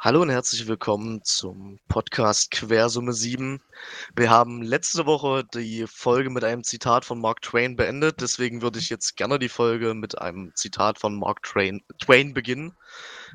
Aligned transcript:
Hallo 0.00 0.22
und 0.22 0.30
herzlich 0.30 0.68
willkommen 0.68 1.24
zum 1.24 1.80
Podcast 1.88 2.52
Quersumme 2.52 3.12
7. 3.12 3.60
Wir 4.14 4.30
haben 4.30 4.62
letzte 4.62 5.06
Woche 5.06 5.42
die 5.52 5.88
Folge 5.88 6.30
mit 6.30 6.44
einem 6.44 6.62
Zitat 6.62 7.04
von 7.04 7.20
Mark 7.20 7.42
Twain 7.42 7.74
beendet, 7.74 8.20
deswegen 8.20 8.62
würde 8.62 8.78
ich 8.78 8.90
jetzt 8.90 9.16
gerne 9.16 9.40
die 9.40 9.48
Folge 9.48 9.94
mit 9.94 10.16
einem 10.16 10.52
Zitat 10.54 11.00
von 11.00 11.18
Mark 11.18 11.42
Twain, 11.42 11.82
Twain 11.98 12.32
beginnen. 12.32 12.76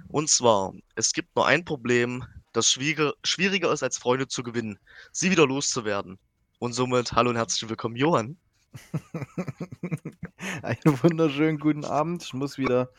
Und 0.08 0.30
zwar, 0.30 0.72
es 0.96 1.12
gibt 1.12 1.36
nur 1.36 1.46
ein 1.46 1.66
Problem, 1.66 2.24
das 2.54 2.72
schwieriger, 2.72 3.12
schwieriger 3.26 3.70
ist 3.74 3.84
als 3.84 3.98
Freunde 3.98 4.30
zu 4.30 4.42
gewinnen, 4.42 4.80
sie 5.12 5.32
wieder 5.32 5.46
loszuwerden. 5.46 6.18
Und 6.60 6.72
somit 6.72 7.12
hallo 7.12 7.32
und 7.32 7.36
herzlich 7.36 7.70
willkommen, 7.70 7.98
Johann. 7.98 8.38
Einen 10.62 11.04
wunderschönen 11.04 11.60
guten 11.60 11.86
Abend. 11.86 12.24
Ich 12.24 12.34
muss 12.34 12.58
wieder 12.58 12.90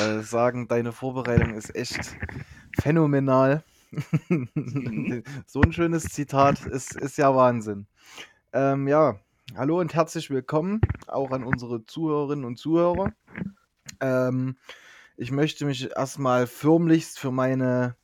äh, 0.00 0.20
sagen, 0.20 0.68
deine 0.68 0.92
Vorbereitung 0.92 1.54
ist 1.54 1.74
echt 1.74 2.16
phänomenal. 2.80 3.64
so 5.46 5.60
ein 5.60 5.72
schönes 5.72 6.04
Zitat 6.04 6.66
ist, 6.66 6.96
ist 6.96 7.18
ja 7.18 7.34
Wahnsinn. 7.34 7.86
Ähm, 8.52 8.88
ja, 8.88 9.18
hallo 9.54 9.80
und 9.80 9.94
herzlich 9.94 10.30
willkommen 10.30 10.80
auch 11.06 11.30
an 11.30 11.44
unsere 11.44 11.84
Zuhörerinnen 11.84 12.44
und 12.44 12.58
Zuhörer. 12.58 13.12
Ähm, 14.00 14.56
ich 15.16 15.30
möchte 15.30 15.64
mich 15.64 15.90
erstmal 15.90 16.46
förmlichst 16.46 17.18
für 17.18 17.30
meine 17.30 17.96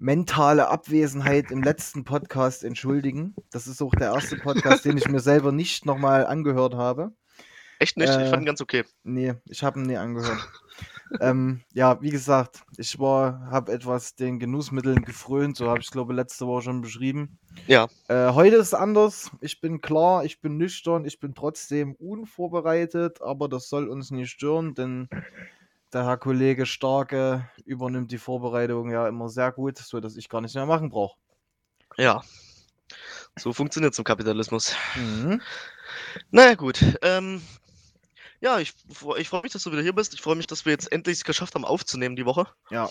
mentale 0.00 0.68
Abwesenheit 0.68 1.50
im 1.50 1.62
letzten 1.62 2.04
Podcast 2.04 2.64
entschuldigen. 2.64 3.34
Das 3.50 3.66
ist 3.66 3.82
auch 3.82 3.94
der 3.94 4.12
erste 4.12 4.36
Podcast, 4.36 4.84
den 4.86 4.96
ich 4.96 5.06
mir 5.08 5.20
selber 5.20 5.52
nicht 5.52 5.84
nochmal 5.84 6.26
angehört 6.26 6.74
habe. 6.74 7.12
Echt 7.78 7.98
nicht? 7.98 8.08
Äh, 8.08 8.24
ich 8.24 8.30
fand 8.30 8.42
ihn 8.42 8.46
ganz 8.46 8.62
okay. 8.62 8.84
Nee, 9.04 9.34
ich 9.44 9.62
habe 9.62 9.78
ihn 9.78 9.86
nie 9.86 9.98
angehört. 9.98 10.48
ähm, 11.20 11.60
ja, 11.74 12.00
wie 12.00 12.08
gesagt, 12.08 12.62
ich 12.78 12.98
war, 12.98 13.50
habe 13.50 13.72
etwas 13.72 14.14
den 14.14 14.38
Genussmitteln 14.38 15.02
gefrönt, 15.02 15.58
so 15.58 15.68
habe 15.68 15.80
ich 15.80 15.90
glaube 15.90 16.14
letzte 16.14 16.46
Woche 16.46 16.62
schon 16.62 16.80
beschrieben. 16.80 17.38
Ja. 17.66 17.88
Äh, 18.08 18.32
heute 18.32 18.56
ist 18.56 18.72
anders. 18.72 19.30
Ich 19.42 19.60
bin 19.60 19.82
klar, 19.82 20.24
ich 20.24 20.40
bin 20.40 20.56
nüchtern, 20.56 21.04
ich 21.04 21.20
bin 21.20 21.34
trotzdem 21.34 21.94
unvorbereitet, 21.94 23.20
aber 23.20 23.50
das 23.50 23.68
soll 23.68 23.88
uns 23.88 24.10
nicht 24.10 24.30
stören, 24.30 24.72
denn 24.74 25.08
der 25.92 26.04
Herr 26.04 26.16
Kollege 26.16 26.66
Starke 26.66 27.48
übernimmt 27.64 28.12
die 28.12 28.18
Vorbereitung 28.18 28.90
ja 28.90 29.08
immer 29.08 29.28
sehr 29.28 29.52
gut, 29.52 29.78
sodass 29.78 30.16
ich 30.16 30.28
gar 30.28 30.40
nichts 30.40 30.54
mehr 30.54 30.66
machen 30.66 30.90
brauche. 30.90 31.16
Ja. 31.96 32.22
So 33.38 33.52
funktioniert 33.52 33.94
zum 33.94 34.04
Kapitalismus. 34.04 34.74
Mhm. 34.96 35.40
Naja, 36.30 36.54
gut. 36.54 36.84
Ähm, 37.02 37.42
ja, 38.40 38.58
ich, 38.58 38.74
ich 39.18 39.28
freue 39.28 39.42
mich, 39.42 39.52
dass 39.52 39.62
du 39.62 39.72
wieder 39.72 39.82
hier 39.82 39.94
bist. 39.94 40.14
Ich 40.14 40.22
freue 40.22 40.36
mich, 40.36 40.46
dass 40.46 40.64
wir 40.64 40.72
jetzt 40.72 40.90
endlich 40.90 41.18
es 41.18 41.24
geschafft 41.24 41.54
haben, 41.54 41.64
aufzunehmen 41.64 42.16
die 42.16 42.26
Woche. 42.26 42.46
Ja. 42.70 42.90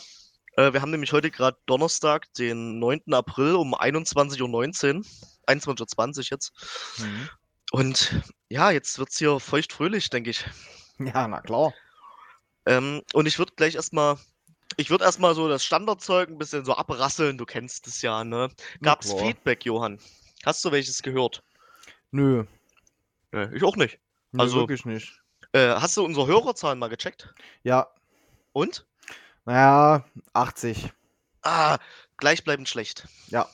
Äh, 0.56 0.74
wir 0.74 0.82
haben 0.82 0.92
nämlich 0.92 1.14
heute 1.14 1.32
gerade 1.32 1.58
Donnerstag, 1.66 2.32
den 2.34 2.80
9. 2.80 3.14
April 3.14 3.56
um 3.56 3.74
21.19 3.76 4.42
Uhr. 4.42 5.04
21.20 5.48 6.18
Uhr 6.18 6.24
jetzt. 6.30 6.52
Mhm. 7.00 7.30
Und 7.72 8.24
ja, 8.50 8.72
jetzt 8.72 9.00
wird 9.00 9.10
es 9.10 9.18
hier 9.18 9.40
feucht-fröhlich, 9.40 10.10
denke 10.10 10.32
ich. 10.32 10.46
Ja, 11.00 11.28
na 11.28 11.42
klar. 11.42 11.74
Ähm, 12.66 13.02
und 13.14 13.26
ich 13.26 13.40
würde 13.40 13.54
gleich 13.56 13.76
erstmal, 13.76 14.18
ich 14.78 14.90
würde 14.90 15.06
erstmal 15.06 15.36
so 15.36 15.48
das 15.48 15.64
Standardzeug 15.64 16.30
ein 16.30 16.38
bisschen 16.38 16.66
so 16.66 16.76
abrasseln, 16.76 17.38
du 17.38 17.46
kennst 17.46 17.88
es 17.88 18.02
ja, 18.02 18.24
ne? 18.24 18.50
Gab 18.82 19.04
es 19.04 19.14
Feedback, 19.14 19.66
Johann? 19.66 20.00
Hast 20.46 20.64
du 20.64 20.72
welches 20.72 21.02
gehört? 21.02 21.44
Nö. 22.12 22.46
Nee, 23.32 23.50
ich 23.54 23.64
auch 23.64 23.76
nicht. 23.76 24.00
Nö, 24.32 24.42
also 24.42 24.58
wirklich 24.58 24.86
nicht. 24.86 25.22
Äh, 25.52 25.70
hast 25.76 25.98
du 25.98 26.04
unsere 26.04 26.28
Hörerzahlen 26.28 26.80
mal 26.80 26.90
gecheckt? 26.90 27.34
Ja. 27.64 27.88
Und? 28.54 28.86
Naja, 29.46 30.06
80. 30.34 30.92
Ah, 31.42 31.78
gleichbleibend 32.18 32.70
schlecht. 32.70 33.08
Ja. 33.28 33.50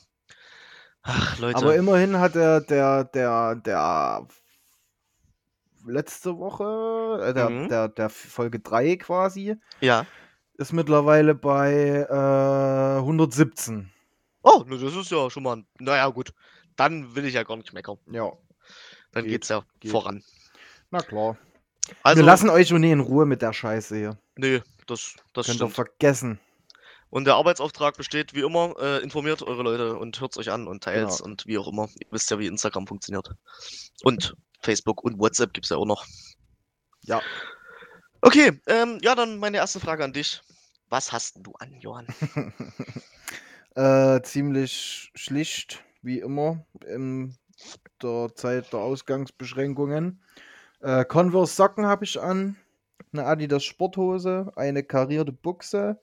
Ach, 1.04 1.38
Leute. 1.40 1.58
Aber 1.58 1.76
immerhin 1.76 2.20
hat 2.20 2.36
der, 2.36 2.62
der, 2.62 3.04
der, 3.06 3.56
der 3.56 4.28
letzte 5.86 6.38
Woche, 6.38 7.24
äh, 7.24 7.34
der, 7.34 7.50
mhm. 7.50 7.70
der, 7.70 7.90
der 7.90 8.10
Folge 8.10 8.60
3 8.60 8.98
quasi, 8.98 9.56
ja. 9.82 10.06
ist 10.58 10.74
mittlerweile 10.74 11.36
bei 11.36 12.06
äh, 12.10 13.00
117. 13.00 13.92
Oh, 14.44 14.64
das 14.70 14.82
ist 14.82 15.12
ja 15.12 15.30
schon 15.30 15.44
mal, 15.44 15.64
naja 15.80 16.08
gut, 16.10 16.34
dann 16.76 17.16
will 17.16 17.26
ich 17.26 17.34
ja 17.34 17.44
gar 17.44 17.58
nicht 17.58 17.74
meckern. 17.74 17.98
Ja. 18.12 18.32
Dann 19.12 19.24
geht, 19.24 19.32
geht's 19.32 19.50
ja 19.50 19.64
geht. 19.80 19.92
voran. 19.92 20.24
Na 20.92 21.00
klar. 21.00 21.38
Also, 22.04 22.22
Wir 22.22 22.26
lassen 22.26 22.50
euch 22.50 22.68
schon 22.68 22.82
nie 22.82 22.92
in 22.92 23.00
Ruhe 23.00 23.26
mit 23.26 23.42
der 23.42 23.54
Scheiße 23.54 23.96
hier. 23.96 24.18
Nee, 24.36 24.62
das, 24.88 25.16
das 25.34 25.48
Könnt 25.48 25.62
ihr 25.62 25.70
vergessen. 25.70 26.40
Und 27.10 27.26
der 27.26 27.36
Arbeitsauftrag 27.36 27.96
besteht 27.96 28.34
wie 28.34 28.42
immer, 28.42 28.74
äh, 28.80 29.02
informiert 29.02 29.42
eure 29.42 29.64
Leute 29.64 29.98
und 29.98 30.20
hört 30.20 30.36
euch 30.38 30.52
an 30.52 30.68
und 30.68 30.84
teilt 30.84 31.10
genau. 31.10 31.24
und 31.24 31.46
wie 31.46 31.58
auch 31.58 31.68
immer. 31.68 31.88
Ihr 32.00 32.08
wisst 32.12 32.30
ja, 32.30 32.40
wie 32.40 32.48
Instagram 32.48 32.88
funktioniert. 32.88 33.30
Und 34.04 34.36
Facebook 34.66 35.04
und 35.04 35.20
WhatsApp 35.20 35.54
gibt 35.54 35.66
es 35.66 35.70
ja 35.70 35.78
auch 35.78 35.86
noch. 35.86 36.06
Ja. 37.02 37.22
Okay, 38.22 38.60
ähm, 38.68 39.00
ja, 39.02 39.16
dann 39.16 39.38
meine 39.38 39.58
erste 39.58 39.80
Frage 39.80 40.04
an 40.04 40.14
dich. 40.14 40.42
Was 40.90 41.12
hast 41.12 41.38
du 41.40 41.54
an, 41.60 41.80
Johann? 41.80 42.08
äh, 43.76 44.22
ziemlich 44.24 45.12
schlicht, 45.16 45.84
wie 46.02 46.20
immer, 46.20 46.66
in 46.88 47.36
der 48.02 48.34
Zeit 48.36 48.74
der 48.74 48.80
Ausgangsbeschränkungen. 48.80 50.22
Äh, 50.82 51.06
Converse 51.06 51.56
Socken 51.56 51.86
habe 51.86 52.06
ich 52.06 52.20
an, 52.20 52.56
eine 53.14 53.26
Adidas 53.26 53.64
Sporthose, 53.64 54.52
eine 54.56 54.84
karierte 54.84 55.32
Buchse, 55.32 56.00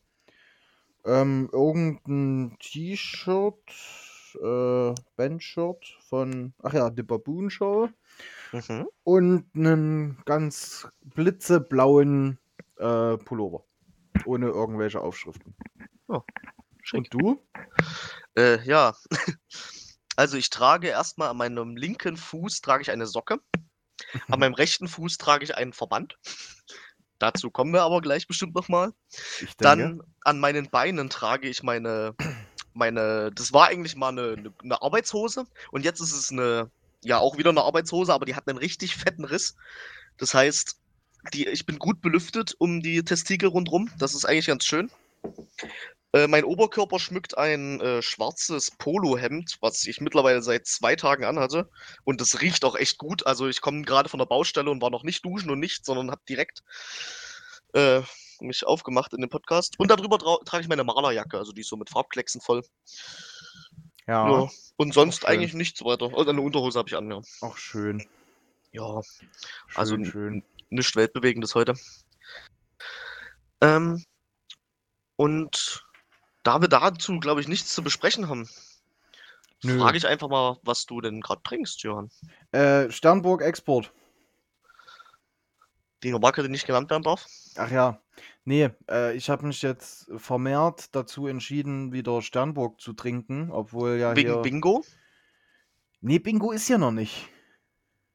ähm, 1.05 1.49
irgendein 1.53 2.57
T-Shirt, 2.61 3.55
äh, 4.41 4.95
Bandshirt 5.17 5.99
von, 6.09 6.55
ach 6.63 6.73
ja, 6.75 6.91
The 6.95 7.03
Baboon 7.03 7.51
Show. 7.51 7.89
Mhm. 8.53 8.89
Und 9.05 9.47
einen 9.55 10.23
ganz 10.25 10.87
blitzeblauen 11.01 12.39
äh, 12.77 13.17
Pullover. 13.17 13.65
Ohne 14.27 14.49
irgendwelche 14.49 15.01
Aufschriften. 15.01 15.55
Oh, 16.09 16.21
Und 16.93 17.13
du? 17.13 17.43
Äh, 18.37 18.63
ja. 18.65 18.95
Also 20.15 20.37
ich 20.37 20.51
trage 20.51 20.89
erstmal 20.89 21.31
an 21.31 21.39
meinem 21.39 21.75
linken 21.75 22.19
Fuß 22.19 22.61
trage 22.61 22.83
ich 22.83 22.91
eine 22.91 23.07
Socke. 23.07 23.41
An 24.29 24.41
meinem 24.41 24.53
rechten 24.53 24.87
Fuß 24.87 25.17
trage 25.17 25.43
ich 25.43 25.57
einen 25.57 25.73
Verband. 25.73 26.19
Dazu 27.19 27.51
kommen 27.51 27.73
wir 27.73 27.81
aber 27.81 28.03
gleich 28.03 28.27
bestimmt 28.27 28.55
nochmal. 28.55 28.93
Dann 29.57 30.03
an 30.21 30.39
meinen 30.39 30.69
Beinen 30.69 31.09
trage 31.09 31.49
ich 31.49 31.63
meine, 31.63 32.15
meine, 32.75 33.31
das 33.35 33.55
war 33.55 33.69
eigentlich 33.69 33.97
mal 33.97 34.09
eine, 34.09 34.53
eine 34.63 34.83
Arbeitshose 34.83 35.47
und 35.71 35.85
jetzt 35.85 36.01
ist 36.01 36.13
es 36.13 36.31
eine 36.31 36.71
ja 37.05 37.19
auch 37.19 37.37
wieder 37.37 37.51
eine 37.51 37.63
Arbeitshose, 37.63 38.13
aber 38.13 38.27
die 38.27 38.35
hat 38.35 38.49
einen 38.49 38.59
richtig 38.59 38.97
fetten 38.97 39.25
Riss. 39.25 39.57
Das 40.19 40.35
heißt, 40.35 40.77
die, 41.33 41.47
ich 41.49 41.67
bin 41.67 41.79
gut 41.79 42.01
belüftet 42.01 42.55
um 42.59 42.81
die 42.81 43.05
Testikel 43.05 43.49
rundherum. 43.49 43.91
Das 43.99 44.15
ist 44.15 44.25
eigentlich 44.25 44.47
ganz 44.47 44.65
schön. 44.65 44.91
Äh, 46.13 46.27
mein 46.27 46.45
Oberkörper 46.45 46.99
schmückt 46.99 47.39
ein 47.39 47.81
äh, 47.81 48.03
schwarzes 48.03 48.71
Polohemd, 48.73 49.57
was 49.61 49.87
ich 49.87 50.01
mittlerweile 50.01 50.43
seit 50.43 50.67
zwei 50.67 50.95
Tagen 50.95 51.25
anhatte. 51.25 51.71
Und 52.05 52.21
das 52.21 52.41
riecht 52.41 52.65
auch 52.65 52.77
echt 52.77 52.99
gut. 52.99 53.27
Also 53.27 53.49
ich 53.49 53.61
komme 53.61 53.83
gerade 53.83 54.09
von 54.09 54.19
der 54.19 54.27
Baustelle 54.27 54.71
und 54.71 54.83
war 54.83 54.91
noch 54.91 55.05
nicht 55.05 55.25
duschen 55.25 55.51
und 55.51 55.61
nichts, 55.61 55.87
sondern 55.87 56.11
habe 56.11 56.23
direkt 56.29 56.63
äh, 57.73 58.03
mich 58.41 58.67
aufgemacht 58.67 59.15
in 59.15 59.21
den 59.21 59.31
Podcast. 59.31 59.79
Und 59.79 59.91
darüber 59.91 60.19
trage 60.45 60.63
ich 60.63 60.69
meine 60.69 60.85
Malerjacke, 60.85 61.39
also 61.39 61.53
die 61.53 61.63
ist 61.63 61.69
so 61.69 61.77
mit 61.77 61.89
Farbklecksen 61.89 62.41
voll. 62.41 62.63
Ja. 64.07 64.29
ja. 64.29 64.51
Und 64.77 64.95
sonst 64.95 65.27
eigentlich 65.27 65.55
nichts 65.55 65.85
weiter. 65.85 66.07
Also 66.17 66.31
eine 66.31 66.41
Unterhose 66.41 66.79
habe 66.79 66.89
ich 66.89 66.97
an, 66.97 67.11
ja. 67.11 67.21
Ach, 67.43 67.57
schön. 67.57 68.07
Ja. 68.73 69.03
Schön, 69.03 69.29
also 69.75 70.05
schön. 70.05 70.45
nichts 70.71 70.97
Weltbewegendes 70.97 71.55
heute. 71.55 71.75
Ähm, 73.61 74.05
und 75.17 75.87
da 76.43 76.61
wir 76.61 76.69
dazu, 76.69 77.21
glaube 77.21 77.41
ich, 77.41 77.49
nichts 77.49 77.75
zu 77.75 77.83
besprechen 77.83 78.29
haben, 78.29 78.49
frage 79.65 79.97
ich 79.97 80.07
einfach 80.07 80.29
mal, 80.29 80.59
was 80.63 80.87
du 80.87 81.01
denn 81.01 81.21
gerade 81.21 81.43
trinkst, 81.43 81.83
Johann. 81.83 82.11
Äh, 82.51 82.91
Sternburg 82.91 83.43
Export. 83.43 83.93
Die 86.03 86.11
Marke, 86.11 86.43
die 86.43 86.49
nicht 86.49 86.67
genannt 86.67 86.91
werden 86.91 87.05
darf? 87.05 87.27
Ach 87.57 87.71
ja. 87.71 88.01
Nee, 88.45 88.71
äh, 88.91 89.15
ich 89.15 89.31
habe 89.31 89.47
mich 89.47 89.63
jetzt 89.63 90.11
vermehrt 90.17 90.95
dazu 90.95 91.27
entschieden, 91.27 91.93
wieder 91.93 92.23
Sternburg 92.23 92.81
zu 92.81 92.93
trinken, 92.93 93.51
obwohl 93.51 93.99
ja 93.99 94.17
Wegen 94.17 94.33
hier... 94.33 94.43
Bingo? 94.43 94.85
Nee, 96.01 96.19
Bingo 96.19 96.51
ist 96.51 96.69
ja 96.69 96.79
noch 96.79 96.91
nicht. 96.91 97.29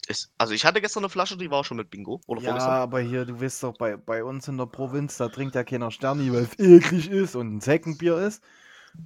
Ist, 0.07 0.33
also 0.37 0.53
ich 0.53 0.65
hatte 0.65 0.81
gestern 0.81 1.03
eine 1.03 1.09
Flasche, 1.09 1.37
die 1.37 1.51
war 1.51 1.63
schon 1.63 1.77
mit 1.77 1.89
Bingo. 1.89 2.21
Oder 2.27 2.41
ja, 2.41 2.57
aber 2.57 2.99
hier, 3.01 3.25
du 3.25 3.41
weißt 3.41 3.63
doch, 3.63 3.77
bei, 3.77 3.97
bei 3.97 4.23
uns 4.23 4.47
in 4.47 4.57
der 4.57 4.65
Provinz, 4.65 5.17
da 5.17 5.29
trinkt 5.29 5.55
ja 5.55 5.63
keiner 5.63 5.91
Sterni, 5.91 6.31
weil 6.31 6.43
es 6.43 6.59
eklig 6.59 7.09
ist 7.09 7.35
und 7.35 7.55
ein 7.55 7.61
Zeckenbier 7.61 8.17
ist. 8.17 8.43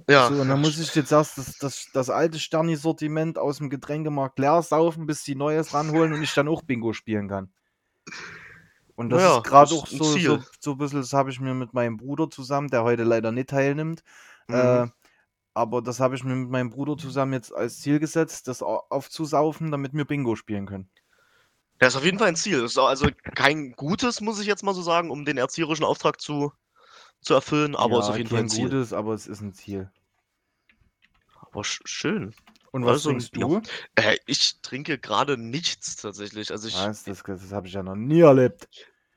Ja. 0.08 0.28
So, 0.28 0.40
und 0.40 0.48
dann 0.48 0.60
muss 0.60 0.78
ich 0.78 0.94
jetzt 0.94 1.12
erst 1.12 1.38
das, 1.38 1.58
das, 1.58 1.88
das 1.92 2.10
alte 2.10 2.38
Sterni-Sortiment 2.38 3.38
aus 3.38 3.58
dem 3.58 3.68
Getränkemarkt 3.68 4.38
leer 4.38 4.62
saufen, 4.62 5.06
bis 5.06 5.22
die 5.22 5.34
Neues 5.34 5.74
ranholen 5.74 6.12
und 6.12 6.22
ich 6.22 6.34
dann 6.34 6.48
auch 6.48 6.62
Bingo 6.62 6.92
spielen 6.92 7.28
kann. 7.28 7.52
Und 8.94 9.10
das 9.10 9.24
naja, 9.24 9.26
ist 9.26 9.42
gerade 9.42 9.74
auch 9.74 9.86
so, 9.86 10.18
so, 10.18 10.38
so 10.60 10.72
ein 10.72 10.78
bisschen, 10.78 11.00
das 11.00 11.12
habe 11.12 11.30
ich 11.30 11.40
mir 11.40 11.54
mit 11.54 11.72
meinem 11.74 11.96
Bruder 11.96 12.30
zusammen, 12.30 12.68
der 12.68 12.84
heute 12.84 13.04
leider 13.04 13.32
nicht 13.32 13.50
teilnimmt, 13.50 14.02
Äh, 14.50 14.86
Mhm. 14.86 14.92
aber 15.54 15.82
das 15.82 16.00
habe 16.00 16.14
ich 16.16 16.24
mir 16.24 16.34
mit 16.36 16.50
meinem 16.50 16.70
Bruder 16.70 16.96
zusammen 16.98 17.32
jetzt 17.34 17.54
als 17.54 17.80
Ziel 17.80 18.00
gesetzt, 18.00 18.48
das 18.48 18.62
au- 18.62 18.82
aufzusaufen, 18.90 19.70
damit 19.72 19.94
wir 19.94 20.06
Bingo 20.06 20.36
spielen 20.36 20.66
können. 20.66 20.90
Das 21.78 21.92
ist 21.92 21.98
auf 21.98 22.04
jeden 22.06 22.18
Fall 22.18 22.28
ein 22.28 22.36
Ziel. 22.36 22.62
Das 22.62 22.70
ist 22.72 22.78
also 22.78 23.10
kein 23.34 23.72
gutes, 23.72 24.22
muss 24.22 24.40
ich 24.40 24.46
jetzt 24.46 24.62
mal 24.62 24.72
so 24.74 24.80
sagen, 24.82 25.10
um 25.10 25.24
den 25.26 25.36
erzieherischen 25.36 25.84
Auftrag 25.84 26.18
zu, 26.20 26.50
zu 27.22 27.34
erfüllen, 27.34 27.76
aber 27.76 28.00
ist 28.00 28.08
Ja, 28.08 28.10
auf 28.10 28.18
jeden 28.18 28.30
Fall 28.30 28.40
ein 28.40 28.48
Ziel. 28.48 28.76
gutes, 28.76 28.94
aber 28.94 29.12
es 29.12 29.26
ist 29.26 29.42
ein 29.42 29.52
Ziel. 29.52 29.92
Aber 31.40 31.62
sch 31.62 31.80
schön. 31.84 32.34
Und 32.72 32.84
was 32.84 33.06
Also 33.06 33.10
trinkst 33.10 33.36
du? 33.36 33.60
Äh, 33.94 34.16
ich 34.26 34.60
trinke 34.62 34.98
gerade 34.98 35.36
nichts 35.38 35.96
tatsächlich. 35.96 36.50
Also 36.50 36.68
ich, 36.68 36.74
Was? 36.74 37.04
Das, 37.04 37.22
das 37.22 37.52
habe 37.52 37.66
ich 37.68 37.74
ja 37.74 37.82
noch 37.82 37.94
nie 37.96 38.20
erlebt. 38.20 38.68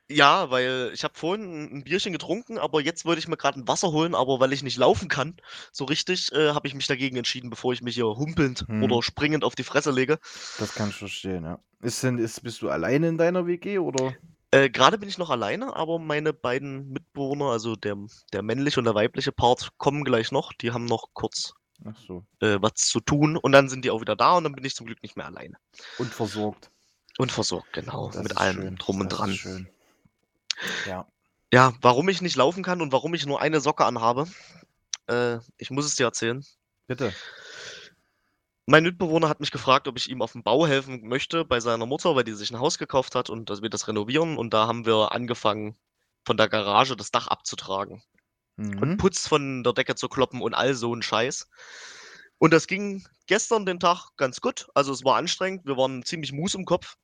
ja, 0.09 0.51
weil 0.51 0.91
ich 0.93 1.03
habe 1.03 1.15
vorhin 1.17 1.43
ein, 1.43 1.77
ein 1.77 1.83
Bierchen 1.83 2.11
getrunken, 2.13 2.57
aber 2.59 2.81
jetzt 2.81 3.05
wollte 3.05 3.19
ich 3.19 3.27
mir 3.27 3.37
gerade 3.37 3.59
ein 3.59 3.67
Wasser 3.67 3.91
holen, 3.91 4.13
aber 4.13 4.39
weil 4.39 4.53
ich 4.53 4.61
nicht 4.61 4.77
laufen 4.77 5.07
kann, 5.07 5.37
so 5.71 5.85
richtig, 5.85 6.31
äh, 6.33 6.49
habe 6.51 6.67
ich 6.67 6.75
mich 6.75 6.85
dagegen 6.87 7.17
entschieden, 7.17 7.49
bevor 7.49 7.73
ich 7.73 7.81
mich 7.81 7.95
hier 7.95 8.05
humpelnd 8.05 8.65
Hm. 8.67 8.83
oder 8.83 9.01
springend 9.01 9.43
auf 9.43 9.55
die 9.55 9.63
Fresse 9.63 9.91
lege. 9.91 10.19
Das 10.57 10.73
kann 10.73 10.89
ich 10.89 10.95
verstehen, 10.97 11.43
ja. 11.43 11.59
Ist 11.81 12.03
denn, 12.03 12.17
ist, 12.17 12.41
bist 12.43 12.61
du 12.61 12.69
alleine 12.69 13.07
in 13.07 13.17
deiner 13.17 13.47
WG 13.47 13.79
oder? 13.79 14.17
Äh, 14.51 14.69
gerade 14.69 14.97
bin 14.97 15.09
ich 15.09 15.17
noch 15.17 15.29
alleine, 15.29 15.75
aber 15.75 15.99
meine 15.99 16.33
beiden 16.33 16.89
Mitbewohner, 16.89 17.45
also 17.45 17.75
der, 17.75 17.95
der 18.33 18.41
männliche 18.41 18.79
und 18.79 18.85
der 18.85 18.95
weibliche 18.95 19.31
Part, 19.31 19.69
kommen 19.77 20.03
gleich 20.03 20.31
noch. 20.31 20.53
Die 20.53 20.71
haben 20.71 20.85
noch 20.85 21.09
kurz 21.13 21.53
Ach 21.83 21.97
so. 22.07 22.25
äh, 22.39 22.57
was 22.61 22.73
zu 22.75 22.99
tun 22.99 23.37
und 23.37 23.51
dann 23.51 23.69
sind 23.69 23.83
die 23.83 23.91
auch 23.91 24.01
wieder 24.01 24.15
da 24.15 24.37
und 24.37 24.43
dann 24.43 24.53
bin 24.53 24.63
ich 24.63 24.75
zum 24.75 24.85
Glück 24.85 25.01
nicht 25.03 25.17
mehr 25.17 25.25
alleine. 25.25 25.57
Und 25.97 26.13
versorgt. 26.13 26.71
Und 27.17 27.31
versorgt, 27.31 27.73
genau, 27.73 28.09
Das 28.11 28.23
mit 28.23 28.37
allem 28.37 28.61
schön. 28.61 28.75
drum 28.77 29.01
und 29.01 29.11
das 29.11 29.19
dran. 29.19 29.69
Ja. 30.85 31.07
Ja, 31.53 31.73
warum 31.81 32.09
ich 32.09 32.21
nicht 32.21 32.35
laufen 32.35 32.63
kann 32.63 32.81
und 32.81 32.91
warum 32.91 33.13
ich 33.13 33.25
nur 33.25 33.41
eine 33.41 33.61
Socke 33.61 33.85
anhabe, 33.85 34.27
äh, 35.07 35.37
ich 35.57 35.69
muss 35.69 35.85
es 35.85 35.95
dir 35.95 36.05
erzählen. 36.05 36.43
Bitte. 36.87 37.13
Mein 38.65 38.83
Mitbewohner 38.83 39.29
hat 39.29 39.39
mich 39.39 39.51
gefragt, 39.51 39.87
ob 39.87 39.97
ich 39.97 40.09
ihm 40.09 40.21
auf 40.21 40.31
dem 40.31 40.43
Bau 40.43 40.65
helfen 40.65 41.07
möchte 41.07 41.45
bei 41.45 41.59
seiner 41.59 41.85
Mutter, 41.85 42.15
weil 42.15 42.23
die 42.23 42.33
sich 42.33 42.51
ein 42.51 42.59
Haus 42.59 42.77
gekauft 42.77 43.13
hat 43.15 43.29
und 43.29 43.49
dass 43.49 43.61
wir 43.61 43.69
das 43.69 43.87
renovieren. 43.87 44.37
Und 44.37 44.53
da 44.53 44.67
haben 44.67 44.85
wir 44.85 45.11
angefangen, 45.11 45.75
von 46.25 46.35
der 46.37 46.49
Garage 46.49 46.95
das 46.95 47.11
Dach 47.11 47.27
abzutragen 47.27 48.01
und 48.57 48.89
Mhm. 48.89 48.97
Putz 48.97 49.27
von 49.27 49.63
der 49.63 49.73
Decke 49.73 49.95
zu 49.95 50.09
kloppen 50.09 50.41
und 50.41 50.53
all 50.53 50.73
so 50.73 50.93
ein 50.93 51.01
Scheiß. 51.01 51.47
Und 52.37 52.53
das 52.53 52.67
ging 52.67 53.05
gestern 53.27 53.65
den 53.65 53.79
Tag 53.79 54.09
ganz 54.17 54.41
gut. 54.41 54.67
Also 54.75 54.91
es 54.93 55.03
war 55.03 55.17
anstrengend. 55.17 55.65
Wir 55.65 55.77
waren 55.77 56.03
ziemlich 56.03 56.31
mus 56.31 56.55
im 56.55 56.65
Kopf. 56.65 56.95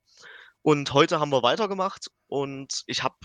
Und 0.62 0.92
heute 0.94 1.18
haben 1.20 1.30
wir 1.32 1.42
weitergemacht 1.42 2.10
und 2.28 2.84
ich 2.86 3.02
habe 3.02 3.16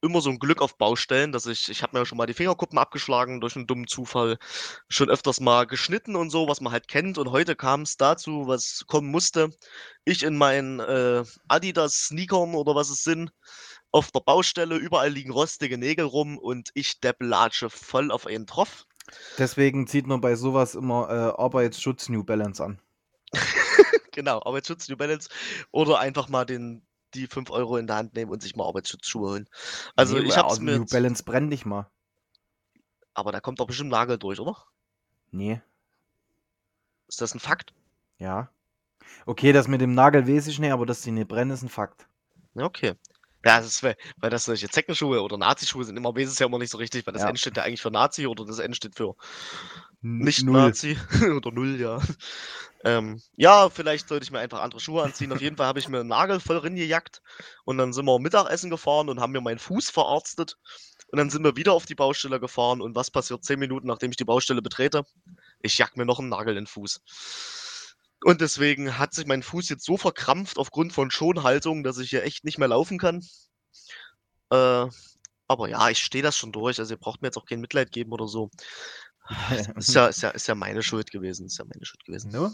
immer 0.00 0.20
so 0.20 0.30
ein 0.30 0.38
Glück 0.38 0.60
auf 0.60 0.78
Baustellen, 0.78 1.32
dass 1.32 1.46
ich, 1.46 1.68
ich 1.68 1.82
habe 1.82 1.98
mir 1.98 2.06
schon 2.06 2.18
mal 2.18 2.26
die 2.26 2.34
Fingerkuppen 2.34 2.78
abgeschlagen 2.78 3.40
durch 3.40 3.56
einen 3.56 3.66
dummen 3.66 3.86
Zufall, 3.88 4.38
schon 4.88 5.10
öfters 5.10 5.40
mal 5.40 5.66
geschnitten 5.66 6.16
und 6.16 6.30
so, 6.30 6.48
was 6.48 6.60
man 6.60 6.72
halt 6.72 6.88
kennt. 6.88 7.18
Und 7.18 7.30
heute 7.30 7.56
kam 7.56 7.82
es 7.82 7.96
dazu, 7.96 8.46
was 8.46 8.84
kommen 8.86 9.10
musste. 9.10 9.50
Ich 10.04 10.22
in 10.22 10.36
meinen 10.36 10.80
äh, 10.80 11.24
Adidas-Sneakern 11.48 12.54
oder 12.54 12.74
was 12.74 12.90
es 12.90 13.02
sind, 13.04 13.32
auf 13.90 14.10
der 14.10 14.20
Baustelle, 14.20 14.76
überall 14.76 15.10
liegen 15.10 15.32
rostige 15.32 15.78
Nägel 15.78 16.04
rum 16.04 16.38
und 16.38 16.70
ich 16.74 17.00
deppelatsche 17.00 17.70
voll 17.70 18.10
auf 18.10 18.26
einen 18.26 18.46
Tropf. 18.46 18.86
Deswegen 19.38 19.86
zieht 19.86 20.06
man 20.06 20.20
bei 20.20 20.36
sowas 20.36 20.74
immer 20.74 21.08
äh, 21.08 21.40
Arbeitsschutz 21.40 22.08
New 22.08 22.24
Balance 22.24 22.62
an. 22.62 22.80
genau, 24.12 24.42
Arbeitsschutz, 24.44 24.88
New 24.88 24.96
Balance. 24.96 25.28
Oder 25.70 25.98
einfach 26.00 26.28
mal 26.28 26.44
den, 26.44 26.86
die 27.14 27.26
5 27.26 27.50
Euro 27.50 27.78
in 27.78 27.86
der 27.86 27.96
Hand 27.96 28.14
nehmen 28.14 28.30
und 28.30 28.42
sich 28.42 28.56
mal 28.56 28.66
Arbeitsschutzschuhe 28.66 29.30
holen. 29.30 29.48
Also 29.96 30.18
Nee, 30.18 30.28
ich 30.28 30.36
hab's 30.36 30.60
mir. 30.60 30.78
New 30.78 30.86
Balance 30.86 31.24
brennt 31.24 31.48
nicht 31.48 31.64
mal. 31.64 31.90
Aber 33.14 33.32
da 33.32 33.40
kommt 33.40 33.58
doch 33.60 33.66
bestimmt 33.66 33.90
Nagel 33.90 34.18
durch, 34.18 34.38
oder? 34.38 34.56
Nee. 35.30 35.60
Ist 37.08 37.20
das 37.20 37.34
ein 37.34 37.40
Fakt? 37.40 37.72
Ja. 38.18 38.50
Okay, 39.24 39.52
das 39.52 39.68
mit 39.68 39.80
dem 39.80 39.94
Nagel 39.94 40.28
weiß 40.28 40.46
ich 40.48 40.58
nicht, 40.58 40.72
aber 40.72 40.84
dass 40.84 41.00
die 41.00 41.10
nicht 41.10 41.28
brennen, 41.28 41.50
ist 41.50 41.62
ein 41.62 41.68
Fakt. 41.68 42.06
Okay. 42.54 42.94
Ja, 43.44 43.58
das 43.58 43.66
ist, 43.66 43.82
weil 43.82 43.96
weil 44.20 44.30
das 44.30 44.44
solche 44.44 44.68
Zeckenschuhe 44.68 45.22
oder 45.22 45.38
Nazischuhe 45.38 45.84
sind, 45.84 45.96
immer 45.96 46.14
es 46.16 46.38
ja 46.38 46.46
immer 46.46 46.58
nicht 46.58 46.70
so 46.70 46.78
richtig, 46.78 47.06
weil 47.06 47.12
das 47.14 47.22
Ja. 47.22 47.30
N 47.30 47.36
steht 47.36 47.56
ja 47.56 47.62
eigentlich 47.62 47.80
für 47.82 47.90
Nazi 47.90 48.26
oder 48.26 48.44
das 48.44 48.58
N 48.58 48.74
steht 48.74 48.96
für 48.96 49.14
N- 50.02 50.24
nicht 50.24 50.44
null. 50.44 50.74
Nazi 50.74 50.96
oder 51.36 51.50
Null, 51.52 51.80
ja. 51.80 52.00
Ähm, 52.84 53.20
ja, 53.36 53.70
vielleicht 53.70 54.08
sollte 54.08 54.24
ich 54.24 54.30
mir 54.30 54.40
einfach 54.40 54.60
andere 54.62 54.80
Schuhe 54.80 55.02
anziehen. 55.04 55.32
Auf 55.32 55.40
jeden 55.40 55.56
Fall 55.56 55.66
habe 55.66 55.78
ich 55.78 55.88
mir 55.88 56.00
einen 56.00 56.08
Nagel 56.08 56.40
voll 56.40 56.58
reingejackt 56.58 57.22
und 57.64 57.78
dann 57.78 57.92
sind 57.92 58.06
wir 58.06 58.18
Mittagessen 58.18 58.70
gefahren 58.70 59.08
und 59.08 59.20
haben 59.20 59.32
mir 59.32 59.40
meinen 59.40 59.58
Fuß 59.58 59.90
verarztet. 59.90 60.56
Und 61.10 61.18
dann 61.18 61.30
sind 61.30 61.44
wir 61.44 61.56
wieder 61.56 61.72
auf 61.72 61.86
die 61.86 61.94
Baustelle 61.94 62.40
gefahren 62.40 62.80
und 62.82 62.94
was 62.94 63.10
passiert 63.10 63.44
zehn 63.44 63.58
Minuten, 63.58 63.86
nachdem 63.86 64.10
ich 64.10 64.16
die 64.18 64.24
Baustelle 64.24 64.62
betrete? 64.62 65.04
Ich 65.62 65.78
jack 65.78 65.96
mir 65.96 66.06
noch 66.06 66.18
einen 66.20 66.28
Nagel 66.30 66.50
in 66.56 66.64
den 66.64 66.66
Fuß. 66.66 67.00
Und 68.24 68.40
deswegen 68.40 68.98
hat 68.98 69.14
sich 69.14 69.26
mein 69.26 69.42
Fuß 69.42 69.68
jetzt 69.68 69.84
so 69.84 69.96
verkrampft 69.96 70.58
aufgrund 70.58 70.92
von 70.92 71.10
Schonhaltung, 71.10 71.84
dass 71.84 71.98
ich 71.98 72.10
hier 72.10 72.24
echt 72.24 72.44
nicht 72.44 72.58
mehr 72.58 72.68
laufen 72.68 72.98
kann. 72.98 73.24
Äh, 74.50 74.86
aber 75.46 75.68
ja, 75.68 75.88
ich 75.88 75.98
stehe 75.98 76.22
das 76.22 76.36
schon 76.36 76.52
durch. 76.52 76.78
Also 76.78 76.94
ihr 76.94 76.98
braucht 76.98 77.22
mir 77.22 77.28
jetzt 77.28 77.36
auch 77.36 77.46
kein 77.46 77.60
Mitleid 77.60 77.92
geben 77.92 78.12
oder 78.12 78.26
so. 78.26 78.50
Ist 79.76 79.94
ja, 79.94 80.06
ist 80.06 80.22
ja, 80.22 80.30
ist 80.30 80.48
ja 80.48 80.54
meine 80.54 80.82
Schuld 80.82 81.10
gewesen. 81.10 81.46
Ist 81.46 81.58
ja 81.58 81.64
meine 81.66 81.84
Schuld 81.84 82.02
gewesen. 82.04 82.30
No? 82.32 82.50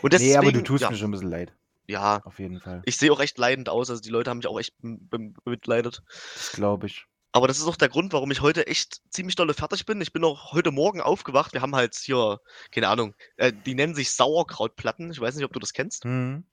Und 0.00 0.12
deswegen, 0.12 0.30
Nee, 0.30 0.36
aber 0.36 0.52
du 0.52 0.62
tust 0.62 0.82
ja, 0.82 0.90
mir 0.90 0.96
schon 0.96 1.08
ein 1.08 1.12
bisschen 1.12 1.30
leid. 1.30 1.52
ja, 1.88 2.20
Auf 2.24 2.38
jeden 2.38 2.60
Fall. 2.60 2.82
ich 2.84 2.96
sehe 2.96 3.12
auch 3.12 3.18
echt 3.18 3.36
leidend 3.36 3.68
aus. 3.68 3.90
Also 3.90 4.00
die 4.00 4.10
Leute 4.10 4.30
haben 4.30 4.38
mich 4.38 4.46
auch 4.46 4.60
echt 4.60 4.74
bemitleidet. 4.80 6.02
Das 6.34 6.52
glaube 6.52 6.86
ich. 6.86 7.04
Aber 7.36 7.48
das 7.48 7.58
ist 7.58 7.66
auch 7.66 7.76
der 7.76 7.90
Grund, 7.90 8.14
warum 8.14 8.30
ich 8.30 8.40
heute 8.40 8.66
echt 8.66 9.02
ziemlich 9.10 9.36
dolle 9.36 9.52
fertig 9.52 9.84
bin. 9.84 10.00
Ich 10.00 10.14
bin 10.14 10.24
auch 10.24 10.54
heute 10.54 10.70
Morgen 10.70 11.02
aufgewacht. 11.02 11.52
Wir 11.52 11.60
haben 11.60 11.76
halt 11.76 11.94
hier, 11.94 12.40
keine 12.70 12.88
Ahnung, 12.88 13.14
äh, 13.36 13.52
die 13.66 13.74
nennen 13.74 13.94
sich 13.94 14.12
Sauerkrautplatten. 14.12 15.10
Ich 15.10 15.20
weiß 15.20 15.34
nicht, 15.34 15.44
ob 15.44 15.52
du 15.52 15.58
das 15.58 15.74
kennst. 15.74 16.04
Hm. 16.04 16.44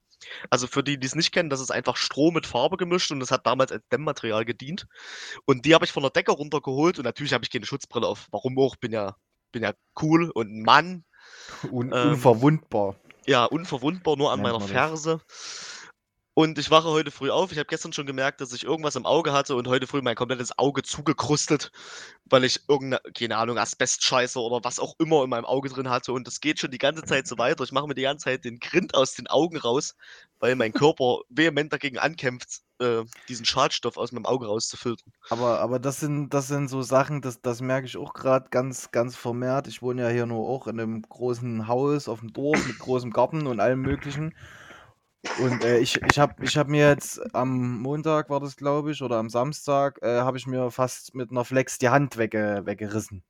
Also 0.50 0.68
für 0.68 0.83
die, 0.83 1.00
die 1.00 1.07
es 1.07 1.15
nicht 1.15 1.31
kennen, 1.31 1.50
das 1.50 1.62
ist 1.62 1.71
einfach 1.71 1.95
Stroh 1.95 2.31
mit 2.31 2.45
Farbe 2.45 2.75
gemischt 2.75 3.13
und 3.13 3.21
das 3.21 3.31
hat 3.31 3.47
damals 3.47 3.71
als 3.71 3.88
Dämmmaterial 3.94 4.44
gedient. 4.44 4.85
Und 5.45 5.63
die 5.63 5.74
habe 5.74 5.85
ich 5.85 5.94
von 5.94 6.03
der 6.03 6.09
Decke 6.09 6.33
runtergeholt 6.33 6.97
und 6.97 7.06
natürlich 7.06 7.31
habe 7.31 7.45
ich 7.45 7.50
keine 7.50 7.65
Schutzbrille 7.65 8.06
auf. 8.06 8.27
Warum 8.31 8.59
auch? 8.59 8.75
Bin 8.75 8.91
ja, 8.91 9.15
bin 9.53 9.63
ja 9.63 9.71
cool 10.01 10.31
und 10.31 10.51
ein 10.51 10.63
Mann. 10.63 11.06
Un 11.71 11.94
Ähm, 11.94 12.09
unverwundbar. 12.09 12.97
Ja, 13.25 13.45
unverwundbar, 13.45 14.18
nur 14.18 14.33
an 14.33 14.41
Nennt 14.41 14.51
meiner 14.51 14.59
man 14.59 14.91
das. 14.91 15.21
Und 16.35 16.57
ich 16.57 16.71
wache 16.71 16.88
heute 16.88 17.12
früh 17.12 17.30
auf. 17.30 17.51
Ich 17.51 17.59
habe 17.59 17.68
gestern 17.68 17.94
schon 17.94 18.07
gemerkt, 18.07 18.41
dass 18.41 18.53
ich 18.53 18.63
irgendwas 18.63 18.95
im 18.95 19.06
Auge 19.06 19.33
hatte 19.33 19.56
und 19.56 19.68
heute 19.68 19.85
früh 19.85 20.01
mein 20.01 20.15
komplettes 20.15 20.57
Auge 20.57 20.81
zugekrustet, 20.81 21.71
weil 22.25 22.44
ich 22.44 22.61
irgendeine, 22.68 23.02
keine 23.13 23.37
Ahnung, 23.37 23.59
Asbestscheiße 23.59 24.40
oder 24.40 24.63
was 24.63 24.80
auch 24.80 24.95
immer 24.97 25.23
in 25.23 25.30
meinem 25.30 25.45
Auge 25.45 25.69
drin 25.69 25.92
hatte. 25.92 26.11
Und 26.11 26.25
das 26.25 26.42
geht 26.42 26.59
schon 26.59 26.71
die 26.71 26.80
ganze 26.80 27.04
Zeit 27.04 27.28
so 27.28 27.37
weiter. 27.37 27.63
Ich 27.63 27.71
mache 27.71 27.87
mir 27.87 27.94
die 27.94 28.02
ganze 28.02 28.25
Zeit 28.25 28.45
den 28.45 28.57
Grind 28.57 28.95
aus 28.95 29.13
den 29.13 29.28
Augen 29.28 29.57
raus, 29.57 29.95
weil 30.40 30.56
mein 30.56 30.73
Körper 30.73 31.19
vehement 31.30 31.71
dagegen 31.71 31.99
ankämpft, 31.99 32.61
äh, 32.80 33.04
diesen 33.30 33.45
Schadstoff 33.45 33.97
aus 33.97 34.11
meinem 34.11 34.25
Auge 34.25 34.47
rauszufiltern. 34.47 35.13
Aber, 35.30 35.59
aber 35.59 35.78
das 35.78 35.99
sind, 35.99 36.33
das 36.33 36.47
sind 36.47 36.68
so 36.68 36.81
Sachen, 36.81 37.21
das, 37.21 37.42
das 37.42 37.61
merke 37.61 37.85
ich 37.85 37.95
auch 37.95 38.13
gerade 38.13 38.49
ganz, 38.49 38.90
ganz 38.90 39.16
vermehrt. 39.16 39.68
Ich 39.68 39.83
wohne 39.83 40.02
ja 40.02 40.09
hier 40.09 40.25
nur 40.25 40.49
auch 40.49 40.66
in 40.66 40.80
einem 40.80 41.04
großen 41.04 41.68
Haus 41.68 42.07
auf 42.07 42.21
dem 42.21 42.33
Dorf 42.33 42.66
mit 42.66 42.80
großem 42.80 43.11
Garten 43.11 43.45
und 43.45 43.59
allem 43.59 43.81
möglichen. 43.81 44.33
Und 45.39 45.63
äh, 45.63 45.80
ich, 45.80 46.01
ich 46.01 46.19
habe 46.19 46.44
ich 46.44 46.57
hab 46.57 46.68
mir 46.68 46.89
jetzt 46.89 47.19
am 47.33 47.80
Montag 47.81 48.30
war 48.30 48.39
das, 48.39 48.56
glaube 48.57 48.92
ich, 48.92 49.01
oder 49.01 49.18
am 49.18 49.30
Samstag, 49.30 49.99
äh, 50.01 50.19
habe 50.21 50.37
ich 50.37 50.47
mir 50.47 50.69
fast 50.69 51.15
mit 51.15 51.31
einer 51.31 51.45
Flex 51.45 51.77
die 51.77 51.89
Hand 51.89 52.18
wegge 52.18 52.61
weggerissen. 52.65 53.23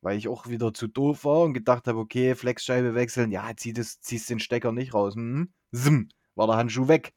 Weil 0.00 0.16
ich 0.16 0.28
auch 0.28 0.46
wieder 0.46 0.72
zu 0.74 0.86
doof 0.88 1.24
war 1.24 1.42
und 1.42 1.54
gedacht 1.54 1.86
habe, 1.88 1.98
okay, 1.98 2.34
Flexscheibe 2.34 2.94
wechseln, 2.94 3.30
ja, 3.32 3.50
zieh 3.56 3.72
das, 3.72 4.00
ziehst 4.00 4.30
den 4.30 4.40
Stecker 4.40 4.72
nicht 4.72 4.94
raus. 4.94 5.14
Hm, 5.14 5.52
sim, 5.72 6.08
war 6.34 6.46
der 6.46 6.56
Handschuh 6.56 6.88
weg. 6.88 7.14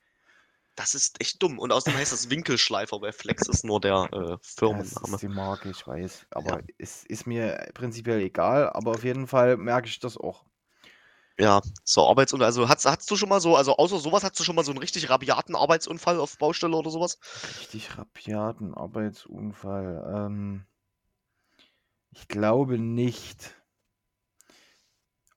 Das 0.75 0.95
ist 0.95 1.21
echt 1.21 1.41
dumm. 1.43 1.59
Und 1.59 1.71
außerdem 1.71 1.99
heißt 1.99 2.11
das 2.13 2.29
Winkelschleifer, 2.29 3.01
weil 3.01 3.11
Flex 3.11 3.47
ist 3.47 3.65
nur 3.65 3.79
der 3.81 4.09
äh, 4.13 4.37
es 4.41 4.55
Firmenname. 4.55 5.13
ist 5.13 5.21
die 5.21 5.27
Marke, 5.27 5.69
ich 5.69 5.85
weiß. 5.85 6.25
Aber 6.31 6.59
Ja. 6.59 6.61
es 6.77 7.05
ist 7.05 7.27
mir 7.27 7.69
prinzipiell 7.73 8.21
egal, 8.21 8.69
aber 8.69 8.91
auf 8.91 9.03
jeden 9.03 9.27
Fall 9.27 9.57
merke 9.57 9.87
ich 9.87 9.99
das 9.99 10.17
auch. 10.17 10.45
Ja, 11.37 11.61
so 11.83 12.07
Arbeitsunfall. 12.07 12.45
Also 12.47 12.69
hast, 12.69 12.85
hast 12.85 13.09
du 13.09 13.15
schon 13.15 13.29
mal 13.29 13.41
so, 13.41 13.55
also 13.55 13.75
außer 13.77 13.99
sowas, 13.99 14.23
hast 14.23 14.39
du 14.39 14.43
schon 14.43 14.55
mal 14.55 14.63
so 14.63 14.71
einen 14.71 14.79
richtig 14.79 15.09
rabiaten 15.09 15.55
Arbeitsunfall 15.55 16.19
auf 16.19 16.37
Baustelle 16.37 16.75
oder 16.77 16.91
sowas? 16.91 17.19
Richtig 17.59 17.97
rabiaten 17.97 18.73
Arbeitsunfall. 18.73 20.03
Ähm, 20.15 20.65
ich 22.11 22.29
glaube 22.29 22.77
nicht. 22.79 23.61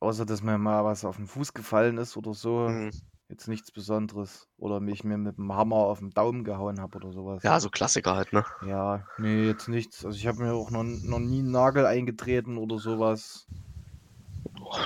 Außer, 0.00 0.24
dass 0.24 0.40
mir 0.42 0.56
mal 0.58 0.84
was 0.84 1.04
auf 1.04 1.16
den 1.16 1.26
Fuß 1.26 1.52
gefallen 1.52 1.98
ist 1.98 2.16
oder 2.16 2.32
so. 2.34 2.68
Hm, 2.68 2.90
Jetzt 3.28 3.48
nichts 3.48 3.72
Besonderes. 3.72 4.48
Oder 4.56 4.78
mich 4.80 5.02
mir 5.02 5.16
mit 5.18 5.38
dem 5.38 5.52
Hammer 5.52 5.76
auf 5.76 5.98
den 5.98 6.10
Daumen 6.10 6.44
gehauen 6.44 6.80
habe 6.80 6.96
oder 6.98 7.10
sowas. 7.12 7.42
Ja, 7.42 7.60
so 7.60 7.70
Klassiker 7.70 8.14
halt, 8.16 8.32
ne? 8.32 8.44
Ja, 8.60 9.06
nee, 9.16 9.46
jetzt 9.46 9.68
nichts. 9.68 10.04
Also 10.04 10.16
ich 10.18 10.26
habe 10.26 10.42
mir 10.42 10.54
auch 10.54 10.70
noch, 10.70 10.82
noch 10.82 11.20
nie 11.20 11.40
einen 11.40 11.50
Nagel 11.52 11.86
eingetreten 11.86 12.58
oder 12.58 12.78
sowas. 12.78 13.48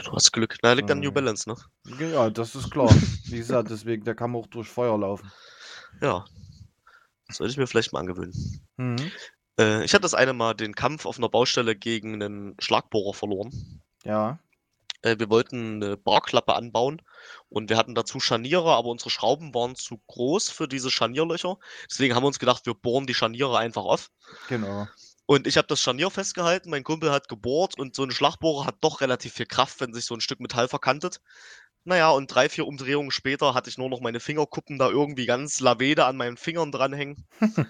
Du 0.05 0.13
hast 0.13 0.33
Glück. 0.33 0.57
Na, 0.63 0.73
liegt 0.73 0.91
an 0.91 1.01
New 1.01 1.09
Äh. 1.09 1.13
Balance, 1.13 1.49
ne? 1.49 1.57
Ja, 1.99 2.31
das 2.31 2.55
ist 2.55 2.71
klar. 2.71 2.91
Wie 3.25 3.39
gesagt, 3.39 3.71
deswegen, 3.71 4.05
der 4.05 4.15
kann 4.15 4.35
auch 4.35 4.47
durch 4.47 4.69
Feuer 4.69 4.99
laufen. 4.99 5.31
Ja. 6.01 6.25
Das 7.27 7.37
sollte 7.37 7.51
ich 7.53 7.57
mir 7.59 7.67
vielleicht 7.67 7.93
mal 7.93 8.01
angewöhnen. 8.01 8.33
Mhm. 8.77 9.13
Äh, 9.59 9.85
ich 9.85 9.93
hatte 9.93 10.03
das 10.03 10.15
eine 10.15 10.33
Mal 10.33 10.55
den 10.55 10.75
Kampf 10.75 11.05
auf 11.07 11.19
einer 11.19 11.29
Baustelle 11.29 11.77
gegen 11.77 12.15
einen 12.15 12.57
Schlagbohrer 12.59 13.15
verloren. 13.15 13.83
Ja. 14.05 14.39
Äh, 15.03 15.17
wir 15.19 15.29
wollten 15.31 15.83
eine 15.83 15.97
Barklappe 15.97 16.55
anbauen 16.55 17.03
und 17.49 17.69
wir 17.71 17.77
hatten 17.77 17.95
dazu 17.95 18.19
Scharniere, 18.19 18.75
aber 18.75 18.89
unsere 18.89 19.11
Schrauben 19.11 19.55
waren 19.55 19.75
zu 19.77 20.01
groß 20.07 20.49
für 20.51 20.67
diese 20.69 20.91
Scharnierlöcher. 20.91 21.59
Deswegen 21.91 22.15
haben 22.15 22.23
wir 22.23 22.29
uns 22.29 22.39
gedacht, 22.39 22.67
wir 22.67 22.75
bohren 22.75 23.07
die 23.07 23.15
Scharniere 23.15 23.59
einfach 23.59 23.85
auf. 23.85 24.11
Genau. 24.49 24.89
Und 25.31 25.47
ich 25.47 25.59
habe 25.59 25.69
das 25.69 25.83
Scharnier 25.83 26.11
festgehalten, 26.11 26.71
mein 26.71 26.85
Kumpel 26.85 27.13
hat 27.13 27.29
gebohrt 27.29 27.79
und 27.79 27.95
so 27.95 28.03
ein 28.03 28.11
Schlagbohrer 28.11 28.65
hat 28.65 28.77
doch 28.81 29.03
relativ 29.03 29.35
viel 29.35 29.45
Kraft, 29.45 29.79
wenn 29.79 29.93
sich 29.93 30.07
so 30.07 30.15
ein 30.15 30.23
Stück 30.23 30.41
Metall 30.41 30.69
verkantet. 30.69 31.21
Naja, 31.85 32.09
und 32.11 32.35
drei, 32.35 32.49
vier 32.49 32.67
Umdrehungen 32.67 33.11
später 33.11 33.53
hatte 33.53 33.69
ich 33.69 33.77
nur 33.77 33.91
noch 33.91 34.01
meine 34.01 34.21
Fingerkuppen 34.21 34.79
da 34.79 34.89
irgendwie 34.89 35.27
ganz 35.27 35.61
lavede 35.61 36.07
an 36.07 36.17
meinen 36.17 36.39
Fingern 36.39 36.73
dranhängen. 36.73 37.27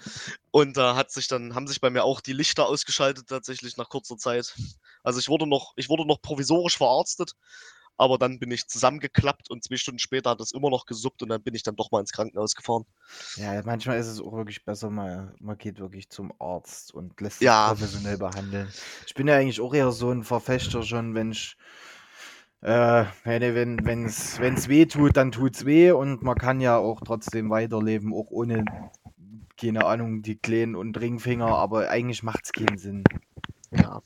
und 0.51 0.77
da 0.77 0.95
hat 0.95 1.11
sich 1.11 1.27
dann, 1.27 1.53
haben 1.53 1.67
sich 1.67 1.81
bei 1.81 1.89
mir 1.89 2.05
auch 2.05 2.21
die 2.21 2.31
Lichter 2.31 2.65
ausgeschaltet 2.65 3.27
tatsächlich 3.27 3.75
nach 3.75 3.89
kurzer 3.89 4.15
Zeit. 4.17 4.55
Also 5.03 5.19
ich 5.19 5.27
wurde 5.27 5.45
noch, 5.45 5.73
ich 5.75 5.89
wurde 5.89 6.07
noch 6.07 6.21
provisorisch 6.21 6.77
verarztet, 6.77 7.33
aber 7.99 8.17
dann 8.17 8.39
bin 8.39 8.49
ich 8.49 8.67
zusammengeklappt 8.67 9.49
und 9.49 9.61
zwei 9.63 9.75
Stunden 9.75 9.99
später 9.99 10.29
hat 10.29 10.39
es 10.39 10.53
immer 10.53 10.69
noch 10.69 10.85
gesuppt 10.85 11.21
und 11.21 11.29
dann 11.29 11.43
bin 11.43 11.53
ich 11.53 11.63
dann 11.63 11.75
doch 11.75 11.91
mal 11.91 11.99
ins 11.99 12.13
Krankenhaus 12.13 12.55
gefahren. 12.55 12.85
Ja, 13.35 13.61
manchmal 13.65 13.99
ist 13.99 14.07
es 14.07 14.21
auch 14.21 14.31
wirklich 14.31 14.63
besser, 14.63 14.89
mal, 14.89 15.35
man 15.41 15.57
geht 15.57 15.79
wirklich 15.79 16.09
zum 16.09 16.33
Arzt 16.39 16.93
und 16.93 17.19
lässt 17.19 17.39
sich 17.39 17.47
Ja. 17.47 17.67
professionell 17.67 18.17
behandeln. 18.17 18.69
Ich 19.05 19.13
bin 19.13 19.27
ja 19.27 19.35
eigentlich 19.35 19.59
auch 19.59 19.73
eher 19.73 19.91
so 19.91 20.11
ein 20.11 20.23
Verfechter 20.23 20.81
schon, 20.83 21.13
wenn 21.13 21.33
ich, 21.33 21.57
äh, 22.61 23.03
wenn 23.25 23.53
wenn 23.53 23.85
wenn's, 23.85 24.39
wenn's 24.39 24.69
weh 24.69 24.85
tut, 24.85 25.17
dann 25.17 25.33
tut's 25.33 25.65
weh 25.65 25.91
und 25.91 26.23
man 26.23 26.37
kann 26.37 26.61
ja 26.61 26.77
auch 26.77 27.01
trotzdem 27.01 27.49
weiterleben, 27.49 28.13
auch 28.13 28.31
ohne, 28.31 28.63
keine 29.57 29.83
Ahnung, 29.85 30.21
die 30.21 30.37
Kleen 30.37 30.77
und 30.77 30.97
Ringfinger, 30.97 31.47
aber 31.47 31.89
eigentlich 31.89 32.23
macht's 32.23 32.53
keinen 32.53 32.77
Sinn. 32.77 33.03
Ja. 33.71 34.01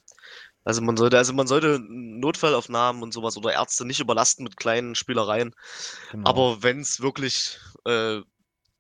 Also 0.66 0.82
man 0.82 0.96
sollte, 0.96 1.18
also 1.18 1.34
man 1.34 1.48
sollte 1.48 1.80
Notfallaufnahmen 1.80 3.04
und 3.04 3.14
sowas 3.14 3.36
oder 3.38 3.54
Ärzte 3.54 3.86
nicht 3.86 4.00
überlasten 4.00 4.44
mit 4.44 4.58
kleinen 4.58 4.96
Spielereien. 4.96 5.54
Genau. 6.12 6.30
Aber 6.30 6.64
wenn 6.64 6.80
es 6.80 7.02
wirklich 7.02 7.60
äh, 7.86 8.22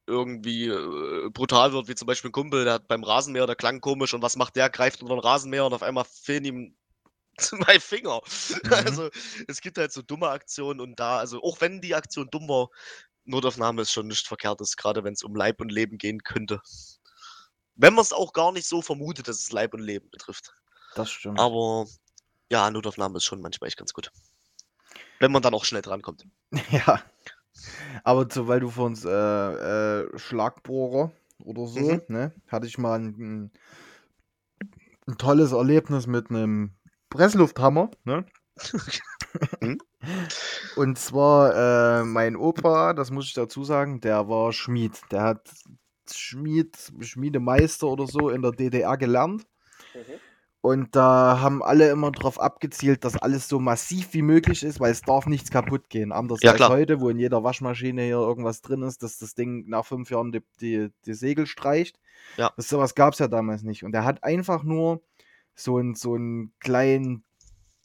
irgendwie 0.08 0.68
äh, 0.68 1.30
brutal 1.30 1.74
wird, 1.74 1.88
wie 1.88 1.96
zum 1.96 2.06
Beispiel 2.06 2.30
ein 2.30 2.34
Kumpel, 2.34 2.66
der 2.66 2.74
hat 2.74 2.88
beim 2.88 3.04
Rasenmäher, 3.04 3.48
der 3.48 3.56
klang 3.56 3.82
komisch 3.82 4.14
und 4.14 4.22
was 4.22 4.36
macht 4.36 4.56
der? 4.56 4.70
Greift 4.70 5.02
unter 5.02 5.16
den 5.16 5.22
Rasenmäher 5.22 5.66
und 5.66 5.74
auf 5.74 5.84
einmal 5.84 6.06
fehlen 6.06 6.46
ihm 6.46 6.78
zwei 7.38 7.80
Finger. 7.80 8.22
Mhm. 8.64 8.74
Also 8.74 9.10
es 9.48 9.62
gibt 9.62 9.78
halt 9.78 9.92
so 9.92 10.02
dumme 10.02 10.30
Aktionen 10.30 10.80
und 10.80 11.00
da, 11.00 11.18
also 11.18 11.42
auch 11.42 11.62
wenn 11.62 11.82
die 11.82 11.96
Aktion 11.96 12.30
dumm 12.32 12.48
war, 12.48 12.70
Notaufnahme 13.26 13.82
ist 13.82 13.92
schon 13.92 14.08
nicht 14.08 14.28
verkehrt 14.28 14.62
ist, 14.62 14.78
gerade 14.78 15.04
wenn 15.04 15.14
es 15.14 15.24
um 15.24 15.36
Leib 15.36 15.62
und 15.62 15.72
Leben 15.72 15.98
gehen 15.98 16.24
könnte. 16.24 16.62
Wenn 17.76 17.94
man 17.94 18.04
es 18.04 18.14
auch 18.14 18.34
gar 18.34 18.52
nicht 18.52 18.68
so 18.68 18.82
vermutet, 18.82 19.28
dass 19.28 19.40
es 19.40 19.52
Leib 19.52 19.74
und 19.74 19.82
Leben 19.82 20.10
betrifft. 20.12 20.54
Das 20.96 21.10
stimmt. 21.12 21.40
Aber 21.40 21.86
ja, 22.52 22.70
Notaufnahme 22.70 23.18
ist 23.18 23.24
schon 23.26 23.42
manchmal 23.42 23.68
echt 23.68 23.78
ganz 23.78 23.94
gut. 23.94 24.12
Wenn 25.20 25.32
man 25.32 25.42
dann 25.42 25.54
auch 25.54 25.66
schnell 25.66 25.82
drankommt. 25.82 26.26
Ja. 26.72 27.02
Aber 28.04 28.28
so, 28.30 28.48
weil 28.48 28.60
du 28.60 28.70
von 28.70 28.88
uns 28.88 29.06
äh, 29.06 29.10
äh, 29.10 30.18
Schlagbohrer 30.20 31.12
oder 31.44 31.68
so, 31.68 31.80
Mhm. 31.80 32.02
ne, 32.08 32.34
hatte 32.48 32.68
ich 32.68 32.78
mal 32.78 33.00
ein, 33.00 33.52
ein 35.08 35.18
tolles 35.18 35.52
Erlebnis 35.52 36.08
mit 36.08 36.30
einem 36.30 36.72
Presslufthammer, 37.10 37.92
ne? 38.04 38.26
Mhm. 39.62 39.80
Und 40.76 41.00
zwar 41.00 42.02
äh, 42.02 42.04
mein 42.04 42.36
Opa, 42.36 42.94
das 42.94 43.10
muss 43.10 43.26
ich 43.26 43.34
dazu 43.34 43.64
sagen, 43.64 44.00
der 44.02 44.28
war 44.30 44.52
Schmied. 44.54 45.00
Der 45.12 45.24
hat 45.24 45.50
Schmied, 46.12 46.78
Schmiedemeister 47.00 47.88
oder 47.88 48.06
so 48.06 48.30
in 48.30 48.42
der 48.44 48.52
DDR 48.52 48.98
gelernt. 48.98 49.48
Und 50.66 50.96
da 50.96 51.42
haben 51.42 51.62
alle 51.62 51.90
immer 51.90 52.10
drauf 52.10 52.40
abgezielt, 52.40 53.04
dass 53.04 53.18
alles 53.18 53.50
so 53.50 53.60
massiv 53.60 54.14
wie 54.14 54.22
möglich 54.22 54.64
ist, 54.64 54.80
weil 54.80 54.94
es 54.94 55.02
darf 55.02 55.26
nichts 55.26 55.52
kaputt 55.52 55.90
gehen. 55.90 56.14
Anders 56.14 56.42
Ja, 56.42 56.52
als 56.52 56.58
klar. 56.60 56.70
heute, 56.70 57.02
wo 57.02 57.10
in 57.10 57.20
jeder 57.20 57.44
Waschmaschine 57.44 58.04
hier 58.04 58.16
irgendwas 58.16 58.62
drin 58.62 58.82
ist, 58.82 59.04
dass 59.04 59.18
das 59.18 59.36
Ding 59.36 59.68
nach 59.68 59.86
fünf 59.86 60.10
Jahren 60.10 60.32
die, 60.32 60.42
die, 60.62 60.90
die 61.06 61.16
Segel 61.16 61.48
streicht. 61.48 62.00
Ja. 62.38 62.54
Das 62.56 62.70
sowas 62.70 62.96
gab 62.96 63.12
es 63.12 63.20
ja 63.20 63.28
damals 63.28 63.64
nicht. 63.64 63.84
Und 63.84 63.94
er 63.94 64.06
hat 64.06 64.24
einfach 64.24 64.64
nur 64.64 65.02
so 65.54 65.80
ein, 65.80 65.96
so 65.96 66.16
ein 66.16 66.54
kleinen, 66.62 67.26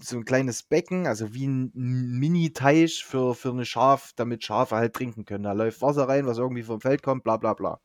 so 0.00 0.16
ein 0.16 0.24
kleines 0.24 0.62
Becken, 0.62 1.08
also 1.08 1.34
wie 1.34 1.48
ein 1.48 1.72
Mini-Teich 1.74 3.04
für, 3.04 3.34
für 3.34 3.50
eine 3.50 3.64
Schaf, 3.64 4.12
damit 4.14 4.44
Schafe 4.44 4.76
halt 4.76 4.94
trinken 4.94 5.24
können. 5.24 5.42
Da 5.42 5.52
läuft 5.52 5.82
Wasser 5.82 6.08
rein, 6.08 6.26
was 6.26 6.38
irgendwie 6.38 6.62
vom 6.62 6.80
Feld 6.80 7.02
kommt, 7.02 7.24
bla 7.24 7.38
bla 7.38 7.54
bla. 7.54 7.80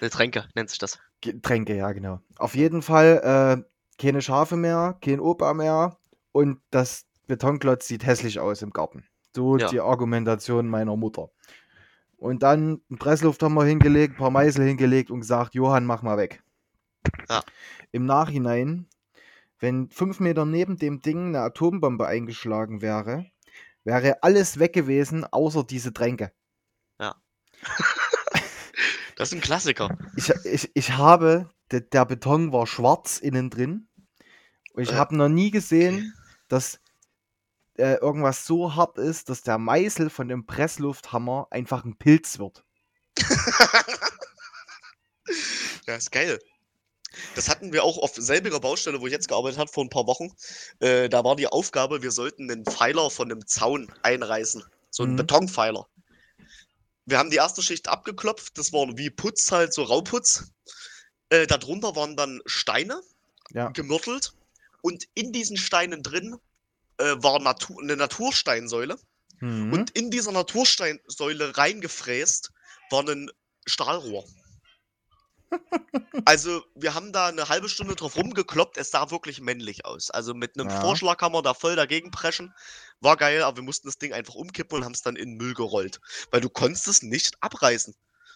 Eine 0.00 0.10
Tränke 0.10 0.48
nennt 0.56 0.70
sich 0.70 0.80
das. 0.80 0.98
Getränke, 1.20 1.76
ja, 1.76 1.92
genau. 1.92 2.18
Auf 2.36 2.56
jeden 2.56 2.82
Fall 2.82 3.62
äh, 3.62 3.71
keine 4.02 4.20
Schafe 4.20 4.56
mehr, 4.56 4.98
kein 5.00 5.20
Opa 5.20 5.54
mehr 5.54 5.96
und 6.32 6.60
das 6.70 7.06
Betonklotz 7.28 7.86
sieht 7.86 8.04
hässlich 8.04 8.40
aus 8.40 8.60
im 8.62 8.70
Garten. 8.70 9.04
So 9.34 9.56
Ja. 9.56 9.68
die 9.68 9.80
Argumentation 9.80 10.68
meiner 10.68 10.96
Mutter. 10.96 11.30
Und 12.16 12.42
dann 12.42 12.82
einen 12.90 12.98
Pressluft 12.98 13.42
haben 13.42 13.54
wir 13.54 13.64
hingelegt, 13.64 14.14
ein 14.14 14.18
paar 14.18 14.30
Meißel 14.30 14.64
hingelegt 14.66 15.10
und 15.10 15.20
gesagt, 15.20 15.54
Johann, 15.54 15.86
mach 15.86 16.02
mal 16.02 16.18
weg. 16.18 16.42
Ja. 17.28 17.42
Im 17.92 18.04
Nachhinein, 18.06 18.86
wenn 19.58 19.88
fünf 19.90 20.20
Meter 20.20 20.44
neben 20.44 20.76
dem 20.76 21.00
Ding 21.00 21.28
eine 21.28 21.40
Atombombe 21.40 22.06
eingeschlagen 22.06 22.82
wäre, 22.82 23.26
wäre 23.84 24.22
alles 24.22 24.58
weg 24.58 24.72
gewesen, 24.72 25.24
außer 25.24 25.64
diese 25.64 25.92
Tränke. 25.92 26.32
Das 29.16 29.28
ist 29.28 29.34
ein 29.34 29.40
Klassiker. 29.42 29.96
Ich, 30.16 30.30
ich, 30.44 30.70
ich 30.74 30.92
habe, 30.96 31.48
der, 31.70 31.80
der 31.80 32.06
Beton 32.06 32.50
war 32.52 32.66
schwarz 32.66 33.18
innen 33.18 33.50
drin. 33.50 33.86
Und 34.72 34.82
ich 34.82 34.90
Ja. 34.90 34.96
habe 34.96 35.16
noch 35.16 35.28
nie 35.28 35.50
gesehen, 35.50 36.14
dass 36.48 36.80
äh, 37.78 37.94
irgendwas 37.94 38.44
so 38.46 38.74
hart 38.74 38.98
ist, 38.98 39.28
dass 39.30 39.42
der 39.42 39.58
Meißel 39.58 40.10
von 40.10 40.28
dem 40.28 40.44
Presslufthammer 40.46 41.46
einfach 41.50 41.84
ein 41.84 41.96
Pilz 41.96 42.38
wird. 42.38 42.64
Ja, 45.86 45.96
ist 45.96 46.12
geil. 46.12 46.38
Das 47.34 47.48
hatten 47.48 47.72
wir 47.72 47.84
auch 47.84 47.98
auf 47.98 48.14
selbiger 48.14 48.60
Baustelle, 48.60 49.00
wo 49.00 49.06
ich 49.06 49.12
jetzt 49.12 49.28
gearbeitet 49.28 49.58
habe, 49.58 49.70
vor 49.70 49.84
ein 49.84 49.90
paar 49.90 50.06
Wochen. 50.06 50.32
Äh, 50.80 51.08
da 51.08 51.24
war 51.24 51.36
die 51.36 51.46
Aufgabe, 51.46 52.02
wir 52.02 52.10
sollten 52.10 52.50
einen 52.50 52.64
Pfeiler 52.64 53.10
von 53.10 53.30
einem 53.30 53.46
Zaun 53.46 53.92
einreißen. 54.02 54.64
So 54.90 55.02
einen 55.02 55.12
Mhm. 55.12 55.16
Betonpfeiler. 55.16 55.86
Wir 57.04 57.18
haben 57.18 57.30
die 57.30 57.36
erste 57.36 57.62
Schicht 57.62 57.88
abgeklopft. 57.88 58.56
Das 58.56 58.72
war 58.72 58.86
wie 58.96 59.10
Putz 59.10 59.50
halt, 59.50 59.74
so 59.74 59.82
Rauputz. 59.82 60.52
Äh, 61.28 61.46
darunter 61.46 61.96
waren 61.96 62.16
dann 62.16 62.40
Steine, 62.46 63.00
Ja. 63.50 63.68
gemürtelt. 63.70 64.32
Und 64.82 65.04
in 65.14 65.32
diesen 65.32 65.56
Steinen 65.56 66.02
drin 66.02 66.36
äh, 66.98 67.14
war 67.16 67.40
Natur, 67.40 67.80
eine 67.80 67.96
Natursteinsäule. 67.96 68.98
Mhm. 69.40 69.72
Und 69.72 69.90
in 69.90 70.10
dieser 70.10 70.32
Natursteinsäule 70.32 71.56
reingefräst 71.56 72.52
war 72.90 73.08
ein 73.08 73.30
Stahlrohr. 73.66 74.24
Also, 76.24 76.64
wir 76.74 76.94
haben 76.94 77.12
da 77.12 77.26
eine 77.26 77.48
halbe 77.48 77.68
Stunde 77.68 77.94
drauf 77.94 78.16
rumgekloppt. 78.16 78.78
Es 78.78 78.90
sah 78.90 79.10
wirklich 79.10 79.40
männlich 79.40 79.84
aus. 79.84 80.10
Also 80.10 80.34
mit 80.34 80.58
einem 80.58 80.70
Ja. 80.70 80.80
Vorschlaghammer 80.80 81.42
da 81.42 81.52
voll 81.52 81.76
dagegen 81.76 82.10
preschen. 82.10 82.54
War 83.00 83.16
geil, 83.16 83.42
aber 83.42 83.58
wir 83.58 83.64
mussten 83.64 83.88
das 83.88 83.98
Ding 83.98 84.12
einfach 84.12 84.34
umkippen 84.34 84.78
und 84.78 84.84
haben 84.84 84.92
es 84.92 85.02
dann 85.02 85.16
in 85.16 85.30
den 85.30 85.36
Müll 85.36 85.54
gerollt. 85.54 86.00
Weil 86.30 86.40
du 86.40 86.48
konntest 86.48 86.88
es 86.88 87.02
nicht 87.02 87.36
abreißen. 87.40 87.94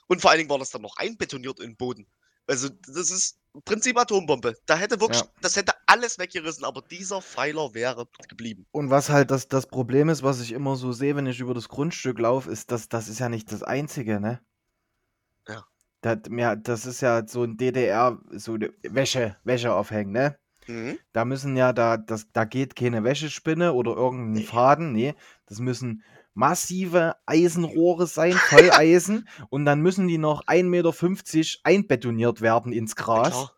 Und 0.08 0.20
vor 0.20 0.30
allen 0.30 0.38
Dingen 0.38 0.50
war 0.50 0.58
das 0.58 0.70
dann 0.70 0.82
noch 0.82 0.96
einbetoniert 0.96 1.60
in 1.60 1.70
den 1.70 1.76
Boden. 1.76 2.06
Also, 2.46 2.68
das 2.68 3.10
ist 3.10 3.38
im 3.54 3.62
Prinzip 3.62 3.98
Atombombe. 3.98 4.54
Da 4.66 4.76
hätte 4.76 5.00
wirklich, 5.00 5.20
Ja. 5.22 5.28
das 5.40 5.56
hätte 5.56 5.72
alles 5.86 6.18
weggerissen, 6.18 6.64
aber 6.64 6.82
dieser 6.82 7.22
Pfeiler 7.22 7.74
wäre 7.74 8.06
geblieben. 8.28 8.66
Und 8.70 8.90
was 8.90 9.08
halt 9.08 9.30
das, 9.30 9.48
das 9.48 9.66
Problem 9.66 10.08
ist, 10.08 10.22
was 10.22 10.40
ich 10.40 10.52
immer 10.52 10.76
so 10.76 10.92
sehe, 10.92 11.16
wenn 11.16 11.26
ich 11.26 11.40
über 11.40 11.54
das 11.54 11.68
Grundstück 11.68 12.18
laufe, 12.18 12.50
ist, 12.50 12.70
dass 12.70 12.88
das 12.88 13.08
ist 13.08 13.18
ja 13.18 13.28
nicht 13.28 13.50
das 13.50 13.62
Einzige, 13.62 14.20
ne? 14.20 14.40
Ja. 15.48 15.64
Das, 16.02 16.18
ja, 16.30 16.54
das 16.56 16.86
ist 16.86 17.00
ja 17.00 17.26
so 17.26 17.42
ein 17.44 17.56
DDR, 17.56 18.18
so 18.32 18.54
eine 18.54 18.72
Wäsche, 18.82 19.36
Wäsche 19.44 19.72
aufhängen, 19.72 20.12
ne? 20.12 20.38
Mhm. 20.66 20.98
Da 21.12 21.24
müssen 21.24 21.56
ja, 21.56 21.72
da, 21.72 21.96
das, 21.96 22.26
da 22.32 22.44
geht 22.44 22.76
keine 22.76 23.04
Wäschespinne 23.04 23.72
oder 23.72 23.92
irgendein 23.96 24.32
Nee. 24.32 24.42
Faden, 24.42 24.92
nee. 24.92 25.14
Das 25.46 25.60
müssen 25.60 26.02
massive 26.36 27.16
Eisenrohre 27.26 28.06
sein, 28.06 28.34
Volleisen. 28.34 29.28
und 29.50 29.64
dann 29.64 29.80
müssen 29.80 30.06
die 30.06 30.18
noch 30.18 30.44
1,50 30.44 30.64
Meter 30.64 31.60
einbetoniert 31.64 32.40
werden 32.40 32.72
ins 32.72 32.94
Gras, 32.94 33.52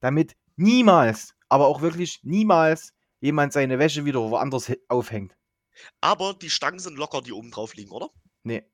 damit 0.00 0.36
niemals, 0.56 1.34
aber 1.48 1.66
auch 1.66 1.82
wirklich 1.82 2.20
niemals 2.22 2.94
jemand 3.20 3.52
seine 3.52 3.78
Wäsche 3.78 4.04
wieder 4.04 4.20
woanders 4.20 4.72
aufhängt. 4.88 5.36
Aber 6.00 6.34
die 6.34 6.50
Stangen 6.50 6.78
sind 6.78 6.96
locker, 6.96 7.22
die 7.22 7.32
oben 7.32 7.50
drauf 7.50 7.74
liegen, 7.74 7.90
oder? 7.90 8.10
Nee. 8.44 8.64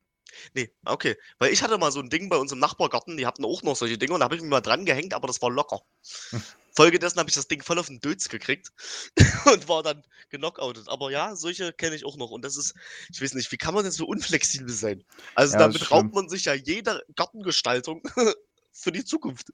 Nee, 0.53 0.71
okay. 0.85 1.17
Weil 1.37 1.51
ich 1.51 1.63
hatte 1.63 1.77
mal 1.77 1.91
so 1.91 1.99
ein 1.99 2.09
Ding 2.09 2.29
bei 2.29 2.37
uns 2.37 2.51
im 2.51 2.59
Nachbargarten, 2.59 3.17
die 3.17 3.25
hatten 3.25 3.45
auch 3.45 3.63
noch 3.63 3.75
solche 3.75 3.97
Dinge 3.97 4.13
und 4.13 4.19
da 4.19 4.25
habe 4.25 4.35
ich 4.35 4.41
mich 4.41 4.49
mal 4.49 4.61
dran 4.61 4.85
gehängt, 4.85 5.13
aber 5.13 5.27
das 5.27 5.41
war 5.41 5.49
locker. 5.49 5.81
Hm. 6.29 6.41
Folgedessen 6.75 7.19
habe 7.19 7.29
ich 7.29 7.35
das 7.35 7.47
Ding 7.47 7.61
voll 7.61 7.79
auf 7.79 7.87
den 7.87 7.99
Dötz 7.99 8.29
gekriegt 8.29 8.71
und 9.53 9.67
war 9.67 9.83
dann 9.83 10.03
genockoutet. 10.29 10.87
Aber 10.87 11.11
ja, 11.11 11.35
solche 11.35 11.73
kenne 11.73 11.95
ich 11.95 12.05
auch 12.05 12.15
noch. 12.15 12.31
Und 12.31 12.43
das 12.43 12.57
ist, 12.57 12.73
ich 13.11 13.21
weiß 13.21 13.33
nicht, 13.33 13.51
wie 13.51 13.57
kann 13.57 13.73
man 13.73 13.83
denn 13.83 13.91
so 13.91 14.05
unflexibel 14.05 14.69
sein? 14.69 15.03
Also 15.35 15.53
Ja, 15.53 15.59
damit 15.59 15.91
raubt 15.91 16.13
man 16.13 16.29
sich 16.29 16.45
ja 16.45 16.53
jede 16.53 17.03
Gartengestaltung 17.15 18.01
für 18.71 18.91
die 18.91 19.03
Zukunft. 19.03 19.51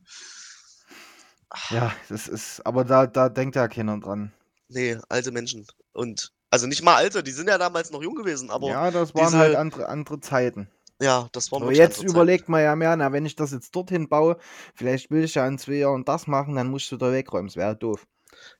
Ja, 1.69 1.95
das 2.09 2.27
ist, 2.27 2.65
aber 2.65 2.83
da, 2.83 3.07
da 3.07 3.29
denkt 3.29 3.55
ja 3.55 3.67
keiner 3.67 3.99
dran. 3.99 4.33
Nee, 4.67 4.97
alte 5.09 5.31
Menschen. 5.31 5.65
Und, 5.93 6.33
also 6.55 6.67
nicht 6.67 6.81
mal 6.83 6.95
alte, 6.95 7.21
die 7.21 7.31
sind 7.31 7.49
ja 7.49 7.57
damals 7.57 7.91
noch 7.91 8.01
jung 8.01 8.15
gewesen, 8.15 8.49
aber 8.49 8.67
ja, 8.67 8.89
das 8.91 9.13
waren 9.13 9.25
diese- 9.25 9.37
halt 9.37 9.55
andere, 9.55 9.89
andere 9.89 10.21
Zeiten. 10.21 10.69
ja, 11.01 11.27
das 11.33 11.51
war 11.51 11.61
Aber 11.61 11.73
jetzt 11.73 12.01
überlegt 12.01 12.47
man 12.47 12.61
ja 12.63 12.73
mehr, 12.77 12.95
na, 12.95 13.11
wenn 13.11 13.25
ich 13.25 13.35
das 13.35 13.51
jetzt 13.51 13.75
dorthin 13.75 14.07
baue, 14.07 14.37
vielleicht 14.73 15.11
will 15.11 15.25
ich 15.25 15.35
ja 15.35 15.45
in 15.45 15.57
zwei 15.57 15.73
Jahren 15.73 16.05
das 16.05 16.27
machen, 16.27 16.55
dann 16.55 16.69
musst 16.69 16.89
du 16.91 16.95
da 16.97 17.11
wegräumen. 17.11 17.47
Das 17.47 17.57
wäre 17.57 17.75
doof. 17.75 18.07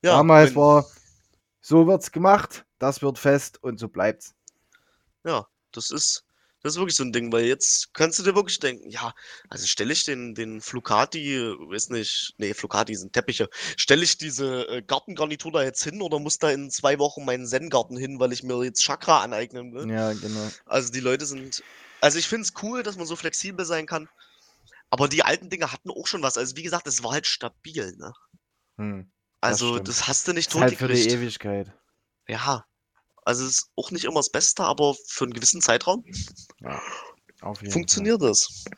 Ja, 0.02 0.18
Damals 0.18 0.50
wenn- 0.50 0.58
war, 0.58 0.86
so 1.62 1.88
wird's 1.88 2.12
gemacht, 2.12 2.66
das 2.80 3.02
wird 3.02 3.18
fest 3.18 3.64
und 3.64 3.80
so 3.80 3.88
bleibt's. 3.88 4.36
Ja, 5.24 5.48
das 5.72 5.90
ist, 5.92 6.25
das 6.66 6.74
ist 6.74 6.80
wirklich 6.80 6.96
so 6.96 7.04
ein 7.04 7.12
Ding, 7.12 7.32
weil 7.32 7.46
jetzt 7.46 7.94
kannst 7.94 8.18
du 8.18 8.24
dir 8.24 8.34
wirklich 8.34 8.60
denken, 8.60 8.90
ja, 8.90 9.14
also 9.50 9.68
stelle 9.68 9.94
ich 9.94 10.04
den, 10.04 10.34
den 10.34 10.62
Flucati, 10.62 11.40
weiß 11.40 11.90
nicht, 11.92 12.34
nee, 12.40 12.56
Flucati 12.56 12.96
sind 12.96 13.14
Teppiche, 13.14 13.50
stelle 13.78 14.04
ich 14.04 14.18
diese 14.18 14.68
äh, 14.68 14.82
Gartengarnitur 14.82 15.52
da 15.52 15.62
jetzt 15.62 15.84
hin 15.84 16.02
oder 16.02 16.18
muss 16.18 16.40
da 16.40 16.50
in 16.50 16.72
zwei 16.72 16.98
Wochen 16.98 17.24
meinen 17.24 17.46
Zen-Garten 17.46 17.98
hin, 17.98 18.20
weil 18.20 18.34
ich 18.34 18.42
mir 18.42 18.64
jetzt 18.64 18.82
Chakra 18.82 19.22
aneignen 19.22 19.74
will? 19.74 19.88
Ja, 19.92 20.14
genau. 20.14 20.50
Also 20.66 20.92
die 20.92 21.02
Leute 21.02 21.28
sind, 21.28 21.64
also 22.02 22.18
ich 22.18 22.28
finde 22.28 22.46
es 22.46 22.54
cool, 22.64 22.82
dass 22.82 22.98
man 22.98 23.06
so 23.06 23.16
flexibel 23.16 23.64
sein 23.64 23.86
kann, 23.86 24.10
aber 24.90 25.08
die 25.08 25.22
alten 25.22 25.52
Dinge 25.52 25.72
hatten 25.72 25.92
auch 25.92 26.08
schon 26.08 26.24
was. 26.24 26.36
Also 26.36 26.56
wie 26.56 26.64
gesagt, 26.64 26.88
es 26.88 27.04
war 27.04 27.12
halt 27.12 27.28
stabil, 27.28 27.96
ne? 27.96 28.12
Hm. 28.78 29.12
Also 29.40 29.74
stimmt. 29.74 29.88
das 29.88 30.08
hast 30.08 30.28
du 30.28 30.34
nicht 30.34 30.50
Ist 30.50 30.60
halt 30.60 30.78
für 30.78 30.88
die. 30.88 31.10
Ewigkeit. 31.10 31.72
Ja, 32.28 32.66
also 33.26 33.44
es 33.46 33.52
ist 33.52 33.72
auch 33.76 33.92
nicht 33.92 34.06
immer 34.06 34.20
das 34.20 34.30
Beste, 34.32 34.64
aber 34.64 34.96
für 35.08 35.26
einen 35.26 35.34
gewissen 35.34 35.62
Zeitraum 35.62 36.06
Auf 37.42 37.62
jeden 37.62 37.74
funktioniert 37.74 38.22
das. 38.22 38.64
Fall. 38.64 38.78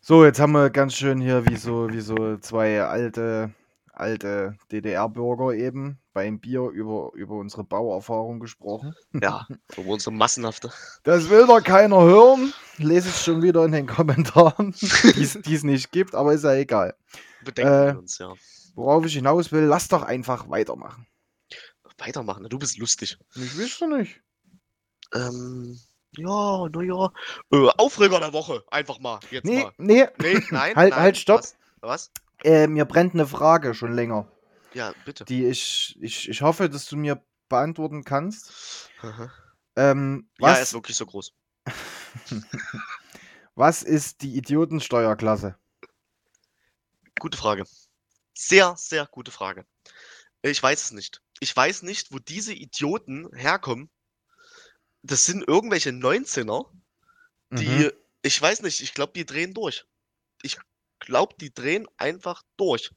So, 0.00 0.24
jetzt 0.24 0.40
haben 0.40 0.52
wir 0.52 0.70
ganz 0.70 0.94
schön 0.94 1.20
hier 1.20 1.46
wie 1.46 1.56
so, 1.56 1.88
wie 1.90 2.00
so 2.00 2.36
zwei 2.38 2.82
alte, 2.82 3.52
alte 3.92 4.56
DDR-Bürger 4.72 5.52
eben 5.54 5.98
beim 6.12 6.40
Bier 6.40 6.70
über, 6.70 7.10
über 7.14 7.34
unsere 7.36 7.64
Bauerfahrung 7.64 8.40
gesprochen. 8.40 8.94
Ja, 9.22 9.46
über 9.76 9.90
unsere 9.90 10.12
massenhafte. 10.12 10.72
Das 11.02 11.28
will 11.28 11.46
doch 11.46 11.62
keiner 11.62 12.00
hören. 12.00 12.52
Lese 12.78 13.10
ich 13.10 13.16
schon 13.16 13.42
wieder 13.42 13.64
in 13.64 13.72
den 13.72 13.86
Kommentaren, 13.86 14.74
die 15.44 15.54
es 15.54 15.62
nicht 15.62 15.92
gibt, 15.92 16.14
aber 16.14 16.32
ist 16.32 16.44
ja 16.44 16.54
egal. 16.54 16.94
Bedenken 17.44 17.72
Äh, 17.72 17.92
wir 17.92 17.98
uns, 17.98 18.18
ja. 18.18 18.32
Worauf 18.74 19.04
ich 19.04 19.14
hinaus 19.14 19.52
will, 19.52 19.64
lass 19.64 19.88
doch 19.88 20.02
einfach 20.02 20.48
weitermachen. 20.48 21.06
Weitermachen, 22.00 22.42
ne? 22.42 22.48
du 22.48 22.58
bist 22.58 22.78
lustig. 22.78 23.18
Ich 23.34 23.56
wüsste 23.56 23.86
nicht. 23.88 24.20
Ähm, 25.14 25.78
ja, 26.16 26.68
naja. 26.68 27.12
Äh, 27.52 27.68
Aufreger 27.78 28.18
der 28.20 28.32
Woche, 28.32 28.64
einfach 28.70 28.98
mal. 29.00 29.20
Jetzt 29.30 29.44
Nee, 29.44 29.62
mal. 29.64 29.72
nee, 29.78 30.06
Nee, 30.20 30.40
nein, 30.50 30.74
Halt- 30.76 30.90
nein. 30.90 30.94
halt, 31.00 31.16
stopp. 31.18 31.40
Was? 31.40 31.56
Was? 31.80 32.10
äh, 32.44 32.66
mir 32.66 32.84
brennt 32.84 33.14
eine 33.14 33.26
Frage 33.26 33.74
schon 33.74 33.94
länger, 33.94 34.30
Ja, 34.72 34.92
bitte. 35.04 35.24
die 35.24 35.46
ich, 35.46 35.96
ich, 36.00 36.28
ich 36.28 36.42
hoffe, 36.42 36.68
dass 36.70 36.86
du 36.86 36.96
mir 36.96 37.22
beantworten 37.48 38.04
kannst. 38.04 38.90
Ähm, 39.76 40.28
Ja, 40.38 40.46
was, 40.48 40.56
er 40.58 40.62
ist 40.62 40.72
wirklich 40.74 40.96
so 40.96 41.06
groß. 41.06 41.32
was 43.54 43.82
ist 43.82 44.22
die 44.22 44.36
Idiotensteuerklasse? 44.36 45.56
Gute 47.18 47.36
Frage. 47.36 47.64
Sehr, 48.34 48.74
sehr 48.76 49.06
gute 49.06 49.30
Frage. 49.30 49.66
Ich 50.42 50.62
weiß 50.62 50.82
es 50.84 50.90
nicht. 50.92 51.20
Ich 51.40 51.56
weiß 51.56 51.82
nicht, 51.82 52.12
wo 52.12 52.18
diese 52.18 52.52
Idioten 52.54 53.28
herkommen. 53.34 53.90
Das 55.02 55.24
sind 55.24 55.46
irgendwelche 55.46 55.92
19er, 55.92 56.72
die, 57.50 57.66
Mhm. 57.66 57.92
ich 58.22 58.40
weiß 58.40 58.62
nicht, 58.62 58.80
ich 58.80 58.94
glaube, 58.94 59.12
die 59.14 59.26
drehen 59.26 59.54
durch. 59.54 59.84
Ich 60.42 60.58
glaube, 61.00 61.34
die 61.40 61.52
drehen 61.54 61.88
einfach 61.98 62.42
durch. 62.56 62.90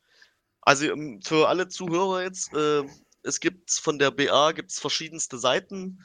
Also 0.62 0.86
ähm, 0.92 1.22
für 1.24 1.50
alle 1.50 1.68
Zuhörer 1.70 2.24
jetzt, 2.24 2.54
äh, 2.54 2.84
es 3.24 3.40
gibt 3.40 3.72
von 3.72 4.00
der 4.00 4.12
BA 4.12 4.52
gibt's 4.54 4.80
verschiedenste 4.80 5.40
Seiten. 5.40 6.04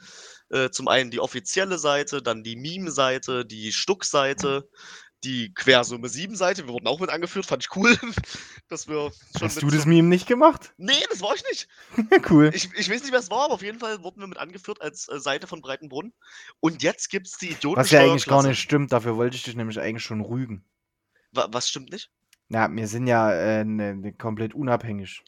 Äh, 0.49 0.69
zum 0.71 0.87
einen 0.87 1.11
die 1.11 1.19
offizielle 1.19 1.77
Seite, 1.79 2.21
dann 2.21 2.43
die 2.43 2.55
Meme-Seite, 2.57 3.45
die 3.45 3.73
Stuck-Seite, 3.73 4.69
die 5.23 5.53
Quersumme 5.53 6.07
7-Seite. 6.07 6.65
Wir 6.67 6.73
wurden 6.73 6.87
auch 6.87 6.99
mit 6.99 7.09
angeführt, 7.09 7.45
fand 7.45 7.63
ich 7.63 7.75
cool. 7.75 7.97
dass 8.69 8.87
wir 8.87 9.11
schon 9.37 9.41
Hast 9.47 9.61
du 9.61 9.69
das 9.69 9.83
so- 9.83 9.89
Meme 9.89 10.07
nicht 10.07 10.27
gemacht? 10.27 10.73
Nee, 10.77 10.93
das 11.09 11.21
war 11.21 11.35
ich 11.35 11.43
nicht. 11.49 11.67
cool. 12.29 12.51
Ich, 12.53 12.69
ich 12.75 12.89
weiß 12.89 13.01
nicht, 13.01 13.11
wer 13.11 13.19
es 13.19 13.29
war, 13.29 13.45
aber 13.45 13.55
auf 13.55 13.61
jeden 13.61 13.79
Fall 13.79 14.01
wurden 14.03 14.19
wir 14.21 14.27
mit 14.27 14.37
angeführt 14.37 14.81
als 14.81 15.07
äh, 15.09 15.19
Seite 15.19 15.47
von 15.47 15.61
Breitenbrunn. 15.61 16.13
Und 16.59 16.83
jetzt 16.83 17.09
gibt's 17.09 17.37
die 17.37 17.51
Idioten. 17.51 17.79
Was 17.81 17.91
ja 17.91 18.01
eigentlich 18.01 18.25
gar 18.25 18.43
nicht 18.43 18.59
stimmt, 18.59 18.91
dafür 18.91 19.17
wollte 19.17 19.35
ich 19.35 19.43
dich 19.43 19.55
nämlich 19.55 19.79
eigentlich 19.79 20.03
schon 20.03 20.21
rügen. 20.21 20.63
Wa 21.31 21.47
was 21.51 21.67
stimmt 21.69 21.91
nicht? 21.91 22.09
Na, 22.47 22.67
wir 22.73 22.87
sind 22.87 23.05
ja 23.07 23.31
äh, 23.31 23.63
ne, 23.65 23.95
ne, 23.95 24.13
komplett 24.13 24.53
unabhängig. 24.55 25.21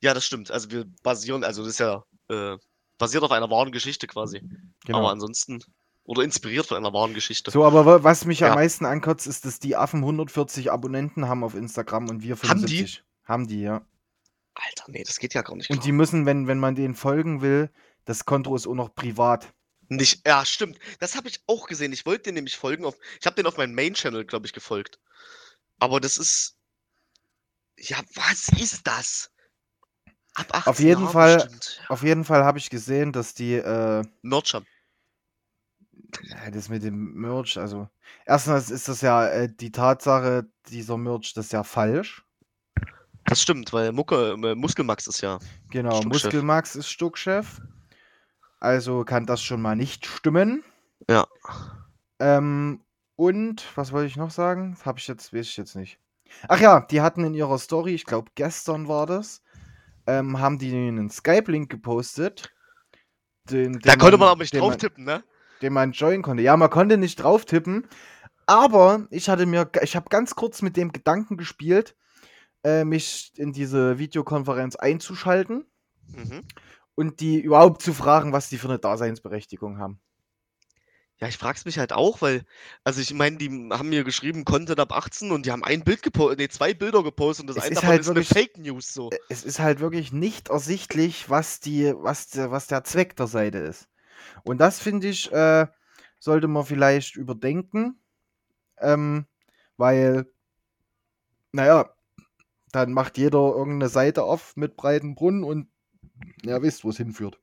Ja, 0.00 0.14
das 0.14 0.24
stimmt. 0.24 0.50
Also 0.50 0.70
wir 0.70 0.84
basieren, 1.02 1.42
also 1.42 1.62
das 1.64 1.72
ist 1.72 1.80
ja 1.80 2.04
äh, 2.28 2.56
basiert 2.98 3.24
auf 3.24 3.32
einer 3.32 3.50
wahren 3.50 3.72
Geschichte 3.72 4.06
quasi. 4.06 4.38
Aber 4.38 4.48
Genau. 4.86 5.06
ansonsten, 5.08 5.60
oder 6.08 6.22
inspiriert 6.22 6.66
von 6.66 6.78
einer 6.78 6.92
wahren 6.94 7.12
Geschichte. 7.12 7.50
So, 7.50 7.64
aber 7.64 7.84
wa- 7.84 8.02
was 8.02 8.24
mich 8.24 8.40
Ja. 8.40 8.48
am 8.48 8.54
meisten 8.54 8.86
ankotzt, 8.86 9.26
ist, 9.26 9.44
dass 9.44 9.60
die 9.60 9.76
Affen 9.76 10.00
140 10.00 10.72
Abonnenten 10.72 11.28
haben 11.28 11.44
auf 11.44 11.54
Instagram 11.54 12.08
und 12.08 12.22
wir 12.22 12.34
Haben 12.36 12.64
die? 12.66 12.78
75. 12.78 13.04
Haben 13.24 13.46
die, 13.46 13.60
ja. 13.60 13.86
Alter, 14.54 14.84
nee, 14.88 15.04
das 15.04 15.18
geht 15.18 15.34
ja 15.34 15.42
gar 15.42 15.54
nicht. 15.54 15.68
Und 15.68 15.76
klar. 15.76 15.84
die 15.84 15.92
müssen, 15.92 16.24
wenn, 16.24 16.46
wenn 16.48 16.58
man 16.58 16.74
denen 16.74 16.94
folgen 16.94 17.42
will, 17.42 17.70
das 18.06 18.24
Konto 18.24 18.56
ist 18.56 18.66
auch 18.66 18.74
noch 18.74 18.94
privat. 18.94 19.52
Nicht, 19.90 20.26
ja, 20.26 20.44
stimmt. 20.46 20.78
Das 20.98 21.14
habe 21.14 21.28
ich 21.28 21.40
auch 21.46 21.66
gesehen. 21.66 21.92
Ich 21.92 22.06
wollte 22.06 22.24
den 22.24 22.34
nämlich 22.34 22.56
folgen 22.56 22.84
auf. 22.86 22.96
Ich 23.20 23.26
habe 23.26 23.36
den 23.36 23.46
auf 23.46 23.56
meinem 23.58 23.74
Main-Channel, 23.74 24.24
glaube 24.24 24.46
ich, 24.46 24.52
gefolgt. 24.54 24.98
Aber 25.78 26.00
das 26.00 26.16
ist. 26.16 26.56
Ja, 27.78 27.98
was 28.14 28.48
ist 28.60 28.86
das? 28.86 29.30
Ab 30.34 30.46
18 30.52 30.70
Auf 30.70 30.80
jeden 30.80 31.08
Fall- 31.08 31.36
bestimmt. 31.36 31.80
Auf 31.88 32.02
jeden 32.02 32.24
Fall 32.24 32.44
habe 32.44 32.58
ich 32.58 32.70
gesehen, 32.70 33.12
dass 33.12 33.34
die, 33.34 33.54
äh, 33.54 34.04
Nordscham. 34.22 34.64
Das 36.52 36.68
mit 36.68 36.82
dem 36.82 37.14
Merch, 37.14 37.58
also 37.58 37.88
erstens 38.24 38.70
ist 38.70 38.88
das 38.88 39.00
ja 39.02 39.26
äh, 39.28 39.48
die 39.52 39.72
Tatsache, 39.72 40.46
dieser 40.68 40.96
Merch, 40.96 41.34
das 41.34 41.46
ist 41.46 41.52
ja 41.52 41.62
falsch. 41.64 42.24
Das 43.24 43.42
stimmt, 43.42 43.72
weil 43.74 43.92
Mucke, 43.92 44.32
äh, 44.42 44.54
Muskelmax 44.54 45.06
ist 45.06 45.20
ja. 45.20 45.38
Genau, 45.70 46.00
Stuckchef. 46.00 46.24
Muskelmax 46.24 46.76
ist 46.76 46.88
Stuckchef. 46.88 47.60
Also 48.58 49.04
kann 49.04 49.26
das 49.26 49.42
schon 49.42 49.60
mal 49.60 49.76
nicht 49.76 50.06
stimmen. 50.06 50.64
Ja. 51.08 51.26
Ähm, 52.18 52.80
und 53.16 53.64
was 53.76 53.92
wollte 53.92 54.06
ich 54.06 54.16
noch 54.16 54.30
sagen? 54.30 54.76
Habe 54.84 54.98
ich 54.98 55.06
jetzt, 55.08 55.32
weiß 55.32 55.46
ich 55.46 55.56
jetzt 55.56 55.76
nicht. 55.76 55.98
Ach 56.48 56.60
ja, 56.60 56.80
die 56.80 57.00
hatten 57.00 57.24
in 57.24 57.34
ihrer 57.34 57.58
Story, 57.58 57.94
ich 57.94 58.04
glaube 58.04 58.30
gestern 58.34 58.88
war 58.88 59.06
das, 59.06 59.42
ähm, 60.06 60.40
haben 60.40 60.58
die 60.58 60.74
einen 60.74 61.10
Skype-Link 61.10 61.70
gepostet. 61.70 62.52
Den, 63.44 63.74
Da 63.80 63.92
den 63.92 64.00
konnte 64.00 64.18
man 64.18 64.28
aber 64.28 64.40
nicht 64.42 64.54
drauf 64.54 64.70
man- 64.70 64.78
tippen, 64.78 65.04
ne? 65.04 65.22
Den 65.62 65.72
man 65.72 65.92
joinen 65.92 66.22
konnte. 66.22 66.42
Ja, 66.42 66.56
man 66.56 66.70
konnte 66.70 66.96
nicht 66.96 67.16
drauf 67.22 67.44
tippen, 67.44 67.86
aber 68.46 69.06
ich 69.10 69.28
hatte 69.28 69.46
mir, 69.46 69.70
ich 69.82 69.96
habe 69.96 70.08
ganz 70.08 70.34
kurz 70.34 70.62
mit 70.62 70.76
dem 70.76 70.92
Gedanken 70.92 71.36
gespielt, 71.36 71.96
äh, 72.64 72.84
mich 72.84 73.32
in 73.36 73.52
diese 73.52 73.98
Videokonferenz 73.98 74.76
einzuschalten 74.76 75.64
Mhm. 76.08 76.42
und 76.94 77.20
die 77.20 77.40
überhaupt 77.40 77.82
zu 77.82 77.92
fragen, 77.92 78.32
was 78.32 78.48
die 78.48 78.58
für 78.58 78.68
eine 78.68 78.78
Daseinsberechtigung 78.78 79.78
haben. 79.78 80.00
Ja, 81.20 81.26
ich 81.26 81.36
frag's 81.36 81.64
mich 81.64 81.80
halt 81.80 81.92
auch, 81.92 82.22
weil, 82.22 82.44
also 82.84 83.00
ich 83.00 83.12
meine, 83.12 83.38
die 83.38 83.48
haben 83.72 83.88
mir 83.88 84.04
geschrieben, 84.04 84.44
Content 84.44 84.78
ab 84.78 84.92
18 84.92 85.32
und 85.32 85.46
die 85.46 85.50
haben 85.50 85.64
ein 85.64 85.82
Bild 85.82 86.00
gepostet, 86.02 86.38
nee, 86.38 86.48
zwei 86.48 86.74
Bilder 86.74 87.02
gepostet 87.02 87.42
und 87.42 87.48
das 87.48 87.56
Es 87.56 87.62
eine 87.64 87.72
ist 87.72 87.76
davon 87.78 87.88
halt 87.90 88.00
ist 88.02 88.08
eine 88.08 88.16
wirklich- 88.20 88.28
Fake 88.28 88.58
News 88.58 88.94
so. 88.94 89.10
Es 89.28 89.42
ist 89.44 89.58
halt 89.58 89.80
wirklich 89.80 90.12
nicht 90.12 90.48
ersichtlich, 90.48 91.28
was 91.28 91.58
die, 91.58 91.92
was 91.96 92.28
der, 92.28 92.52
was 92.52 92.68
der 92.68 92.84
Zweck 92.84 93.16
der 93.16 93.26
Seite 93.26 93.58
ist. 93.58 93.88
Und 94.44 94.58
das 94.58 94.78
finde 94.80 95.08
ich, 95.08 95.30
äh, 95.32 95.66
sollte 96.18 96.48
man 96.48 96.64
vielleicht 96.64 97.16
überdenken, 97.16 98.00
ähm, 98.78 99.26
weil, 99.76 100.26
naja, 101.52 101.90
dann 102.72 102.92
macht 102.92 103.18
jeder 103.18 103.38
irgendeine 103.38 103.88
Seite 103.88 104.24
auf 104.24 104.56
mit 104.56 104.76
breiten 104.76 105.14
Brunnen 105.14 105.44
und 105.44 105.68
ja, 106.42 106.60
wisst, 106.62 106.84
wo 106.84 106.90
es 106.90 106.96
hinführt. 106.96 107.40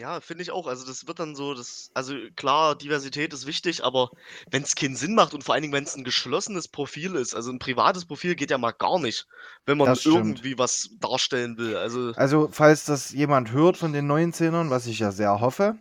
Ja, 0.00 0.22
finde 0.22 0.42
ich 0.42 0.50
auch. 0.50 0.66
Also 0.66 0.86
das 0.86 1.06
wird 1.06 1.18
dann 1.18 1.34
so, 1.34 1.52
das, 1.52 1.90
also 1.92 2.14
klar, 2.34 2.74
Diversität 2.74 3.34
ist 3.34 3.46
wichtig, 3.46 3.84
aber 3.84 4.08
wenn 4.50 4.62
es 4.62 4.74
keinen 4.74 4.96
Sinn 4.96 5.14
macht 5.14 5.34
und 5.34 5.44
vor 5.44 5.52
allen 5.52 5.60
Dingen, 5.60 5.74
wenn 5.74 5.84
es 5.84 5.94
ein 5.94 6.04
geschlossenes 6.04 6.68
Profil 6.68 7.16
ist, 7.16 7.34
also 7.34 7.52
ein 7.52 7.58
privates 7.58 8.06
Profil 8.06 8.34
geht 8.34 8.50
ja 8.50 8.56
mal 8.56 8.72
gar 8.72 8.98
nicht, 8.98 9.26
wenn 9.66 9.76
man 9.76 9.94
irgendwie 10.02 10.56
was 10.56 10.88
darstellen 11.00 11.58
will. 11.58 11.76
Also 11.76 12.14
Also, 12.16 12.48
falls 12.50 12.86
das 12.86 13.10
jemand 13.10 13.52
hört 13.52 13.76
von 13.76 13.92
den 13.92 14.10
19ern, 14.10 14.70
was 14.70 14.86
ich 14.86 15.00
ja 15.00 15.12
sehr 15.12 15.38
hoffe, 15.38 15.76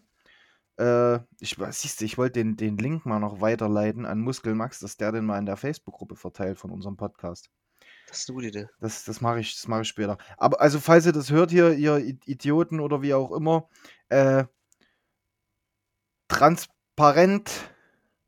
äh, 0.78 1.20
ich, 1.40 1.56
siehst 1.70 2.02
du, 2.02 2.06
ich 2.06 2.18
wollte 2.18 2.40
den, 2.40 2.58
den 2.58 2.78
Link 2.78 3.06
mal 3.06 3.20
noch 3.20 3.40
weiterleiten 3.40 4.06
an 4.06 4.20
Muskelmax, 4.20 4.80
dass 4.80 4.98
der 4.98 5.14
den 5.14 5.26
mal 5.26 5.40
in 5.40 5.46
der 5.46 5.56
Facebook-Gruppe 5.56 6.18
verteilt 6.18 6.58
von 6.58 6.72
unserem 6.72 6.98
Podcast. 6.98 7.50
Das 8.10 8.20
ist 8.20 8.30
eine 8.30 8.36
gute 8.36 8.48
Idee. 8.48 8.68
Das, 8.80 9.04
das 9.06 9.22
mache 9.22 9.40
ich, 9.40 9.56
das 9.56 9.68
mache 9.68 9.82
ich 9.82 9.88
später. 9.88 10.18
Aber 10.38 10.60
also, 10.62 10.80
falls 10.80 11.06
ihr 11.06 11.12
das 11.12 11.30
hört 11.32 11.52
hier, 11.52 11.74
ihr 11.74 11.98
Idioten 11.98 12.80
oder 12.80 13.02
wie 13.02 13.14
auch 13.14 13.32
immer, 13.32 13.70
äh, 14.10 14.44
transparent 16.28 17.52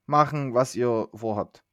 machen, 0.05 0.53
was 0.53 0.75
ihr 0.75 1.07
vorhabt. 1.13 1.63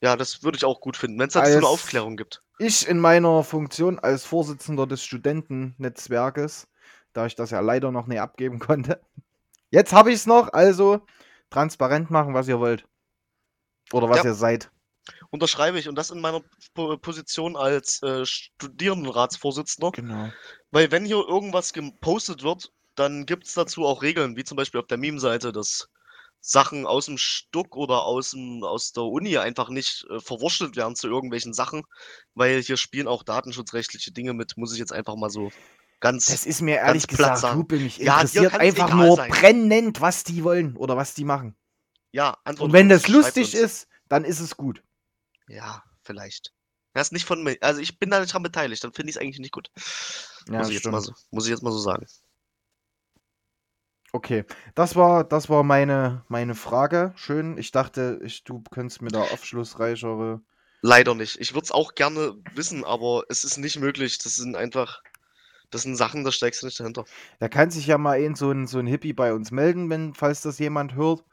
Ja, 0.00 0.16
das 0.16 0.42
würde 0.42 0.56
ich 0.56 0.64
auch 0.64 0.80
gut 0.80 0.96
finden, 0.96 1.18
wenn 1.18 1.28
es 1.28 1.34
dazu 1.34 1.46
Als- 1.46 1.56
eine 1.56 1.66
Aufklärung 1.66 2.16
gibt. 2.16 2.42
Ich 2.60 2.88
in 2.88 2.98
meiner 2.98 3.44
Funktion 3.44 3.98
als 4.00 4.24
Vorsitzender 4.24 4.86
des 4.86 5.02
Studentennetzwerkes, 5.04 6.66
da 7.12 7.26
ich 7.26 7.36
das 7.36 7.50
ja 7.50 7.60
leider 7.60 7.92
noch 7.92 8.06
nicht 8.06 8.20
abgeben 8.20 8.58
konnte. 8.96 9.00
Jetzt 9.70 9.92
habe 9.92 10.10
ich 10.10 10.16
es 10.16 10.26
noch, 10.26 10.52
also 10.52 11.00
transparent 11.50 12.10
machen, 12.10 12.34
was 12.34 12.48
ihr 12.48 12.58
wollt. 12.58 12.86
Oder 13.92 14.08
was 14.08 14.18
Ja. 14.18 14.24
ihr 14.26 14.34
seid. 14.34 14.70
Unterschreibe 15.30 15.78
ich 15.78 15.88
und 15.88 15.94
das 15.96 16.10
in 16.10 16.20
meiner 16.20 16.42
Po- 16.74 16.96
Position 16.98 17.56
als 17.56 18.02
äh, 18.02 18.24
Studierendenratsvorsitzender. 18.24 19.92
Genau. 19.92 20.32
Weil 20.70 20.90
wenn 20.90 21.04
hier 21.04 21.16
irgendwas 21.26 21.72
gepostet 21.72 22.42
wird, 22.42 22.72
dann 22.94 23.26
gibt 23.26 23.46
es 23.46 23.54
dazu 23.54 23.84
auch 23.84 24.02
Regeln, 24.02 24.36
wie 24.36 24.44
zum 24.44 24.56
Beispiel 24.56 24.80
auf 24.80 24.86
der 24.86 24.98
Meme-Seite, 24.98 25.52
dass 25.52 25.88
Sachen 26.40 26.86
aus 26.86 27.06
dem 27.06 27.18
Stuck 27.18 27.76
oder 27.76 28.04
aus, 28.04 28.30
dem, 28.30 28.62
aus 28.62 28.92
der 28.92 29.04
Uni 29.04 29.38
einfach 29.38 29.68
nicht 29.70 30.06
äh, 30.10 30.20
verwurschtelt 30.20 30.76
werden 30.76 30.94
zu 30.94 31.08
irgendwelchen 31.08 31.52
Sachen, 31.52 31.82
weil 32.34 32.62
hier 32.62 32.76
spielen 32.76 33.08
auch 33.08 33.22
datenschutzrechtliche 33.22 34.12
Dinge 34.12 34.34
mit, 34.34 34.56
muss 34.56 34.72
ich 34.72 34.78
jetzt 34.78 34.92
einfach 34.92 35.16
mal 35.16 35.30
so 35.30 35.50
ganz. 36.00 36.26
Das 36.26 36.46
ist 36.46 36.60
mir 36.60 36.76
ehrlich 36.76 37.06
gesagt. 37.08 37.42
Hupe, 37.54 37.76
mich 37.76 37.98
Ja, 37.98 38.16
interessiert 38.20 38.54
einfach 38.54 38.94
nur 38.94 39.16
sein. 39.16 39.30
brennend, 39.30 40.00
was 40.00 40.24
die 40.24 40.44
wollen 40.44 40.76
oder 40.76 40.96
was 40.96 41.14
die 41.14 41.24
machen. 41.24 41.56
ja, 42.12 42.36
Antwort 42.44 42.68
Und 42.68 42.72
wenn 42.72 42.88
das 42.88 43.08
lustig 43.08 43.54
ist, 43.54 43.88
dann 44.08 44.24
ist 44.24 44.40
es 44.40 44.56
gut. 44.56 44.82
Ja, 45.48 45.82
vielleicht. 46.02 46.52
Das 46.94 47.08
ist 47.08 47.12
nicht 47.12 47.26
von 47.26 47.42
mir. 47.42 47.56
Also 47.60 47.80
ich 47.80 47.98
bin 47.98 48.10
da 48.10 48.20
nicht 48.20 48.32
dran 48.32 48.42
beteiligt, 48.42 48.82
dann 48.82 48.92
finde 48.92 49.10
ich 49.10 49.16
es 49.16 49.22
eigentlich 49.22 49.38
nicht 49.38 49.52
gut. 49.52 49.70
Ja, 50.48 50.58
muss, 50.58 50.68
ich 50.68 50.74
jetzt 50.74 50.84
mal 50.86 51.00
stimmt. 51.00 51.18
so, 51.18 51.24
muss 51.30 51.44
ich 51.44 51.50
jetzt 51.50 51.62
mal 51.62 51.72
so 51.72 51.78
sagen. 51.78 52.06
Okay, 54.12 54.44
das 54.74 54.96
war, 54.96 55.22
das 55.22 55.50
war 55.50 55.62
meine, 55.62 56.24
meine 56.28 56.54
Frage. 56.54 57.12
Schön. 57.16 57.58
Ich 57.58 57.72
dachte, 57.72 58.20
ich, 58.24 58.42
du 58.42 58.62
könntest 58.70 59.02
mir 59.02 59.10
da 59.10 59.20
aufschlussreichere. 59.20 60.40
Leider 60.80 61.14
nicht. 61.14 61.38
Ich 61.40 61.52
würde 61.52 61.64
es 61.64 61.72
auch 61.72 61.94
gerne 61.94 62.34
wissen, 62.54 62.84
aber 62.84 63.24
es 63.28 63.44
ist 63.44 63.58
nicht 63.58 63.78
möglich. 63.78 64.18
Das 64.18 64.36
sind 64.36 64.56
einfach, 64.56 65.02
das 65.70 65.82
sind 65.82 65.96
Sachen, 65.96 66.24
da 66.24 66.32
steigst 66.32 66.62
du 66.62 66.66
nicht 66.66 66.80
dahinter. 66.80 67.04
Da 67.38 67.48
kann 67.48 67.70
sich 67.70 67.86
ja 67.86 67.98
mal 67.98 68.18
ein 68.18 68.34
so 68.34 68.50
ein, 68.50 68.66
so 68.66 68.78
ein 68.78 68.86
Hippie 68.86 69.12
bei 69.12 69.34
uns 69.34 69.50
melden, 69.50 69.90
wenn, 69.90 70.14
falls 70.14 70.40
das 70.40 70.58
jemand 70.58 70.94
hört. 70.94 71.24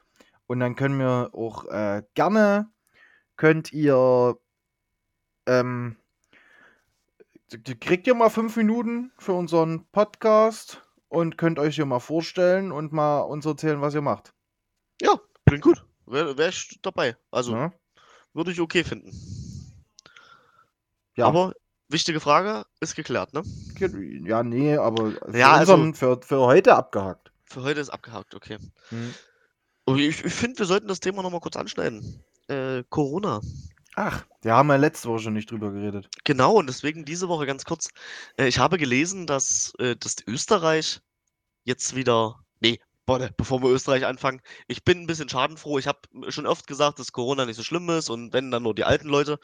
Und 0.48 0.60
dann 0.60 0.76
können 0.76 1.00
wir 1.00 1.30
auch 1.34 1.66
äh, 1.66 2.04
gerne, 2.14 2.70
könnt 3.38 3.74
ihr, 3.74 4.38
ähm, 5.46 5.98
kriegt 7.80 8.08
ihr 8.08 8.16
mal 8.16 8.30
fünf 8.30 8.56
Minuten 8.56 9.12
für 9.18 9.34
unseren 9.34 9.86
Podcast 9.92 10.82
und 11.10 11.38
könnt 11.38 11.60
euch 11.60 11.76
hier 11.76 11.86
mal 11.86 12.00
vorstellen 12.00 12.72
und 12.72 12.92
mal 12.92 13.22
uns 13.22 13.46
erzählen, 13.46 13.82
was 13.82 13.94
ihr 13.94 14.02
macht. 14.02 14.34
Ja, 15.02 15.20
klingt 15.46 15.64
gut. 15.64 15.86
Wäre 16.06 16.38
wär 16.38 16.50
ich 16.50 16.80
dabei. 16.82 17.18
Also 17.32 17.56
ne? 17.56 17.74
würde 18.34 18.52
ich 18.52 18.62
okay 18.62 18.84
finden. 18.84 19.12
Ja. 21.16 21.28
Aber 21.28 21.54
wichtige 21.88 22.20
Frage 22.20 22.66
ist 22.80 22.96
geklärt, 22.96 23.34
ne? 23.34 23.44
Ja, 24.28 24.44
nee, 24.44 24.76
aber 24.76 25.12
für, 25.12 25.38
Ja, 25.38 25.54
also- 25.54 25.74
unseren, 25.74 25.94
für, 25.94 26.22
für 26.22 26.40
heute 26.40 26.76
abgehakt. 26.76 27.32
Für 27.46 27.64
heute 27.64 27.80
ist 27.80 27.90
abgehakt, 27.90 28.36
okay. 28.36 28.58
Hm. 28.90 29.14
Ich, 29.98 30.26
ich 30.26 30.34
finde, 30.34 30.60
wir 30.60 30.66
sollten 30.66 30.88
das 30.88 31.00
Thema 31.00 31.22
nochmal 31.22 31.42
kurz 31.42 31.56
anschneiden. 31.56 32.24
Äh, 32.48 32.84
Corona. 32.90 33.42
Ach, 33.96 34.26
wir 34.42 34.54
haben 34.54 34.70
ja 34.70 34.76
letzte 34.76 35.08
Woche 35.10 35.20
schon 35.20 35.34
nicht 35.34 35.50
drüber 35.50 35.72
geredet. 35.72 36.10
Genau, 36.26 36.56
und 36.56 36.68
deswegen 36.68 37.06
diese 37.06 37.30
Woche 37.30 37.46
ganz 37.46 37.64
kurz. 37.64 37.90
Äh, 38.38 38.48
ich 38.48 38.60
habe 38.60 38.78
gelesen, 38.78 39.26
dass, 39.26 39.74
äh, 39.80 39.96
dass 39.96 40.18
Österreich 40.28 41.02
jetzt 41.64 41.96
wieder. 41.96 42.44
Nee, 42.60 42.80
warte, 43.06 43.34
bevor 43.38 43.62
wir 43.62 43.70
Österreich 43.70 44.06
anfangen. 44.06 44.42
Ich 44.68 44.84
bin 44.84 45.02
ein 45.02 45.08
bisschen 45.08 45.30
schadenfroh. 45.30 45.80
Ich 45.80 45.88
habe 45.88 46.00
schon 46.30 46.46
oft 46.46 46.68
gesagt, 46.68 47.00
dass 47.00 47.14
Corona 47.14 47.46
nicht 47.46 47.56
so 47.56 47.64
schlimm 47.64 47.90
ist 47.90 48.10
und 48.10 48.34
wenn 48.34 48.52
dann 48.52 48.64
nur 48.64 48.76
die 48.76 48.84
alten 48.84 49.08
Leute. 49.08 49.40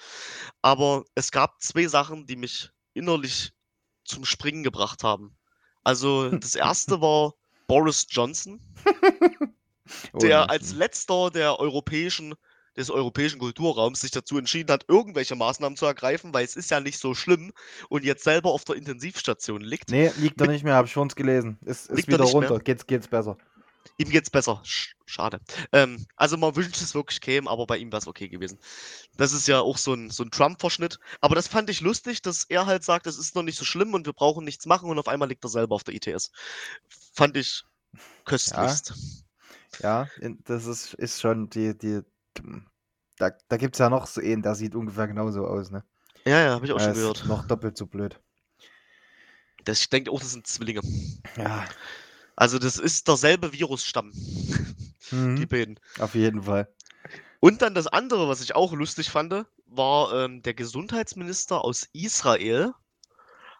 Aber 0.61 1.05
es 1.15 1.31
gab 1.31 1.61
zwei 1.61 1.87
Sachen, 1.87 2.25
die 2.27 2.35
mich 2.35 2.71
innerlich 2.93 3.53
zum 4.03 4.25
Springen 4.25 4.63
gebracht 4.63 5.03
haben. 5.03 5.37
Also, 5.83 6.29
das 6.29 6.55
erste 6.55 7.01
war 7.01 7.33
Boris 7.67 8.05
Johnson, 8.09 8.59
Oh, 10.13 10.19
der 10.19 10.49
als 10.49 10.73
letzter 10.73 11.31
der 11.31 11.59
europäischen, 11.59 12.35
des 12.77 12.89
europäischen 12.89 13.39
Kulturraums 13.39 14.01
sich 14.01 14.11
dazu 14.11 14.37
entschieden 14.37 14.71
hat, 14.71 14.85
irgendwelche 14.87 15.35
Maßnahmen 15.35 15.77
zu 15.77 15.85
ergreifen, 15.85 16.33
weil 16.33 16.45
es 16.45 16.55
ist 16.55 16.71
ja 16.71 16.79
nicht 16.79 16.99
so 16.99 17.13
schlimm 17.13 17.51
und 17.89 18.03
jetzt 18.03 18.23
selber 18.23 18.51
auf 18.51 18.63
der 18.63 18.75
Intensivstation 18.75 19.61
liegt. 19.61 19.89
Nee, 19.91 20.11
liegt 20.17 20.39
er 20.41 20.47
nicht 20.47 20.63
mehr, 20.63 20.75
habe 20.75 20.87
ich 20.87 20.95
uns 20.97 21.15
gelesen. 21.15 21.57
Ist, 21.65 21.89
ist 21.89 21.97
Liegt 21.97 22.07
er 22.09 22.13
wieder 22.15 22.23
nicht 22.25 22.33
mehr? 22.35 22.49
runter. 22.49 22.63
Geht's, 22.63 22.85
geht's 22.87 23.07
besser. 23.07 23.37
Ihm 23.97 24.09
geht's 24.09 24.29
besser. 24.29 24.61
Sch 24.63 24.93
schade. 25.05 25.41
Ähm, 25.73 26.05
also 26.15 26.37
man 26.37 26.55
wünscht 26.55 26.81
es 26.81 26.95
wirklich 26.95 27.19
käme, 27.19 27.49
aber 27.49 27.65
bei 27.67 27.77
ihm 27.77 27.91
wäre 27.91 27.99
es 27.99 28.07
okay 28.07 28.29
gewesen. 28.29 28.57
Das 29.17 29.33
ist 29.33 29.47
ja 29.47 29.59
auch 29.59 29.77
so 29.77 29.93
ein, 29.93 30.09
so 30.09 30.23
ein 30.23 30.31
Trump-Verschnitt. 30.31 30.97
Aber 31.19 31.35
das 31.35 31.47
fand 31.47 31.69
ich 31.69 31.81
lustig, 31.81 32.21
dass 32.21 32.45
er 32.45 32.65
halt 32.65 32.83
sagt, 32.83 33.05
es 33.07 33.17
ist 33.17 33.35
noch 33.35 33.43
nicht 33.43 33.57
so 33.57 33.65
schlimm 33.65 33.93
und 33.93 34.05
wir 34.05 34.13
brauchen 34.13 34.45
nichts 34.45 34.65
machen 34.65 34.89
und 34.89 34.97
auf 34.97 35.07
einmal 35.09 35.27
liegt 35.27 35.43
er 35.43 35.49
selber 35.49 35.75
auf 35.75 35.83
der 35.83 35.95
ITS. 35.95 36.31
Fand 37.13 37.35
ich 37.35 37.63
köstlichst. 38.25 38.93
Ja, 39.81 40.07
in- 40.19 40.39
das 40.45 40.65
ist, 40.65 40.93
ist 40.93 41.19
schon 41.21 41.49
die, 41.49 41.77
die. 41.77 42.01
Da, 43.17 43.31
da 43.49 43.57
gibt 43.57 43.75
es 43.75 43.79
ja 43.79 43.89
noch 43.89 44.07
so 44.07 44.21
einen, 44.21 44.41
der 44.41 44.55
sieht 44.55 44.75
ungefähr 44.75 45.07
genauso 45.07 45.45
aus, 45.45 45.69
ne? 45.71 45.83
Ja, 46.25 46.39
ja, 46.39 46.51
habe 46.53 46.65
ich 46.65 46.71
auch 46.71 46.77
Er 46.79 46.85
schon 46.85 46.93
gehört. 46.93 47.25
Noch 47.25 47.45
doppelt 47.47 47.77
so 47.77 47.85
blöd. 47.85 48.19
Das, 49.63 49.81
ich 49.81 49.89
denke 49.89 50.11
auch, 50.11 50.19
das 50.19 50.31
sind 50.31 50.47
Zwillinge. 50.47 50.81
Ja. 51.37 51.65
Also 52.35 52.57
das 52.57 52.77
ist 52.77 53.07
derselbe 53.07 53.53
Virusstamm. 53.53 54.11
Die 54.13 55.15
Mhm, 55.15 55.47
beiden. 55.47 55.79
auf 55.99 56.15
jeden 56.15 56.43
Fall. 56.43 56.73
Und 57.41 57.61
dann 57.61 57.75
das 57.75 57.87
andere, 57.87 58.27
was 58.29 58.41
ich 58.41 58.55
auch 58.55 58.73
lustig 58.73 59.09
fand, 59.09 59.45
war 59.67 60.13
ähm, 60.13 60.41
der 60.41 60.53
Gesundheitsminister 60.53 61.63
aus 61.63 61.87
Israel 61.93 62.71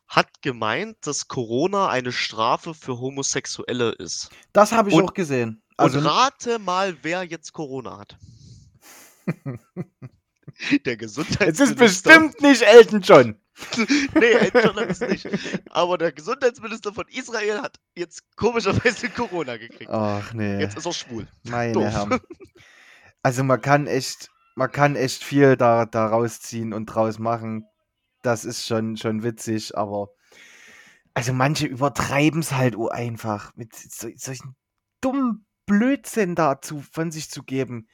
hat 0.07 0.41
gemeint, 0.41 0.97
dass 1.01 1.27
Corona 1.27 1.89
eine 1.89 2.11
Strafe 2.11 2.73
für 2.73 2.99
Homosexuelle 2.99 3.91
ist. 3.91 4.29
Das 4.53 4.71
habe 4.71 4.89
ich 4.89 4.95
Und- 4.95 5.03
auch 5.09 5.13
gesehen. 5.13 5.61
Und 5.77 5.95
Also, 5.95 5.99
rate 5.99 6.59
mal, 6.59 6.97
wer 7.01 7.23
jetzt 7.23 7.53
Corona 7.53 7.97
hat. 7.97 8.17
der 10.85 10.93
es 10.93 10.99
Gesundheitsminister. 10.99 11.63
ist 11.63 11.75
bestimmt 11.75 12.41
nicht 12.41 12.61
Elton 12.61 13.01
John. 13.01 13.35
nee, 14.15 14.31
Elton 14.31 14.61
John 14.63 14.75
hat 14.75 14.89
es 14.89 14.99
nicht. 15.01 15.27
Aber 15.69 15.97
der 15.97 16.11
Gesundheitsminister 16.11 16.93
von 16.93 17.05
Israel 17.09 17.61
hat 17.61 17.79
jetzt 17.95 18.23
komischerweise 18.35 19.09
Corona 19.09 19.57
gekriegt. 19.57 19.91
Ach 19.91 20.33
nee. 20.33 20.59
Jetzt 20.59 20.77
ist 20.77 20.85
er 20.85 20.93
schwul. 20.93 21.27
Meine 21.43 21.73
Doof. 21.73 21.83
Herren. 21.85 22.19
Also 23.23 23.43
man 23.43 23.61
kann 23.61 23.85
echt, 23.85 24.31
man 24.55 24.71
kann 24.71 24.95
echt 24.95 25.23
viel 25.23 25.55
da, 25.55 25.85
da 25.85 26.07
rausziehen 26.07 26.73
und 26.73 26.87
draus 26.87 27.19
machen. 27.19 27.67
Das 28.23 28.45
ist 28.45 28.65
schon, 28.65 28.97
schon 28.97 29.21
witzig, 29.21 29.77
aber 29.77 30.09
also 31.13 31.33
manche 31.33 31.67
übertreiben 31.67 32.39
es 32.39 32.51
halt 32.53 32.75
einfach, 32.89 33.55
mit 33.55 33.75
so, 33.75 34.09
solchen 34.15 34.55
dummen 35.01 35.45
Blödsinn 35.65 36.35
dazu 36.35 36.83
von 36.91 37.11
sich 37.11 37.29
zu 37.29 37.43
geben. 37.43 37.87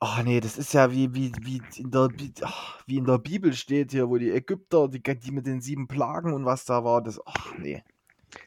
Oh 0.00 0.22
nee, 0.22 0.40
das 0.40 0.58
ist 0.58 0.74
ja 0.74 0.92
wie, 0.92 1.14
wie, 1.14 1.32
wie, 1.40 1.62
in 1.78 1.90
der, 1.90 2.08
ach, 2.42 2.82
wie 2.86 2.98
in 2.98 3.06
der 3.06 3.18
Bibel 3.18 3.54
steht 3.54 3.92
hier, 3.92 4.08
wo 4.08 4.18
die 4.18 4.30
Ägypter, 4.30 4.88
die, 4.88 5.02
die 5.02 5.30
mit 5.30 5.46
den 5.46 5.60
sieben 5.62 5.88
Plagen 5.88 6.34
und 6.34 6.44
was 6.44 6.66
da 6.66 6.84
war, 6.84 7.02
das, 7.02 7.18
ach 7.24 7.54
nee. 7.58 7.82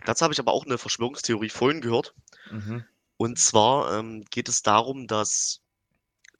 Dazu 0.06 0.24
habe 0.24 0.34
ich 0.34 0.40
aber 0.40 0.52
auch 0.52 0.66
eine 0.66 0.78
Verschwörungstheorie 0.78 1.50
vorhin 1.50 1.82
gehört. 1.82 2.14
Mhm. 2.52 2.84
Und 3.18 3.40
zwar 3.40 3.98
ähm, 3.98 4.24
geht 4.30 4.48
es 4.48 4.62
darum, 4.62 5.08
dass 5.08 5.62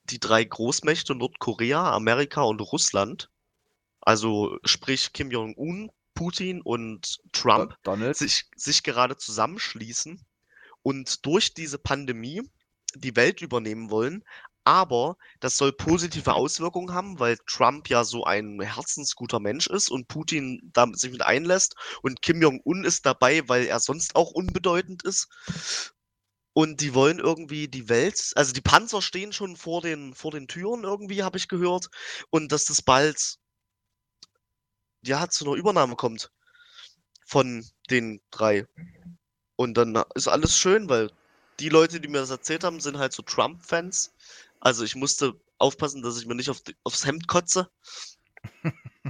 die 0.04 0.20
drei 0.20 0.44
Großmächte 0.44 1.14
Nordkorea, 1.14 1.92
Amerika 1.92 2.42
und 2.42 2.60
Russland, 2.60 3.30
also 4.00 4.58
sprich 4.64 5.12
Kim 5.12 5.30
Jong-un, 5.30 5.90
Putin 6.14 6.62
und 6.62 7.18
Trump, 7.32 7.76
Donald. 7.82 8.16
sich, 8.16 8.46
sich 8.56 8.82
gerade 8.82 9.16
zusammenschließen 9.16 10.24
und 10.82 11.26
durch 11.26 11.54
diese 11.54 11.78
Pandemie 11.78 12.42
die 12.94 13.16
Welt 13.16 13.40
übernehmen 13.42 13.90
wollen. 13.90 14.24
Aber 14.64 15.16
das 15.40 15.56
soll 15.56 15.72
positive 15.72 16.34
Auswirkungen 16.34 16.92
haben, 16.92 17.18
weil 17.18 17.38
Trump 17.46 17.88
ja 17.88 18.04
so 18.04 18.24
ein 18.24 18.60
herzensguter 18.60 19.40
Mensch 19.40 19.66
ist 19.66 19.90
und 19.90 20.08
Putin 20.08 20.60
damit 20.72 20.98
sich 20.98 21.10
mit 21.10 21.22
einlässt. 21.22 21.74
Und 22.02 22.22
Kim 22.22 22.42
Jong-un 22.42 22.84
ist 22.84 23.06
dabei, 23.06 23.48
weil 23.48 23.66
er 23.66 23.80
sonst 23.80 24.16
auch 24.16 24.30
unbedeutend 24.32 25.02
ist. 25.02 25.28
Und 26.52 26.80
die 26.80 26.94
wollen 26.94 27.20
irgendwie 27.20 27.68
die 27.68 27.88
Welt, 27.88 28.32
also 28.34 28.52
die 28.52 28.60
Panzer 28.60 29.00
stehen 29.02 29.32
schon 29.32 29.56
vor 29.56 29.82
den, 29.82 30.14
vor 30.14 30.32
den 30.32 30.48
Türen 30.48 30.84
irgendwie, 30.84 31.22
habe 31.22 31.38
ich 31.38 31.48
gehört. 31.48 31.88
Und 32.30 32.52
dass 32.52 32.64
das 32.64 32.82
bald, 32.82 33.36
ja, 35.02 35.28
zu 35.28 35.46
einer 35.46 35.54
Übernahme 35.54 35.96
kommt 35.96 36.30
von 37.24 37.64
den 37.88 38.20
drei. 38.30 38.66
Und 39.56 39.74
dann 39.74 40.02
ist 40.14 40.28
alles 40.28 40.58
schön, 40.58 40.88
weil 40.88 41.10
die 41.60 41.68
Leute, 41.68 42.00
die 42.00 42.08
mir 42.08 42.18
das 42.18 42.30
erzählt 42.30 42.64
haben, 42.64 42.80
sind 42.80 42.98
halt 42.98 43.12
so 43.12 43.22
Trump-Fans. 43.22 44.12
Also 44.60 44.84
ich 44.84 44.94
musste 44.94 45.40
aufpassen, 45.58 46.02
dass 46.02 46.18
ich 46.20 46.26
mir 46.26 46.34
nicht 46.34 46.50
auf, 46.50 46.60
die- 46.60 46.76
aufs 46.84 47.04
Hemd 47.06 47.26
kotze. 47.28 47.70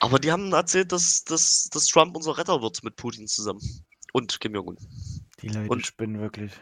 Aber 0.00 0.18
die 0.18 0.32
haben 0.32 0.52
erzählt, 0.52 0.92
dass, 0.92 1.24
dass, 1.24 1.68
dass 1.72 1.86
Trump 1.86 2.16
unser 2.16 2.36
Retter 2.36 2.60
wird 2.62 2.82
mit 2.84 2.96
Putin 2.96 3.26
zusammen. 3.26 3.60
Und 4.12 4.38
Kim 4.40 4.54
Jong-un. 4.54 4.76
Die 5.40 5.48
Leute 5.48 5.68
Und- 5.70 5.86
spinnen 5.86 6.20
wirklich. 6.20 6.52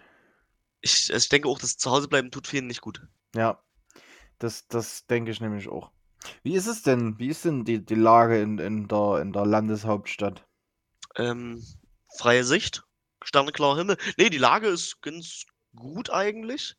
Ich, 0.80 1.10
ich 1.12 1.28
denke 1.28 1.48
auch, 1.48 1.58
das 1.58 1.76
Zuhausebleiben 1.76 2.30
tut 2.30 2.46
vielen 2.48 2.66
nicht 2.66 2.80
gut. 2.80 3.06
Ja, 3.36 3.62
das, 4.38 4.66
das 4.68 5.06
denke 5.06 5.30
ich 5.30 5.40
nämlich 5.40 5.68
auch. 5.68 5.92
Wie 6.42 6.54
ist 6.54 6.66
es 6.66 6.82
denn? 6.82 7.18
Wie 7.18 7.28
ist 7.28 7.44
denn 7.44 7.64
die, 7.64 7.84
die 7.84 7.94
Lage 7.94 8.40
in, 8.40 8.58
in, 8.58 8.88
der, 8.88 9.18
in 9.22 9.32
der 9.32 9.46
Landeshauptstadt? 9.46 10.44
Ähm, 11.16 11.64
freie 12.18 12.44
Sicht, 12.44 12.82
sterneklauer 13.22 13.76
Himmel. 13.76 13.96
Nee, 14.16 14.30
die 14.30 14.38
Lage 14.38 14.68
ist 14.68 15.00
ganz 15.02 15.44
gut 15.76 16.10
eigentlich. 16.10 16.76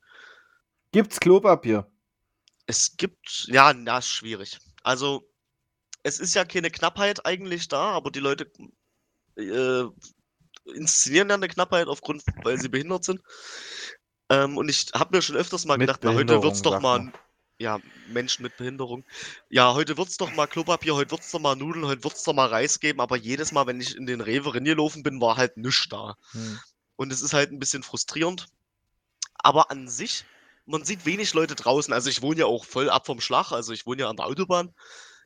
Gibt's 0.93 1.19
Klopapier? 1.19 1.91
Es 2.67 2.95
gibt, 2.95 3.47
ja, 3.47 3.73
na, 3.73 3.97
ist 3.97 4.09
schwierig. 4.09 4.59
Also, 4.83 5.27
es 6.03 6.19
ist 6.19 6.35
ja 6.35 6.45
keine 6.45 6.69
Knappheit 6.69 7.25
eigentlich 7.25 7.67
da, 7.67 7.91
aber 7.91 8.11
die 8.11 8.19
Leute 8.19 8.49
äh, 9.35 9.83
inszenieren 10.75 11.29
ja 11.29 11.35
eine 11.35 11.47
Knappheit 11.47 11.87
aufgrund, 11.87 12.23
weil 12.43 12.59
sie 12.59 12.69
behindert 12.69 13.03
sind. 13.03 13.21
Ähm, 14.29 14.55
und 14.55 14.69
ich 14.69 14.85
habe 14.93 15.17
mir 15.17 15.21
schon 15.23 15.35
öfters 15.35 15.65
mal 15.65 15.77
Mit 15.77 15.87
gedacht, 15.87 16.01
na, 16.03 16.13
heute 16.13 16.43
wird's 16.43 16.61
doch 16.61 16.79
mal, 16.79 16.99
man. 16.99 17.13
ja, 17.57 17.79
Menschen 18.09 18.43
mit 18.43 18.55
Behinderung. 18.57 19.03
Ja, 19.49 19.73
heute 19.73 19.97
wird's 19.97 20.17
doch 20.17 20.33
mal 20.35 20.45
Klopapier, 20.45 20.93
heute 20.93 21.09
wird's 21.09 21.31
doch 21.31 21.39
mal 21.39 21.55
Nudeln, 21.55 21.85
heute 21.85 22.03
wird's 22.03 22.23
doch 22.23 22.33
mal 22.33 22.47
Reis 22.47 22.79
geben, 22.79 23.01
aber 23.01 23.17
jedes 23.17 23.51
Mal, 23.51 23.65
wenn 23.65 23.81
ich 23.81 23.95
in 23.95 24.05
den 24.05 24.21
Rewe 24.21 24.53
reingelaufen 24.53 25.01
bin, 25.01 25.19
war 25.19 25.37
halt 25.37 25.57
nichts 25.57 25.89
da. 25.89 26.15
Hm. 26.33 26.59
Und 26.97 27.11
es 27.11 27.23
ist 27.23 27.33
halt 27.33 27.51
ein 27.51 27.59
bisschen 27.59 27.81
frustrierend. 27.81 28.45
Aber 29.35 29.71
an 29.71 29.89
sich, 29.89 30.23
man 30.65 30.83
sieht 30.85 31.05
wenig 31.05 31.33
Leute 31.33 31.55
draußen. 31.55 31.93
Also 31.93 32.09
ich 32.09 32.21
wohne 32.21 32.39
ja 32.41 32.45
auch 32.45 32.65
voll 32.65 32.89
ab 32.89 33.05
vom 33.05 33.21
Schlag, 33.21 33.51
also 33.51 33.73
ich 33.73 33.85
wohne 33.85 34.01
ja 34.03 34.09
an 34.09 34.17
der 34.17 34.25
Autobahn. 34.25 34.73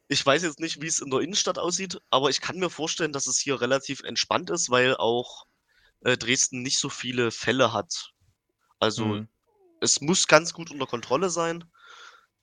Ich 0.08 0.26
weiß 0.26 0.44
jetzt 0.44 0.60
nicht, 0.60 0.82
wie 0.82 0.88
es 0.88 1.00
in 1.00 1.10
der 1.12 1.20
Innenstadt 1.20 1.60
aussieht, 1.60 2.00
aber 2.10 2.30
ich 2.30 2.40
kann 2.42 2.58
mir 2.58 2.70
vorstellen, 2.70 3.12
dass 3.12 3.28
es 3.28 3.38
hier 3.40 3.60
relativ 3.60 4.04
entspannt 4.04 4.50
ist, 4.50 4.70
weil 4.70 4.96
auch 4.96 5.46
äh, 6.02 6.18
Dresden 6.18 6.62
nicht 6.62 6.80
so 6.80 6.90
viele 6.90 7.32
Fälle 7.32 7.74
hat. 7.74 8.12
Also 8.80 9.06
Hm. 9.06 9.28
es 9.82 10.00
muss 10.02 10.28
ganz 10.28 10.54
gut 10.54 10.72
unter 10.72 10.86
Kontrolle 10.88 11.30
sein. 11.30 11.66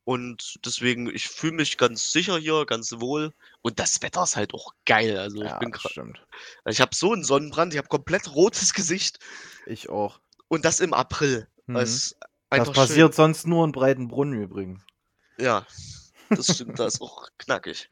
Und 0.06 0.56
deswegen, 0.66 1.08
ich 1.14 1.28
fühle 1.28 1.54
mich 1.54 1.78
ganz 1.78 2.12
sicher 2.12 2.36
hier, 2.36 2.66
ganz 2.66 2.92
wohl. 3.00 3.32
Und 3.62 3.78
das 3.78 4.02
Wetter 4.02 4.22
ist 4.24 4.36
halt 4.36 4.52
auch 4.52 4.72
geil. 4.84 5.16
Also 5.16 5.42
ich 5.42 5.48
Ja, 5.50 5.58
bin 5.58 5.70
das 5.72 5.80
gra- 5.80 5.90
stimmt. 5.90 6.22
ich 6.68 6.82
habe 6.82 6.94
so 6.94 7.14
einen 7.14 7.24
Sonnenbrand, 7.24 7.72
ich 7.72 7.78
habe 7.78 7.88
komplett 7.88 8.34
rotes 8.34 8.74
Gesicht. 8.74 9.18
Ich 9.66 9.88
auch. 9.88 10.20
Und 10.48 10.66
das 10.66 10.80
im 10.80 10.92
April. 10.92 11.48
Mhm. 11.66 11.74
Das 11.74 11.90
ist 11.90 12.16
Das 12.58 12.72
passiert 12.72 13.14
sonst 13.14 13.46
nur 13.46 13.64
in 13.64 13.72
Breitenbrunn 13.72 14.32
übrigens. 14.32 14.80
schön. 15.36 15.44
Ja, 15.46 15.66
das 16.30 16.46
stimmt, 16.54 16.78
da 16.78 16.86
ist 16.86 17.00
auch 17.00 17.28
knackig. 17.38 17.90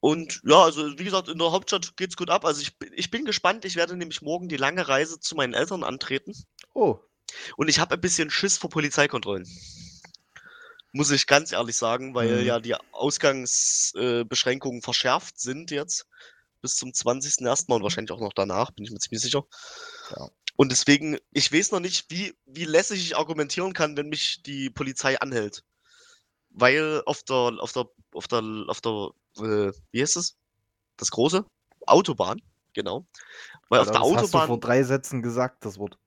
Und 0.00 0.40
ja, 0.44 0.62
also 0.64 0.98
wie 0.98 1.04
gesagt, 1.04 1.28
in 1.28 1.38
der 1.38 1.52
Hauptstadt 1.52 1.96
geht's 1.96 2.16
gut 2.16 2.30
ab. 2.30 2.44
Also 2.46 2.62
ich, 2.62 2.78
bin- 2.78 2.92
ich 2.94 3.10
bin 3.10 3.24
gespannt. 3.26 3.64
Ich 3.66 3.76
werde 3.76 3.96
nämlich 3.96 4.22
morgen 4.22 4.48
die 4.48 4.56
lange 4.56 4.88
Reise 4.88 5.20
zu 5.20 5.34
meinen 5.34 5.52
Eltern 5.52 5.84
antreten. 5.84 6.32
Oh, 6.72 6.98
Und 7.56 7.68
ich 7.68 7.78
habe 7.80 7.94
ein 7.94 8.00
bisschen 8.00 8.30
Schiss 8.30 8.56
vor 8.56 8.70
Polizeikontrollen. 8.70 9.46
Muss 10.92 11.10
ich 11.10 11.26
ganz 11.26 11.52
ehrlich 11.52 11.76
sagen, 11.76 12.14
weil 12.14 12.40
Mhm. 12.40 12.46
ja 12.46 12.60
die 12.60 12.74
Ausgangsbeschränkungen 12.92 14.82
verschärft 14.82 15.38
sind 15.38 15.70
jetzt 15.70 16.06
bis 16.62 16.76
zum 16.76 16.90
20.01. 16.92 17.72
und 17.72 17.82
wahrscheinlich 17.82 18.10
auch 18.10 18.20
noch 18.20 18.32
danach, 18.34 18.70
bin 18.72 18.84
ich 18.84 18.90
mir 18.90 18.98
ziemlich 18.98 19.22
sicher. 19.22 19.44
Ja. 20.16 20.28
Und 20.60 20.70
deswegen, 20.70 21.16
ich 21.32 21.50
weiß 21.50 21.72
noch 21.72 21.80
nicht, 21.80 22.10
wie, 22.10 22.36
wie 22.44 22.66
lässig 22.66 23.00
ich 23.00 23.16
argumentieren 23.16 23.72
kann, 23.72 23.96
wenn 23.96 24.10
mich 24.10 24.42
die 24.42 24.68
Polizei 24.68 25.18
anhält. 25.18 25.64
Weil 26.50 27.02
auf 27.06 27.22
der, 27.22 27.56
auf 27.60 27.72
der, 27.72 27.86
auf 28.12 28.28
der, 28.28 28.42
auf 28.68 28.82
der, 28.82 29.08
äh, 29.38 29.72
wie 29.90 30.02
heißt 30.02 30.18
es? 30.18 30.36
Das 30.98 31.10
große? 31.12 31.46
Autobahn, 31.86 32.42
genau. 32.74 33.06
Weil 33.70 33.80
auf 33.80 33.86
das 33.86 33.94
der 33.94 34.00
hast 34.02 34.10
du 34.10 34.16
Autobahn 34.18 34.46
vor 34.48 34.60
drei 34.60 34.82
Sätzen 34.82 35.22
gesagt, 35.22 35.64
das 35.64 35.78
Wort. 35.78 35.98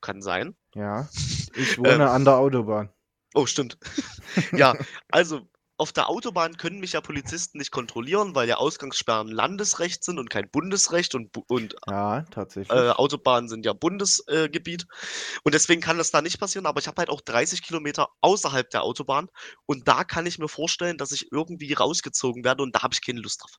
kann 0.00 0.22
sein. 0.22 0.56
Ja. 0.74 1.10
Ich 1.54 1.76
wohne 1.76 2.08
an 2.08 2.24
der 2.24 2.36
Autobahn. 2.36 2.88
Oh, 3.34 3.44
stimmt. 3.44 3.76
ja, 4.52 4.74
also 5.10 5.49
auf 5.80 5.92
der 5.92 6.08
Autobahn 6.08 6.56
können 6.56 6.78
mich 6.78 6.92
ja 6.92 7.00
Polizisten 7.00 7.58
nicht 7.58 7.70
kontrollieren, 7.70 8.34
weil 8.34 8.48
ja 8.48 8.56
Ausgangssperren 8.56 9.28
Landesrecht 9.28 10.04
sind 10.04 10.18
und 10.18 10.30
kein 10.30 10.50
Bundesrecht 10.50 11.14
und, 11.14 11.36
und 11.48 11.74
Ja, 11.88 12.22
tatsächlich. 12.30 12.78
äh, 12.78 12.90
Autobahnen 12.90 13.48
sind 13.48 13.64
ja 13.64 13.72
Bundesgebiet. 13.72 14.82
Äh, 14.82 15.40
und 15.44 15.54
deswegen 15.54 15.80
kann 15.80 15.98
das 15.98 16.10
da 16.10 16.22
nicht 16.22 16.38
passieren, 16.38 16.66
aber 16.66 16.80
ich 16.80 16.86
habe 16.86 17.00
halt 17.00 17.08
auch 17.08 17.20
30 17.22 17.62
Kilometer 17.62 18.08
außerhalb 18.20 18.68
der 18.70 18.82
Autobahn 18.82 19.28
und 19.66 19.88
da 19.88 20.04
kann 20.04 20.26
ich 20.26 20.38
mir 20.38 20.48
vorstellen, 20.48 20.98
dass 20.98 21.12
ich 21.12 21.32
irgendwie 21.32 21.72
rausgezogen 21.72 22.44
werde 22.44 22.62
und 22.62 22.74
da 22.76 22.82
habe 22.82 22.94
ich 22.94 23.02
keine 23.02 23.20
Lust 23.20 23.42
drauf. 23.42 23.58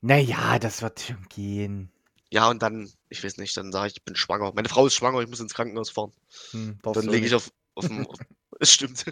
naja, 0.00 0.58
das 0.58 0.82
wird 0.82 1.00
schon 1.00 1.28
gehen. 1.28 1.90
Ja, 2.30 2.50
und 2.50 2.62
dann, 2.62 2.90
ich 3.08 3.24
weiß 3.24 3.38
nicht, 3.38 3.56
dann 3.56 3.72
sage 3.72 3.88
ich, 3.88 3.96
ich 3.96 4.04
bin 4.04 4.14
schwanger. 4.14 4.52
Meine 4.54 4.68
Frau 4.68 4.86
ist 4.86 4.94
schwanger, 4.94 5.20
ich 5.20 5.28
muss 5.28 5.40
ins 5.40 5.54
Krankenhaus 5.54 5.90
fahren. 5.90 6.12
Hm, 6.50 6.78
Dann 6.82 7.08
lege 7.08 7.26
ich 7.26 7.34
auf, 7.34 7.50
auf 7.74 7.86
dem. 7.86 8.06
Auf, 8.06 8.18
es 8.60 8.72
stimmt. 8.72 9.04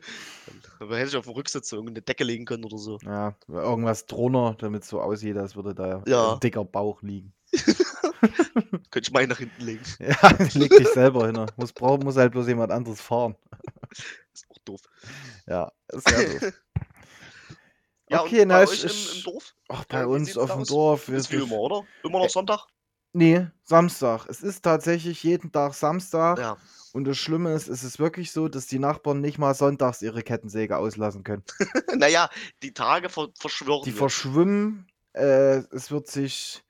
Dann 0.78 0.88
hätte 0.90 1.08
ich 1.08 1.16
auf 1.16 1.24
dem 1.24 1.34
Rücksitz 1.34 1.72
irgendeine 1.72 2.02
Decke 2.02 2.24
legen 2.24 2.44
können 2.44 2.64
oder 2.64 2.78
so. 2.78 2.98
Ja, 3.02 3.34
irgendwas 3.48 4.06
drunter, 4.06 4.56
damit 4.58 4.82
es 4.82 4.88
so 4.88 5.00
aussieht, 5.00 5.36
als 5.36 5.56
würde 5.56 5.74
da 5.74 6.02
Ja. 6.06 6.34
ein 6.34 6.40
dicker 6.40 6.64
Bauch 6.64 7.02
liegen. 7.02 7.32
Könnte 8.90 9.08
ich 9.08 9.12
meinen 9.12 9.28
nach 9.28 9.38
hinten 9.38 9.62
legen. 9.62 9.84
Ja, 9.98 10.30
leg 10.54 10.70
dich 10.70 10.88
selber 10.88 11.26
hin. 11.26 11.46
Muss, 11.56 11.72
brauch, 11.72 11.98
muss 11.98 12.16
halt 12.16 12.32
bloß 12.32 12.46
jemand 12.48 12.72
anderes 12.72 13.00
fahren. 13.00 13.36
Ist 14.32 14.46
auch 14.50 14.58
doof. 14.64 14.80
Ja, 15.46 15.70
ist 15.92 16.08
sehr 16.08 16.24
doof. 16.24 16.52
Ja, 18.08 18.22
Okay, 18.22 18.44
na, 18.46 18.58
bei 18.58 18.68
euch 18.68 18.84
im, 18.84 19.16
im 19.16 19.22
Dorf? 19.24 19.54
Ach, 19.68 19.84
bei 19.86 19.98
Ja, 20.00 20.04
wie 20.04 20.10
uns 20.14 20.38
auf 20.38 20.52
dem 20.52 20.60
aus? 20.60 20.68
Dorf. 20.68 21.08
Ist 21.08 21.32
wie 21.32 21.36
immer, 21.36 21.56
oder? 21.56 21.84
Immer 22.04 22.20
noch 22.20 22.30
Sonntag? 22.30 22.66
Nee, 23.12 23.48
Samstag. 23.64 24.26
Es 24.28 24.42
ist 24.42 24.62
tatsächlich 24.62 25.22
jeden 25.22 25.50
Tag 25.50 25.74
Samstag. 25.74 26.38
Ja. 26.38 26.56
Und 26.96 27.04
das 27.04 27.18
Schlimme 27.18 27.52
ist, 27.52 27.68
es 27.68 27.84
ist 27.84 27.98
wirklich 27.98 28.32
so, 28.32 28.48
dass 28.48 28.68
die 28.68 28.78
Nachbarn 28.78 29.20
nicht 29.20 29.36
mal 29.36 29.52
sonntags 29.52 30.00
ihre 30.00 30.22
Kettensäge 30.22 30.78
auslassen 30.78 31.24
können. 31.24 31.44
naja, 31.94 32.30
die 32.62 32.72
Tage 32.72 33.10
ver 33.10 33.28
verschwören. 33.38 33.82
Die 33.84 33.92
verschwimmen. 33.92 34.88
Äh, 35.12 35.58
es 35.72 35.90
wird 35.90 36.06
sich. 36.06 36.64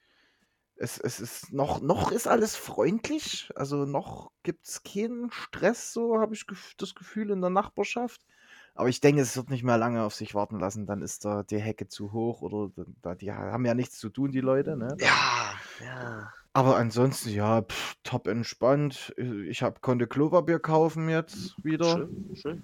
Es, 0.74 0.98
es 0.98 1.20
ist 1.20 1.52
noch, 1.52 1.80
noch 1.80 2.10
ist 2.10 2.26
alles 2.26 2.56
freundlich. 2.56 3.52
Also 3.54 3.84
noch 3.86 4.32
gibt 4.42 4.66
es 4.66 4.82
keinen 4.82 5.30
Stress, 5.30 5.92
so 5.92 6.18
habe 6.18 6.34
ich 6.34 6.44
das 6.76 6.96
Gefühl 6.96 7.30
in 7.30 7.40
der 7.40 7.50
Nachbarschaft. 7.50 8.26
Aber 8.74 8.88
ich 8.88 9.00
denke, 9.00 9.22
es 9.22 9.36
wird 9.36 9.48
nicht 9.48 9.62
mehr 9.62 9.78
lange 9.78 10.02
auf 10.02 10.16
sich 10.16 10.34
warten 10.34 10.58
lassen. 10.58 10.86
Dann 10.86 11.02
ist 11.02 11.24
da 11.24 11.44
die 11.44 11.60
Hecke 11.60 11.86
zu 11.86 12.10
hoch 12.10 12.42
oder 12.42 12.72
da, 13.00 13.14
die 13.14 13.30
haben 13.30 13.64
ja 13.64 13.74
nichts 13.74 14.00
zu 14.00 14.08
tun, 14.08 14.32
die 14.32 14.40
Leute. 14.40 14.76
Ne? 14.76 14.96
ja, 14.98 15.54
ja. 15.84 16.32
Aber 16.56 16.78
ansonsten, 16.78 17.28
ja, 17.28 17.60
pff, 17.60 17.96
top 18.02 18.26
entspannt. 18.28 19.14
Ich 19.46 19.62
hab, 19.62 19.82
konnte 19.82 20.06
Klopapier 20.06 20.58
kaufen 20.58 21.10
jetzt 21.10 21.54
wieder. 21.62 21.98
Schön, 21.98 22.34
schön. 22.34 22.62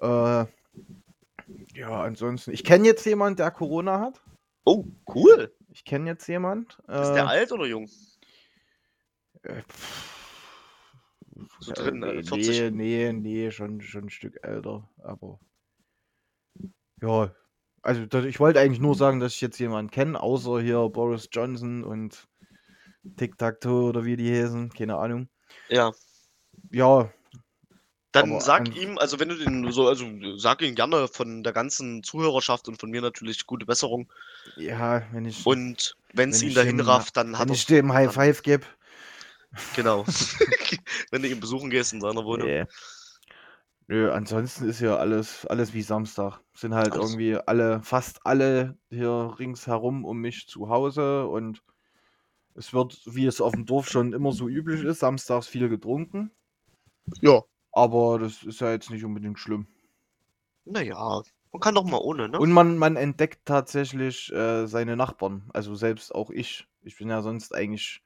Äh, 0.00 0.46
ja, 1.78 1.90
ansonsten. 2.02 2.52
Ich 2.52 2.64
kenne 2.64 2.86
jetzt 2.86 3.04
jemanden, 3.04 3.36
der 3.36 3.50
Corona 3.50 4.00
hat. 4.00 4.22
Oh, 4.64 4.86
cool. 5.14 5.54
Ich 5.68 5.84
kenne 5.84 6.08
jetzt 6.08 6.26
jemanden. 6.26 6.68
Ist 6.88 7.12
der 7.12 7.28
alt 7.28 7.52
oder 7.52 7.66
jung? 7.66 7.86
Äh, 9.42 9.60
So 11.60 11.72
äh, 11.72 11.74
drin, 11.74 12.02
äh, 12.02 12.14
nee, 12.14 12.22
40? 12.22 12.72
nee, 12.72 13.12
nee, 13.12 13.50
schon, 13.50 13.82
schon 13.82 14.04
ein 14.04 14.10
Stück 14.10 14.38
älter. 14.42 14.88
Aber 15.02 15.38
ja, 17.02 17.30
also 17.82 18.00
ich 18.20 18.40
wollte 18.40 18.60
eigentlich 18.60 18.80
nur 18.80 18.94
sagen, 18.94 19.20
dass 19.20 19.34
ich 19.34 19.42
jetzt 19.42 19.58
jemanden 19.58 19.90
kenne, 19.90 20.18
außer 20.18 20.62
hier 20.62 20.88
Boris 20.88 21.28
Johnson 21.30 21.84
und 21.84 22.26
Tic-Tac-Toe 23.16 23.88
oder 23.90 24.04
wie 24.04 24.16
die 24.16 24.32
heißen. 24.32 24.70
Keine 24.70 24.96
Ahnung. 24.96 25.28
Ja. 25.68 25.92
Ja, 26.70 27.12
Dann 28.12 28.30
Aber 28.32 28.40
sag 28.40 28.74
ihm, 28.76 28.96
also 28.98 29.18
wenn 29.18 29.28
du 29.28 29.36
den 29.36 29.70
so, 29.72 29.88
also 29.88 30.06
sag 30.36 30.62
ihm 30.62 30.74
gerne 30.74 31.08
von 31.08 31.42
der 31.42 31.52
ganzen 31.52 32.02
Zuhörerschaft 32.02 32.68
und 32.68 32.78
von 32.80 32.90
mir 32.90 33.00
natürlich 33.00 33.46
gute 33.46 33.66
Besserung. 33.66 34.12
ja, 34.56 35.02
wenn 35.12 35.24
ich, 35.24 35.44
Und 35.46 35.96
wenn 36.12 36.30
es 36.30 36.40
Wenn 36.42 36.48
ihn 36.48 36.54
dahin 36.54 36.80
rafft, 36.80 37.16
dann 37.16 37.38
hat 37.38 37.48
wenn 37.48 37.54
er 37.54 37.54
ich 37.54 37.66
dem 37.66 37.92
High 37.92 38.12
Five 38.12 38.42
gebe. 38.42 38.66
Genau. 39.72 40.04
wenn 41.10 41.22
du 41.22 41.28
ihn 41.28 41.40
besuchen 41.40 41.70
gehst 41.70 41.92
in 41.92 42.00
seiner 42.00 42.24
Wohnung. 42.24 42.46
Nee. 42.46 42.66
Nö, 43.86 44.10
ansonsten 44.12 44.68
ist 44.68 44.80
ja 44.80 44.96
alles, 44.96 45.44
alles 45.46 45.74
wie 45.74 45.82
Samstag. 45.82 46.40
Sind 46.54 46.74
halt 46.74 46.92
Alles. 46.92 47.10
irgendwie 47.10 47.36
alle, 47.36 47.82
fast 47.82 48.24
alle 48.24 48.78
hier 48.88 49.34
ringsherum 49.38 50.04
um 50.04 50.18
mich 50.18 50.46
zu 50.48 50.68
Hause 50.70 51.26
und 51.26 51.62
es 52.54 52.72
wird, 52.72 53.00
wie 53.06 53.26
es 53.26 53.40
auf 53.40 53.52
dem 53.52 53.66
Dorf 53.66 53.88
schon 53.88 54.12
immer 54.12 54.32
so 54.32 54.48
üblich 54.48 54.82
ist, 54.82 55.00
samstags 55.00 55.46
viel 55.46 55.68
getrunken. 55.68 56.30
Ja. 57.20 57.42
Aber 57.72 58.18
das 58.18 58.42
ist 58.44 58.60
ja 58.60 58.70
jetzt 58.70 58.90
nicht 58.90 59.04
unbedingt 59.04 59.38
schlimm. 59.38 59.66
Naja, 60.64 61.22
man 61.52 61.60
kann 61.60 61.74
doch 61.74 61.84
mal 61.84 61.98
ohne, 61.98 62.28
ne? 62.28 62.38
Und 62.38 62.52
man, 62.52 62.78
man 62.78 62.96
entdeckt 62.96 63.40
tatsächlich 63.44 64.32
äh, 64.32 64.66
seine 64.66 64.96
Nachbarn. 64.96 65.50
Also 65.52 65.74
selbst 65.74 66.14
auch 66.14 66.30
ich. 66.30 66.66
Ich 66.82 66.98
bin 66.98 67.08
ja 67.08 67.22
sonst 67.22 67.54
eigentlich, 67.54 68.02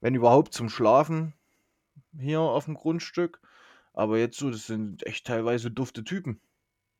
wenn 0.00 0.14
überhaupt, 0.14 0.54
zum 0.54 0.68
Schlafen 0.68 1.34
hier 2.18 2.40
auf 2.40 2.66
dem 2.66 2.74
Grundstück. 2.74 3.40
Aber 3.94 4.18
jetzt 4.18 4.38
so, 4.38 4.50
das 4.50 4.66
sind 4.66 5.06
echt 5.06 5.26
teilweise 5.26 5.70
dufte 5.70 6.04
Typen. 6.04 6.40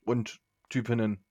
Und 0.04 0.40
Typinnen. 0.68 1.24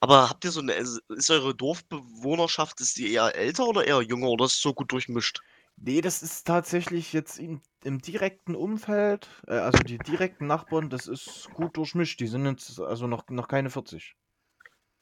Aber 0.00 0.28
habt 0.30 0.44
ihr 0.44 0.50
so 0.52 0.60
eine, 0.60 0.72
ist 0.74 1.00
ist 1.08 1.30
eure 1.30 1.54
Dorfbewohnerschaft, 1.54 2.80
ist 2.80 2.96
die 2.98 3.12
eher 3.12 3.34
älter 3.34 3.66
oder 3.66 3.86
eher 3.86 4.02
jünger 4.02 4.28
oder 4.28 4.44
ist 4.46 4.54
es 4.54 4.60
so 4.62 4.74
gut 4.74 4.92
durchmischt? 4.92 5.42
Nee, 5.76 6.00
das 6.02 6.22
ist 6.22 6.46
tatsächlich 6.46 7.12
jetzt 7.12 7.38
in 7.38 7.62
im 7.82 8.00
direkten 8.02 8.54
Umfeld, 8.54 9.28
äh, 9.46 9.54
also 9.54 9.82
die 9.82 10.02
direkten 10.02 10.46
Nachbarn, 10.46 10.90
das 10.90 11.06
ist 11.06 11.48
gut 11.54 11.76
durchmischt. 11.78 12.20
Die 12.20 12.26
sind 12.26 12.44
jetzt 12.44 12.78
also 12.78 13.06
noch, 13.06 13.28
noch 13.30 13.48
keine 13.48 13.70
40. 13.70 14.16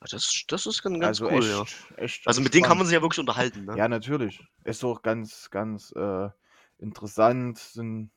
Das, 0.00 0.44
das 0.48 0.66
ist 0.66 0.82
ganz, 0.82 1.00
Also 1.00 1.28
cool, 1.30 1.48
ja. 1.50 1.64
echt, 1.64 1.92
echt 1.96 2.26
Also 2.26 2.40
mit 2.42 2.54
denen 2.54 2.64
kann 2.64 2.78
man 2.78 2.86
sich 2.86 2.94
ja 2.94 3.02
wirklich 3.02 3.20
unterhalten, 3.20 3.64
ne? 3.64 3.80
Ja, 3.80 3.88
natürlich. 3.88 4.40
Ist 4.64 4.84
auch 4.84 5.02
ganz, 5.02 5.50
ganz 5.50 5.92
äh, 5.96 6.30
interessant. 6.78 7.72
Ein 7.76 8.12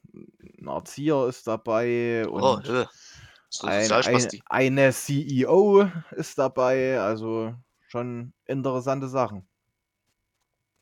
Erzieher 0.66 1.28
ist 1.28 1.48
dabei 1.48 2.28
Oh, 2.36 2.60
und 2.60 2.68
ja. 2.68 2.90
So 3.52 3.68
ein, 3.68 3.92
ein, 3.92 4.30
eine 4.48 4.94
CEO 4.94 5.90
ist 6.12 6.38
dabei. 6.38 7.00
Also 7.00 7.54
schon 7.88 8.34
interessante 8.46 9.08
Sachen. 9.10 9.48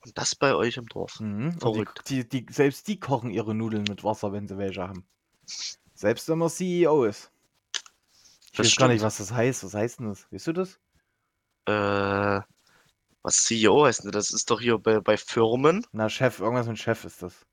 Und 0.06 0.18
das 0.18 0.36
bei 0.36 0.56
euch 0.56 0.78
im 0.78 0.86
Dorf. 0.88 1.20
Mhm. 1.20 1.60
Verrückt. 1.60 2.08
die, 2.10 2.28
die, 2.30 2.46
die, 2.46 2.54
selbst 2.54 2.88
die 2.88 3.00
kochen 3.00 3.32
ihre 3.32 3.54
Nudeln 3.56 3.84
mit 3.84 4.04
Wasser, 4.04 4.32
wenn 4.32 4.48
sie 4.48 4.58
welche 4.58 4.82
haben. 4.88 5.06
Selbst 5.94 6.30
wenn 6.30 6.38
man 6.40 6.50
CEO 6.50 7.04
ist. 7.06 7.32
Ich 8.52 8.52
Das 8.58 8.68
weiß 8.68 8.76
gar 8.76 8.88
nicht, 8.88 9.00
stimmt. 9.00 9.08
was 9.08 9.18
das 9.18 9.32
heißt. 9.32 9.64
Was 9.64 9.74
heißt 9.74 10.00
denn 10.00 10.10
das? 10.10 10.32
Weißt 10.32 10.48
du 10.48 10.54
das? 10.54 10.80
Äh, 11.66 12.42
was 13.24 13.44
CEO 13.46 13.86
heißt 13.86 14.04
denn? 14.06 14.12
Das 14.12 14.32
ist 14.32 14.50
doch 14.52 14.62
hier 14.62 14.78
bei, 14.78 15.00
bei 15.02 15.18
Firmen. 15.18 15.86
Na, 15.92 16.10
Chef, 16.10 16.40
irgendwas 16.40 16.68
mit 16.68 16.80
Chef 16.80 17.06
ist 17.06 17.22
das, 17.24 17.46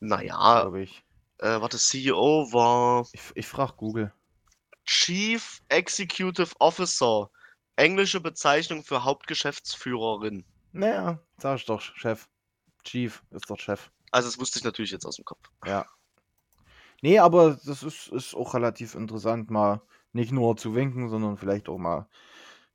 Naja, 0.00 0.62
glaube 0.62 0.82
ich. 0.82 1.04
Äh, 1.40 1.60
warte, 1.60 1.78
CEO 1.78 2.52
war 2.52 3.06
Ich, 3.12 3.22
ich 3.34 3.46
frage 3.46 3.74
Google. 3.76 4.12
Chief 4.84 5.60
Executive 5.68 6.54
Officer. 6.58 7.30
Englische 7.76 8.20
Bezeichnung 8.20 8.84
für 8.84 9.04
Hauptgeschäftsführerin. 9.04 10.44
Naja, 10.72 11.18
sag 11.38 11.56
ich 11.56 11.66
doch, 11.66 11.80
Chef. 11.80 12.28
Chief 12.84 13.22
ist 13.30 13.48
doch 13.48 13.58
Chef. 13.58 13.90
Also 14.10 14.28
das 14.28 14.38
wusste 14.38 14.58
ich 14.58 14.64
natürlich 14.64 14.90
jetzt 14.90 15.06
aus 15.06 15.16
dem 15.16 15.24
Kopf. 15.24 15.50
Ja. 15.64 15.86
Nee, 17.02 17.18
aber 17.18 17.58
das 17.64 17.82
ist, 17.82 18.08
ist 18.08 18.34
auch 18.34 18.54
relativ 18.54 18.94
interessant, 18.94 19.50
mal 19.50 19.80
nicht 20.12 20.32
nur 20.32 20.56
zu 20.56 20.74
winken, 20.74 21.08
sondern 21.08 21.38
vielleicht 21.38 21.68
auch 21.68 21.78
mal 21.78 22.08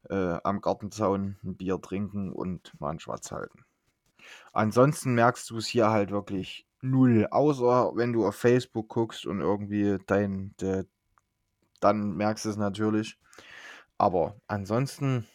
äh, 0.10 0.38
am 0.44 0.62
Gartenzaun 0.62 1.38
ein 1.44 1.58
Bier 1.58 1.80
trinken 1.82 2.32
und 2.32 2.74
mal 2.80 2.90
einen 2.90 3.00
Schwatz 3.00 3.32
halten. 3.32 3.66
Ansonsten 4.54 5.14
merkst 5.14 5.50
du 5.50 5.58
es 5.58 5.68
hier 5.68 5.90
halt 5.90 6.10
wirklich 6.10 6.66
null, 6.90 7.28
außer 7.32 7.92
wenn 7.96 8.14
du 8.14 8.26
auf 8.26 8.36
Facebook 8.36 8.90
guckst 8.90 9.26
und 9.26 9.42
irgendwie 9.42 9.98
dein, 10.08 10.56
de, 10.62 10.86
dann 11.80 12.16
merkst 12.16 12.46
du 12.46 12.50
es 12.50 12.58
natürlich. 12.58 13.18
Aber 13.98 14.36
ansonsten 14.48 15.28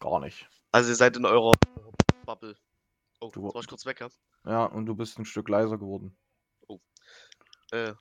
gar 0.00 0.20
nicht. 0.20 0.48
Also 0.72 0.90
ihr 0.90 0.96
seid 0.96 1.16
in 1.16 1.24
eurer 1.24 1.52
Bubble. 2.26 2.56
Oh, 3.20 3.30
Du- 3.30 3.44
jetzt 3.44 3.54
war 3.54 3.60
ich 3.62 3.68
kurz 3.68 3.86
weg, 3.86 4.00
ja? 4.00 4.08
Ja, 4.46 4.64
und 4.64 4.86
du 4.86 4.94
bist 4.94 5.18
ein 5.18 5.24
Stück 5.24 5.48
leiser 5.48 5.78
geworden. 5.78 6.16
Äh, 7.70 7.94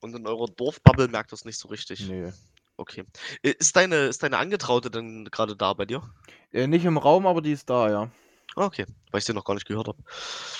und 0.00 0.14
in 0.14 0.26
eurer 0.26 0.46
Dorfbubble 0.46 1.08
merkt 1.08 1.32
das 1.32 1.44
nicht 1.44 1.58
so 1.58 1.68
richtig. 1.68 2.08
Nee. 2.08 2.32
Okay. 2.76 3.04
Äh, 3.42 3.50
Ist 3.58 3.76
deine, 3.76 4.06
ist 4.06 4.22
deine 4.22 4.38
Angetraute 4.38 4.90
denn 4.90 5.26
gerade 5.26 5.56
da 5.56 5.72
bei 5.74 5.84
dir? 5.84 6.02
Äh, 6.52 6.66
nicht 6.66 6.84
im 6.84 6.98
Raum, 6.98 7.26
aber 7.26 7.42
die 7.42 7.52
ist 7.52 7.70
da, 7.70 7.88
ja. 7.90 8.10
Ah, 8.56 8.66
okay, 8.66 8.86
weil 9.10 9.18
ich 9.18 9.24
sie 9.24 9.32
noch 9.32 9.44
gar 9.44 9.54
nicht 9.54 9.66
gehört 9.66 9.88
habe. 9.88 10.02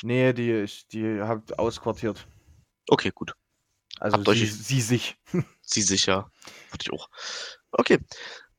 Nee, 0.03 0.33
die, 0.33 0.51
ich, 0.53 0.87
die 0.89 1.21
habt 1.21 1.59
ausquartiert. 1.59 2.27
Okay, 2.89 3.11
gut. 3.15 3.35
Also 4.01 4.17
Habt 4.17 4.29
euch- 4.29 4.39
sie, 4.41 4.47
sie 4.47 4.81
sich. 4.81 5.17
Sie 5.65 5.83
sicher. 5.83 6.31
Würde 6.71 6.83
ich 6.83 6.93
auch. 6.93 7.09
Okay. 7.71 7.99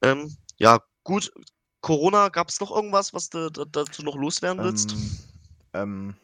Ähm, 0.02 0.36
ja, 0.58 0.80
gut. 1.04 1.32
Corona, 1.82 2.30
gab 2.30 2.50
es 2.50 2.60
noch 2.60 2.72
irgendwas, 2.72 3.14
was 3.14 3.30
du 3.30 3.50
da- 3.52 3.66
dazu 3.66 4.04
noch 4.04 4.16
loswerden 4.16 4.64
willst? 4.64 4.94
Ähm, 4.94 5.18
ähm, 5.74 6.16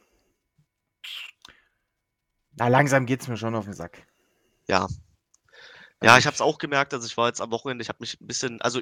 na, 2.56 2.67
langsam 2.69 3.06
geht's 3.06 3.28
mir 3.28 3.38
schon 3.38 3.56
auf 3.56 3.65
den 3.65 3.74
Sack. 3.74 4.08
Ja. 4.67 4.88
Ja, 6.02 6.17
ich 6.17 6.26
habe 6.26 6.34
es 6.34 6.41
auch 6.41 6.58
gemerkt, 6.58 6.93
also 6.93 7.06
ich 7.06 7.17
war 7.17 7.28
jetzt 7.28 7.41
am 7.41 7.52
Wochenende, 7.52 7.82
ich 7.82 7.89
habe 7.89 7.98
mich 8.00 8.19
ein 8.22 8.26
bisschen, 8.28 8.62
also 8.62 8.80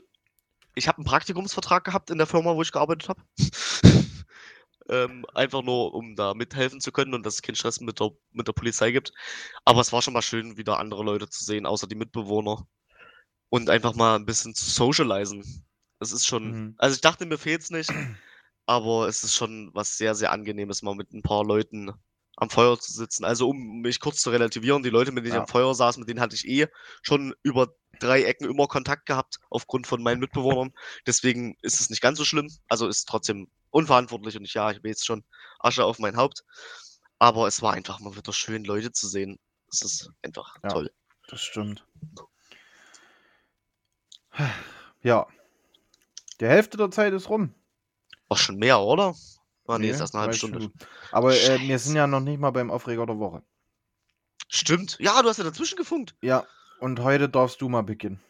ich 0.75 0.87
habe 0.87 0.97
einen 0.99 1.05
Praktikumsvertrag 1.05 1.83
gehabt 1.83 2.11
in 2.11 2.19
der 2.19 2.27
Firma, 2.27 2.55
wo 2.55 2.61
ich 2.61 2.71
gearbeitet 2.71 3.09
habe. 3.09 3.21
Ähm, 4.89 5.25
einfach 5.33 5.63
nur, 5.63 5.93
um 5.93 6.15
da 6.15 6.33
mithelfen 6.33 6.81
zu 6.81 6.91
können 6.91 7.13
und 7.13 7.25
dass 7.25 7.35
es 7.35 7.41
keinen 7.41 7.55
Stress 7.55 7.79
mit 7.81 7.99
der, 7.99 8.11
mit 8.31 8.47
der 8.47 8.53
Polizei 8.53 8.91
gibt. 8.91 9.11
Aber 9.65 9.81
es 9.81 9.91
war 9.93 10.01
schon 10.01 10.13
mal 10.13 10.21
schön, 10.21 10.57
wieder 10.57 10.79
andere 10.79 11.03
Leute 11.03 11.29
zu 11.29 11.43
sehen, 11.43 11.65
außer 11.65 11.87
die 11.87 11.95
Mitbewohner. 11.95 12.67
Und 13.49 13.69
einfach 13.69 13.95
mal 13.95 14.15
ein 14.15 14.25
bisschen 14.25 14.55
zu 14.55 14.69
socialisen. 14.69 15.65
Das 15.99 16.11
ist 16.11 16.25
schon, 16.25 16.51
Mhm. 16.51 16.75
also 16.77 16.95
ich 16.95 17.01
dachte, 17.01 17.25
mir 17.25 17.37
fehlt's 17.37 17.69
nicht, 17.69 17.91
aber 18.65 19.07
es 19.07 19.23
ist 19.23 19.35
schon 19.35 19.71
was 19.73 19.97
sehr, 19.97 20.15
sehr 20.15 20.31
Angenehmes, 20.31 20.81
mal 20.81 20.95
mit 20.95 21.13
ein 21.13 21.21
paar 21.23 21.45
Leuten 21.45 21.91
am 22.35 22.49
Feuer 22.49 22.79
zu 22.79 22.91
sitzen. 22.93 23.23
Also 23.25 23.49
um 23.49 23.81
mich 23.81 23.99
kurz 23.99 24.21
zu 24.21 24.29
relativieren, 24.29 24.83
die 24.83 24.89
Leute, 24.89 25.11
mit 25.11 25.23
denen 25.25 25.33
ich 25.33 25.35
Ja. 25.35 25.41
am 25.41 25.47
Feuer 25.47 25.73
saß, 25.73 25.97
mit 25.97 26.09
denen 26.09 26.19
hatte 26.19 26.35
ich 26.35 26.47
eh 26.47 26.67
schon 27.01 27.33
über 27.41 27.69
drei 27.99 28.23
Ecken 28.23 28.49
immer 28.49 28.67
Kontakt 28.67 29.05
gehabt, 29.07 29.37
aufgrund 29.49 29.87
von 29.87 30.03
meinen 30.03 30.19
Mitbewohnern. 30.19 30.71
Deswegen 31.07 31.55
ist 31.61 31.79
es 31.81 31.89
nicht 31.89 32.01
ganz 32.01 32.17
so 32.19 32.25
schlimm. 32.25 32.51
Also 32.67 32.87
ist 32.87 33.05
trotzdem 33.07 33.49
unverantwortlich 33.71 34.37
und 34.37 34.45
ich, 34.45 34.53
ja, 34.53 34.71
ich 34.71 34.81
will 34.83 34.91
jetzt 34.91 35.05
schon 35.05 35.23
Asche 35.59 35.83
auf 35.85 35.99
mein 35.99 36.17
Haupt. 36.17 36.43
Aber 37.19 37.47
es 37.47 37.61
war 37.61 37.73
einfach 37.73 37.99
mal 37.99 38.15
wieder 38.15 38.33
schön, 38.33 38.63
Leute 38.63 38.91
zu 38.91 39.07
sehen. 39.07 39.39
Es 39.71 39.81
ist 39.81 40.11
einfach 40.21 40.55
Ja. 40.63 40.69
toll. 40.69 40.91
Das 41.29 41.41
stimmt. 41.41 41.85
Ja. 45.01 45.27
Die 46.39 46.45
Hälfte 46.45 46.77
der 46.77 46.91
Zeit 46.91 47.13
ist 47.13 47.29
rum. 47.29 47.53
War 48.27 48.37
schon 48.37 48.57
mehr, 48.57 48.79
oder? 48.79 49.15
Ah, 49.67 49.77
nee, 49.79 49.89
ist 49.89 49.95
Nee, 49.97 50.01
erst 50.01 50.13
eine 50.15 50.21
halbe 50.21 50.35
Stunde. 50.35 50.61
schon. 50.61 50.73
Aber 51.11 51.33
äh, 51.35 51.59
wir 51.59 51.79
sind 51.79 51.95
ja 51.95 52.07
noch 52.07 52.19
nicht 52.19 52.39
mal 52.39 52.51
beim 52.51 52.71
Aufreger 52.71 53.05
der 53.05 53.19
Woche. 53.19 53.43
Stimmt. 54.47 54.97
Ja, 54.99 55.21
du 55.21 55.27
hast 55.29 55.37
ja 55.37 55.43
dazwischen 55.43 55.75
gefunkt. 55.77 56.15
Ja, 56.21 56.45
und 56.79 56.99
heute 57.01 57.27
darfst 57.27 57.59
du 57.61 57.67
mal 57.67 57.81
beginnen. 57.83 58.21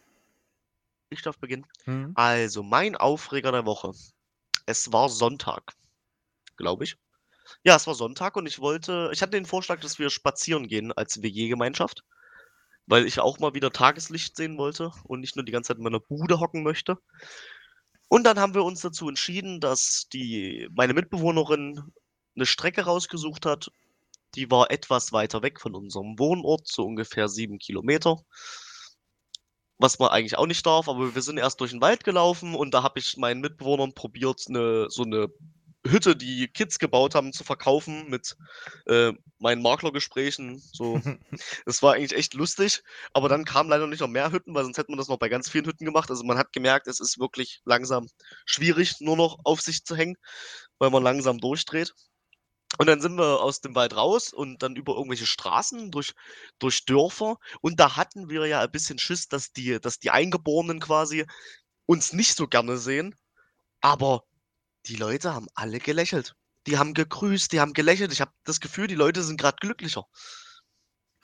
Ich 1.09 1.21
darf 1.21 1.37
beginnen. 1.37 1.65
Hm? 1.83 2.13
Also, 2.15 2.63
mein 2.63 2.95
Aufreger 2.95 3.51
der 3.51 3.65
Woche. 3.65 3.91
Es 4.67 4.91
war 4.91 5.07
Sonntag, 5.09 5.73
glaube 6.57 6.83
ich. 6.83 6.97
Ja, 7.63 7.77
es 7.77 7.87
war 7.87 7.95
Sonntag 7.95 8.35
und 8.35 8.45
ich 8.45 8.59
wollte, 8.59 9.09
ich 9.13 9.21
hatte 9.21 9.31
den 9.31 9.45
Vorschlag, 9.45 9.79
dass 9.79 9.97
wir 9.97 10.09
spazieren 10.09 10.67
gehen 10.67 10.91
als 10.91 11.21
WG-Gemeinschaft, 11.21 12.03
weil 12.85 13.05
ich 13.07 13.21
auch 13.21 13.39
mal 13.39 13.53
wieder 13.53 13.71
Tageslicht 13.71 14.35
sehen 14.35 14.57
wollte 14.57 14.91
und 15.05 15.21
nicht 15.21 15.37
nur 15.37 15.45
die 15.45 15.53
ganze 15.53 15.69
Zeit 15.69 15.77
in 15.77 15.83
meiner 15.83 16.01
Bude 16.01 16.41
hocken 16.41 16.63
möchte. 16.63 16.97
Und 18.09 18.25
dann 18.25 18.39
haben 18.39 18.55
wir 18.55 18.65
uns 18.65 18.81
dazu 18.81 19.07
entschieden, 19.07 19.61
dass 19.61 20.09
die, 20.11 20.67
meine 20.75 20.93
Mitbewohnerin 20.93 21.81
eine 22.35 22.45
Strecke 22.45 22.81
rausgesucht 22.81 23.45
hat. 23.45 23.71
Die 24.35 24.51
war 24.51 24.69
etwas 24.69 25.13
weiter 25.13 25.41
weg 25.43 25.61
von 25.61 25.75
unserem 25.75 26.19
Wohnort, 26.19 26.67
so 26.67 26.83
ungefähr 26.83 27.29
sieben 27.29 27.57
Kilometer 27.57 28.17
was 29.77 29.99
man 29.99 30.09
eigentlich 30.09 30.37
auch 30.37 30.47
nicht 30.47 30.65
darf, 30.65 30.89
aber 30.89 31.13
wir 31.13 31.21
sind 31.21 31.37
erst 31.37 31.61
durch 31.61 31.71
den 31.71 31.81
Wald 31.81 32.03
gelaufen 32.03 32.55
und 32.55 32.73
da 32.73 32.83
habe 32.83 32.99
ich 32.99 33.17
meinen 33.17 33.41
Mitbewohnern 33.41 33.93
probiert, 33.93 34.45
eine, 34.47 34.89
so 34.89 35.03
eine 35.03 35.29
Hütte, 35.85 36.15
die 36.15 36.47
Kids 36.47 36.79
gebaut 36.79 37.15
haben, 37.15 37.33
zu 37.33 37.43
verkaufen 37.43 38.09
mit 38.09 38.35
äh, 38.87 39.13
meinen 39.39 39.61
Maklergesprächen. 39.61 40.61
So. 40.73 41.01
Das 41.65 41.81
war 41.83 41.93
eigentlich 41.93 42.17
echt 42.17 42.33
lustig, 42.33 42.83
aber 43.13 43.29
dann 43.29 43.45
kamen 43.45 43.69
leider 43.69 43.87
nicht 43.87 44.01
noch 44.01 44.07
mehr 44.07 44.31
Hütten, 44.31 44.53
weil 44.53 44.63
sonst 44.63 44.77
hätte 44.77 44.91
man 44.91 44.97
das 44.97 45.07
noch 45.07 45.19
bei 45.19 45.29
ganz 45.29 45.49
vielen 45.49 45.65
Hütten 45.65 45.85
gemacht. 45.85 46.09
Also 46.09 46.23
man 46.23 46.37
hat 46.37 46.53
gemerkt, 46.53 46.87
es 46.87 46.99
ist 46.99 47.19
wirklich 47.19 47.61
langsam 47.65 48.07
schwierig, 48.45 48.95
nur 48.99 49.17
noch 49.17 49.39
auf 49.43 49.61
sich 49.61 49.85
zu 49.85 49.95
hängen, 49.95 50.17
weil 50.79 50.89
man 50.89 51.03
langsam 51.03 51.37
durchdreht. 51.37 51.93
Und 52.77 52.87
dann 52.87 53.01
sind 53.01 53.17
wir 53.17 53.41
aus 53.41 53.61
dem 53.61 53.75
Wald 53.75 53.95
raus 53.95 54.33
und 54.33 54.61
dann 54.61 54.75
über 54.75 54.95
irgendwelche 54.95 55.25
Straßen 55.25 55.89
durch, 55.89 56.13
durch 56.59 56.85
Dörfer. 56.85 57.37
Und 57.61 57.79
da 57.79 57.95
hatten 57.95 58.29
wir 58.29 58.45
ja 58.45 58.61
ein 58.61 58.71
bisschen 58.71 58.99
Schiss, 58.99 59.29
dass 59.29 59.53
die, 59.53 59.79
dass 59.79 59.99
die 59.99 60.11
Eingeborenen 60.11 60.79
quasi 60.79 61.25
uns 61.85 62.13
nicht 62.13 62.35
so 62.35 62.47
gerne 62.47 62.77
sehen. 62.77 63.15
Aber 63.81 64.23
die 64.85 64.95
Leute 64.95 65.33
haben 65.33 65.47
alle 65.55 65.79
gelächelt. 65.79 66.35
Die 66.67 66.77
haben 66.77 66.93
gegrüßt, 66.93 67.51
die 67.51 67.61
haben 67.61 67.73
gelächelt. 67.73 68.11
Ich 68.11 68.21
habe 68.21 68.31
das 68.43 68.59
Gefühl, 68.59 68.87
die 68.87 68.95
Leute 68.95 69.23
sind 69.23 69.39
gerade 69.39 69.57
glücklicher. 69.61 70.05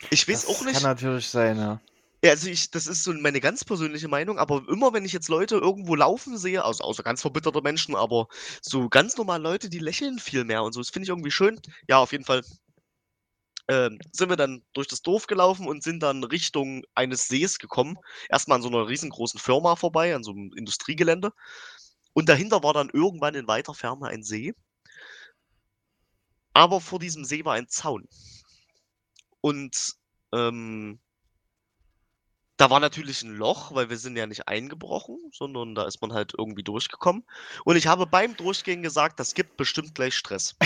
Ich 0.09 0.27
weiß 0.27 0.45
das 0.45 0.49
auch 0.49 0.63
nicht. 0.63 0.75
kann 0.75 0.83
natürlich 0.83 1.27
sein, 1.27 1.57
ja. 1.57 1.81
Ja, 2.23 2.31
also 2.31 2.47
ich, 2.49 2.71
das 2.71 2.87
ist 2.87 3.03
so 3.03 3.11
meine 3.13 3.41
ganz 3.41 3.65
persönliche 3.65 4.07
Meinung, 4.07 4.39
aber 4.39 4.63
immer 4.69 4.93
wenn 4.93 5.03
ich 5.05 5.11
jetzt 5.11 5.27
Leute 5.27 5.57
irgendwo 5.57 5.93
laufen 5.95 6.37
sehe, 6.37 6.63
also 6.63 6.83
außer 6.83 7.03
ganz 7.03 7.21
verbitterte 7.21 7.61
Menschen, 7.61 7.95
aber 7.95 8.27
so 8.61 8.87
ganz 8.89 9.17
normale 9.17 9.43
Leute, 9.43 9.69
die 9.69 9.79
lächeln 9.79 10.19
viel 10.19 10.45
mehr 10.45 10.63
und 10.63 10.71
so, 10.73 10.79
das 10.79 10.89
finde 10.89 11.03
ich 11.03 11.09
irgendwie 11.09 11.31
schön. 11.31 11.59
Ja, 11.89 11.97
auf 11.97 12.13
jeden 12.13 12.23
Fall 12.23 12.41
ähm, 13.69 13.99
sind 14.11 14.29
wir 14.29 14.35
dann 14.35 14.63
durch 14.73 14.87
das 14.87 15.01
Dorf 15.01 15.27
gelaufen 15.27 15.67
und 15.67 15.83
sind 15.83 16.01
dann 16.01 16.23
Richtung 16.23 16.83
eines 16.95 17.27
Sees 17.27 17.59
gekommen. 17.59 17.97
Erstmal 18.29 18.57
an 18.57 18.61
so 18.61 18.67
einer 18.69 18.87
riesengroßen 18.87 19.39
Firma 19.39 19.75
vorbei, 19.75 20.15
an 20.15 20.23
so 20.23 20.31
einem 20.31 20.51
Industriegelände. 20.55 21.31
Und 22.13 22.29
dahinter 22.29 22.63
war 22.63 22.73
dann 22.73 22.89
irgendwann 22.93 23.35
in 23.35 23.47
weiter 23.47 23.73
Ferne 23.73 24.07
ein 24.07 24.23
See. 24.23 24.53
Aber 26.55 26.81
vor 26.81 26.97
diesem 26.97 27.25
See 27.25 27.45
war 27.45 27.53
ein 27.53 27.67
Zaun. 27.69 28.07
Und 29.41 29.95
ähm, 30.33 30.99
da 32.57 32.69
war 32.69 32.79
natürlich 32.79 33.23
ein 33.23 33.35
Loch, 33.35 33.73
weil 33.73 33.89
wir 33.89 33.97
sind 33.97 34.15
ja 34.15 34.27
nicht 34.27 34.47
eingebrochen, 34.47 35.17
sondern 35.33 35.75
da 35.75 35.85
ist 35.85 36.01
man 36.01 36.13
halt 36.13 36.33
irgendwie 36.37 36.63
durchgekommen. 36.63 37.23
Und 37.65 37.75
ich 37.75 37.87
habe 37.87 38.05
beim 38.05 38.37
Durchgehen 38.37 38.83
gesagt, 38.83 39.19
das 39.19 39.33
gibt 39.33 39.57
bestimmt 39.57 39.95
gleich 39.95 40.15
Stress. 40.15 40.55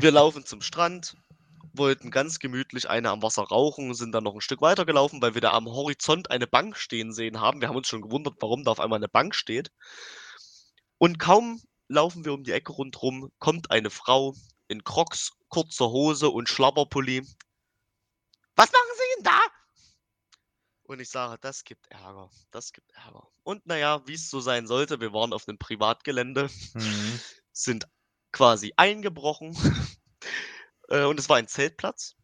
Wir 0.00 0.12
laufen 0.12 0.46
zum 0.46 0.62
Strand, 0.62 1.16
wollten 1.72 2.12
ganz 2.12 2.38
gemütlich 2.38 2.88
eine 2.88 3.10
am 3.10 3.20
Wasser 3.20 3.42
rauchen, 3.42 3.94
sind 3.94 4.12
dann 4.12 4.22
noch 4.22 4.34
ein 4.34 4.40
Stück 4.40 4.60
weiter 4.60 4.86
gelaufen, 4.86 5.20
weil 5.20 5.34
wir 5.34 5.40
da 5.40 5.52
am 5.52 5.66
Horizont 5.66 6.30
eine 6.30 6.46
Bank 6.46 6.76
stehen 6.76 7.12
sehen 7.12 7.40
haben. 7.40 7.60
Wir 7.60 7.68
haben 7.68 7.76
uns 7.76 7.88
schon 7.88 8.02
gewundert, 8.02 8.36
warum 8.38 8.62
da 8.62 8.70
auf 8.70 8.78
einmal 8.78 8.98
eine 8.98 9.08
Bank 9.08 9.34
steht. 9.34 9.72
Und 10.98 11.18
kaum 11.18 11.60
laufen 11.88 12.24
wir 12.24 12.32
um 12.32 12.44
die 12.44 12.52
Ecke 12.52 12.72
rundherum, 12.72 13.32
kommt 13.40 13.72
eine 13.72 13.90
Frau 13.90 14.34
in 14.68 14.84
Crocs, 14.84 15.32
kurzer 15.48 15.90
Hose 15.90 16.28
und 16.28 16.48
Schlapperpulli. 16.48 17.26
Was 18.54 18.70
machen 18.70 18.92
Sie? 18.94 19.07
Und 20.88 21.00
ich 21.00 21.10
sage, 21.10 21.36
das 21.42 21.64
gibt 21.64 21.86
Ärger, 21.88 22.30
das 22.50 22.72
gibt 22.72 22.92
Ärger. 22.92 23.28
Und 23.42 23.66
naja, 23.66 24.00
wie 24.06 24.14
es 24.14 24.30
so 24.30 24.40
sein 24.40 24.66
sollte, 24.66 25.00
wir 25.00 25.12
waren 25.12 25.34
auf 25.34 25.46
einem 25.46 25.58
Privatgelände, 25.58 26.48
Mhm. 26.74 27.20
sind 27.52 27.86
quasi 28.32 28.72
eingebrochen. 28.76 29.54
Äh, 30.90 31.04
und 31.04 31.20
es 31.20 31.28
war 31.28 31.36
ein 31.36 31.48
Zeltplatz. 31.48 32.14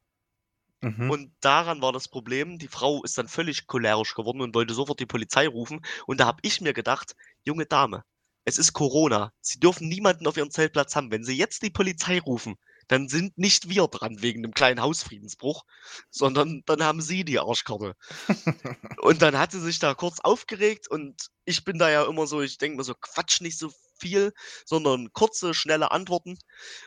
Mhm. 0.80 1.10
Und 1.10 1.34
daran 1.40 1.82
war 1.82 1.92
das 1.92 2.08
Problem, 2.08 2.58
die 2.58 2.68
Frau 2.68 3.02
ist 3.02 3.18
dann 3.18 3.28
völlig 3.28 3.66
cholerisch 3.66 4.14
geworden 4.14 4.40
und 4.40 4.54
wollte 4.54 4.72
sofort 4.72 5.00
die 5.00 5.06
Polizei 5.06 5.46
rufen. 5.46 5.84
Und 6.06 6.18
da 6.18 6.26
habe 6.26 6.40
ich 6.42 6.62
mir 6.62 6.72
gedacht, 6.72 7.14
junge 7.42 7.66
Dame, 7.66 8.04
es 8.46 8.56
ist 8.56 8.72
Corona. 8.72 9.34
Sie 9.42 9.60
dürfen 9.60 9.88
niemanden 9.88 10.26
auf 10.26 10.38
ihrem 10.38 10.50
Zeltplatz 10.50 10.96
haben. 10.96 11.10
Wenn 11.10 11.24
Sie 11.24 11.36
jetzt 11.36 11.62
die 11.62 11.68
Polizei 11.68 12.18
rufen, 12.20 12.56
dann 12.88 13.08
sind 13.08 13.36
nicht 13.38 13.68
wir 13.68 13.86
dran 13.88 14.22
wegen 14.22 14.44
einem 14.44 14.54
kleinen 14.54 14.80
Hausfriedensbruch, 14.80 15.64
sondern 16.10 16.62
dann 16.66 16.82
haben 16.82 17.00
Sie 17.00 17.24
die 17.24 17.38
Arschkarte. 17.38 17.94
und 19.02 19.22
dann 19.22 19.38
hat 19.38 19.52
sie 19.52 19.60
sich 19.60 19.78
da 19.78 19.94
kurz 19.94 20.20
aufgeregt 20.20 20.88
und 20.90 21.28
ich 21.44 21.64
bin 21.64 21.78
da 21.78 21.90
ja 21.90 22.04
immer 22.04 22.26
so, 22.26 22.40
ich 22.40 22.58
denke 22.58 22.78
mir 22.78 22.84
so, 22.84 22.94
Quatsch 22.94 23.40
nicht 23.40 23.58
so 23.58 23.70
viel, 23.98 24.32
sondern 24.64 25.12
kurze, 25.12 25.54
schnelle 25.54 25.90
Antworten. 25.90 26.38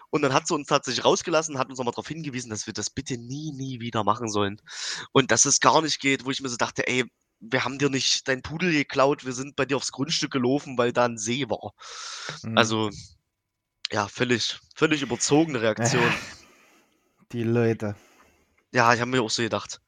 Und 0.09 0.21
dann 0.21 0.33
hat 0.33 0.47
sie 0.47 0.55
uns 0.55 0.67
tatsächlich 0.67 1.05
rausgelassen, 1.05 1.57
hat 1.57 1.69
uns 1.69 1.77
nochmal 1.77 1.93
darauf 1.93 2.07
hingewiesen, 2.07 2.49
dass 2.49 2.67
wir 2.67 2.73
das 2.73 2.89
bitte 2.89 3.17
nie, 3.17 3.51
nie 3.53 3.79
wieder 3.79 4.03
machen 4.03 4.29
sollen. 4.29 4.61
Und 5.11 5.31
dass 5.31 5.45
es 5.45 5.59
gar 5.59 5.81
nicht 5.81 5.99
geht, 5.99 6.25
wo 6.25 6.31
ich 6.31 6.41
mir 6.41 6.49
so 6.49 6.57
dachte, 6.57 6.87
ey, 6.87 7.05
wir 7.39 7.63
haben 7.63 7.77
dir 7.77 7.89
nicht 7.89 8.27
dein 8.27 8.41
Pudel 8.41 8.71
geklaut, 8.71 9.25
wir 9.25 9.33
sind 9.33 9.55
bei 9.55 9.65
dir 9.65 9.77
aufs 9.77 9.91
Grundstück 9.91 10.31
gelaufen, 10.31 10.77
weil 10.77 10.91
da 10.91 11.05
ein 11.05 11.17
See 11.17 11.49
war. 11.49 11.73
Mhm. 12.43 12.57
Also, 12.57 12.89
ja, 13.91 14.07
völlig, 14.07 14.59
völlig 14.75 15.01
überzogene 15.01 15.61
Reaktion. 15.61 16.17
Die 17.31 17.43
Leute. 17.43 17.95
Ja, 18.73 18.93
ich 18.93 19.01
habe 19.01 19.11
mir 19.11 19.21
auch 19.21 19.29
so 19.29 19.41
gedacht. 19.43 19.81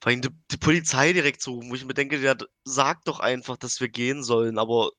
Vor 0.00 0.10
allem 0.10 0.22
die, 0.22 0.30
die 0.52 0.56
Polizei 0.58 1.12
direkt 1.14 1.42
zu 1.42 1.52
rufen, 1.52 1.70
wo 1.70 1.74
ich 1.76 1.84
mir 1.84 1.94
denke, 1.94 2.18
ja, 2.18 2.34
d- 2.34 2.46
sag 2.64 3.04
doch 3.04 3.20
einfach, 3.20 3.56
dass 3.58 3.80
wir 3.80 3.88
gehen 3.90 4.22
sollen, 4.24 4.58
aber 4.58 4.92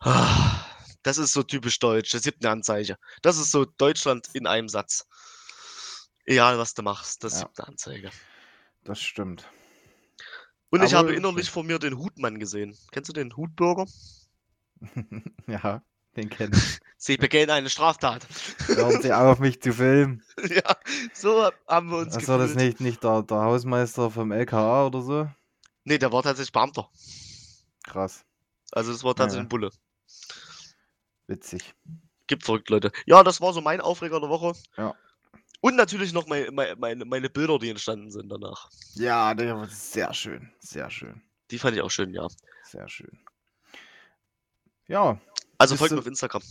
ah, 0.00 0.66
das 1.02 1.18
ist 1.18 1.32
so 1.32 1.42
typisch 1.42 1.78
deutsch. 1.78 2.10
Das 2.12 2.22
gibt 2.22 2.44
eine 2.44 2.52
Anzeige. 2.52 2.96
Das 3.22 3.38
ist 3.38 3.50
so 3.50 3.64
Deutschland 3.64 4.28
in 4.32 4.46
einem 4.46 4.68
Satz. 4.68 5.04
Egal, 6.24 6.58
was 6.58 6.74
du 6.74 6.82
machst, 6.82 7.22
das 7.22 7.38
Ja. 7.38 7.38
gibt 7.38 7.58
eine 7.60 7.68
Anzeige. 7.68 8.10
Das 8.84 9.00
stimmt. 9.02 9.50
Und 10.70 10.82
ich 10.82 10.92
Aber 10.92 10.94
habe 10.94 11.12
okay. 11.12 11.16
innerlich 11.16 11.50
vor 11.50 11.62
mir 11.62 11.78
den 11.78 11.98
Hutmann 11.98 12.40
gesehen. 12.40 12.76
Kennst 12.90 13.08
du 13.08 13.12
den 13.12 13.36
Hutbürger? 13.36 13.86
ja, 15.46 15.82
den 16.16 16.28
kenne 16.30 16.56
ich. 16.56 16.78
Sie 16.96 17.16
begehen 17.16 17.50
eine 17.50 17.68
Straftat. 17.68 18.26
Hören 18.66 19.02
Sie 19.02 19.12
auf, 19.12 19.38
mich 19.40 19.60
zu 19.60 19.72
filmen. 19.72 20.22
ja, 20.48 20.76
so 21.14 21.50
haben 21.66 21.90
wir 21.90 21.98
uns 21.98 22.14
Was 22.14 22.28
war 22.28 22.38
das 22.38 22.52
gefühlt. 22.52 22.80
nicht, 22.80 22.80
nicht 22.80 23.04
der, 23.04 23.22
der 23.22 23.38
Hausmeister 23.38 24.10
vom 24.10 24.30
LKA 24.30 24.86
oder 24.86 25.02
so? 25.02 25.28
Nee, 25.84 25.98
der 25.98 26.12
war 26.12 26.22
tatsächlich 26.22 26.52
Beamter. 26.52 26.88
Krass. 27.82 28.24
Also 28.70 28.92
das 28.92 29.02
war 29.02 29.14
tatsächlich 29.16 29.38
Ja. 29.42 29.46
ein 29.46 29.48
Bulle. 29.48 29.70
Witzig. 31.26 31.74
Gibt 32.28 32.44
verrückt, 32.44 32.70
Leute. 32.70 32.92
Ja, 33.06 33.22
das 33.24 33.40
war 33.40 33.52
so 33.52 33.60
mein 33.60 33.80
Aufreger 33.80 34.20
der 34.20 34.28
Woche. 34.28 34.52
Ja. 34.76 34.94
Und 35.60 35.76
natürlich 35.76 36.12
noch 36.12 36.26
mein, 36.26 36.54
mein, 36.54 36.78
meine, 36.78 37.04
meine 37.04 37.30
Bilder, 37.30 37.58
die 37.58 37.70
entstanden 37.70 38.10
sind 38.10 38.28
danach. 38.28 38.70
Ja, 38.94 39.34
der 39.34 39.56
war 39.56 39.68
sehr 39.68 40.12
schön. 40.14 40.52
Sehr 40.60 40.90
schön. 40.90 41.22
Die 41.50 41.58
fand 41.58 41.76
ich 41.76 41.82
auch 41.82 41.90
schön, 41.90 42.14
ja. 42.14 42.26
Sehr 42.64 42.88
schön. 42.88 43.18
Ja, 44.86 45.20
Also 45.62 45.74
Bist 45.74 45.78
folgt 45.78 45.90
du- 45.92 45.94
mir 45.96 46.00
auf 46.00 46.06
Instagram. 46.06 46.42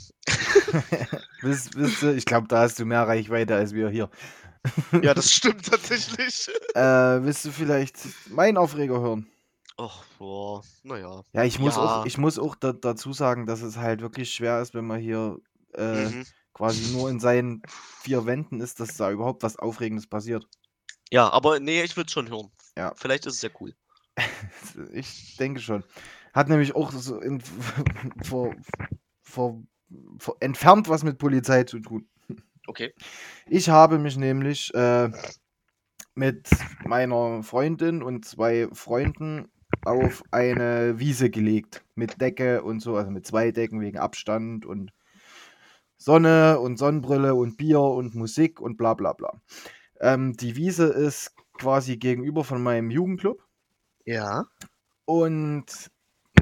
wisst, 1.41 1.75
wisst 1.75 2.01
ihr, 2.03 2.15
ich 2.15 2.25
glaube, 2.25 2.47
da 2.47 2.61
hast 2.61 2.79
du 2.79 2.85
mehr 2.85 3.07
Reichweite 3.07 3.55
als 3.55 3.73
wir 3.73 3.89
hier. 3.89 4.09
Ja, 5.01 5.13
das 5.13 5.31
stimmt 5.33 5.65
tatsächlich. 5.65 6.49
Äh, 6.75 7.23
willst 7.23 7.45
du 7.45 7.51
vielleicht 7.51 7.97
meinen 8.29 8.57
Aufreger 8.57 8.99
hören? 9.01 9.27
Ach, 9.77 10.03
boah, 10.19 10.63
naja. 10.83 11.23
Ja, 11.33 11.43
ich 11.43 11.59
muss 11.59 11.75
Ja. 11.75 12.01
auch, 12.01 12.05
ich 12.05 12.17
muss 12.17 12.37
auch 12.37 12.55
da, 12.55 12.71
dazu 12.73 13.13
sagen, 13.13 13.45
dass 13.47 13.61
es 13.61 13.77
halt 13.77 14.01
wirklich 14.01 14.31
schwer 14.33 14.61
ist, 14.61 14.73
wenn 14.73 14.85
man 14.85 14.99
hier 14.99 15.37
äh, 15.73 16.05
Mhm. 16.09 16.25
quasi 16.53 16.91
nur 16.95 17.09
in 17.09 17.19
seinen 17.19 17.61
vier 18.01 18.25
Wänden 18.25 18.59
ist, 18.61 18.79
dass 18.79 18.95
da 18.97 19.09
überhaupt 19.11 19.41
was 19.43 19.57
Aufregendes 19.57 20.05
passiert. 20.07 20.45
Ja, 21.09 21.29
aber 21.31 21.59
nee, 21.59 21.81
ich 21.83 21.95
würde 21.97 22.07
es 22.07 22.13
schon 22.13 22.29
hören. 22.29 22.51
Ja. 22.77 22.93
Vielleicht 22.95 23.25
ist 23.25 23.35
es 23.35 23.41
ja 23.41 23.49
cool. 23.59 23.73
Ich 24.93 25.37
denke 25.37 25.59
schon. 25.59 25.83
Hat 26.33 26.49
nämlich 26.49 26.75
auch 26.75 26.91
so 26.91 27.19
in, 27.19 27.41
vor, 28.23 28.55
vor, 29.21 29.61
vor, 30.17 30.37
entfernt 30.39 30.89
was 30.89 31.03
mit 31.03 31.17
Polizei 31.17 31.63
zu 31.63 31.79
tun. 31.79 32.07
Okay. 32.67 32.93
Ich 33.47 33.69
habe 33.69 33.97
mich 33.97 34.17
nämlich 34.17 34.73
äh, 34.73 35.09
mit 36.15 36.49
meiner 36.85 37.43
Freundin 37.43 38.01
und 38.03 38.25
zwei 38.25 38.67
Freunden 38.71 39.51
auf 39.83 40.23
eine 40.31 40.99
Wiese 40.99 41.29
gelegt. 41.29 41.83
Mit 41.95 42.21
Decke 42.21 42.63
und 42.63 42.79
so, 42.79 42.95
also 42.95 43.11
mit 43.11 43.25
zwei 43.25 43.51
Decken 43.51 43.81
wegen 43.81 43.97
Abstand 43.97 44.65
und 44.65 44.91
Sonne 45.97 46.59
und 46.59 46.77
Sonnenbrille 46.77 47.35
und 47.35 47.57
Bier 47.57 47.81
und 47.81 48.15
Musik 48.15 48.59
und 48.59 48.77
bla 48.77 48.93
bla 48.93 49.13
bla. 49.13 49.39
Ähm, 49.99 50.33
die 50.33 50.55
Wiese 50.55 50.85
ist 50.85 51.35
quasi 51.53 51.97
gegenüber 51.97 52.43
von 52.43 52.61
meinem 52.61 52.89
Jugendclub. 52.89 53.43
Ja. 54.05 54.45
Und 55.05 55.91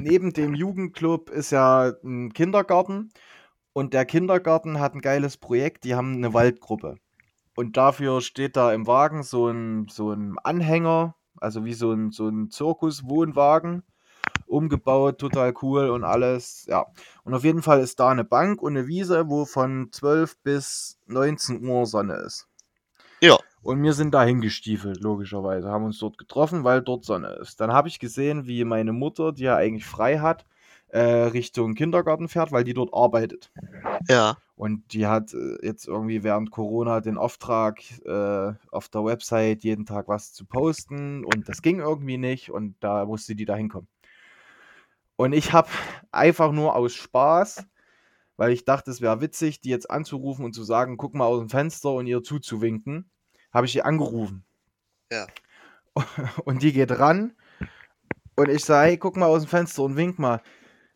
neben 0.00 0.32
dem 0.32 0.54
Jugendclub 0.54 1.30
ist 1.30 1.50
ja 1.50 1.92
ein 2.04 2.32
Kindergarten. 2.32 3.12
Und 3.72 3.94
der 3.94 4.04
Kindergarten 4.04 4.80
hat 4.80 4.94
ein 4.94 5.00
geiles 5.00 5.36
Projekt. 5.36 5.84
Die 5.84 5.94
haben 5.94 6.14
eine 6.14 6.34
Waldgruppe. 6.34 6.96
Und 7.54 7.76
dafür 7.76 8.20
steht 8.20 8.56
da 8.56 8.72
im 8.72 8.86
Wagen 8.86 9.22
so 9.22 9.48
ein, 9.48 9.86
so 9.88 10.12
ein 10.12 10.38
Anhänger, 10.42 11.14
also 11.36 11.64
wie 11.64 11.74
so 11.74 11.92
ein, 11.92 12.10
so 12.10 12.28
ein 12.28 12.50
Zirkuswohnwagen, 12.50 13.82
umgebaut, 14.46 15.18
total 15.18 15.54
cool 15.62 15.90
und 15.90 16.04
alles. 16.04 16.66
Ja. 16.68 16.86
Und 17.24 17.34
auf 17.34 17.44
jeden 17.44 17.62
Fall 17.62 17.80
ist 17.80 18.00
da 18.00 18.08
eine 18.10 18.24
Bank 18.24 18.62
und 18.62 18.76
eine 18.76 18.86
Wiese, 18.86 19.28
wo 19.28 19.44
von 19.44 19.88
12 19.92 20.38
bis 20.42 20.98
19 21.06 21.64
Uhr 21.64 21.86
Sonne 21.86 22.14
ist. 22.14 22.48
Ja. 23.20 23.38
Und 23.62 23.82
wir 23.82 23.92
sind 23.92 24.14
da 24.14 24.24
hingestiefelt, 24.24 25.00
logischerweise. 25.00 25.68
Haben 25.68 25.84
uns 25.84 25.98
dort 25.98 26.16
getroffen, 26.16 26.64
weil 26.64 26.80
dort 26.80 27.04
Sonne 27.04 27.28
ist. 27.40 27.60
Dann 27.60 27.72
habe 27.72 27.88
ich 27.88 27.98
gesehen, 27.98 28.46
wie 28.46 28.64
meine 28.64 28.92
Mutter, 28.92 29.32
die 29.32 29.44
ja 29.44 29.56
eigentlich 29.56 29.84
frei 29.84 30.18
hat, 30.18 30.46
äh, 30.88 31.00
Richtung 31.00 31.74
Kindergarten 31.74 32.28
fährt, 32.28 32.52
weil 32.52 32.64
die 32.64 32.74
dort 32.74 32.92
arbeitet. 32.94 33.52
Ja. 34.08 34.38
Und 34.56 34.92
die 34.92 35.06
hat 35.06 35.34
äh, 35.34 35.64
jetzt 35.64 35.86
irgendwie 35.86 36.22
während 36.22 36.50
Corona 36.50 37.00
den 37.00 37.18
Auftrag, 37.18 37.80
äh, 38.04 38.52
auf 38.70 38.88
der 38.88 39.04
Website 39.04 39.62
jeden 39.62 39.86
Tag 39.86 40.08
was 40.08 40.32
zu 40.32 40.46
posten. 40.46 41.24
Und 41.24 41.48
das 41.48 41.62
ging 41.62 41.80
irgendwie 41.80 42.18
nicht. 42.18 42.50
Und 42.50 42.76
da 42.80 43.04
musste 43.04 43.34
die 43.34 43.44
da 43.44 43.54
hinkommen. 43.56 43.88
Und 45.16 45.34
ich 45.34 45.52
habe 45.52 45.68
einfach 46.12 46.50
nur 46.50 46.74
aus 46.74 46.94
Spaß, 46.94 47.66
weil 48.38 48.52
ich 48.52 48.64
dachte, 48.64 48.90
es 48.90 49.02
wäre 49.02 49.20
witzig, 49.20 49.60
die 49.60 49.68
jetzt 49.68 49.90
anzurufen 49.90 50.46
und 50.46 50.54
zu 50.54 50.62
sagen, 50.64 50.96
guck 50.96 51.14
mal 51.14 51.26
aus 51.26 51.40
dem 51.40 51.50
Fenster 51.50 51.92
und 51.92 52.06
ihr 52.06 52.22
zuzuwinken, 52.22 53.10
habe 53.52 53.66
ich 53.66 53.72
sie 53.72 53.82
angerufen. 53.82 54.44
Ja. 55.12 55.26
Und 56.44 56.62
die 56.62 56.72
geht 56.72 56.92
ran 56.92 57.34
und 58.36 58.48
ich 58.48 58.64
sage, 58.64 58.88
hey, 58.88 58.96
guck 58.96 59.16
mal 59.16 59.26
aus 59.26 59.42
dem 59.42 59.48
Fenster 59.48 59.82
und 59.82 59.96
wink 59.96 60.18
mal. 60.18 60.40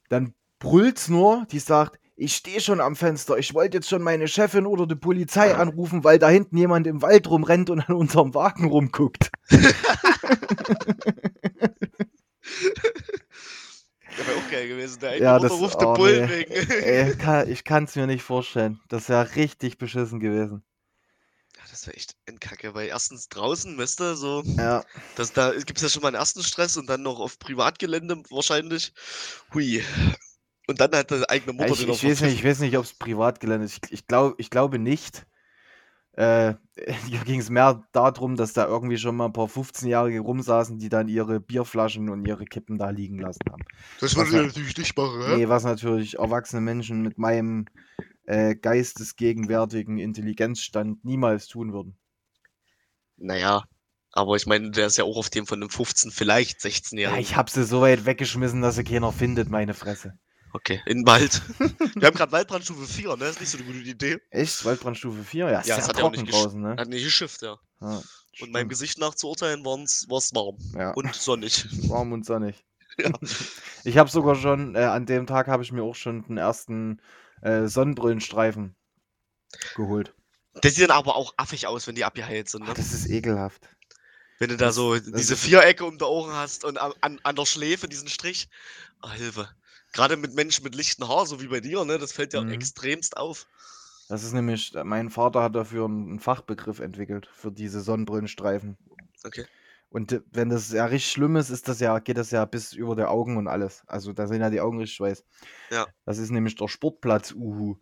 Dann 0.09 0.32
brüllt's 0.61 1.09
nur, 1.09 1.46
die 1.50 1.59
sagt, 1.59 1.98
ich 2.16 2.34
stehe 2.36 2.61
schon 2.61 2.80
am 2.80 2.96
Fenster, 2.96 3.36
ich 3.36 3.52
wollte 3.52 3.76
jetzt 3.78 3.88
schon 3.90 4.02
meine 4.02 4.28
Chefin 4.28 4.66
oder 4.66 4.86
die 4.86 4.94
Polizei 4.94 5.55
anrufen, 5.55 6.05
weil 6.05 6.18
da 6.18 6.28
hinten 6.28 6.57
jemand 6.57 6.86
im 6.86 7.02
Wald 7.02 7.28
rumrennt 7.28 7.68
und 7.70 7.80
an 7.80 7.96
unserem 7.96 8.34
Wagen 8.34 8.68
rumguckt. 8.68 9.30
Das 14.16 14.28
wäre 14.28 14.38
auch 14.38 14.50
geil 14.50 14.68
gewesen. 14.68 15.00
Der 15.00 15.18
Ja, 15.18 15.38
das- 15.38 15.50
ruft 15.52 15.82
oh, 15.82 15.94
Bullen 15.94 16.26
nee. 16.26 16.46
wegen. 16.48 16.70
Ey, 16.70 17.16
kann, 17.18 17.48
ich 17.50 17.64
kann 17.64 17.84
es 17.84 17.96
mir 17.96 18.07
nicht 18.07 18.22
vorstellen. 18.22 18.80
Das 18.88 19.09
wäre 19.09 19.34
richtig 19.34 19.76
beschissen 19.78 20.20
gewesen. 20.20 20.62
Ja, 21.75 21.79
das 21.81 21.87
wäre 21.89 21.97
echt 21.97 22.16
ein 22.29 22.39
Kacke, 22.39 22.75
weil 22.75 22.87
erstens 22.87 23.29
draußen, 23.29 23.77
weißt 23.77 23.99
du, 23.99 24.14
so, 24.14 24.45
Ja, 24.57 24.85
das, 25.16 25.33
da 25.33 25.53
gibt 25.53 25.77
es 25.79 25.83
ja 25.83 25.89
schon 25.89 26.03
mal 26.03 26.09
einen 26.09 26.16
ersten 26.16 26.43
Stress 26.45 26.77
und 26.77 26.89
dann 26.89 27.03
noch 27.03 27.18
auf 27.18 27.39
Privatgelände 27.41 28.22
wahrscheinlich. 28.31 28.93
Hui. 29.53 29.83
Und 30.68 30.81
dann 30.81 30.93
hat 30.93 31.11
deine 31.11 31.29
eigene 31.29 31.53
Ja, 31.59 31.66
Mutter 31.66 31.72
ich, 31.72 31.81
den 31.81 31.91
ich 31.91 32.05
weiß 32.05 32.20
nicht, 32.20 32.35
ich 32.35 32.45
weiß 32.45 32.61
nicht, 32.61 32.79
ob 32.79 32.85
es 32.85 32.95
Privatgelände 32.95 33.66
ist. 33.66 33.81
Ich, 33.85 33.93
ich, 33.93 34.07
glaub, 34.07 34.39
ich 34.39 34.51
glaube 34.51 34.79
nicht. 34.79 35.27
Äh, 36.12 36.55
hier 37.09 37.20
ging 37.25 37.41
es 37.41 37.51
mehr 37.51 37.83
darum, 37.91 38.37
dass 38.37 38.53
da 38.53 38.66
irgendwie 38.66 38.97
schon 38.97 39.16
mal 39.16 39.27
ein 39.27 39.33
paar 39.33 39.49
15-Jährige 39.49 40.20
rumsaßen, 40.20 40.79
die 40.79 40.89
dann 40.89 41.09
ihre 41.09 41.41
Bierflaschen 41.41 42.09
und 42.09 42.25
ihre 42.25 42.45
Kippen 42.47 42.79
da 42.79 42.91
liegen 42.91 43.18
lassen 43.18 43.51
haben. 43.51 43.64
Das 43.99 44.14
würde 44.14 44.31
ich 44.31 44.37
ich 44.37 44.43
natürlich 44.47 44.77
nicht 44.79 44.97
machen, 44.97 45.22
hä? 45.27 45.37
Nee, 45.39 45.49
was 45.49 45.64
natürlich 45.64 46.18
erwachsene 46.20 46.61
Menschen 46.62 47.03
mit 47.03 47.18
meinem 47.18 47.66
äh, 48.25 48.55
geistesgegenwärtigen 48.55 49.99
Intelligenzstand 49.99 51.05
niemals 51.05 51.47
tun 51.49 51.72
würden. 51.72 51.97
Naja, 53.16 53.64
aber 54.12 54.37
ich 54.37 54.47
meine, 54.47 54.70
der 54.70 54.87
ist 54.87 54.97
ja 54.99 55.05
auch 55.05 55.16
auf 55.16 55.31
dem 55.31 55.47
von 55.47 55.61
einem 55.62 55.70
15, 55.70 56.11
vielleicht 56.11 56.61
16 56.61 56.99
Ja, 56.99 57.11
Jahren. 57.11 57.20
ich 57.20 57.37
hab 57.37 57.51
sie 57.51 57.64
so 57.64 57.81
weit 57.81 58.07
weggeschmissen, 58.07 58.62
dass 58.62 58.77
sie 58.77 58.85
keiner 58.85 59.12
findet, 59.12 59.49
meine 59.51 59.75
Fresse. 59.75 60.18
Okay, 60.53 60.81
in 60.87 61.05
Wald. 61.05 61.43
Wir 61.97 62.07
haben 62.07 62.14
gerade 62.16 62.31
Waldbrandstufe 62.31 62.87
4, 62.87 63.16
ne? 63.16 63.25
Ist 63.27 63.41
nicht 63.41 63.51
so 63.51 63.59
eine 63.59 63.66
gute 63.66 63.79
Idee. 63.79 64.18
Echt? 64.31 64.64
Waldbrandstufe 64.64 65.25
4? 65.25 65.51
Ja, 65.51 65.61
ist 65.61 65.66
Ja, 65.66 65.77
hat 65.77 65.83
ja 65.83 65.89
auch 65.91 65.93
trocken 65.99 66.20
nicht 66.22 66.33
gesch- 66.33 66.43
draußen, 66.43 66.61
ne? 66.61 66.77
Hat 66.79 66.89
nicht 66.89 67.03
geschifft, 67.05 67.43
ja. 67.43 67.59
Ja, 67.81 68.01
Und 68.41 68.53
meinem. 68.53 68.68
Gesicht 68.68 68.99
nach 68.99 69.16
zu 69.16 69.29
urteilen 69.29 69.64
war 69.64 69.79
es 69.83 70.07
warm 70.33 70.57
Ja, 70.79 70.93
und 70.93 71.12
sonnig. 71.12 71.66
warm 71.89 72.12
und 72.12 72.25
sonnig. 72.25 72.64
Ja. 72.99 73.11
Ich 73.83 73.99
habe 73.99 74.09
sogar 74.09 74.37
schon, 74.37 74.77
äh, 74.77 74.85
an 74.85 75.07
dem 75.07 75.27
Tag 75.27 75.49
habe 75.49 75.64
ich 75.64 75.72
mir 75.72 75.83
auch 75.83 75.97
schon 75.97 76.22
den 76.25 76.37
ersten 76.39 77.01
äh, 77.43 77.66
Sonnenbrillenstreifen 77.66 78.74
geholt. 79.74 80.14
Die 80.62 80.68
sehen 80.70 80.91
aber 80.91 81.16
auch 81.16 81.35
affig 81.37 81.66
aus, 81.66 81.87
wenn 81.87 81.95
die 81.95 82.05
abgeheilt 82.05 82.49
sind, 82.49 82.62
Ach, 82.64 82.68
ne? 82.68 82.74
das 82.74 82.93
ist 82.93 83.09
ekelhaft. 83.09 83.68
Wenn 84.39 84.51
du 84.51 84.57
da 84.57 84.66
das- 84.66 84.74
so 84.74 84.95
das 84.95 85.05
diese 85.05 85.37
Vierecke 85.37 85.85
um 85.85 85.99
die 85.99 86.05
Ohren 86.05 86.32
hast 86.32 86.64
und 86.64 86.78
an, 86.78 87.18
an, 87.22 87.37
der 87.37 87.47
Schläfe 87.47 87.89
diesen 87.89 88.09
Strich. 88.09 88.49
Ah, 89.01 89.12
Hilfe. 89.12 89.49
Gerade 89.93 90.16
mit 90.16 90.35
Menschen 90.35 90.64
mit 90.64 90.74
lichten 90.74 91.07
Haar, 91.09 91.26
so 91.26 91.41
wie 91.41 91.47
bei 91.49 91.61
dir, 91.61 91.85
ne? 91.85 91.99
Das 91.99 92.12
fällt 92.12 92.32
ja 92.32 92.43
Mhm. 92.43 92.51
extremst 92.51 93.16
auf. 93.16 93.47
Das 94.09 94.22
ist 94.24 94.32
nämlich, 94.32 94.72
mein 94.85 95.11
Vater 95.11 95.43
hat 95.43 95.55
dafür 95.55 95.85
einen 95.87 96.09
einen 96.11 96.20
Fachbegriff 96.20 96.80
entwickelt, 96.80 97.28
für 97.35 97.51
diese 97.53 97.80
Sonnenbrillenstreifen. 97.80 98.76
Okay. 99.24 99.47
Und 99.91 100.12
äh, 100.12 100.20
wenn 100.32 100.49
das 100.49 100.72
ja 100.72 100.87
richtig 100.87 101.12
schlimm 101.12 101.37
ist, 101.37 101.51
ist 101.51 101.68
das 101.68 101.80
ja, 101.80 101.99
geht 102.01 102.18
das 102.18 102.30
ja 102.32 102.45
bis 102.45 102.72
über 102.72 102.97
die 102.97 103.05
Augen 103.05 103.37
und 103.37 103.47
alles. 103.49 103.82
Also 103.87 104.12
da 104.12 104.26
sind 104.26 104.41
ja 104.41 104.51
die 104.51 104.61
Augen 104.61 104.78
richtig 104.78 105.01
weiß. 105.01 105.24
Ja. 105.70 105.87
Das 106.05 106.18
ist 106.18 106.30
nämlich 106.30 106.57
der 106.57 106.68
Sportplatz, 106.68 107.32
uhu. 107.32 107.76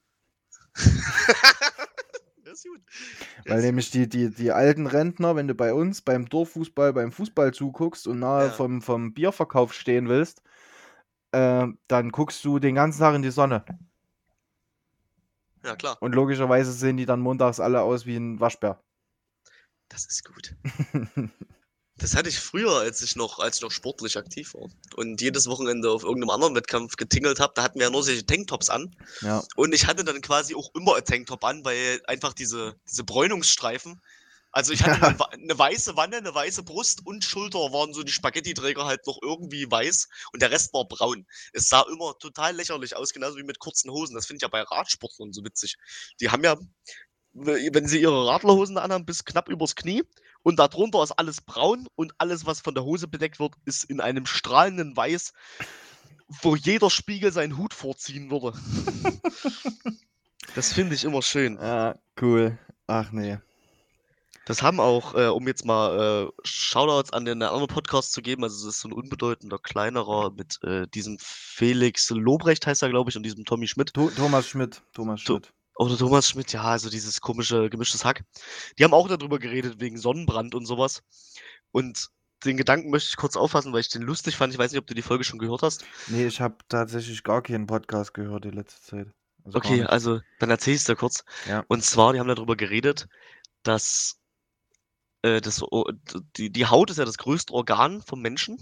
Das 2.45 2.65
ist 2.65 2.71
gut. 2.71 2.83
Weil 3.47 3.57
Das- 3.57 3.65
nämlich 3.65 3.91
die, 3.91 4.09
die, 4.09 4.29
die 4.31 4.53
alten 4.53 4.87
Rentner, 4.87 5.37
wenn 5.37 5.49
du 5.49 5.55
bei 5.55 5.73
uns 5.73 6.03
beim 6.03 6.29
Dorffußball, 6.29 6.93
beim 6.93 7.11
Fußball 7.11 7.55
zuguckst 7.55 8.07
und 8.07 8.19
nahe 8.19 8.47
Ja. 8.49 8.53
vom, 8.53 8.83
vom 8.83 9.15
Bierverkauf 9.15 9.73
stehen 9.73 10.09
willst, 10.11 10.43
äh, 11.31 11.67
dann 11.89 12.11
guckst 12.11 12.45
du 12.45 12.59
den 12.59 12.75
ganzen 12.75 12.99
Tag 13.01 13.15
in 13.15 13.23
die 13.23 13.31
Sonne. 13.31 13.65
Ja, 15.65 15.77
klar. 15.77 15.97
Und 16.01 16.15
logischerweise 16.15 16.73
sehen 16.73 16.99
die 16.99 17.07
dann 17.07 17.21
montags 17.21 17.59
alle 17.59 17.81
aus 17.81 18.05
wie 18.05 18.17
ein 18.17 18.39
Waschbär. 18.39 18.83
Das 19.89 20.05
ist 20.05 20.23
gut. 20.25 20.55
Das 22.03 22.17
hatte 22.17 22.29
ich 22.29 22.41
früher, 22.41 22.73
als 22.81 23.01
ich 23.01 23.15
noch, 23.15 23.39
als 23.39 23.57
ich 23.57 23.63
noch 23.63 23.71
sportlich 23.71 24.19
aktiv 24.19 24.55
war. 24.55 24.69
Und 24.97 25.21
jedes 25.21 25.47
Wochenende 25.47 25.89
auf 25.89 26.03
irgendeinem 26.03 26.31
anderen 26.31 26.57
Wettkampf 26.57 26.97
getingelt 26.97 27.39
habe, 27.39 27.53
da 27.55 27.63
hatten 27.63 27.79
wir 27.79 27.87
ja 27.87 27.91
nur 27.91 28.03
solche 28.03 28.27
Tanktops 28.27 28.71
an. 28.71 28.95
ja. 29.21 29.43
Und 29.55 29.73
ich 29.73 29.87
hatte 29.87 30.03
dann 30.03 30.21
quasi 30.21 30.57
auch 30.57 30.75
immer 30.75 30.97
ein 30.97 31.05
Tanktop 31.05 31.45
an, 31.45 31.65
weil 31.65 32.03
einfach 32.09 32.33
diese, 32.33 32.75
diese 32.91 33.05
Bräunungsstreifen. 33.05 34.03
Also 34.51 34.73
ich 34.73 34.83
hatte 34.83 35.07
eine, 35.07 35.33
eine 35.33 35.59
weiße 35.59 35.97
Wanne, 35.97 36.17
eine 36.17 36.35
weiße 36.35 36.65
Brust 36.65 37.07
und 37.07 37.25
Schulter 37.25 37.59
waren 37.73 37.95
so 37.95 38.03
die 38.03 38.13
Spaghetti-Träger 38.13 38.85
halt 38.85 39.07
noch 39.07 39.19
irgendwie 39.23 39.71
weiß 39.71 40.09
und 40.33 40.43
der 40.43 40.51
Rest 40.51 40.75
war 40.75 40.87
braun. 40.89 41.25
Es 41.53 41.69
sah 41.69 41.85
immer 41.91 42.19
total 42.19 42.57
lächerlich 42.57 42.97
aus, 42.97 43.13
genauso 43.13 43.39
wie 43.39 43.45
mit 43.45 43.61
kurzen 43.61 43.93
Hosen. 43.93 44.17
Das 44.17 44.27
finde 44.27 44.39
ich 44.39 44.43
ja 44.43 44.49
bei 44.49 44.63
Radsportlern 44.63 45.33
so 45.33 45.45
witzig. 45.45 45.77
Die 46.21 46.31
haben 46.31 46.43
ja, 46.43 46.57
wenn 47.33 47.87
sie 47.87 48.01
ihre 48.01 48.27
Radlerhosen 48.27 48.77
anhaben, 48.77 49.07
bis 49.07 49.25
knapp 49.25 49.49
übers 49.49 49.77
Knie 49.77 50.03
und 50.43 50.59
darunter 50.59 51.03
ist 51.03 51.13
alles 51.13 51.41
braun 51.41 51.89
und 51.95 52.13
alles, 52.19 52.47
was 52.47 52.61
von 52.61 52.75
der 52.75 52.85
Hose 52.85 53.09
bedeckt 53.09 53.39
wird, 53.39 53.55
ist 53.65 53.85
in 53.85 54.01
einem 54.01 54.27
strahlenden 54.27 54.97
Weiß, 54.97 55.33
wo 56.29 56.57
jeder 56.57 56.91
Spiegel 56.91 57.33
seinen 57.33 57.59
Hut 57.59 57.75
vorziehen 57.75 58.31
würde. 58.31 58.59
Das 60.55 60.73
finde 60.73 60.95
ich 60.95 61.05
immer 61.05 61.23
schön. 61.23 61.57
ja, 61.57 61.95
cool. 62.21 62.59
Ach 62.87 63.11
nee. 63.11 63.39
Das 64.45 64.63
haben 64.63 64.81
auch, 64.81 65.15
äh, 65.15 65.29
um 65.29 65.47
jetzt 65.47 65.65
mal 65.65 66.27
äh, 66.27 66.33
Shoutouts 66.45 67.13
an 67.13 67.25
den 67.25 67.43
anderen 67.43 67.69
Podcast 67.69 68.13
zu 68.13 68.23
geben, 68.23 68.43
also 68.43 68.69
es 68.69 68.75
ist 68.75 68.81
so 68.81 68.89
ein 68.89 68.93
unbedeutender, 68.93 69.59
kleinerer 69.59 70.33
mit 70.33 70.59
äh, 70.65 70.87
diesem 70.89 71.17
Felix 71.21 72.11
Lobrecht 72.11 72.67
heißt 72.67 72.83
er, 72.83 72.91
glaube 72.91 73.09
ich, 73.09 73.17
und 73.17 73.23
diesem 73.23 73.45
Tommy 73.45 73.69
Schmidt. 73.69 73.95
Tho 73.95 74.11
Thomas 74.11 74.49
Schmidt. 74.49 74.83
Thomas 74.93 75.21
Schmidt. 75.21 75.53
Oder 75.77 75.97
Thomas 75.97 76.29
Schmidt, 76.29 76.53
ja, 76.53 76.63
also 76.63 76.91
dieses 76.91 77.21
komische 77.21 77.71
gemischtes 77.71 78.05
Hack. 78.05 78.25
Die 78.79 78.85
haben 78.85 78.95
auch 78.95 79.09
darüber 79.09 79.39
geredet, 79.39 79.81
wegen 79.81 79.99
Sonnenbrand 79.99 80.55
und 80.55 80.67
sowas. 80.67 81.03
Und 81.71 82.11
den 82.45 82.57
Gedanken 82.57 82.91
möchte 82.91 83.09
ich 83.09 83.17
kurz 83.17 83.37
auffassen, 83.37 83.73
weil 83.73 83.81
ich 83.81 83.89
den 83.89 84.03
lustig 84.03 84.37
fand. 84.37 84.53
Ich 84.53 84.59
weiß 84.59 84.73
nicht, 84.73 84.81
ob 84.81 84.87
du 84.87 84.95
die 84.95 85.03
Folge 85.03 85.25
schon 85.25 85.39
gehört 85.39 85.63
hast. 85.63 85.85
Nee, 86.09 86.27
ich 86.27 86.41
habe 86.41 86.57
tatsächlich 86.69 87.23
gar 87.23 87.43
keinen 87.43 87.67
Podcast 87.67 88.15
gehört 88.15 88.45
die 88.45 88.51
letzte 88.51 88.83
Zeit. 88.83 89.09
Also 89.45 89.59
Okay, 89.59 89.83
also 89.85 90.21
dann 90.39 90.51
erzähl 90.51 90.75
ich 90.75 90.85
dir 90.85 90.97
kurz. 90.97 91.25
Ja. 91.49 91.65
Und 91.69 91.85
zwar, 91.85 92.13
die 92.13 92.21
haben 92.21 92.29
darüber 92.29 92.57
geredet, 92.57 93.09
dass 93.63 94.19
äh, 95.23 95.41
das, 95.41 95.65
die, 96.37 96.51
die 96.51 96.67
Haut 96.67 96.91
ist 96.91 96.99
ja 96.99 97.05
das 97.05 97.19
größte 97.19 97.53
Organ 97.53 98.03
vom 98.03 98.21
Menschen. 98.21 98.59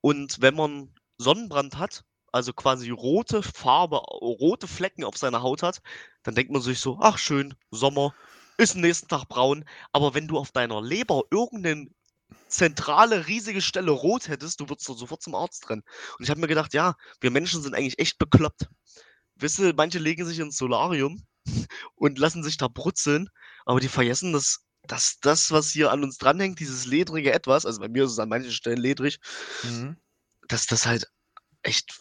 Und 0.00 0.40
wenn 0.40 0.54
man 0.54 0.94
Sonnenbrand 1.18 1.78
hat, 1.78 2.04
also 2.32 2.52
quasi 2.52 2.90
rote 2.90 3.42
Farbe, 3.42 3.96
rote 3.98 4.66
Flecken 4.66 5.04
auf 5.04 5.16
seiner 5.16 5.42
Haut 5.42 5.62
hat, 5.62 5.80
dann 6.22 6.34
denkt 6.34 6.50
man 6.52 6.62
sich 6.62 6.80
so, 6.80 6.98
ach 7.00 7.18
schön, 7.18 7.54
Sommer, 7.70 8.14
ist 8.56 8.74
am 8.74 8.80
nächsten 8.80 9.08
Tag 9.08 9.28
braun. 9.28 9.64
Aber 9.92 10.14
wenn 10.14 10.28
du 10.28 10.38
auf 10.38 10.50
deiner 10.52 10.80
Leber 10.82 11.22
irgendeine 11.30 11.88
zentrale, 12.48 13.26
riesige 13.26 13.60
Stelle 13.62 13.90
rot 13.90 14.28
hättest, 14.28 14.60
du 14.60 14.68
würdest 14.68 14.88
doch 14.88 14.96
sofort 14.96 15.22
zum 15.22 15.34
Arzt 15.34 15.68
rennen. 15.68 15.82
Und 16.18 16.24
ich 16.24 16.30
habe 16.30 16.40
mir 16.40 16.48
gedacht, 16.48 16.74
ja, 16.74 16.94
wir 17.20 17.30
Menschen 17.30 17.62
sind 17.62 17.74
eigentlich 17.74 17.98
echt 17.98 18.18
bekloppt. 18.18 18.68
Wisst 19.36 19.58
ihr, 19.58 19.74
manche 19.74 19.98
legen 19.98 20.24
sich 20.26 20.38
ins 20.38 20.56
Solarium 20.56 21.26
und 21.94 22.18
lassen 22.18 22.42
sich 22.42 22.56
da 22.56 22.68
brutzeln, 22.68 23.28
aber 23.64 23.80
die 23.80 23.88
vergessen, 23.88 24.32
dass, 24.32 24.60
dass 24.86 25.18
das, 25.20 25.50
was 25.50 25.70
hier 25.70 25.90
an 25.90 26.02
uns 26.02 26.18
dranhängt, 26.18 26.60
dieses 26.60 26.86
ledrige 26.86 27.32
Etwas, 27.32 27.66
also 27.66 27.80
bei 27.80 27.88
mir 27.88 28.04
ist 28.04 28.12
es 28.12 28.18
an 28.18 28.28
manchen 28.28 28.52
Stellen 28.52 28.78
ledrig, 28.78 29.18
Mhm. 29.64 29.96
dass 30.48 30.66
das 30.66 30.86
halt 30.86 31.06
echt 31.62 32.00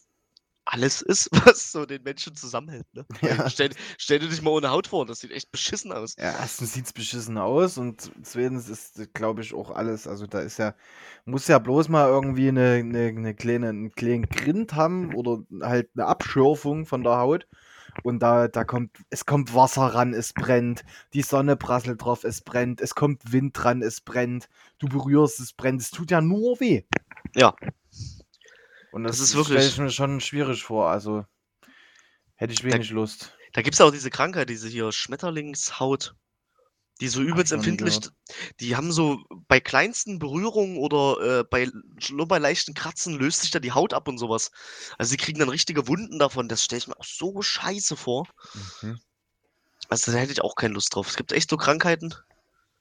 alles 0.66 1.02
ist, 1.02 1.30
was 1.46 1.72
so 1.72 1.86
den 1.86 2.04
Menschen 2.04 2.36
zusammenhält. 2.36 2.86
Ne? 2.94 3.06
Ja. 3.22 3.50
Stell, 3.50 3.70
stell 3.98 4.20
dir 4.20 4.30
dich 4.30 4.42
mal 4.42 4.52
ohne 4.52 4.70
Haut 4.70 4.88
vor, 4.88 5.06
das 5.06 5.20
sieht 5.20 5.32
echt 5.32 5.52
beschissen 5.52 5.92
aus. 5.92 6.16
Ja, 6.18 6.32
erstens 6.40 6.74
sieht 6.74 6.86
es 6.86 6.94
beschissen 6.94 7.38
aus 7.38 7.78
und 7.78 8.12
zweitens 8.24 8.70
ist, 8.70 9.14
glaube 9.14 9.42
ich, 9.42 9.54
auch 9.54 9.72
alles, 9.72 10.08
also 10.08 10.28
da 10.28 10.40
ist 10.40 10.60
ja, 10.60 10.76
muss 11.26 11.48
ja 11.48 11.60
bloß 11.60 11.90
mal 11.90 12.08
irgendwie 12.08 12.50
eine, 12.50 12.74
eine, 12.74 13.08
eine 13.08 13.36
kleine, 13.36 13.70
einen 13.70 13.92
kleinen 13.92 14.30
Grind 14.30 14.74
haben 14.74 15.14
oder 15.16 15.44
halt 15.62 15.90
eine 15.96 16.06
Abschürfung 16.06 16.86
von 16.86 17.04
der 17.04 17.18
Haut 17.18 17.48
und 18.04 18.20
da, 18.20 18.48
da 18.48 18.64
kommt, 18.64 18.98
es 19.10 19.26
kommt 19.26 19.54
Wasser 19.54 19.88
ran, 19.88 20.14
es 20.14 20.34
brennt, 20.34 20.84
die 21.14 21.22
Sonne 21.22 21.56
prasselt 21.56 22.02
drauf, 22.02 22.24
es 22.24 22.42
brennt, 22.42 22.82
es 22.82 22.96
kommt 22.96 23.32
Wind 23.32 23.64
ran, 23.64 23.82
es 23.82 24.02
brennt, 24.02 24.50
du 24.80 24.88
berührst, 24.88 25.40
es 25.40 25.54
brennt, 25.54 25.82
es 25.82 25.92
tut 25.92 26.12
ja 26.12 26.22
nur 26.22 26.60
weh. 26.60 26.84
Ja. 27.36 27.54
Und 28.92 29.04
Das 29.04 29.18
das, 29.18 29.26
ist 29.26 29.30
stelle 29.32 29.48
wirklich- 29.50 29.68
ich 29.74 29.78
mir 29.78 29.90
schon 29.92 30.20
schwierig 30.22 30.64
vor, 30.64 30.90
also 30.90 31.26
hätte 32.36 32.54
ich 32.54 32.64
wenig 32.64 32.90
Lust. 32.90 33.34
Da 33.54 33.62
gibt 33.62 33.74
es 33.76 33.82
auch 33.82 33.92
diese 33.92 34.10
Krankheit, 34.10 34.50
diese 34.50 34.68
hier 34.68 34.92
Schmetterlingshaut, 34.92 36.16
die 37.00 37.08
so 37.08 37.22
übelst 37.22 37.52
empfindlich, 37.52 38.00
die 38.60 38.76
haben 38.76 38.92
so 38.92 39.20
bei 39.48 39.60
kleinsten 39.60 40.20
Berührungen 40.20 40.78
oder 40.78 41.40
äh, 41.40 41.44
bei, 41.44 41.70
nur 42.12 42.28
bei 42.28 42.38
leichten 42.38 42.74
Kratzen 42.74 43.18
löst 43.18 43.42
sich 43.42 43.52
da 43.52 43.60
die 43.60 43.72
Haut 43.72 43.94
ab 43.94 44.08
und 44.08 44.18
sowas. 44.18 44.52
Also 44.98 45.10
sie 45.12 45.18
kriegen 45.18 45.40
dann 45.40 45.50
richtige 45.50 45.88
Wunden 45.88 46.20
davon, 46.20 46.48
das 46.48 46.64
stelle 46.64 46.78
ich 46.80 46.88
mir 46.88 46.98
auch 47.00 47.04
so 47.06 47.42
scheiße 47.42 47.96
vor. 47.98 48.28
Mhm. 48.82 49.00
Also 49.90 50.12
da 50.12 50.18
hätte 50.20 50.32
ich 50.32 50.42
auch 50.42 50.56
keine 50.56 50.74
Lust 50.76 50.94
drauf. 50.96 51.08
Es 51.10 51.16
gibt 51.18 51.32
echt 51.32 51.50
so 51.50 51.58
Krankheiten, 51.58 52.14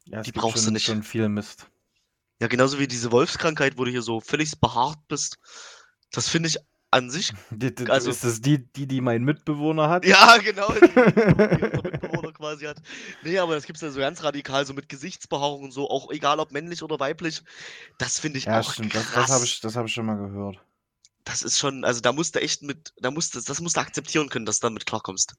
Ja, 0.05 0.23
Die 0.23 0.33
brauchst 0.33 0.59
du 0.59 0.63
schon, 0.65 0.73
nicht. 0.75 0.87
schon 0.87 1.03
viel 1.03 1.29
Mist. 1.29 1.67
ja 2.41 2.47
genauso 2.49 2.79
wie 2.79 2.87
diese 2.89 3.11
Wolfskrankheit, 3.13 3.79
wo 3.79 3.85
du 3.85 3.91
hier 3.91 4.03
so 4.03 4.21
völlig 4.21 4.59
behaart 4.61 4.99
bist. 5.09 5.39
Das 6.13 6.29
finde 6.29 6.49
ich 6.49 6.59
an 6.93 7.09
sich, 7.09 7.33
Die, 7.51 7.73
die, 7.75 7.89
Also- 7.89 8.11
ist 8.11 8.25
das 8.25 8.41
die, 8.41 8.67
die, 8.73 8.87
die 8.89 9.01
mein 9.01 9.23
Mitbewohner 9.23 9.89
hat? 9.89 10.05
ja 10.05 10.37
genau, 10.43 10.73
die, 10.73 10.81
die 10.81 11.83
Mitbewohner 11.91 12.33
quasi 12.33 12.65
hat. 12.65 12.79
Nee, 13.23 13.39
aber 13.39 13.55
das 13.55 13.65
gibt 13.65 13.77
es 13.77 13.83
ja 13.83 13.91
so 13.91 14.01
ganz 14.01 14.23
radikal, 14.25 14.67
so 14.67 14.75
mit 14.75 14.89
Gesichtsbehaarung 14.89 15.63
und 15.63 15.71
so, 15.73 15.89
auch 15.89 16.11
egal 16.11 16.41
ob 16.41 16.51
männlich 16.51 16.83
oder 16.83 16.99
weiblich. 16.99 17.43
Das 17.99 18.19
finde 18.19 18.39
ich 18.39 18.47
Ja, 18.47 18.59
auch 18.61 18.73
stimmt. 18.73 18.95
Das, 18.95 19.07
krass. 19.07 19.27
das 19.27 19.31
habe 19.37 19.45
ich, 19.45 19.61
das 19.61 19.77
hab 19.77 19.87
ich 19.87 19.93
schon 19.95 20.07
mal 20.07 20.17
gehört. 20.17 20.59
das 21.25 21.43
ist 21.43 21.59
schon, 21.59 21.85
also 21.85 22.01
da 22.01 22.13
musst 22.13 22.35
du 22.35 22.41
echt 22.41 22.63
mit, 22.63 22.93
da 23.01 23.13
musst 23.13 23.37
du, 23.37 23.41
das 23.41 23.61
musst 23.61 23.77
du 23.77 23.81
akzeptieren 23.81 24.29
können, 24.29 24.47
dass 24.47 24.59
du 24.59 24.67
damit 24.67 24.85
klarkommst. 24.87 25.35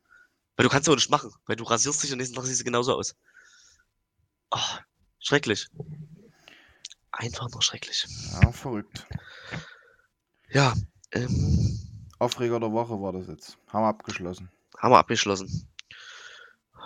Weil 0.55 0.63
du 0.63 0.69
kannst 0.69 0.87
ja 0.87 0.93
auch 0.93 0.97
nicht 0.97 1.09
machen, 1.09 1.31
weil 1.47 1.55
du 1.57 1.65
rasierst 1.65 2.01
dich 2.03 2.11
und 2.13 2.19
nächsten 2.19 2.35
Tag 2.35 2.45
siehst 2.45 2.61
du 2.61 2.65
genauso 2.65 2.95
aus. 2.95 3.15
Oh, 4.51 4.59
schrecklich. 5.19 5.67
Einfach 7.11 7.49
nur 7.49 7.61
schrecklich. 7.61 8.05
Ja, 8.41 8.51
verrückt. 8.53 9.05
Ja, 10.51 10.73
ähm, 11.13 11.79
Aufreger 12.19 12.59
der 12.59 12.71
Woche 12.71 13.01
war 13.01 13.13
das 13.13 13.27
jetzt. 13.27 13.57
Haben 13.67 13.83
wir 13.83 13.87
abgeschlossen. 13.89 14.49
haben 14.77 14.91
wir 14.93 14.97
abgeschlossen. 14.99 15.67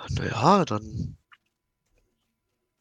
Naja, 0.09 0.65
dann 0.65 1.17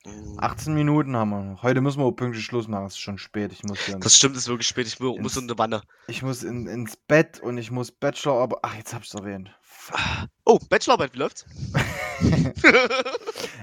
Mm. 0.07 0.39
18 0.39 0.75
Minuten 0.75 1.17
haben 1.17 1.31
wir 1.31 1.41
noch. 1.41 1.63
Heute 1.63 1.81
müssen 1.81 1.99
wir 1.99 2.13
pünktlich 2.13 2.45
Schluss 2.45 2.69
machen. 2.69 2.85
Es 2.85 2.93
ist 2.93 2.99
schon 3.01 3.17
spät. 3.17 3.53
Ich 3.53 3.63
muss, 3.63 3.79
hier 3.87 3.97
Das 3.99 4.15
stimmt, 4.15 4.37
ist 4.37 4.49
wirklich 4.49 4.69
spät. 4.69 4.87
Ich 4.87 5.01
mu- 5.01 5.17
muss 5.19 5.35
Ins- 5.35 5.45
in 5.45 5.51
eine 5.51 5.59
Wanne. 5.59 5.81
ich 6.09 6.21
muss 6.23 6.43
in, 6.43 6.67
ins 6.67 6.95
Bett 6.99 7.41
und 7.41 7.57
ich 7.57 7.71
muss 7.71 7.91
Bachelor, 7.91 8.39
aber. 8.43 8.59
Ach, 8.61 8.75
jetzt 8.75 8.93
hab 8.93 9.03
ich's 9.03 9.15
erwähnt. 9.15 9.51
Fuck. 9.63 9.99
Oh, 10.45 10.59
Bachelorarbeit, 10.69 11.15
wie 11.15 11.19
läuft's? 11.19 11.47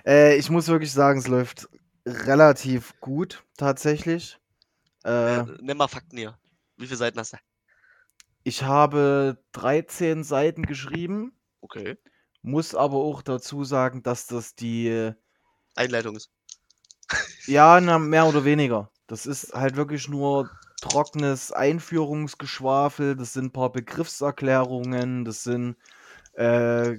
Äh, 0.04 0.36
ich 0.38 0.50
muss 0.50 0.68
wirklich 0.68 0.92
sagen, 0.92 1.20
es 1.20 1.28
läuft 1.28 1.70
relativ 2.08 3.00
gut, 3.02 3.44
tatsächlich. 3.56 4.40
Äh, 5.06 5.42
äh, 5.42 5.46
nimm 5.62 5.78
mal 5.78 5.88
Fakten 5.88 6.18
hier. 6.18 6.40
Wie 6.82 6.88
viele 6.88 6.98
Seiten 6.98 7.20
hast 7.20 7.34
du? 7.34 7.38
ich 8.44 8.64
habe 8.64 9.38
13 9.52 10.24
Seiten 10.24 10.66
geschrieben, 10.66 11.34
Okay. 11.62 11.98
muss 12.42 12.74
aber 12.74 12.98
auch 12.98 13.22
dazu 13.22 13.64
sagen, 13.64 14.04
dass 14.04 14.28
das 14.28 14.56
die. 14.56 15.12
Einleitung 15.76 16.16
ist. 16.16 16.32
Ja, 17.46 17.80
na, 17.82 18.00
mehr 18.00 18.26
oder 18.26 18.46
weniger. 18.46 18.90
Das 19.08 19.26
ist 19.26 19.54
halt 19.54 19.76
wirklich 19.76 20.08
nur 20.08 20.50
trockenes 20.82 21.52
Einführungsgeschwafel, 21.52 23.16
das 23.16 23.34
sind 23.34 23.46
ein 23.46 23.52
paar 23.52 23.72
Begriffserklärungen, 23.72 25.24
das 25.26 25.44
sind 25.44 25.76
äh, 26.34 26.98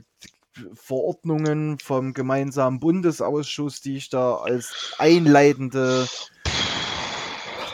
Verordnungen 0.75 1.79
vom 1.79 2.13
gemeinsamen 2.13 2.79
Bundesausschuss, 2.79 3.81
die 3.81 3.97
ich 3.97 4.11
da 4.11 4.37
als 4.37 4.95
einleitende 4.99 6.07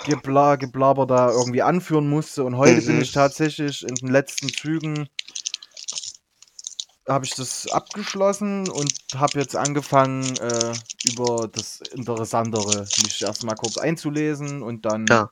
Gebla 0.09 0.57
Geblaber 0.57 1.07
da 1.07 1.31
irgendwie 1.31 1.63
anführen 1.63 2.09
musste. 2.09 2.45
Und 2.45 2.57
heute 2.57 2.83
bin 2.83 2.97
Mhm. 2.97 3.03
ich 3.03 3.13
tatsächlich 3.13 3.83
in 3.87 3.95
den 3.95 4.09
letzten 4.09 4.49
Zügen 4.53 5.09
habe 7.09 7.25
ich 7.25 7.35
das 7.35 7.67
abgeschlossen 7.71 8.69
und 8.69 8.93
habe 9.15 9.39
jetzt 9.41 9.57
angefangen, 9.57 10.25
äh, 10.39 10.75
über 11.03 11.49
das 11.49 11.81
Interessantere 11.95 12.91
mich 13.03 13.23
erstmal 13.23 13.57
kurz 13.57 13.79
einzulesen 13.79 14.63
und 14.63 14.85
dann 14.85 15.07
Ja. 15.09 15.31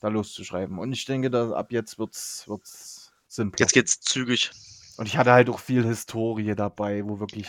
da 0.00 0.08
loszuschreiben. 0.08 0.78
Und 0.78 0.92
ich 0.92 1.04
denke, 1.04 1.30
dass 1.30 1.52
ab 1.52 1.72
jetzt 1.72 1.98
wird's, 1.98 2.44
wird's 2.46 3.12
simpler. 3.26 3.60
Jetzt 3.60 3.72
geht's 3.72 4.00
zügig. 4.00 4.52
Und 4.98 5.06
ich 5.06 5.16
hatte 5.16 5.32
halt 5.32 5.50
auch 5.50 5.58
viel 5.58 5.84
Historie 5.84 6.54
dabei, 6.54 7.02
wo 7.04 7.18
wirklich 7.20 7.48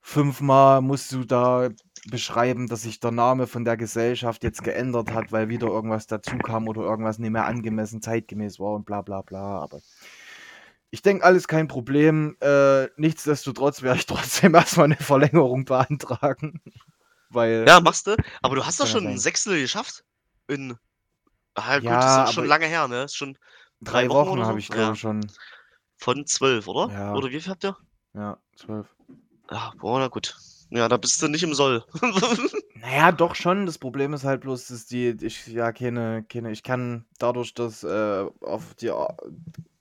fünfmal 0.00 0.80
musst 0.80 1.12
du 1.12 1.24
da 1.24 1.68
beschreiben, 2.10 2.68
dass 2.68 2.82
sich 2.82 3.00
der 3.00 3.10
Name 3.10 3.46
von 3.46 3.64
der 3.64 3.76
Gesellschaft 3.76 4.44
jetzt 4.44 4.62
geändert 4.62 5.12
hat, 5.12 5.32
weil 5.32 5.48
wieder 5.48 5.66
irgendwas 5.68 6.06
dazu 6.06 6.36
kam 6.38 6.68
oder 6.68 6.82
irgendwas 6.82 7.18
nicht 7.18 7.30
mehr 7.30 7.46
angemessen 7.46 8.02
zeitgemäß 8.02 8.60
war 8.60 8.74
und 8.74 8.84
bla 8.86 9.02
bla 9.02 9.22
bla. 9.22 9.60
Aber 9.60 9.80
ich 10.90 11.02
denke, 11.02 11.24
alles 11.24 11.48
kein 11.48 11.68
Problem. 11.68 12.36
Äh, 12.40 12.86
nichtsdestotrotz 12.96 13.82
werde 13.82 13.98
ich 13.98 14.06
trotzdem 14.06 14.54
erstmal 14.54 14.84
eine 14.84 14.96
Verlängerung 14.96 15.64
beantragen. 15.64 16.60
Weil 17.30 17.64
Ja, 17.66 17.80
machst 17.80 18.06
du. 18.06 18.16
Aber 18.42 18.54
du 18.56 18.64
hast 18.64 18.78
doch 18.80 18.86
schon 18.86 19.06
ein 19.06 19.18
Sechstel 19.18 19.60
geschafft. 19.60 20.04
In. 20.48 20.76
Ah, 21.54 21.76
gut, 21.78 21.84
Ja, 21.86 21.96
das 21.96 22.04
ist 22.04 22.10
aber- 22.18 22.32
schon 22.32 22.46
lange 22.46 22.66
her, 22.66 22.86
ne? 22.86 23.02
Ist 23.04 23.16
schon 23.16 23.36
drei, 23.80 24.02
drei 24.04 24.08
Wochen 24.10 24.28
Wochen, 24.30 24.38
so? 24.40 24.46
habe 24.46 24.58
ich, 24.60 24.68
glaube 24.68 24.82
Ja. 24.82 24.92
ich, 24.92 25.00
schon. 25.00 25.26
von 25.96 26.24
zwölf, 26.26 26.68
oder? 26.68 26.92
Ja. 26.92 27.14
Oder 27.14 27.30
wie 27.30 27.40
viel 27.40 27.50
habt 27.50 27.64
ihr? 27.64 27.76
Ja, 28.14 28.38
zwölf. 28.56 28.86
Ja, 29.50 29.72
boah, 29.78 29.98
na 29.98 30.08
gut. 30.08 30.36
Ja, 30.76 30.88
da 30.88 30.96
bist 30.98 31.22
du 31.22 31.28
nicht 31.28 31.42
im 31.42 31.54
Soll. 31.54 31.84
Naja, 32.78 33.10
doch 33.10 33.34
schon. 33.34 33.64
Das 33.64 33.78
Problem 33.78 34.12
ist 34.12 34.24
halt 34.24 34.42
bloß, 34.42 34.68
dass 34.68 34.86
die, 34.86 35.16
ich 35.22 35.46
ja 35.46 35.72
keine, 35.72 36.24
keine, 36.28 36.52
ich 36.52 36.62
kann 36.62 37.06
dadurch, 37.18 37.54
dass 37.54 37.82
äh, 37.82 38.26
auf 38.42 38.74
die 38.74 38.90
A- 38.90 39.16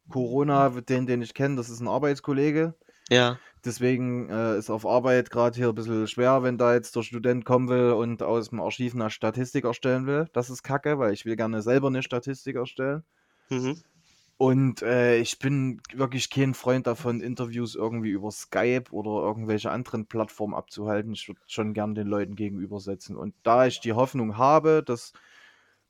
Corona, 0.09 0.69
den, 0.69 1.05
den 1.05 1.21
ich 1.21 1.33
kenne, 1.33 1.57
das 1.57 1.69
ist 1.69 1.81
ein 1.81 1.87
Arbeitskollege. 1.87 2.73
ja. 3.09 3.37
Deswegen 3.65 4.29
äh, 4.29 4.59
ist 4.59 4.69
auf 4.69 4.85
Arbeit 4.85 5.31
gerade 5.31 5.55
hier 5.57 5.69
ein 5.69 5.75
bisschen 5.75 6.07
schwer, 6.07 6.43
wenn 6.43 6.59
da 6.59 6.75
jetzt 6.75 6.95
der 6.95 7.01
Student 7.01 7.45
kommen 7.45 7.67
will 7.67 7.93
und 7.93 8.21
aus 8.21 8.49
dem 8.49 8.61
Archiv 8.61 8.93
eine 8.93 9.09
Statistik 9.09 9.65
erstellen 9.65 10.05
will. 10.05 10.29
Das 10.33 10.51
ist 10.51 10.61
kacke, 10.61 10.99
weil 10.99 11.13
ich 11.13 11.25
will 11.25 11.35
gerne 11.35 11.63
selber 11.63 11.87
eine 11.87 12.03
Statistik 12.03 12.57
erstellen. 12.57 13.03
Mhm. 13.49 13.81
Und 14.37 14.81
äh, 14.81 15.17
ich 15.17 15.39
bin 15.39 15.81
wirklich 15.93 16.29
kein 16.29 16.53
Freund 16.53 16.87
davon, 16.87 17.21
Interviews 17.21 17.73
irgendwie 17.75 18.09
über 18.09 18.31
Skype 18.31 18.91
oder 18.91 19.25
irgendwelche 19.25 19.71
anderen 19.71 20.07
Plattformen 20.07 20.53
abzuhalten. 20.53 21.13
Ich 21.13 21.27
würde 21.29 21.39
schon 21.47 21.73
gern 21.73 21.95
den 21.95 22.07
Leuten 22.07 22.35
gegenübersetzen. 22.35 23.15
Und 23.15 23.33
da 23.43 23.65
ich 23.65 23.79
die 23.79 23.93
Hoffnung 23.93 24.37
habe, 24.37 24.83
dass 24.85 25.13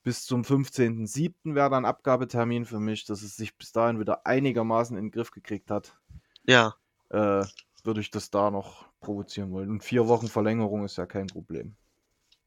bis 0.03 0.25
zum 0.25 0.43
15.07. 0.43 1.55
wäre 1.55 1.71
dann 1.71 1.85
Abgabetermin 1.85 2.65
für 2.65 2.79
mich, 2.79 3.05
dass 3.05 3.23
es 3.23 3.35
sich 3.35 3.57
bis 3.57 3.71
dahin 3.71 3.99
wieder 3.99 4.27
einigermaßen 4.27 4.95
in 4.95 5.05
den 5.05 5.11
Griff 5.11 5.31
gekriegt 5.31 5.71
hat, 5.71 5.97
Ja. 6.45 6.75
äh, 7.09 7.43
würde 7.83 8.01
ich 8.01 8.11
das 8.11 8.29
da 8.29 8.51
noch 8.51 8.85
provozieren 8.99 9.51
wollen. 9.51 9.71
Und 9.71 9.83
vier 9.83 10.07
Wochen 10.07 10.27
Verlängerung 10.27 10.85
ist 10.85 10.97
ja 10.97 11.07
kein 11.07 11.25
Problem. 11.27 11.75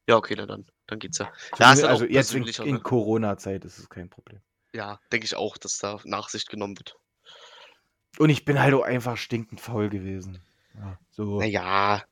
Ja, 0.07 0.15
okay, 0.15 0.35
na 0.37 0.45
dann. 0.45 0.65
Dann 0.87 0.99
geht's 0.99 1.17
ja. 1.17 1.31
Also 1.59 2.05
jetzt 2.05 2.33
in, 2.33 2.45
in? 2.45 2.81
Corona-Zeit 2.81 3.65
ist 3.65 3.77
es 3.77 3.89
kein 3.89 4.09
Problem. 4.09 4.39
Ja, 4.73 4.99
denke 5.11 5.25
ich 5.25 5.35
auch, 5.35 5.57
dass 5.57 5.77
da 5.77 5.99
Nachsicht 6.03 6.49
genommen 6.49 6.77
wird. 6.77 6.95
Und 8.17 8.29
ich 8.29 8.45
bin 8.45 8.59
halt 8.59 8.73
auch 8.73 8.83
einfach 8.83 9.17
stinkend 9.17 9.61
faul 9.61 9.89
gewesen. 9.89 10.41
Ja, 10.75 10.99
so. 11.11 11.39
Naja. 11.39 12.03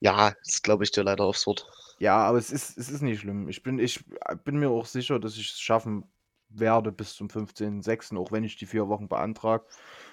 Ja, 0.00 0.34
das 0.44 0.62
glaube 0.62 0.84
ich 0.84 0.90
dir 0.90 1.04
leider 1.04 1.24
aufs 1.24 1.46
Wort. 1.46 1.66
Ja, 1.98 2.16
aber 2.16 2.38
es 2.38 2.50
ist, 2.50 2.76
es 2.76 2.88
ist 2.88 3.02
nicht 3.02 3.20
schlimm. 3.20 3.48
Ich 3.48 3.62
bin, 3.62 3.78
ich 3.78 4.04
bin 4.44 4.58
mir 4.58 4.70
auch 4.70 4.86
sicher, 4.86 5.20
dass 5.20 5.36
ich 5.36 5.52
es 5.52 5.60
schaffen 5.60 6.04
werde 6.48 6.92
bis 6.92 7.14
zum 7.14 7.28
15.06., 7.28 8.16
auch 8.18 8.32
wenn 8.32 8.44
ich 8.44 8.56
die 8.56 8.66
vier 8.66 8.88
Wochen 8.88 9.08
beantrage. 9.08 9.64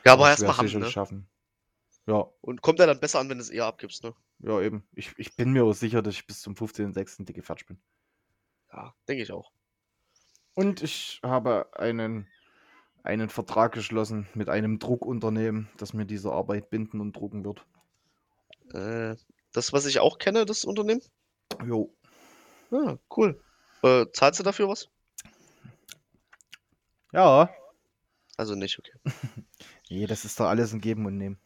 Ja, 0.05 0.13
aber 0.13 0.25
ich 0.25 0.29
erst 0.29 0.41
mal 0.43 0.57
werd's 0.57 0.73
haben, 0.73 0.81
ne? 0.81 0.91
schaffen. 0.91 1.29
Ja, 2.05 2.27
Und 2.41 2.61
kommt 2.61 2.79
ja 2.79 2.85
dann 2.85 2.99
besser 2.99 3.19
an, 3.19 3.29
wenn 3.29 3.37
du 3.37 3.43
es 3.43 3.49
eher 3.49 3.65
abgibst, 3.65 4.03
ne? 4.03 4.15
ja, 4.39 4.61
eben. 4.61 4.87
Ich, 4.93 5.13
ich 5.17 5.35
bin 5.35 5.51
mir 5.51 5.65
auch 5.65 5.73
sicher, 5.73 6.01
dass 6.01 6.15
ich 6.15 6.25
bis 6.25 6.41
zum 6.41 6.53
15.06. 6.53 7.25
dicke 7.25 7.41
Fatsch 7.43 7.65
bin. 7.65 7.79
Ja, 8.71 8.95
denke 9.07 9.23
ich 9.23 9.31
auch. 9.31 9.51
Und 10.53 10.83
ich 10.83 11.19
habe 11.23 11.69
einen, 11.77 12.27
einen 13.03 13.29
Vertrag 13.29 13.73
geschlossen 13.73 14.27
mit 14.33 14.49
einem 14.49 14.79
Druckunternehmen, 14.79 15.69
das 15.77 15.93
mir 15.93 16.05
diese 16.05 16.31
Arbeit 16.31 16.69
binden 16.69 16.99
und 17.01 17.13
drucken 17.13 17.45
wird. 17.45 17.65
Äh, 18.73 19.15
das, 19.53 19.73
was 19.73 19.85
ich 19.85 19.99
auch 19.99 20.17
kenne, 20.19 20.45
das 20.45 20.65
Unternehmen? 20.65 21.01
Jo. 21.65 21.93
Ja, 22.71 22.97
cool. 23.15 23.41
Äh, 23.81 24.05
zahlst 24.13 24.39
du 24.39 24.43
dafür 24.43 24.67
was? 24.67 24.89
Ja. 27.11 27.49
Also 28.37 28.55
nicht, 28.55 28.79
okay. 28.79 28.93
Nee, 29.89 30.05
das 30.05 30.23
ist 30.23 30.39
doch 30.39 30.45
alles 30.45 30.71
ein 30.71 30.81
Geben 30.81 31.07
und 31.07 31.17
Nehmen. 31.17 31.39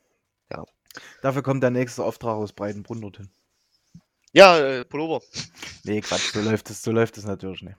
Ja. 0.52 0.66
Dafür 1.22 1.44
kommt 1.44 1.64
der 1.64 1.72
nächste 1.72 2.04
Auftrag 2.04 2.36
aus 2.36 2.52
Breitenbrunn 2.52 3.00
dorthin. 3.00 3.32
Ja, 4.34 4.60
äh, 4.60 4.84
Pullover. 4.84 5.22
Nee, 5.84 6.02
Quatsch, 6.02 6.34
so 6.34 6.42
läuft 6.42 6.70
es, 6.70 6.84
so 6.84 6.92
läuft 6.92 7.18
es 7.18 7.24
natürlich 7.24 7.62
nicht. 7.62 7.78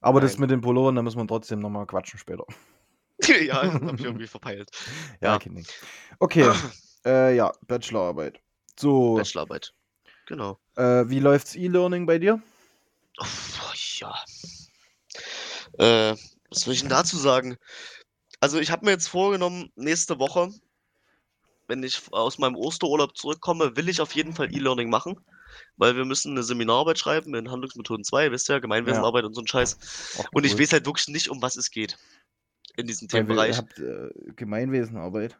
Aber 0.00 0.20
das 0.20 0.32
Nein. 0.32 0.42
mit 0.42 0.50
den 0.50 0.60
Pullovern, 0.60 0.94
da 0.94 1.02
müssen 1.02 1.18
wir 1.18 1.26
trotzdem 1.26 1.60
nochmal 1.60 1.86
quatschen 1.86 2.18
später. 2.18 2.44
ja, 3.22 3.64
das 3.64 3.74
habe 3.74 3.96
ich 3.96 4.04
irgendwie 4.04 4.26
verpeilt. 4.26 4.70
Ja, 5.20 5.38
Ja. 5.42 5.62
Okay, 6.18 6.52
äh, 7.06 7.34
ja, 7.36 7.52
Bachelorarbeit. 7.66 8.40
So, 8.78 9.14
Bachelorarbeit. 9.14 9.72
Genau. 10.26 10.58
äh, 10.76 11.08
wie 11.08 11.20
läuft's 11.20 11.54
E-Learning 11.54 12.04
bei 12.04 12.18
dir? 12.18 12.42
Uff, 13.18 13.98
ja. 13.98 14.14
Äh, 15.78 16.16
was 16.50 16.60
soll 16.60 16.74
ich 16.74 16.80
denn 16.80 16.88
dazu 16.88 17.16
sagen? 17.16 17.56
Also 18.40 18.58
ich 18.58 18.70
habe 18.70 18.84
mir 18.84 18.92
jetzt 18.92 19.08
vorgenommen, 19.08 19.72
nächste 19.76 20.18
Woche, 20.18 20.50
wenn 21.68 21.82
ich 21.82 22.02
aus 22.12 22.38
meinem 22.38 22.56
Osterurlaub 22.56 23.16
zurückkomme, 23.16 23.76
will 23.76 23.88
ich 23.88 24.00
auf 24.00 24.14
jeden 24.14 24.34
Fall 24.34 24.54
E-Learning 24.54 24.90
machen, 24.90 25.18
weil 25.76 25.96
wir 25.96 26.04
müssen 26.04 26.32
eine 26.32 26.42
Seminararbeit 26.42 26.98
schreiben 26.98 27.34
in 27.34 27.50
Handlungsmethoden 27.50 28.04
2, 28.04 28.30
wisst 28.32 28.48
ihr, 28.50 28.60
Gemeinwesenarbeit 28.60 29.24
und 29.24 29.34
so 29.34 29.40
ein 29.40 29.46
Scheiß. 29.46 29.78
Ach, 30.20 30.24
Und 30.32 30.44
ich 30.46 30.58
weiß 30.58 30.72
halt 30.72 30.86
wirklich 30.86 31.08
nicht, 31.08 31.28
um 31.28 31.42
was 31.42 31.56
es 31.56 31.70
geht 31.70 31.96
in 32.76 32.86
diesem 32.86 33.06
Weil 33.10 33.20
Themenbereich. 33.22 33.50
Ihr 33.52 33.56
habt 33.56 33.78
äh, 33.78 34.32
Gemeinwesenarbeit. 34.34 35.38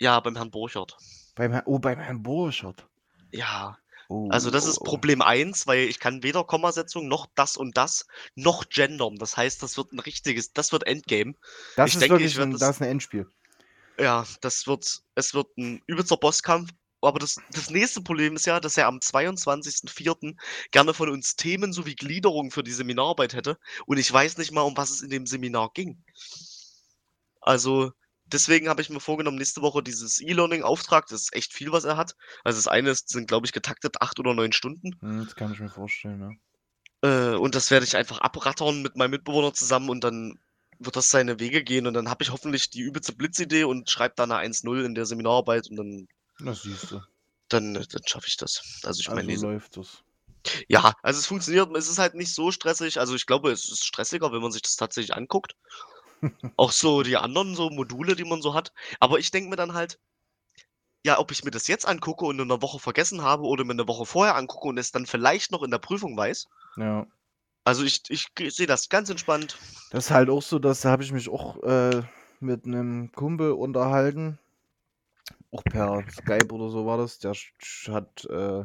Ja, 0.00 0.20
beim 0.20 0.36
Herrn 0.36 0.50
Borchert. 0.50 0.96
Beim, 1.34 1.52
Herr- 1.52 1.64
oh, 1.66 1.78
beim 1.78 1.98
Herrn 1.98 2.22
Borschert. 2.22 2.86
Ja, 3.32 3.78
Oh, 4.10 4.26
also 4.30 4.50
das 4.50 4.66
oh, 4.66 4.70
ist. 4.70 4.78
Problem 4.84 5.20
1, 5.20 5.66
weil 5.66 5.80
ich 5.80 5.98
kann 6.00 6.22
weder 6.22 6.42
Kommasetzung 6.42 7.08
noch 7.08 7.26
das 7.34 7.58
und 7.58 7.76
das 7.76 8.06
noch 8.36 8.70
gendern. 8.70 9.16
Das 9.16 9.36
heißt, 9.36 9.62
das 9.62 9.76
wird 9.76 9.92
ein 9.92 9.98
richtiges, 9.98 10.54
das 10.54 10.72
wird 10.72 10.86
Endgame. 10.86 11.34
Das 11.76 11.90
ich 11.90 11.96
ist 11.96 12.00
denke, 12.00 12.16
ich 12.24 12.34
wirklich 12.36 12.40
ein, 12.40 12.50
das- 12.52 12.60
das 12.60 12.76
ist 12.76 12.80
ein 12.82 12.88
Endspiel. 12.88 13.26
Ja, 14.00 14.24
das 14.40 14.66
wird, 14.66 15.02
es 15.14 15.34
wird 15.34 15.48
ein 15.58 15.82
übelster 15.86 16.16
Bosskampf. 16.16 16.70
Aber 17.00 17.18
das, 17.18 17.36
das 17.52 17.70
nächste 17.70 18.02
Problem 18.02 18.34
ist 18.34 18.46
ja, 18.46 18.58
dass 18.60 18.76
er 18.76 18.86
am 18.86 18.98
22.04. 18.98 20.34
gerne 20.70 20.94
von 20.94 21.08
uns 21.10 21.36
Themen 21.36 21.72
sowie 21.72 21.94
Gliederung 21.94 22.50
für 22.50 22.62
die 22.62 22.72
Seminararbeit 22.72 23.34
hätte. 23.34 23.56
Und 23.86 23.98
ich 23.98 24.12
weiß 24.12 24.38
nicht 24.38 24.52
mal, 24.52 24.62
um 24.62 24.76
was 24.76 24.90
es 24.90 25.02
in 25.02 25.10
dem 25.10 25.26
Seminar 25.26 25.70
ging. 25.74 26.02
Also, 27.40 27.92
deswegen 28.26 28.68
habe 28.68 28.82
ich 28.82 28.90
mir 28.90 29.00
vorgenommen, 29.00 29.38
nächste 29.38 29.62
Woche 29.62 29.82
dieses 29.82 30.20
E-Learning-Auftrag, 30.20 31.06
das 31.06 31.22
ist 31.22 31.34
echt 31.34 31.52
viel, 31.52 31.70
was 31.70 31.84
er 31.84 31.96
hat. 31.96 32.14
Also, 32.42 32.58
das 32.58 32.66
eine 32.66 32.90
ist, 32.90 33.10
sind, 33.10 33.28
glaube 33.28 33.46
ich, 33.46 33.52
getaktet 33.52 34.00
acht 34.00 34.18
oder 34.18 34.34
neun 34.34 34.52
Stunden. 34.52 34.90
Hm, 35.00 35.24
das 35.24 35.36
kann 35.36 35.52
ich 35.52 35.60
mir 35.60 35.70
vorstellen, 35.70 36.20
ja. 36.20 36.30
Äh, 37.02 37.36
und 37.36 37.54
das 37.54 37.70
werde 37.70 37.86
ich 37.86 37.96
einfach 37.96 38.18
abrattern 38.18 38.82
mit 38.82 38.96
meinem 38.96 39.12
Mitbewohner 39.12 39.54
zusammen 39.54 39.88
und 39.88 40.02
dann 40.02 40.34
wird 40.80 40.96
das 40.96 41.10
seine 41.10 41.40
Wege 41.40 41.62
gehen 41.62 41.86
und 41.86 41.94
dann 41.94 42.08
habe 42.08 42.22
ich 42.22 42.30
hoffentlich 42.30 42.70
die 42.70 42.80
übelste 42.80 43.14
Blitzidee 43.14 43.64
und 43.64 43.90
schreibe 43.90 44.14
da 44.16 44.24
eine 44.24 44.38
1-0 44.38 44.84
in 44.84 44.94
der 44.94 45.06
Seminararbeit 45.06 45.68
und 45.70 45.76
dann 45.76 46.08
Das 46.40 46.62
siehst 46.62 46.90
du. 46.90 47.00
dann, 47.48 47.74
dann 47.74 48.06
schaffe 48.06 48.26
ich 48.28 48.36
das. 48.38 48.62
Also 48.84 49.00
ich 49.00 49.12
meine, 49.12 49.26
Also 49.26 49.28
diese 49.28 49.46
läuft 49.46 49.76
das. 49.76 50.04
ja, 50.68 50.94
also 51.02 51.18
es 51.20 51.26
funktioniert, 51.26 51.74
es 51.76 51.88
ist 51.88 51.98
halt 51.98 52.14
nicht 52.14 52.34
so 52.34 52.50
stressig. 52.52 52.98
Also 53.00 53.14
ich 53.14 53.26
glaube, 53.26 53.50
es 53.52 53.68
ist 53.70 53.84
stressiger, 53.84 54.32
wenn 54.32 54.42
man 54.42 54.52
sich 54.52 54.62
das 54.62 54.76
tatsächlich 54.76 55.14
anguckt. 55.16 55.54
Auch 56.58 56.72
so 56.72 57.02
die 57.02 57.16
anderen 57.16 57.54
so 57.56 57.70
Module, 57.70 58.14
die 58.14 58.24
man 58.24 58.42
so 58.42 58.52
hat. 58.52 58.74
Aber 59.00 59.18
ich 59.18 59.30
denke 59.30 59.48
mir 59.48 59.56
dann 59.56 59.72
halt, 59.72 59.98
ja, 61.04 61.18
ob 61.18 61.32
ich 61.32 61.42
mir 61.42 61.50
das 61.50 61.66
jetzt 61.66 61.88
angucke 61.88 62.24
und 62.24 62.38
in 62.38 62.46
'ner 62.46 62.62
Woche 62.62 62.78
vergessen 62.78 63.22
habe 63.22 63.42
oder 63.42 63.64
mir 63.64 63.74
'ne 63.74 63.88
Woche 63.88 64.06
vorher 64.06 64.36
angucke 64.36 64.68
und 64.68 64.78
es 64.78 64.92
dann 64.92 65.06
vielleicht 65.06 65.50
noch 65.50 65.64
in 65.64 65.72
der 65.72 65.78
Prüfung 65.78 66.16
weiß. 66.16 66.46
Ja. 66.76 67.06
Also 67.64 67.84
ich 67.84 68.02
ich 68.08 68.26
sehe 68.52 68.66
das 68.66 68.88
ganz 68.88 69.10
entspannt. 69.10 69.62
Das 69.90 70.06
ist 70.06 70.10
halt 70.10 70.30
auch 70.30 70.42
so, 70.42 70.58
dass 70.58 70.80
da 70.82 70.90
habe 70.90 71.02
ich 71.02 71.12
mich 71.12 71.28
auch 71.28 71.62
äh, 71.62 72.02
mit 72.40 72.64
einem 72.64 73.12
Kumpel 73.12 73.52
unterhalten. 73.52 74.38
Auch 75.50 75.64
per 75.64 76.04
Skype 76.10 76.52
oder 76.52 76.68
so 76.68 76.86
war 76.86 76.98
das. 76.98 77.18
Der 77.18 77.32
hat 77.88 78.24
äh, 78.26 78.64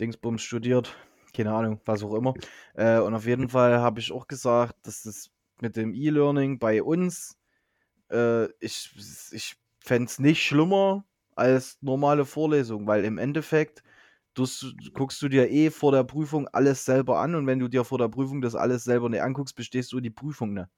Dingsbums 0.00 0.42
studiert. 0.42 0.96
Keine 1.34 1.52
Ahnung, 1.52 1.80
was 1.84 2.02
auch 2.02 2.14
immer. 2.14 2.34
Äh, 2.74 2.98
und 2.98 3.14
auf 3.14 3.26
jeden 3.26 3.48
Fall 3.48 3.78
habe 3.80 4.00
ich 4.00 4.12
auch 4.12 4.28
gesagt, 4.28 4.86
dass 4.86 5.02
das 5.02 5.30
mit 5.60 5.76
dem 5.76 5.94
E-Learning 5.94 6.58
bei 6.58 6.82
uns, 6.82 7.38
äh, 8.10 8.46
ich, 8.60 8.94
ich 9.32 9.56
fände 9.80 10.06
es 10.06 10.18
nicht 10.18 10.42
schlimmer 10.42 11.04
als 11.34 11.78
normale 11.80 12.26
Vorlesung, 12.26 12.86
weil 12.86 13.04
im 13.04 13.18
Endeffekt 13.18 13.82
du, 14.34 14.46
guckst 14.92 15.22
du 15.22 15.28
dir 15.28 15.50
eh 15.50 15.70
vor 15.70 15.92
der 15.92 16.04
Prüfung 16.04 16.48
alles 16.48 16.84
selber 16.84 17.20
an 17.20 17.34
und 17.34 17.46
wenn 17.46 17.58
du 17.58 17.68
dir 17.68 17.84
vor 17.84 17.98
der 17.98 18.08
Prüfung 18.08 18.42
das 18.42 18.54
alles 18.54 18.84
selber 18.84 19.08
nicht 19.08 19.22
anguckst, 19.22 19.56
bestehst 19.56 19.92
du 19.92 20.00
die 20.00 20.10
Prüfung 20.10 20.52
ne. 20.52 20.68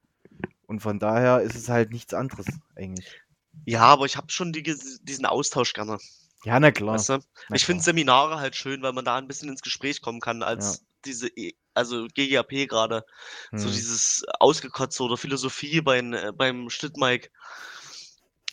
Und 0.66 0.80
von 0.80 0.98
daher 0.98 1.40
ist 1.40 1.56
es 1.56 1.68
halt 1.68 1.92
nichts 1.92 2.14
anderes 2.14 2.46
eigentlich. 2.76 3.23
Ja, 3.66 3.82
aber 3.82 4.06
ich 4.06 4.16
habe 4.16 4.30
schon 4.30 4.52
die 4.52 4.62
diesen 4.62 5.26
Austausch 5.26 5.72
gerne, 5.72 5.98
Ja, 6.44 6.60
na 6.60 6.70
klar. 6.70 6.94
weißt 6.96 7.08
du? 7.10 7.18
Na 7.48 7.56
Ich 7.56 7.64
finde. 7.64 7.82
Seminare 7.82 8.38
halt 8.38 8.56
schön, 8.56 8.82
weil 8.82 8.92
man 8.92 9.04
da 9.04 9.16
'n 9.18 9.26
bisschen 9.26 9.48
ins 9.48 9.62
Gespräch 9.62 10.00
kommen 10.02 10.20
kann 10.20 10.42
als 10.42 10.84
diese 11.04 11.28
e 11.28 11.52
also 11.74 12.06
GGAP 12.14 12.66
grade, 12.68 13.04
so 13.56 13.68
Hm. 13.68 13.72
dieses 13.74 14.22
Ausgekotzte 14.38 15.02
oder 15.02 15.16
Philosophie 15.16 15.80
beim 15.80 16.12
äh, 16.12 16.32
beim 16.32 16.70
Schnittmic. 16.70 17.30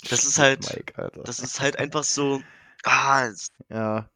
Das 0.09 0.23
ist 0.25 0.39
halt 0.39 0.59
Mike, 0.75 0.93
das 1.25 1.39
ist 1.39 1.59
halt 1.59 1.77
einfach 1.77 2.03
so, 2.03 2.41
ah, 2.83 3.29
Ja. 3.69 4.09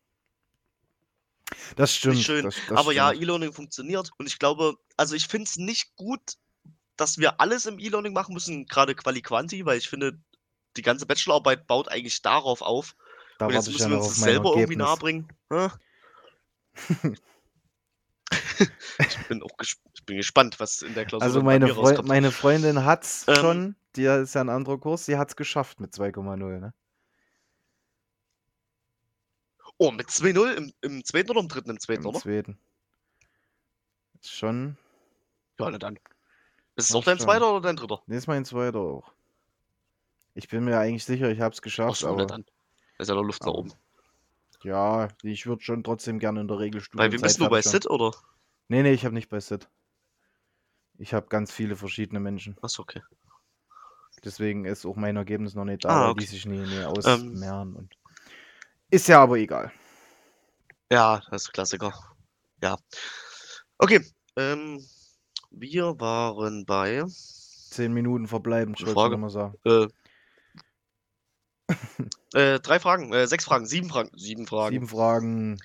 Das 1.77 1.93
stimmt. 1.93 2.15
nicht 2.15 2.25
schön. 2.25 2.43
Das, 2.45 2.55
das 2.67 2.79
Aber 2.79 2.91
ja, 2.93 3.09
stimmt. 3.09 3.23
E-Learning 3.23 3.53
funktioniert 3.53 4.09
und 4.17 4.27
ich 4.27 4.39
glaube 4.39 4.75
also 4.97 5.15
ich 5.15 5.27
finde 5.27 5.45
es 5.45 5.57
nicht 5.57 5.95
gut, 5.95 6.36
dass 6.97 7.17
wir 7.17 7.39
alles 7.41 7.65
im 7.65 7.79
E-Learning 7.79 8.13
machen 8.13 8.33
müssen, 8.33 8.65
grade 8.67 8.95
Quali-Quanti, 8.95 9.65
weil 9.65 9.77
ich 9.77 9.89
finde, 9.89 10.19
die 10.78 10.82
ganze 10.84 11.05
Bachelorarbeit 11.05 11.67
baut 11.67 11.89
eigentlich 11.89 12.21
darauf 12.21 12.61
auf. 12.61 12.95
Da 13.39 13.47
Und 13.47 13.53
jetzt 13.53 13.71
müssen 13.71 13.89
wir 13.91 13.95
uns 13.95 14.07
das 14.07 14.21
selber 14.21 14.51
irgendwie 14.51 14.76
Ergebnis. 14.76 14.78
nahebringen, 14.78 15.28
ne? 15.49 15.71
Ich 19.07 19.19
bin 19.28 19.43
auch 19.43 19.57
ges 19.57 19.76
ich 19.93 20.05
bin 20.05 20.17
gespannt, 20.17 20.59
was 20.59 20.82
in 20.82 20.93
der 20.95 21.05
Klausur 21.05 21.32
Also 21.32 21.41
meine, 21.41 21.69
Freu 21.69 22.01
rauskommt. 22.01 22.03
meine 22.03 22.32
Freundin 22.34 22.84
hat's 22.84 23.28
Ähm. 23.28 23.61
schon, 23.61 23.76
die 23.95 24.03
ist 24.03 24.36
ja 24.36 24.41
'n 24.41 24.49
anderer 24.49 24.78
Kurs, 24.80 25.05
die 25.05 25.15
hat's 25.17 25.38
geschafft 25.38 25.80
mit 25.80 25.93
2,0, 25.93 26.59
ne? 26.59 26.73
Oh, 29.80 29.91
mit 29.91 30.09
2,0 30.09 30.53
im 30.53 30.71
im 30.82 31.03
2. 31.03 31.32
oder 31.32 31.41
im 31.41 31.47
3.? 31.49 31.71
Im 31.71 31.80
2., 31.80 32.05
Im 32.05 32.09
oder? 32.09 32.21
2. 32.21 32.57
Ist 34.21 34.32
schon 34.32 34.78
Ja, 35.59 35.69
na 35.71 35.78
dann. 35.78 35.95
Ist 36.76 36.89
es 36.89 36.95
auch 36.95 37.03
dein 37.05 37.19
schon. 37.19 37.39
2. 37.39 37.49
oder 37.51 37.61
dein 37.61 37.78
3.? 37.78 38.03
Ne, 38.07 38.17
ist 38.17 38.28
mein 38.28 38.45
2. 38.45 38.80
auch. 38.80 39.14
Ich 40.36 40.47
bin 40.49 40.65
mir 40.65 40.77
eigentlich 40.79 41.05
sicher, 41.05 41.31
ich 41.31 41.39
habe 41.39 41.53
es 41.53 41.59
Ach 41.59 41.63
geschafft, 41.63 42.01
na 42.03 42.09
aber 42.09 42.25
dann. 42.25 42.45
Da 42.97 43.01
ist 43.03 43.07
ja 43.09 43.15
noch 43.15 43.23
Luft 43.23 43.41
nach 43.41 43.53
oben. 43.53 43.73
ja, 44.63 45.07
ich 45.23 45.45
würde 45.45 45.63
schon 45.63 45.83
trotzdem 45.83 46.19
gerne 46.19 46.41
in 46.41 46.47
der 46.47 46.55
Bei 46.55 46.59
wem 46.59 46.63
Regelstudienzeit 46.63 47.21
bist 47.21 47.39
du 47.39 47.49
bei. 47.49 47.61
SIT 47.61 47.89
oder? 47.89 48.11
Ne, 48.67 48.83
ne, 48.83 48.91
ich 48.91 49.05
habe 49.05 49.15
nicht 49.15 49.29
bei 49.29 49.38
SIT. 49.38 49.69
Ich 50.97 51.13
habe 51.13 51.27
ganz 51.27 51.51
viele 51.51 51.75
verschiedene 51.75 52.19
Menschen. 52.19 52.57
Ach 52.61 52.69
so, 52.69 52.83
okay. 52.83 53.01
Deswegen 54.23 54.65
ist 54.65 54.86
auch 54.86 54.95
mein 54.95 55.17
Ergebnis 55.17 55.55
noch 55.55 55.65
nicht 55.65 55.86
da, 55.86 55.89
Ah, 55.89 56.01
weil 56.05 56.09
okay. 56.11 56.21
die 56.21 56.25
sich 56.27 56.45
nie, 56.45 56.57
nie 56.57 56.75
Ähm. 56.75 56.86
ausmehren 56.86 57.75
und 57.75 57.95
ist 58.89 59.07
ja 59.07 59.21
aber 59.21 59.38
egal. 59.38 59.71
Ja, 60.91 61.21
das 61.29 61.43
ist 61.43 61.53
Klassiker. 61.53 61.93
Ja. 62.61 62.77
Okay, 63.77 64.01
ähm, 64.38 64.79
wir 65.51 65.99
waren 65.99 66.65
bei 66.65 67.03
10 67.07 67.93
Minuten 67.93 68.27
verbleibend, 68.27 68.79
ich 68.79 68.86
wollte 68.95 69.17
mal 69.17 69.29
sagen. 69.29 69.55
Äh, 69.65 69.88
äh, 72.34 72.59
3 72.59 72.80
Fragen, 72.80 73.13
äh, 73.13 73.28
6 73.28 73.45
Fragen, 73.45 73.66
7 73.66 73.89
Fragen 73.89 74.11
7 74.18 74.47
Fragen. 74.47 74.82
7 74.82 74.88
Fragen. 74.88 75.57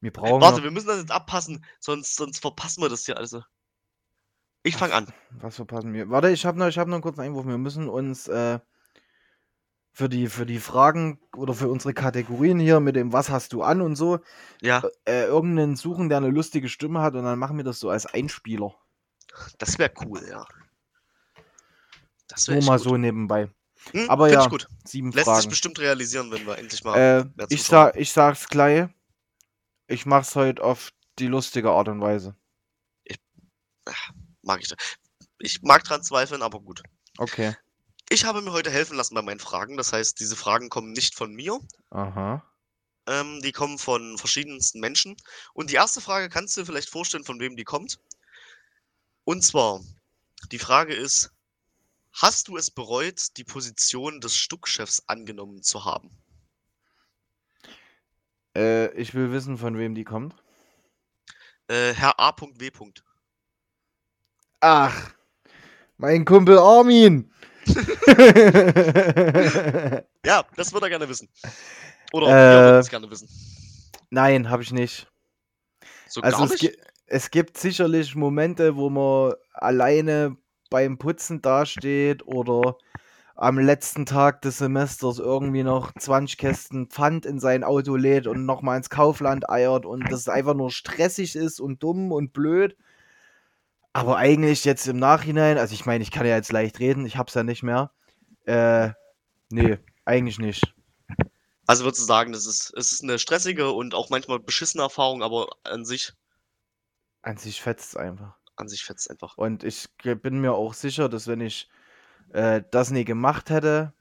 Wir 0.00 0.12
brauchen 0.12 0.40
Warte, 0.40 0.62
noch 0.62 0.62
wir 0.62 0.70
müssen 0.70 0.86
das 0.88 0.98
jetzt 1.00 1.10
abpassen, 1.12 1.64
sonst 1.80 2.14
sonst 2.16 2.40
verpassen 2.40 2.82
wir 2.82 2.88
das 2.88 3.04
hier 3.06 3.16
also. 3.16 3.42
Ich 4.64 4.76
fange 4.76 4.94
an. 4.94 5.12
Was 5.30 5.56
verpassen 5.56 5.92
wir? 5.92 6.08
Warte, 6.10 6.30
ich 6.30 6.46
habe 6.46 6.58
noch 6.58 6.68
ich 6.68 6.78
habe 6.78 6.90
noch 6.90 6.98
'n 6.98 7.02
kurzen 7.02 7.20
Einwurf. 7.20 7.46
Wir 7.46 7.58
müssen 7.58 7.88
uns, 7.88 8.28
äh, 8.28 8.58
für 9.92 10.08
die 10.08 10.28
für 10.28 10.46
die 10.46 10.58
Fragen 10.60 11.20
oder 11.36 11.54
für 11.54 11.68
unsere 11.68 11.94
Kategorien 11.94 12.58
hier 12.60 12.80
mit 12.80 12.96
dem 12.96 13.12
„Was 13.12 13.30
hast 13.30 13.52
du 13.52 13.62
an“ 13.62 13.80
und 13.82 13.96
so, 13.96 14.20
Ja. 14.62 14.88
äh, 15.06 15.26
irgend 15.26 15.54
'nen 15.56 15.76
suchen, 15.76 16.08
der 16.10 16.20
'ne 16.20 16.28
lustige 16.30 16.68
Stimme 16.70 17.00
hat 17.02 17.14
und 17.16 17.24
dann 17.24 17.38
machen 17.38 17.56
wir 17.58 17.64
das 17.64 17.80
so 17.80 17.90
als 17.90 18.06
Einspieler. 18.06 18.74
Das 19.60 19.78
wäre 19.78 19.92
cool, 20.04 20.24
ja. 20.28 20.44
Das 22.30 22.46
wäre 22.48 22.58
Nur 22.58 22.62
mal 22.62 22.78
gut. 22.78 22.78
so 22.78 22.96
nebenbei. 22.96 23.50
Hm, 23.92 24.10
Aber 24.10 24.30
ja, 24.30 24.42
ich 24.44 24.48
gut. 24.50 24.66
7 24.84 25.12
Lässt 25.12 25.34
sich 25.36 25.46
Fragen. 25.46 25.48
bestimmt 25.48 25.78
realisieren, 25.78 26.30
wenn 26.30 26.46
wir 26.46 26.58
endlich 26.58 26.84
mal 26.84 26.96
Äh, 26.96 27.24
mehr 27.36 27.46
ich 27.48 27.64
Zuschauer 27.64 27.92
sa 27.92 27.98
ich 27.98 28.12
sage 28.12 28.36
es 28.36 28.48
gleich. 28.48 28.88
Ich 29.86 30.06
mache 30.06 30.22
es 30.22 30.34
heute 30.36 30.62
auf 30.62 30.90
die 31.18 31.26
lustige 31.26 31.70
Art 31.70 31.88
und 31.88 32.00
Weise. 32.00 32.36
Ich 33.04 33.18
ach, 33.86 34.10
mag 34.42 34.60
ich 34.62 34.72
ich 35.40 35.62
mag 35.62 35.84
dran 35.84 36.02
zweifeln, 36.02 36.42
aber 36.42 36.60
gut. 36.60 36.82
Okay. 37.18 37.54
Ich 38.10 38.24
habe 38.24 38.42
mir 38.42 38.52
heute 38.52 38.70
helfen 38.70 38.96
lassen 38.96 39.14
bei 39.14 39.22
meinen 39.22 39.40
Fragen. 39.40 39.76
Das 39.76 39.92
heißt, 39.92 40.18
diese 40.20 40.36
Fragen 40.36 40.68
kommen 40.70 40.92
nicht 40.92 41.14
von 41.14 41.32
mir. 41.34 41.60
Aha. 41.90 42.42
Ähm, 43.06 43.40
die 43.42 43.52
kommen 43.52 43.78
von 43.78 44.18
verschiedensten 44.18 44.80
Menschen. 44.80 45.16
Und 45.54 45.70
die 45.70 45.74
erste 45.76 46.00
Frage 46.00 46.28
kannst 46.28 46.56
du 46.56 46.60
dir 46.62 46.66
vielleicht 46.66 46.90
vorstellen, 46.90 47.24
von 47.24 47.40
wem 47.40 47.56
die 47.56 47.64
kommt. 47.64 47.98
Und 49.24 49.42
zwar, 49.44 49.80
die 50.50 50.58
Frage 50.58 50.94
ist: 50.94 51.30
Hast 52.12 52.48
du 52.48 52.56
es 52.56 52.70
bereut, 52.70 53.36
die 53.36 53.44
Position 53.44 54.20
des 54.20 54.34
Stuckchefs 54.34 55.02
angenommen 55.06 55.62
zu 55.62 55.84
haben? 55.84 56.10
Äh, 58.56 58.92
ich 58.94 59.14
will 59.14 59.30
wissen, 59.32 59.58
von 59.58 59.76
wem 59.78 59.94
die 59.94 60.04
kommt. 60.04 60.34
Äh, 61.68 61.92
Herr 61.92 62.18
A.W. 62.18 62.70
Ach, 64.60 65.10
mein 65.96 66.24
Kumpel 66.24 66.58
Armin. 66.58 67.32
Ja, 70.24 70.44
das 70.56 70.72
würde 70.72 70.86
er 70.86 70.90
gerne 70.90 71.08
wissen. 71.08 71.28
Oder 72.12 72.26
würden 72.26 72.74
Äh. 72.74 72.78
es 72.78 72.88
gerne 72.90 73.10
wissen. 73.10 73.28
Nein, 74.10 74.50
habe 74.50 74.62
ich 74.62 74.72
nicht. 74.72 75.06
So 76.08 76.20
Also 76.22 76.44
es, 76.44 76.62
nicht? 76.62 76.78
es 77.06 77.30
gibt 77.30 77.56
sicherlich 77.58 78.14
Momente, 78.14 78.76
wo 78.76 78.90
man 78.90 79.34
alleine 79.52 80.36
beim 80.70 80.98
Putzen 80.98 81.42
dasteht 81.42 82.26
oder 82.26 82.76
am 83.36 83.58
letzten 83.58 84.06
Tag 84.06 84.42
des 84.42 84.58
Semesters 84.58 85.18
irgendwie 85.20 85.62
noch 85.64 85.92
20 85.98 86.38
Kästen 86.38 86.88
Pfand 86.88 87.26
in 87.26 87.40
sein 87.40 87.64
Auto 87.64 87.96
lädt 87.96 88.26
und 88.28 88.46
noch 88.46 88.62
mal 88.62 88.76
ins 88.78 88.90
Kaufland 88.90 89.50
eiert 89.50 89.86
und 89.86 90.10
das 90.12 90.28
einfach 90.28 90.54
nur 90.54 90.70
stressig 90.70 91.36
ist 91.36 91.60
und 91.60 91.82
dumm 91.82 92.12
und 92.12 92.32
blöd. 92.32 92.76
Aber 93.94 94.16
eigentlich 94.16 94.64
jetzt 94.64 94.86
im 94.86 94.98
Nachhinein 94.98 95.58
also 95.58 95.72
ich 95.74 95.86
meine, 95.86 96.02
ich 96.02 96.10
kann 96.10 96.26
ja 96.26 96.36
jetzt 96.36 96.52
leicht 96.52 96.78
reden, 96.78 97.06
ich 97.06 97.16
habe 97.16 97.28
es 97.28 97.34
ja 97.34 97.42
nicht 97.42 97.62
mehr. 97.62 97.90
Äh, 98.46 98.90
ne, 99.50 99.80
eigentlich 100.04 100.38
nicht. 100.40 100.74
Also 101.66 101.84
würdest 101.84 102.00
du 102.00 102.06
sagen, 102.06 102.32
das 102.32 102.46
ist 102.46 102.72
es 102.76 102.92
ist 102.92 103.02
'ne 103.02 103.18
stressige 103.18 103.72
und 103.72 103.94
auch 103.94 104.08
manchmal 104.08 104.38
beschissene 104.40 104.82
Erfahrung, 104.82 105.22
aber 105.22 105.48
an 105.64 105.84
sich 105.84 106.12
An 107.24 107.36
sich 107.36 107.60
fetzt 107.60 107.96
einfach. 107.96 108.37
An 108.58 108.68
sich 108.68 108.84
fetzt 108.84 109.10
einfach. 109.10 109.36
Und 109.38 109.64
ich 109.64 109.88
bin 110.22 110.40
mir 110.40 110.52
auch 110.54 110.74
sicher, 110.74 111.08
dass 111.08 111.26
wenn 111.28 111.40
ich, 111.40 111.68
äh, 112.30 112.62
das 112.72 112.90
nie 112.90 113.04
gemacht 113.06 113.50
hätte 113.50 113.94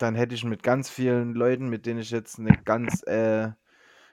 dann 0.00 0.14
hätte 0.14 0.34
ich 0.34 0.44
mit 0.44 0.62
ganz 0.62 0.90
vielen 0.90 1.34
Leuten, 1.34 1.68
mit 1.68 1.86
denen 1.86 2.00
ich 2.00 2.10
jetzt 2.10 2.38
'ne 2.38 2.54
ganz 2.56 3.02
äh, 3.06 3.52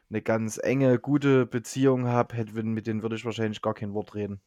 'ne 0.09 0.21
ganz 0.23 0.57
enge, 0.63 0.99
gute 0.99 1.45
Beziehung 1.47 2.07
habe, 2.07 2.35
hätte 2.37 2.63
mit 2.63 2.87
denen 2.87 3.03
würde 3.03 3.15
ich 3.17 3.25
wahrscheinlich 3.25 3.61
gar 3.61 3.73
kein 3.75 3.93
Wort 3.93 4.15
reden. 4.15 4.41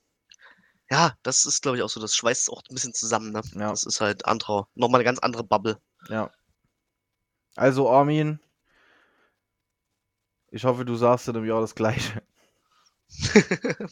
Ja, 0.90 1.14
das 1.24 1.44
ist, 1.46 1.62
glaube 1.62 1.76
ich, 1.78 1.82
auch 1.82 1.88
so, 1.88 2.00
das 2.00 2.14
schweißt 2.14 2.48
auch 2.50 2.62
'n 2.70 2.74
bisschen 2.74 2.94
zusammen, 2.94 3.32
ne? 3.32 3.42
Ja. 3.54 3.70
Das 3.70 3.82
ist 3.84 4.00
halt 4.00 4.24
anderer 4.24 4.68
noch 4.74 4.88
mal 4.88 4.98
'ne 4.98 5.04
ganz 5.04 5.18
andere 5.18 5.42
Bubble. 5.42 5.80
Ja. 6.08 6.30
Also 7.56 7.88
Armin 7.88 8.38
ich 10.52 10.64
hoffe, 10.64 10.84
du 10.84 10.94
sagst 10.94 11.28
in 11.28 11.34
'nem 11.34 11.44
Jahr 11.44 11.60
das 11.60 11.74
Gleiche. 11.74 12.22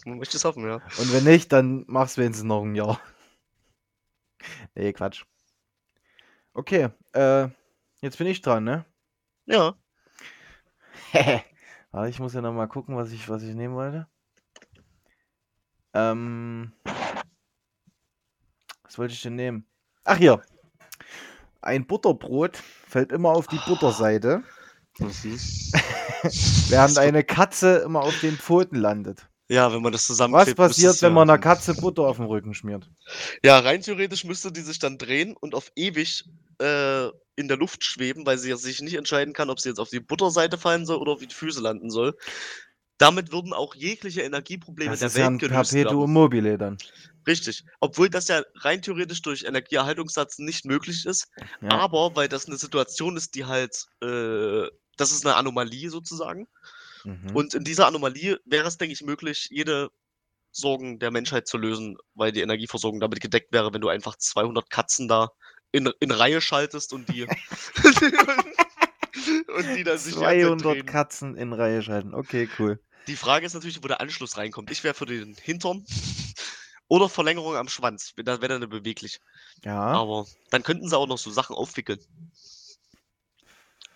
Man 0.06 0.18
möchte 0.18 0.36
es 0.36 0.44
hoffen, 0.44 0.64
ja. 0.66 0.76
Und 0.98 1.12
wenn 1.12 1.24
nicht, 1.24 1.52
dann 1.52 1.84
mach's 1.86 2.18
wenigstens 2.18 2.44
noch 2.46 2.62
'n 2.62 2.74
Jahr. 2.74 3.00
Ne, 4.76 4.92
Quatsch. 4.92 5.24
Okay, 6.54 6.88
äh, 7.12 7.48
jetzt 8.00 8.18
bin 8.18 8.26
ich 8.28 8.40
dran, 8.40 8.64
ne? 8.64 8.84
Ja. 9.46 9.76
Warte, 11.92 12.10
ich 12.10 12.18
muss 12.20 12.34
ja 12.34 12.40
noch 12.40 12.52
mal 12.52 12.66
gucken, 12.66 12.96
was 12.96 13.12
ich, 13.12 13.28
was 13.28 13.42
ich 13.42 13.54
nehmen 13.54 13.74
wollte. 13.74 14.06
Ähm, 15.94 16.72
was 18.82 18.98
wollte 18.98 19.12
ich 19.14 19.22
denn 19.22 19.34
nehmen? 19.36 19.66
Ach 20.04 20.16
hier. 20.16 20.42
Ein 21.60 21.86
Butterbrot 21.86 22.56
fällt 22.56 23.10
immer 23.10 23.30
auf 23.30 23.46
die 23.46 23.58
Butterseite, 23.66 24.42
Mhm. 24.98 25.38
während 26.70 26.98
eine 26.98 27.24
Katze 27.24 27.78
immer 27.78 28.00
auf 28.02 28.18
den 28.20 28.36
Pfoten 28.36 28.76
landet. 28.76 29.26
Ja, 29.48 29.72
wenn 29.72 29.82
man 29.82 29.92
das 29.92 30.02
Was 30.02 30.06
zusammenklebt. 30.06 30.56
passiert, 30.56 30.86
müsste 30.88 30.96
es 30.96 31.02
wenn 31.02 31.10
ja- 31.10 31.14
man 31.14 31.28
einer 31.30 31.38
Katze 31.38 31.74
Butter 31.74 32.02
auf 32.02 32.16
den 32.16 32.26
Rücken 32.26 32.54
schmiert? 32.54 32.88
Ja, 33.44 33.58
rein 33.58 33.82
theoretisch 33.82 34.24
müsste 34.24 34.50
die 34.50 34.62
sich 34.62 34.78
dann 34.78 34.96
drehen 34.96 35.36
und 35.38 35.54
auf 35.54 35.70
ewig 35.76 36.24
äh, 36.62 37.08
in 37.36 37.48
der 37.48 37.56
Luft 37.58 37.84
schweben, 37.84 38.24
weil 38.24 38.38
sie 38.38 38.54
sich 38.56 38.80
nicht 38.80 38.94
entscheiden 38.94 39.34
kann, 39.34 39.50
ob 39.50 39.60
sie 39.60 39.68
jetzt 39.68 39.80
auf 39.80 39.90
die 39.90 40.00
Butterseite 40.00 40.56
fallen 40.56 40.86
soll 40.86 40.96
oder 40.98 41.12
auf 41.12 41.20
die 41.20 41.34
Füße 41.34 41.60
landen 41.60 41.90
soll. 41.90 42.16
Damit 42.96 43.32
würden 43.32 43.52
auch 43.52 43.74
jegliche 43.74 44.22
Energieprobleme 44.22 44.92
Das 44.92 45.00
der 45.00 45.08
ist 45.08 45.16
ja 45.18 45.26
ein 45.26 45.32
Welt 45.40 45.50
gelöst 45.50 45.72
Perpetuum 45.72 46.12
mobile 46.12 46.56
dann. 46.56 46.78
Richtig. 47.26 47.64
Obwohl 47.80 48.08
das 48.08 48.28
ja 48.28 48.42
rein 48.60 48.82
theoretisch 48.82 49.20
durch 49.22 49.42
Energieerhaltungssatz 49.44 50.38
nicht 50.38 50.64
möglich 50.64 51.04
ist. 51.04 51.26
Ja. 51.60 51.70
Aber 51.70 52.14
weil 52.14 52.28
das 52.28 52.46
eine 52.46 52.56
Situation 52.56 53.16
ist, 53.16 53.34
die 53.34 53.44
halt, 53.46 53.86
äh, 54.00 54.68
das 54.96 55.12
ist 55.12 55.26
eine 55.26 55.36
Anomalie 55.36 55.90
sozusagen. 55.90 56.46
Mhm. 57.04 57.34
Und 57.34 57.54
in 57.54 57.64
dieser 57.64 57.86
Anomalie 57.86 58.40
wäre 58.44 58.68
es, 58.68 58.78
denke 58.78 58.92
ich, 58.92 59.02
möglich, 59.02 59.48
jede 59.50 59.90
Sorgen 60.50 60.98
der 60.98 61.10
Menschheit 61.10 61.48
zu 61.48 61.58
lösen, 61.58 61.98
weil 62.14 62.32
die 62.32 62.40
Energieversorgung 62.40 63.00
damit 63.00 63.20
gedeckt 63.20 63.52
wäre, 63.52 63.72
wenn 63.74 63.80
du 63.80 63.88
einfach 63.88 64.16
200 64.16 64.70
Katzen 64.70 65.08
da 65.08 65.30
in, 65.72 65.90
in 65.98 66.10
Reihe 66.12 66.40
schaltest 66.40 66.92
und 66.92 67.08
die 67.08 67.22
und 69.48 69.76
die 69.76 69.82
dann 69.84 69.98
sich 69.98 70.14
die 70.14 70.20
ganze 70.20 70.38
Zeit 70.38 70.60
200 70.60 70.64
drehen. 70.64 70.86
Katzen 70.86 71.36
in 71.36 71.52
Reihe 71.52 71.82
schalten. 71.82 72.14
Okay, 72.14 72.48
cool. 72.58 72.78
Die 73.08 73.16
Frage 73.16 73.44
ist 73.44 73.54
natürlich, 73.54 73.82
wo 73.82 73.88
der 73.88 74.00
Anschluss 74.00 74.36
reinkommt. 74.36 74.70
Ich 74.70 74.84
wäre 74.84 74.94
für 74.94 75.06
den 75.06 75.34
Hintern 75.34 75.84
oder 76.88 77.08
Verlängerung 77.08 77.56
am 77.56 77.68
Schwanz. 77.68 78.14
Da 78.16 78.40
wäre 78.40 78.60
dann 78.60 78.70
beweglich. 78.70 79.20
Ja. 79.64 79.78
Aber 79.78 80.26
dann 80.50 80.62
könnten 80.62 80.88
sie 80.88 80.96
auch 80.96 81.06
noch 81.06 81.18
so 81.18 81.30
Sachen 81.30 81.56
aufwickeln. 81.56 81.98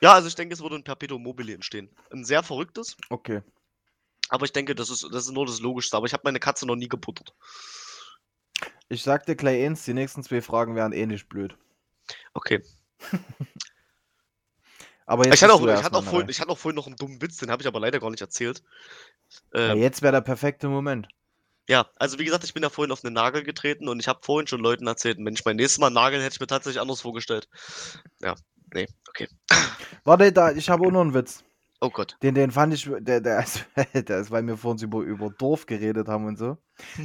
Ja, 0.01 0.13
also 0.15 0.29
ich 0.29 0.35
denke, 0.35 0.55
es 0.55 0.61
würde 0.61 0.77
ein 0.77 0.85
Perpetuum 0.85 1.23
mobile 1.23 1.53
entstehen. 1.55 1.89
Ein 2.11 2.25
sehr 2.25 2.43
verrücktes, 2.43 2.97
Okay. 3.11 3.43
aber 4.31 4.45
ich 4.47 4.53
denke, 4.53 4.75
das 4.75 4.89
ist, 4.91 5.03
das 5.13 5.27
ist 5.27 5.33
nur 5.33 5.45
das 5.47 5.61
Logischste. 5.61 5.97
Aber 5.97 6.07
ich 6.07 6.13
habe 6.15 6.23
meine 6.25 6.41
Katze 6.41 6.67
noch 6.67 6.77
nie 6.77 6.89
gebuttert. 6.89 7.35
Ich 8.91 9.03
sag 9.03 9.25
dir 9.25 9.35
gleich 9.35 9.65
eins, 9.65 9.87
die 9.87 9.95
nächsten 9.95 10.23
zwei 10.23 10.43
Fragen 10.43 10.75
wären 10.75 10.93
ähnlich 10.93 11.27
blöd. 11.31 11.57
Okay. 12.35 12.63
Aber 15.07 15.27
jetzt 15.27 15.35
Ich 15.37 15.43
hatte, 15.43 15.53
auch, 15.55 15.67
ich, 15.69 15.83
hatte 15.83 15.99
auch 15.99 16.05
vorhin, 16.05 16.29
ich 16.29 16.41
hatte 16.41 16.51
auch 16.51 16.59
vorhin 16.59 16.77
noch 16.77 16.87
einen 16.87 16.97
dummen 16.97 17.21
Witz, 17.23 17.39
den 17.39 17.51
habe 17.51 17.63
ich 17.63 17.67
aber 17.69 17.81
leider 17.81 17.99
gar 18.01 18.11
nicht 18.11 18.21
erzählt. 18.21 18.63
ja, 19.65 19.73
Ähm, 19.73 19.75
jetzt 19.75 20.03
wäre 20.03 20.13
der 20.13 20.21
perfekte 20.23 20.69
Moment. 20.69 21.09
ja, 21.69 21.87
also 21.97 22.19
wie 22.19 22.25
gesagt, 22.25 22.45
ich 22.45 22.55
bin 22.55 22.63
ja 22.63 22.71
vorhin 22.71 22.93
auf 22.93 23.05
einen 23.05 23.15
Nagel 23.15 23.43
getreten 23.43 23.89
und 23.89 24.01
ich 24.01 24.09
habe 24.09 24.21
vorhin 24.23 24.47
schon 24.47 24.61
Leuten 24.61 24.87
erzählt, 24.87 25.19
Mensch, 25.19 25.45
mein 25.45 25.57
nächstes 25.57 25.79
Mal 25.79 25.91
Nageln 25.91 26.23
hätte 26.23 26.35
ich 26.35 26.41
mir 26.41 26.47
tatsächlich 26.47 26.81
anders 26.81 27.03
vorgestellt. 27.03 27.49
Ja, 28.21 28.37
nee, 28.73 28.87
okay. 29.09 29.29
Warte, 30.05 30.33
da, 30.33 30.53
ich 30.53 30.69
habe 30.71 30.87
auch 30.87 30.91
noch 30.91 31.03
einen 31.03 31.15
Witz. 31.15 31.45
Oh 31.81 31.91
Gott. 31.91 32.17
Den, 32.23 32.35
den 32.35 32.51
fand 32.51 32.75
ich, 32.75 32.91
der, 33.01 33.21
der, 33.21 33.39
ist, 33.41 33.65
der 34.09 34.19
ist, 34.19 34.31
weil 34.31 34.45
wir 34.47 34.57
vorhin 34.57 34.83
über, 34.83 35.01
über 35.01 35.31
Dorf 35.31 35.67
geredet 35.67 36.09
haben 36.09 36.27
und 36.27 36.37
so. 36.37 36.59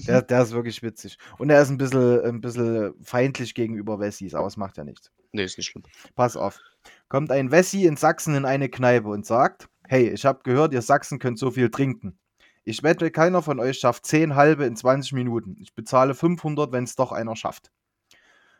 Der, 0.07 0.21
der 0.21 0.41
ist 0.41 0.51
wirklich 0.51 0.81
witzig. 0.81 1.17
Und 1.37 1.49
er 1.51 1.61
ist 1.61 1.69
ein 1.69 1.77
bisschen, 1.77 2.21
ein 2.21 2.41
bisschen 2.41 2.93
feindlich 3.03 3.53
gegenüber 3.53 3.99
Wessis, 3.99 4.33
aber 4.33 4.47
es 4.47 4.57
macht 4.57 4.77
ja 4.77 4.83
nichts. 4.83 5.11
Nee, 5.31 5.43
ist 5.43 5.57
nicht 5.57 5.67
schlimm. 5.67 5.83
Pass 6.15 6.35
auf. 6.35 6.59
Kommt 7.07 7.31
ein 7.31 7.51
Wessi 7.51 7.85
in 7.85 7.97
Sachsen 7.97 8.35
in 8.35 8.45
eine 8.45 8.69
Kneipe 8.69 9.09
und 9.09 9.25
sagt: 9.25 9.67
Hey, 9.87 10.09
ich 10.09 10.25
habe 10.25 10.41
gehört, 10.43 10.73
ihr 10.73 10.81
Sachsen 10.81 11.19
könnt 11.19 11.37
so 11.37 11.51
viel 11.51 11.69
trinken. 11.69 12.17
Ich 12.65 12.81
wette, 12.81 13.11
keiner 13.11 13.41
von 13.41 13.59
euch 13.59 13.79
schafft 13.79 14.05
10 14.05 14.35
halbe 14.35 14.65
in 14.65 14.75
20 14.75 15.13
Minuten. 15.13 15.57
Ich 15.59 15.75
bezahle 15.75 16.15
500, 16.15 16.71
wenn 16.71 16.85
es 16.85 16.95
doch 16.95 17.11
einer 17.11 17.35
schafft. 17.35 17.71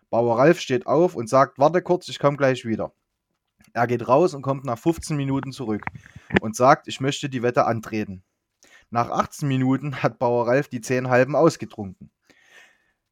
Bauer 0.10 0.38
Ralf 0.38 0.60
steht 0.60 0.86
auf 0.86 1.16
und 1.16 1.28
sagt: 1.28 1.58
Warte 1.58 1.82
kurz, 1.82 2.08
ich 2.08 2.20
komme 2.20 2.38
gleich 2.38 2.66
wieder. 2.66 2.94
Er 3.74 3.88
geht 3.88 4.08
raus 4.08 4.34
und 4.34 4.44
kommt 4.44 4.66
nach 4.66 4.78
15 4.78 5.18
Minuten 5.18 5.52
zurück 5.52 5.84
und 6.42 6.56
sagt: 6.56 6.88
Ich 6.88 7.02
möchte 7.02 7.30
die 7.30 7.42
Wette 7.42 7.66
antreten. 7.66 8.24
Nach 8.92 9.10
18 9.10 9.48
Minuten 9.48 10.04
hat 10.04 10.20
Bauer 10.20 10.48
Ralf 10.48 10.68
die 10.68 10.82
10 10.82 11.10
halben 11.10 11.36
ausgetrunken. 11.36 12.12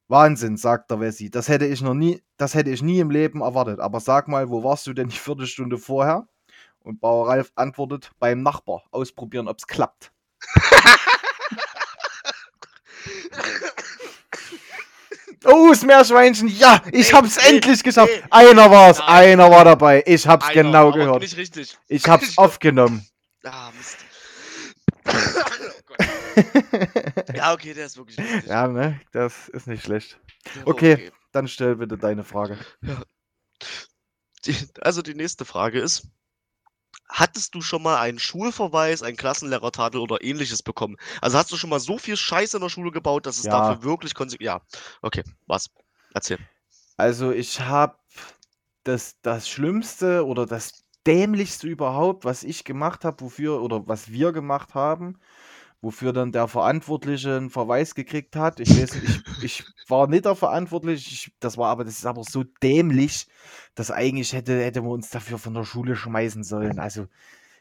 Wahnsinn, 0.07 0.57
sagt 0.57 0.91
der 0.91 0.99
Wessi. 0.99 1.32
Das 1.32 1.47
hätte 1.47 1.66
ich 1.66 1.82
noch 1.82 1.93
nie, 1.93 2.22
das 2.38 2.53
hätte 2.53 2.70
ich 2.70 2.84
nie 2.84 2.99
im 2.99 3.09
Leben 3.09 3.41
erwartet. 3.41 3.80
Aber 3.80 3.99
sag 3.99 4.28
mal, 4.28 4.49
wo 4.49 4.64
warst 4.64 4.86
du 4.86 4.93
denn 4.93 5.07
die 5.07 5.18
Viertelstunde 5.18 5.78
vorher? 5.78 6.28
Und 6.80 6.99
Bauer 6.99 7.30
Ralf 7.30 7.51
antwortet, 7.55 8.12
beim 8.20 8.43
Nachbar. 8.43 8.84
Ausprobieren, 8.91 9.47
ob's 9.47 9.66
klappt. 9.66 10.12
Oh, 15.44 15.70
das 15.70 15.84
Meerschweinchen, 15.84 16.48
ja, 16.48 16.82
ich 16.92 17.12
Nee, 17.12 17.18
hab's 17.18 17.38
nee, 17.38 17.56
endlich 17.56 17.84
geschafft. 17.84 18.12
nee. 18.16 18.24
Einer 18.30 18.70
war's, 18.70 19.00
Nein. 19.00 19.08
einer 19.10 19.50
war 19.50 19.66
dabei. 19.66 20.04
Ich 20.06 20.28
hab's 20.28 20.46
Einer, 20.50 20.64
genau 20.64 20.92
gehört. 20.92 21.22
Nicht 21.22 21.36
richtig. 21.38 21.78
Ich 21.88 22.08
hab's 22.08 22.34
aufgenommen. 22.38 23.06
Ah, 23.44 23.72
Mist. 23.76 23.98
oh 25.08 25.12
ja, 27.36 27.54
okay, 27.54 27.74
der 27.74 27.88
ist 27.88 27.98
wirklich 27.98 28.18
lustig. 28.18 28.46
Ja, 28.48 28.68
ne, 28.68 29.02
das 29.12 29.50
ist 29.50 29.66
nicht 29.68 29.84
schlecht. 29.84 30.20
War 30.56 30.68
okay. 30.68 31.12
Dann 31.32 31.48
stell 31.48 31.76
bitte 31.78 31.98
deine 31.98 32.24
Frage. 32.24 32.58
Die, 34.46 34.56
also 34.82 35.02
die 35.02 35.16
nächste 35.16 35.46
Frage 35.46 35.80
ist, 35.80 36.08
hattest 37.12 37.53
du 37.53 37.62
schon 37.62 37.84
mal 37.84 37.97
einen 37.99 38.20
Schulverweis, 38.20 39.03
einen 39.03 39.18
Klassenlehrertadel 39.18 39.99
oder 39.99 40.24
ähnliches 40.24 40.64
bekommen? 40.64 40.97
Also 41.22 41.38
hast 41.38 41.51
du 41.51 41.57
schon 41.57 41.70
mal 41.70 41.80
so 41.80 41.97
viel 41.97 42.18
Scheiße 42.18 42.57
in 42.57 42.62
der 42.62 42.70
Schule 42.70 42.91
gebaut, 42.91 43.26
dass 43.26 43.38
es 43.38 43.45
Ja. 43.45 43.59
dafür 43.59 43.84
wirklich 43.84 44.16
konsequent... 44.16 44.45
Ja, 44.45 44.62
okay, 45.01 45.24
was? 45.45 45.70
Erzähl. 46.14 46.39
Also 46.97 47.32
ich 47.32 47.59
habe 47.59 47.95
das, 48.84 49.16
das 49.22 49.47
Schlimmste 49.47 50.26
oder 50.26 50.45
das 50.45 50.84
Dämlichste 51.05 51.68
überhaupt, 51.68 52.26
was 52.26 52.43
ich 52.43 52.64
gemacht 52.64 53.05
habe, 53.05 53.22
wofür 53.22 53.62
oder 53.62 53.88
was 53.88 54.12
wir 54.12 54.32
gemacht 54.32 54.76
haben, 54.76 55.20
wofür 55.82 56.14
dann 56.14 56.32
der 56.32 56.48
Verantwortliche 56.48 57.36
einen 57.36 57.50
Verweis 57.50 57.96
gekriegt 57.96 58.36
hat. 58.36 58.60
Ich 58.60 58.70
weiß 58.70 58.96
nicht, 58.96 59.24
ich, 59.42 59.44
ich 59.44 59.90
war 59.90 60.08
nicht 60.08 60.26
der 60.26 60.36
Verantwortliche, 60.36 61.10
ich, 61.10 61.32
das 61.40 61.58
war 61.58 61.70
aber, 61.70 61.84
das 61.84 61.98
ist 61.98 62.06
aber 62.06 62.24
so 62.24 62.44
dämlich, 62.44 63.28
dass 63.76 63.92
eigentlich 63.92 64.34
hätte, 64.34 64.62
hätte 64.64 64.82
man 64.82 64.92
uns 64.92 65.10
dafür 65.10 65.40
von 65.40 65.54
der 65.54 65.64
Schule 65.64 65.96
schmeißen 65.96 66.44
sollen. 66.44 66.80
Also 66.80 67.08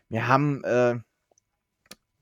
wir 0.08 0.28
haben 0.28 0.62
äh, 0.64 0.98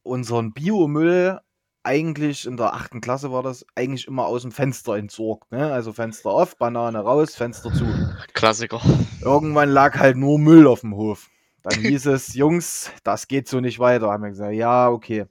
unseren 0.02 0.52
Biomüll 0.52 1.40
eigentlich 1.82 2.46
in 2.46 2.56
der 2.56 2.74
achten 2.74 3.00
Klasse 3.00 3.32
war 3.32 3.42
das 3.42 3.64
eigentlich 3.74 4.06
immer 4.06 4.26
aus 4.26 4.42
dem 4.42 4.52
Fenster 4.52 4.96
entsorgt. 4.96 5.50
Ne? 5.50 5.72
Also 5.72 5.92
Fenster 5.92 6.30
auf, 6.30 6.56
Banane 6.58 6.98
raus, 6.98 7.34
Fenster 7.34 7.72
zu. 7.72 7.86
Klassiker. 8.34 8.80
Irgendwann 9.22 9.70
lag 9.70 9.98
halt 9.98 10.16
nur 10.16 10.38
Müll 10.38 10.66
auf 10.66 10.80
dem 10.80 10.94
Hof. 10.94 11.30
Dann 11.62 11.80
hieß 11.80 12.06
es, 12.06 12.34
Jungs, 12.34 12.90
das 13.04 13.26
geht 13.26 13.48
so 13.48 13.60
nicht 13.60 13.78
weiter. 13.78 14.10
Haben 14.10 14.22
wir 14.22 14.30
gesagt, 14.30 14.54
ja, 14.54 14.90
okay. 14.90 15.26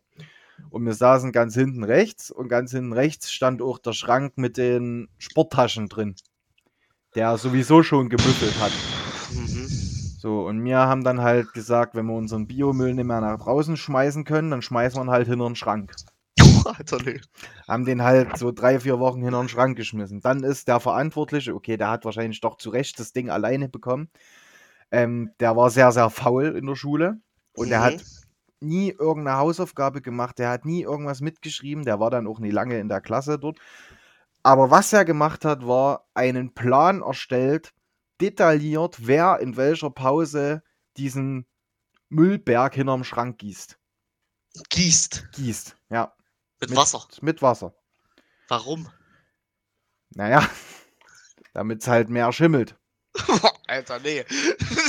Und 0.69 0.85
wir 0.85 0.93
saßen 0.93 1.31
ganz 1.31 1.53
hinten 1.53 1.83
rechts 1.83 2.31
und 2.31 2.49
ganz 2.49 2.71
hinten 2.71 2.93
rechts 2.93 3.31
stand 3.31 3.61
auch 3.61 3.79
der 3.79 3.93
Schrank 3.93 4.33
mit 4.37 4.57
den 4.57 5.07
Sporttaschen 5.17 5.87
drin, 5.89 6.15
der 7.15 7.37
sowieso 7.37 7.83
schon 7.83 8.09
gemüffelt 8.09 8.59
hat. 8.59 8.71
Mhm. 9.33 9.67
So, 10.19 10.47
und 10.47 10.63
wir 10.63 10.77
haben 10.79 11.03
dann 11.03 11.21
halt 11.21 11.53
gesagt, 11.53 11.95
wenn 11.95 12.07
wir 12.07 12.15
unseren 12.15 12.47
Biomüll 12.47 12.93
nicht 12.93 13.05
mehr 13.05 13.21
nach 13.21 13.39
draußen 13.39 13.77
schmeißen 13.77 14.23
können, 14.23 14.49
dann 14.51 14.61
schmeißen 14.61 14.97
wir 14.99 15.03
ihn 15.05 15.11
halt 15.11 15.27
hinter 15.27 15.45
den 15.45 15.55
Schrank. 15.55 15.93
Alter, 16.65 16.97
nee. 17.05 17.21
Haben 17.67 17.85
den 17.85 18.01
halt 18.03 18.37
so 18.37 18.51
drei, 18.51 18.79
vier 18.79 18.99
Wochen 18.99 19.21
hinter 19.21 19.39
den 19.39 19.49
Schrank 19.49 19.77
geschmissen. 19.77 20.21
Dann 20.21 20.43
ist 20.43 20.67
der 20.67 20.79
Verantwortliche, 20.79 21.53
okay, 21.55 21.77
der 21.77 21.89
hat 21.89 22.03
wahrscheinlich 22.03 22.41
doch 22.41 22.57
zu 22.57 22.69
Recht 22.71 22.99
das 22.99 23.13
Ding 23.13 23.29
alleine 23.29 23.69
bekommen. 23.69 24.09
Ähm, 24.91 25.31
der 25.39 25.55
war 25.55 25.69
sehr, 25.69 25.91
sehr 25.91 26.09
faul 26.09 26.55
in 26.57 26.65
der 26.65 26.75
Schule 26.75 27.19
und 27.53 27.69
der 27.69 27.79
Mhm. 27.79 27.83
hat 27.83 28.05
nie 28.59 28.89
irgendeine 28.91 29.37
Hausaufgabe 29.37 30.01
gemacht, 30.01 30.39
der 30.39 30.49
hat 30.49 30.65
nie 30.65 30.81
irgendwas 30.81 31.21
mitgeschrieben, 31.21 31.83
der 31.83 31.99
war 31.99 32.09
dann 32.09 32.27
auch 32.27 32.39
nie 32.39 32.51
lange 32.51 32.79
in 32.79 32.89
der 32.89 33.01
Klasse 33.01 33.37
dort. 33.37 33.59
Aber 34.43 34.71
was 34.71 34.93
er 34.93 35.05
gemacht 35.05 35.45
hat, 35.45 35.67
war 35.67 36.07
einen 36.13 36.53
Plan 36.53 37.01
erstellt, 37.01 37.73
detailliert, 38.21 39.05
wer 39.05 39.39
in 39.39 39.57
welcher 39.57 39.89
Pause 39.89 40.63
diesen 40.95 41.45
Müllberg 42.09 42.75
hinterm 42.75 43.03
Schrank 43.03 43.39
gießt. 43.39 43.77
Gießt. 44.69 45.29
Gießt, 45.33 45.75
ja. 45.89 46.13
Mit, 46.59 46.75
Wasser. 46.75 47.05
Mit 47.21 47.41
Wasser. 47.41 47.75
Warum? 48.47 48.87
Naja, 50.09 50.47
damit 51.53 51.81
es 51.81 51.87
halt 51.87 52.09
mehr 52.09 52.31
schimmelt. 52.31 52.75
Alter, 53.67 53.99
nee. 53.99 54.23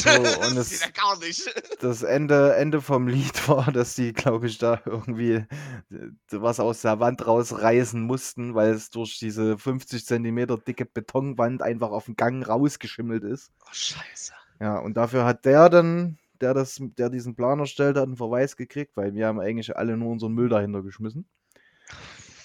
So, 0.01 0.11
und 0.11 0.57
das 0.57 0.81
ja 0.81 0.89
gar 0.91 1.19
nicht. 1.19 1.53
Das 1.81 2.03
Ende, 2.03 2.55
Ende 2.57 2.81
vom 2.81 3.09
Lied 3.09 3.49
war, 3.49 3.71
dass 3.73 3.95
die, 3.95 4.13
glaube 4.13 4.47
ich, 4.47 4.59
da 4.59 4.81
irgendwie 4.85 5.33
äh, 5.35 5.47
was 6.31 6.61
aus 6.61 6.83
der 6.83 7.01
Wand 7.01 7.27
rausreißen 7.27 8.01
mussten, 8.01 8.55
weil 8.55 8.71
es 8.71 8.91
durch 8.91 9.19
diese 9.19 9.59
50 9.59 10.07
Zentimeter 10.07 10.59
dicke 10.59 10.85
Betonwand 10.85 11.63
einfach 11.63 11.91
auf 11.91 12.07
den 12.07 12.17
Gang 12.17 12.47
rausgeschimmelt 12.47 13.25
ist. 13.25 13.51
Oh, 13.63 13.69
scheiße. 13.73 14.33
Ja, 14.61 14.79
und 14.79 14.97
dafür 14.97 15.25
hat 15.25 15.45
der 15.45 15.69
dann 15.69 16.19
der, 16.41 16.55
das, 16.55 16.81
der 16.81 17.11
diesen 17.11 17.35
Plan 17.35 17.59
erstellt 17.59 17.97
hat, 17.97 18.05
einen 18.05 18.17
Verweis 18.17 18.57
gekriegt, 18.57 18.97
weil 18.97 19.15
wir 19.15 19.27
haben 19.27 19.41
eigentlich 19.41 19.77
alle 19.77 19.97
nur 19.97 20.11
unseren 20.11 20.33
Müll 20.33 20.49
dahinter 20.49 20.83
geschmissen. 20.83 21.27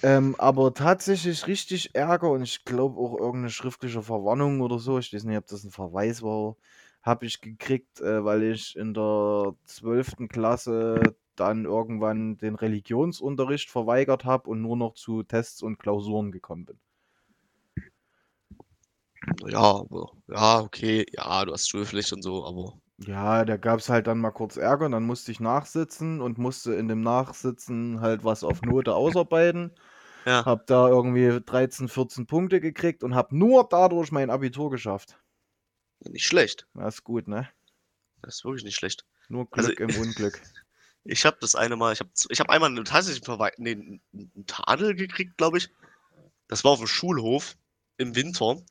Ähm, 0.03 0.35
aber 0.37 0.73
tatsächlich 0.73 1.47
richtig 1.47 1.95
Ärger 1.95 2.29
und 2.31 2.41
ich 2.43 2.65
glaube 2.65 2.99
auch 2.99 3.17
irgendeine 3.17 3.49
schriftliche 3.49 4.01
Verwarnung 4.03 4.59
oder 4.59 4.77
so, 4.77 4.99
ich 4.99 5.13
weiß 5.13 5.23
nicht, 5.23 5.37
ob 5.37 5.47
das 5.47 5.63
ein 5.63 5.71
Verweis 5.71 6.21
war, 6.21 6.57
habe 7.01 7.25
ich 7.25 7.39
gekriegt, 7.39 8.01
äh, 8.01 8.23
weil 8.25 8.43
ich 8.43 8.75
in 8.75 8.93
der 8.93 9.55
12. 9.63 10.27
Klasse 10.27 11.15
dann 11.37 11.63
irgendwann 11.63 12.37
den 12.37 12.55
Religionsunterricht 12.55 13.69
verweigert 13.71 14.25
habe 14.25 14.49
und 14.49 14.61
nur 14.61 14.75
noch 14.75 14.93
zu 14.95 15.23
Tests 15.23 15.61
und 15.63 15.79
Klausuren 15.79 16.33
gekommen 16.33 16.65
bin. 16.65 16.79
Ja, 19.47 19.83
ja, 20.27 20.59
okay, 20.61 21.05
ja, 21.11 21.45
du 21.45 21.53
hast 21.53 21.69
Schulpflicht 21.69 22.11
und 22.13 22.21
so, 22.23 22.45
aber. 22.45 22.77
Ja, 22.99 23.43
da 23.43 23.57
gab 23.57 23.79
es 23.79 23.89
halt 23.89 24.07
dann 24.07 24.19
mal 24.19 24.31
kurz 24.31 24.55
Ärger, 24.55 24.87
dann 24.89 25.03
musste 25.05 25.31
ich 25.31 25.39
nachsitzen 25.39 26.21
und 26.21 26.37
musste 26.37 26.73
in 26.75 26.87
dem 26.87 27.01
Nachsitzen 27.01 28.01
halt 28.01 28.23
was 28.23 28.43
auf 28.43 28.61
Note 28.61 28.93
ausarbeiten. 28.95 29.71
Ja. 30.25 30.45
Hab 30.45 30.67
da 30.67 30.87
irgendwie 30.87 31.41
13, 31.45 31.87
14 31.89 32.27
Punkte 32.27 32.61
gekriegt 32.61 33.03
und 33.03 33.15
hab 33.15 33.31
nur 33.31 33.67
dadurch 33.69 34.11
mein 34.11 34.29
Abitur 34.29 34.69
geschafft. 34.69 35.17
Nicht 35.99 36.25
schlecht. 36.25 36.67
Das 36.73 36.95
ist 36.95 37.03
gut, 37.03 37.27
ne? 37.27 37.49
Das 38.21 38.35
ist 38.35 38.45
wirklich 38.45 38.63
nicht 38.63 38.75
schlecht. 38.75 39.05
Nur 39.29 39.47
Also- 39.51 39.69
Glück 39.73 39.79
im 39.79 39.89
Unglück. 40.01 40.41
Ich 41.05 41.25
habe 41.25 41.37
das 41.41 41.55
eine 41.55 41.75
Mal, 41.75 41.91
ich 41.91 41.99
habe 41.99 42.09
ich 42.29 42.39
hab 42.39 42.49
einmal 42.49 42.69
einen 42.69 42.85
tatsächlichen 42.85 43.25
Verwei 43.25 43.51
nee, 43.57 43.71
einen 43.71 44.01
einen 44.13 44.45
Tadel 44.47 44.95
gekriegt, 44.95 45.35
glaube 45.37 45.57
ich. 45.57 45.69
Das 46.47 46.63
war 46.63 46.71
auf 46.71 46.79
dem 46.79 46.87
Schulhof 46.87 47.57
im 47.97 48.15
Winter. 48.15 48.61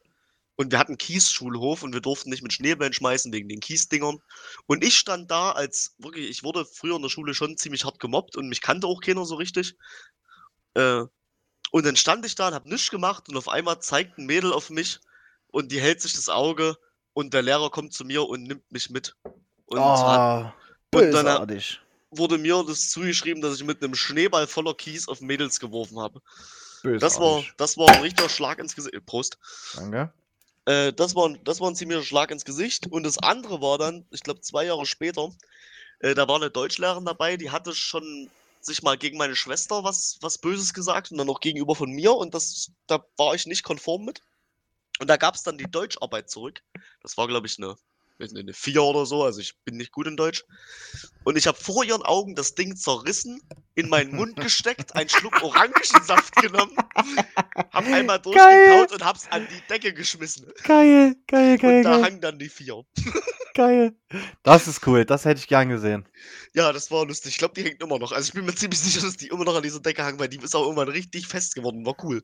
Und 0.56 0.70
wir 0.70 0.78
hatten 0.78 0.96
Kiesschulhof 0.96 1.82
und 1.82 1.92
wir 1.92 2.00
durften 2.00 2.30
nicht 2.30 2.42
mit 2.42 2.52
Schneebällen 2.52 2.92
schmeißen 2.92 3.32
wegen 3.32 3.48
den 3.48 3.60
Kiesdingern. 3.60 4.18
Und 4.66 4.84
ich 4.84 4.96
stand 4.96 5.30
da 5.30 5.52
als 5.52 5.94
wirklich, 5.98 6.28
ich 6.30 6.42
wurde 6.42 6.64
früher 6.64 6.96
in 6.96 7.02
der 7.02 7.08
Schule 7.08 7.34
schon 7.34 7.56
ziemlich 7.56 7.84
hart 7.84 7.98
gemobbt 8.00 8.36
und 8.36 8.48
mich 8.48 8.60
kannte 8.62 8.86
auch 8.86 9.00
keiner 9.00 9.24
so 9.26 9.34
richtig. 9.34 9.76
Äh, 10.74 11.04
und 11.72 11.84
dann 11.84 11.96
stand 11.96 12.24
ich 12.24 12.36
da 12.36 12.48
und 12.48 12.54
hab 12.54 12.66
nichts 12.66 12.90
gemacht 12.90 13.28
und 13.28 13.36
auf 13.36 13.48
einmal 13.48 13.80
zeigt 13.80 14.18
ein 14.18 14.26
Mädel 14.26 14.52
auf 14.52 14.70
mich 14.70 15.00
und 15.48 15.72
die 15.72 15.80
hält 15.80 16.00
sich 16.00 16.12
das 16.12 16.28
Auge 16.28 16.76
und 17.14 17.34
der 17.34 17.42
Lehrer 17.42 17.70
kommt 17.70 17.92
zu 17.92 18.04
mir 18.04 18.28
und 18.28 18.44
nimmt 18.44 18.70
mich 18.70 18.88
mit. 18.90 19.16
Und 19.66 19.80
hat, 19.80 19.98
Ah, 19.98 20.54
und 20.94 21.10
dann- 21.12 21.62
wurde 22.10 22.36
mir 22.36 22.62
das 22.66 22.90
zugeschrieben, 22.90 23.40
dass 23.42 23.56
ich 23.56 23.64
mit 23.64 23.82
einem 23.82 23.94
Schneeball 23.94 24.46
voller 24.46 24.74
Kies 24.74 25.08
auf 25.08 25.20
Mädels 25.22 25.58
geworfen 25.58 25.98
habe. 25.98 26.20
Bösartig. 26.82 27.00
Das 27.00 27.18
war, 27.18 27.42
das 27.56 27.78
war 27.78 27.88
ein 27.88 28.02
richtiger 28.02 28.28
Schlag 28.28 28.58
ins 28.58 28.74
Gesicht. 28.76 28.94
Prost. 29.06 29.38
Danke. 29.76 30.12
Äh, 30.66 30.92
das, 30.92 31.14
war, 31.14 31.28
ein- 31.30 31.40
das 31.44 31.58
war 31.60 31.70
ein 31.70 31.74
ziemlicher 31.74 32.02
Schlag 32.02 32.30
ins 32.30 32.44
Gesicht. 32.44 32.86
Und 32.88 33.04
das 33.04 33.16
andere 33.18 33.62
war 33.62 33.78
dann, 33.78 34.04
ich 34.10 34.22
glaube, 34.22 34.42
zwei 34.42 34.66
Jahre 34.66 34.84
später, 34.84 35.30
äh, 36.00 36.14
da 36.14 36.28
war 36.28 36.36
eine 36.36 36.50
Deutschlehrerin 36.50 37.06
dabei, 37.06 37.38
die 37.38 37.50
hatte 37.50 37.74
schon 37.74 38.28
sich 38.64 38.82
mal 38.82 38.96
gegen 38.96 39.18
meine 39.18 39.36
Schwester 39.36 39.84
was, 39.84 40.18
was 40.20 40.38
Böses 40.38 40.74
gesagt 40.74 41.10
und 41.10 41.18
dann 41.18 41.28
auch 41.28 41.40
gegenüber 41.40 41.74
von 41.74 41.90
mir. 41.90 42.12
Und 42.14 42.34
das, 42.34 42.70
da 42.86 43.04
war 43.16 43.34
ich 43.34 43.46
nicht 43.46 43.62
konform 43.62 44.04
mit. 44.04 44.22
Und 45.00 45.08
da 45.08 45.16
gab 45.16 45.34
es 45.34 45.42
dann 45.42 45.58
die 45.58 45.70
Deutscharbeit 45.70 46.30
zurück. 46.30 46.62
Das 47.02 47.16
war, 47.16 47.26
glaube 47.26 47.46
ich, 47.46 47.58
eine, 47.58 47.76
eine 48.20 48.52
4 48.52 48.82
oder 48.82 49.06
so. 49.06 49.24
Also 49.24 49.40
ich 49.40 49.58
bin 49.64 49.76
nicht 49.76 49.90
gut 49.90 50.06
in 50.06 50.16
Deutsch. 50.16 50.44
Und 51.24 51.36
ich 51.36 51.46
habe 51.46 51.58
vor 51.58 51.84
ihren 51.84 52.02
Augen 52.02 52.34
das 52.34 52.54
Ding 52.54 52.76
zerrissen, 52.76 53.40
in 53.74 53.88
meinen 53.88 54.14
Mund 54.14 54.36
gesteckt, 54.40 54.94
einen 54.94 55.08
Schluck 55.08 55.42
Orangensaft 55.42 56.36
genommen, 56.36 56.76
hab 57.72 57.86
einmal 57.86 58.20
durchgekaut 58.20 58.92
und 58.92 59.04
hab's 59.04 59.26
an 59.30 59.46
die 59.50 59.68
Decke 59.68 59.92
geschmissen. 59.92 60.52
Geil, 60.64 61.16
geil, 61.26 61.58
Und 61.62 61.82
da 61.82 62.02
hang 62.02 62.20
dann 62.20 62.38
die 62.38 62.48
4. 62.48 62.84
geil. 63.54 63.94
Das 64.42 64.66
ist 64.68 64.86
cool, 64.86 65.04
das 65.04 65.24
hätte 65.24 65.40
ich 65.40 65.48
gern 65.48 65.68
gesehen. 65.68 66.06
Ja, 66.54 66.72
das 66.72 66.90
war 66.90 67.06
lustig. 67.06 67.32
Ich 67.32 67.38
glaube, 67.38 67.54
die 67.54 67.64
hängt 67.64 67.82
immer 67.82 67.98
noch. 67.98 68.12
Also 68.12 68.28
ich 68.28 68.34
bin 68.34 68.44
mir 68.44 68.54
ziemlich 68.54 68.80
sicher, 68.80 69.00
dass 69.02 69.16
die 69.16 69.28
immer 69.28 69.44
noch 69.44 69.54
an 69.56 69.62
dieser 69.62 69.80
Decke 69.80 70.04
hängt, 70.04 70.18
weil 70.18 70.28
die 70.28 70.38
ist 70.38 70.54
auch 70.54 70.62
irgendwann 70.62 70.88
richtig 70.88 71.26
fest 71.26 71.54
geworden. 71.54 71.84
War 71.86 71.96
cool. 72.04 72.22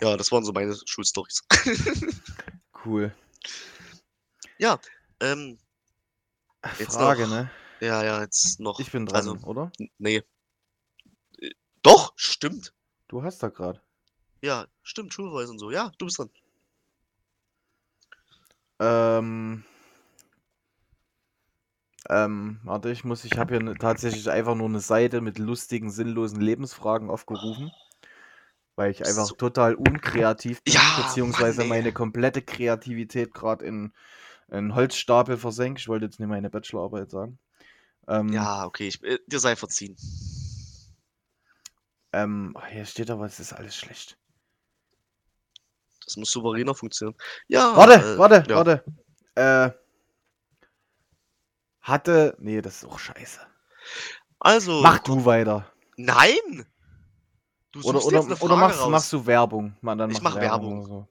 Ja, 0.00 0.16
das 0.16 0.30
waren 0.32 0.44
so 0.44 0.52
meine 0.52 0.76
Schulstories. 0.86 1.42
Cool. 2.86 3.14
ähm, 5.20 5.58
Jetzt 6.78 6.94
Frage, 6.96 7.22
noch. 7.22 7.30
ne? 7.30 7.50
ja, 7.80 8.04
ja, 8.04 8.20
jetzt 8.20 8.60
noch. 8.60 8.78
Ich 8.78 8.90
bin 8.92 9.06
dran, 9.06 9.16
Also, 9.16 9.36
oder? 9.46 9.72
nee. 9.96 10.22
Äh, 11.38 11.50
Doch, 11.82 12.12
stimmt. 12.16 12.74
Du 13.08 13.22
hast 13.22 13.42
da 13.42 13.48
gerade. 13.48 13.80
Ja, 14.42 14.66
stimmt, 14.82 15.14
Schulweise 15.14 15.50
und 15.50 15.58
so. 15.58 15.70
Ja, 15.70 15.92
du 15.98 16.04
bist 16.04 16.18
dran. 16.18 16.30
Ähm. 18.80 19.64
Ähm, 22.08 22.60
warte, 22.64 22.90
ich 22.90 23.04
muss, 23.04 23.24
ich 23.26 23.36
habe 23.38 23.54
hier 23.54 23.62
ne, 23.62 23.76
tatsächlich 23.76 24.30
einfach 24.30 24.54
nur 24.54 24.68
eine 24.68 24.80
Seite 24.80 25.20
mit 25.20 25.38
lustigen, 25.38 25.90
sinnlosen 25.90 26.40
Lebensfragen 26.40 27.10
aufgerufen, 27.10 27.72
weil 28.76 28.90
ich 28.90 29.04
einfach 29.04 29.28
So. 29.28 29.36
total 29.36 29.74
unkreativ 29.74 30.62
bin, 30.64 30.74
Ja, 30.74 30.82
beziehungsweise 30.94 31.60
Mann, 31.60 31.68
meine 31.68 31.92
komplette 31.92 32.42
Kreativität 32.42 33.32
gerade 33.34 33.64
in 33.64 33.92
einen 34.50 34.74
Holzstapel 34.74 35.38
versenkt. 35.38 35.80
Ich 35.80 35.88
wollte 35.88 36.06
jetzt 36.06 36.20
nicht 36.20 36.28
meine 36.28 36.50
Bachelorarbeit 36.50 37.10
sagen. 37.10 37.38
Ähm, 38.08 38.32
Ja, 38.34 38.66
okay, 38.66 38.88
ich, 38.88 39.02
äh, 39.04 39.18
dir 39.26 39.40
sei 39.40 39.56
verziehen. 39.56 39.96
ähm, 42.14 42.54
oh, 42.56 42.64
hier 42.64 42.86
steht 42.86 43.10
aber, 43.10 43.26
es 43.26 43.40
ist 43.40 43.52
alles 43.52 43.76
schlecht. 43.76 44.16
Das 46.06 46.16
muss 46.16 46.30
souveräner 46.30 46.74
funktionieren. 46.74 47.16
Ja, 47.48 47.76
Warte, 47.76 48.10
äh, 48.16 48.18
warte, 48.18 48.46
ja. 48.46 48.54
warte. 48.54 48.84
Äh, 49.34 49.70
hatte, 51.84 52.34
nee, 52.40 52.60
das 52.62 52.78
ist 52.78 52.86
auch 52.86 52.98
scheiße. 52.98 53.38
Also, 54.40 54.80
Mach 54.82 54.98
du 54.98 55.24
weiter. 55.24 55.70
nein! 55.96 56.66
Du 57.72 57.78
Oder, 57.80 58.00
suchst 58.00 58.06
oder, 58.08 58.16
jetzt 58.18 58.26
eine 58.26 58.36
Frage 58.36 58.52
oder 58.52 58.56
machst, 58.60 58.80
raus. 58.80 58.90
machst 58.90 59.12
du 59.12 59.26
Werbung? 59.26 59.76
Man, 59.80 59.98
dann 59.98 60.10
Ich 60.10 60.20
mach 60.22 60.34
Werbung. 60.36 60.78
oder 60.78 60.86
so. 60.86 61.08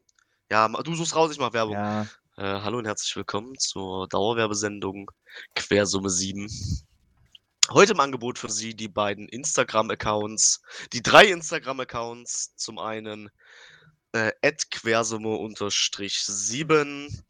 Ja, 0.50 0.68
du 0.68 0.96
suchst 0.96 1.16
raus, 1.16 1.32
ich 1.32 1.40
mach 1.40 1.54
Werbung. 1.54 1.76
Ja, 1.76 2.02
Äh, 2.38 2.62
hallo 2.62 2.80
und 2.80 2.86
herzlich 2.86 3.16
willkommen 3.16 3.56
zur 3.60 4.08
Dauerwerbesendung 4.08 5.12
Quersumme 5.56 6.10
7. 6.10 6.50
Heute 7.70 7.92
im 7.94 8.00
Angebot 8.00 8.40
für 8.40 8.50
Sie 8.50 8.74
die 8.76 8.88
beiden 8.88 9.28
Instagram-Accounts, 9.30 10.62
die 10.94 11.02
drei 11.04 11.26
Instagram-Accounts. 11.28 12.56
Zum 12.56 12.80
einen 12.80 13.30
äh, 14.14 14.32
quersumme-7, 14.42 17.22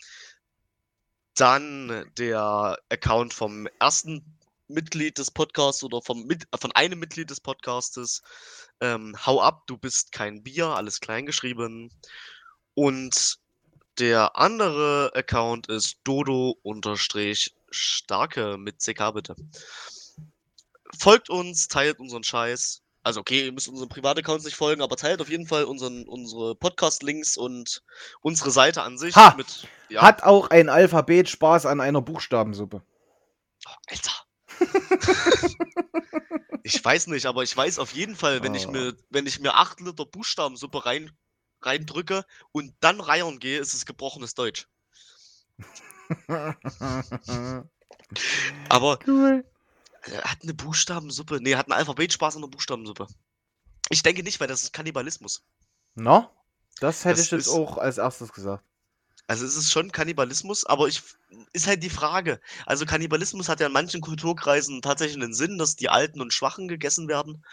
dann 1.35 2.09
der 2.17 2.77
Account 2.89 3.33
vom 3.33 3.67
ersten 3.79 4.23
Mitglied 4.67 5.17
des 5.17 5.31
Podcasts 5.31 5.83
oder 5.83 6.01
vom 6.01 6.25
mit, 6.25 6.47
von 6.59 6.71
einem 6.73 6.99
Mitglied 6.99 7.29
des 7.29 7.39
Podcastes. 7.41 8.21
Ähm, 8.79 9.15
Hau 9.25 9.41
ab, 9.41 9.67
du 9.67 9.77
bist 9.77 10.11
kein 10.11 10.43
Bier, 10.43 10.67
alles 10.67 10.99
klein 10.99 11.25
geschrieben. 11.25 11.91
Und 12.75 13.37
der 13.99 14.35
andere 14.35 15.11
Account 15.13 15.67
ist 15.67 15.97
Dodo-Starke 16.03 16.57
mit 18.57 18.79
CK 18.79 19.11
bitte. 19.11 19.35
Folgt 20.97 21.29
uns, 21.29 21.67
teilt 21.67 21.99
unseren 21.99 22.23
Scheiß. 22.23 22.82
Also 23.03 23.19
okay, 23.19 23.45
ihr 23.45 23.51
müsst 23.51 23.67
unseren 23.67 23.89
Privataccounts 23.89 24.45
nicht 24.45 24.55
folgen, 24.55 24.81
aber 24.81 24.95
teilt 24.95 25.21
auf 25.21 25.29
jeden 25.29 25.45
Fall 25.45 25.65
unseren, 25.65 26.07
unsere 26.07 26.55
Podcast-Links 26.55 27.35
und 27.37 27.83
unsere 28.21 28.49
Seite 28.51 28.81
an 28.83 28.97
sich 28.97 29.15
Ha! 29.15 29.33
mit. 29.35 29.67
Ja, 29.89 30.01
Hat 30.01 30.23
auch 30.23 30.49
ein 30.49 30.69
Alphabet 30.69 31.27
Spaß 31.29 31.65
an 31.65 31.81
einer 31.81 32.01
Buchstabensuppe? 32.01 32.81
Alter. 33.87 34.11
ich 36.63 36.83
weiß 36.83 37.07
nicht, 37.07 37.25
aber 37.25 37.43
ich 37.43 37.55
weiß 37.55 37.79
auf 37.79 37.91
jeden 37.93 38.15
Fall, 38.15 38.41
wenn 38.41 38.55
ich 38.55 38.67
Ah. 38.67 38.71
mir, 38.71 38.95
wenn 39.09 39.27
ich 39.27 39.39
mir 39.39 39.55
8 39.55 39.81
Liter 39.81 40.05
Buchstabensuppe 40.05 40.85
rein, 40.85 41.11
reindrücke 41.61 42.25
und 42.53 42.73
dann 42.79 43.01
reiern 43.01 43.39
gehe, 43.39 43.59
ist 43.59 43.73
es 43.73 43.85
gebrochenes 43.85 44.33
Deutsch. 44.33 44.67
Aber 48.69 48.99
cool. 49.07 49.43
Er 50.03 50.23
hat 50.23 50.43
eine 50.43 50.53
Buchstabensuppe. 50.53 51.39
Nee, 51.41 51.55
hat 51.55 51.67
einen 51.67 51.79
Alphabetspaß 51.79 52.35
an 52.35 52.41
der 52.41 52.49
Buchstabensuppe. 52.49 53.07
Ich 53.89 54.03
denke 54.03 54.23
nicht, 54.23 54.39
weil 54.39 54.47
das 54.47 54.63
ist 54.63 54.73
Kannibalismus. 54.73 55.43
Na? 55.95 56.29
Das 56.79 57.05
hätte 57.05 57.17
Das 57.17 57.25
ich 57.25 57.31
jetzt 57.31 57.49
auch 57.49 57.77
als 57.77 57.97
erstes 57.97 58.33
gesagt. 58.33 58.65
Also 59.25 59.45
es 59.45 59.55
ist 59.55 59.71
schon 59.71 59.91
Kannibalismus, 59.91 60.65
aber 60.65 60.87
ich 60.87 61.01
ist 61.53 61.65
halt 61.65 61.81
die 61.81 61.89
Frage. 61.89 62.41
Also 62.65 62.85
Kannibalismus 62.85 63.47
hat 63.47 63.61
ja 63.61 63.67
in 63.67 63.73
manchen 63.73 64.01
Kulturkreisen 64.01 64.81
tatsächlich 64.81 65.23
einen 65.23 65.33
Sinn, 65.33 65.57
dass 65.57 65.77
die 65.77 65.87
Alten 65.87 66.19
und 66.19 66.33
Schwachen 66.33 66.67
gegessen 66.67 67.07
werden. 67.07 67.45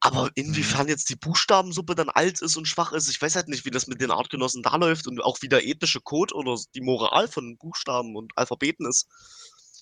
Aber 0.00 0.30
inwiefern 0.34 0.88
jetzt 0.88 1.08
die 1.08 1.16
Buchstabensuppe 1.16 1.94
dann 1.94 2.08
alt 2.08 2.42
ist 2.42 2.56
und 2.56 2.66
schwach 2.66 2.92
ist, 2.92 3.08
ich 3.08 3.22
weiß 3.22 3.36
halt 3.36 3.46
nicht, 3.46 3.64
wie 3.64 3.70
das 3.70 3.86
mit 3.86 4.00
den 4.00 4.10
Artgenossen 4.10 4.64
da 4.64 4.74
läuft 4.76 5.06
und 5.06 5.22
auch 5.22 5.40
wie 5.42 5.48
der 5.48 5.64
ethische 5.64 6.00
Code 6.00 6.34
oder 6.34 6.58
die 6.74 6.80
Moral 6.80 7.28
von 7.28 7.56
Buchstaben 7.56 8.16
und 8.16 8.32
Alphabeten 8.36 8.86
ist. 8.86 9.06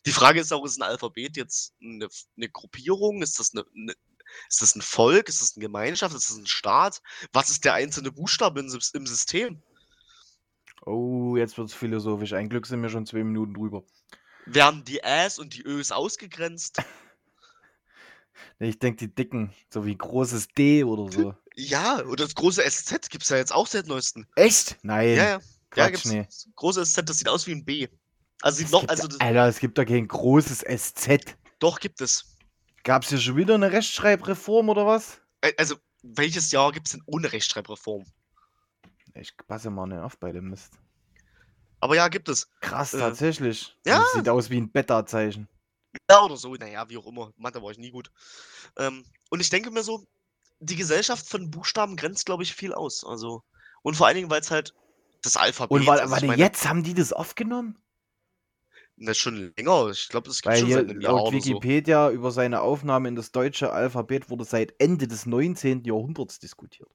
Die 0.06 0.12
Frage 0.12 0.40
ist 0.40 0.52
auch, 0.52 0.64
ist 0.64 0.78
ein 0.78 0.82
Alphabet 0.82 1.36
jetzt 1.36 1.74
eine, 1.82 2.08
eine 2.36 2.48
Gruppierung? 2.48 3.22
Ist 3.22 3.38
das 3.38 3.52
eine, 3.52 3.64
eine 3.74 3.94
ist 4.48 4.62
das 4.62 4.74
ein 4.74 4.82
Volk? 4.82 5.28
Ist 5.28 5.42
das 5.42 5.56
eine 5.56 5.62
Gemeinschaft? 5.62 6.14
Ist 6.14 6.30
das 6.30 6.36
ein 6.36 6.46
Staat? 6.46 7.00
Was 7.32 7.50
ist 7.50 7.64
der 7.64 7.74
einzelne 7.74 8.10
Buchstabe 8.12 8.60
im, 8.60 8.66
im 8.66 9.06
System? 9.06 9.62
Oh, 10.86 11.36
jetzt 11.36 11.56
wird's 11.56 11.74
philosophisch. 11.74 12.32
Ein 12.32 12.48
Glück 12.48 12.66
sind 12.66 12.82
wir 12.82 12.88
schon 12.90 13.06
zwei 13.06 13.24
Minuten 13.24 13.54
drüber. 13.54 13.84
Werden 14.46 14.84
die 14.84 14.98
Äs 15.02 15.38
und 15.38 15.54
die 15.54 15.62
Ös 15.62 15.92
ausgegrenzt? 15.92 16.78
Ich 18.58 18.80
denke, 18.80 19.06
die 19.06 19.14
dicken, 19.14 19.54
so 19.72 19.86
wie 19.86 19.96
großes 19.96 20.48
D 20.48 20.82
oder 20.82 21.10
so. 21.10 21.34
Ja, 21.56 22.00
und 22.00 22.18
das 22.18 22.34
große 22.34 22.68
SZ 22.68 23.08
gibt's 23.08 23.28
ja 23.28 23.36
jetzt 23.36 23.54
auch 23.54 23.68
seit 23.68 23.86
neuestem. 23.86 24.26
Echt? 24.34 24.76
Nein. 24.82 25.10
Ja, 25.10 25.14
ja. 25.14 25.22
Ja, 25.24 25.40
Quatsch, 25.70 25.90
gibt's. 25.92 26.04
nee. 26.06 26.24
Das 26.24 26.48
große 26.56 26.84
SZ, 26.84 27.08
das 27.08 27.18
sieht 27.18 27.28
aus 27.28 27.46
wie 27.46 27.52
ein 27.52 27.64
B. 27.64 27.86
Also 28.44 28.62
Es 28.62 28.70
noch, 28.70 28.80
gibt, 28.80 28.90
also 28.90 29.08
Alter, 29.20 29.48
es 29.48 29.58
gibt 29.58 29.78
doch 29.78 29.86
kein 29.86 30.06
großes 30.06 30.64
SZ. 30.68 31.34
doch 31.60 31.80
gibt 31.80 32.02
es. 32.02 32.36
Gab's 32.82 33.08
hier 33.08 33.18
schon 33.18 33.36
wieder 33.36 33.54
eine 33.54 33.72
Rechtschreibreform 33.72 34.68
oder 34.68 34.86
was? 34.86 35.18
Also, 35.56 35.76
welches 36.02 36.50
Jahr 36.50 36.70
gibt's 36.70 36.90
denn 36.90 37.02
ohne 37.06 37.32
Rechtschreibreform? 37.32 38.04
Ich 39.14 39.34
passe 39.46 39.70
mal 39.70 39.86
nicht 39.86 39.98
auf 40.00 40.18
bei 40.18 40.30
dem 40.30 40.50
Mist. 40.50 40.74
Aber 41.80 41.96
ja, 41.96 42.08
gibt 42.08 42.28
es. 42.28 42.50
Krass, 42.60 42.92
Äh, 42.92 42.98
tatsächlich. 42.98 43.74
ja. 43.86 44.00
Das 44.00 44.12
sieht 44.12 44.28
aus 44.28 44.50
wie 44.50 44.58
ein 44.58 44.70
Beta-Zeichen. 44.70 45.48
Ja, 46.10 46.22
oder 46.22 46.36
so, 46.36 46.54
naja, 46.54 46.86
wie 46.90 46.98
auch 46.98 47.06
immer. 47.06 47.32
Mathe 47.38 47.62
war 47.62 47.70
ich 47.70 47.78
nie 47.78 47.90
gut. 47.90 48.10
Ähm, 48.76 49.06
und 49.30 49.40
ich 49.40 49.48
denke 49.48 49.70
mir 49.70 49.82
so, 49.82 50.04
die 50.60 50.76
Gesellschaft 50.76 51.26
von 51.26 51.50
Buchstaben 51.50 51.96
grenzt, 51.96 52.26
glaube 52.26 52.42
ich, 52.42 52.54
viel 52.54 52.74
aus. 52.74 53.04
Also, 53.04 53.42
und 53.80 53.96
vor 53.96 54.06
allen 54.06 54.16
Dingen, 54.16 54.28
weil 54.30 54.42
es 54.42 54.50
halt 54.50 54.74
das 55.22 55.38
Alphabet 55.38 55.70
Und 55.70 55.86
weil, 55.86 56.00
also 56.00 56.26
meine, 56.26 56.36
jetzt 56.42 56.68
haben 56.68 56.82
die 56.82 56.92
das 56.92 57.14
aufgenommen? 57.14 57.78
Das 58.96 59.16
ist 59.16 59.18
schon 59.18 59.52
länger. 59.56 59.90
Ich 59.90 60.08
glaube, 60.08 60.28
das 60.28 60.40
gibt 60.40 60.52
Weil 60.54 60.60
schon 60.60 60.70
seit 60.70 60.88
einem 60.88 61.00
Jahr 61.00 61.14
laut 61.14 61.28
oder 61.28 61.40
so. 61.40 61.48
Wikipedia 61.48 62.10
über 62.10 62.30
seine 62.30 62.60
Aufnahme 62.60 63.08
in 63.08 63.16
das 63.16 63.32
deutsche 63.32 63.72
Alphabet 63.72 64.30
wurde 64.30 64.44
seit 64.44 64.80
Ende 64.80 65.08
des 65.08 65.26
19. 65.26 65.84
Jahrhunderts 65.84 66.38
diskutiert. 66.38 66.90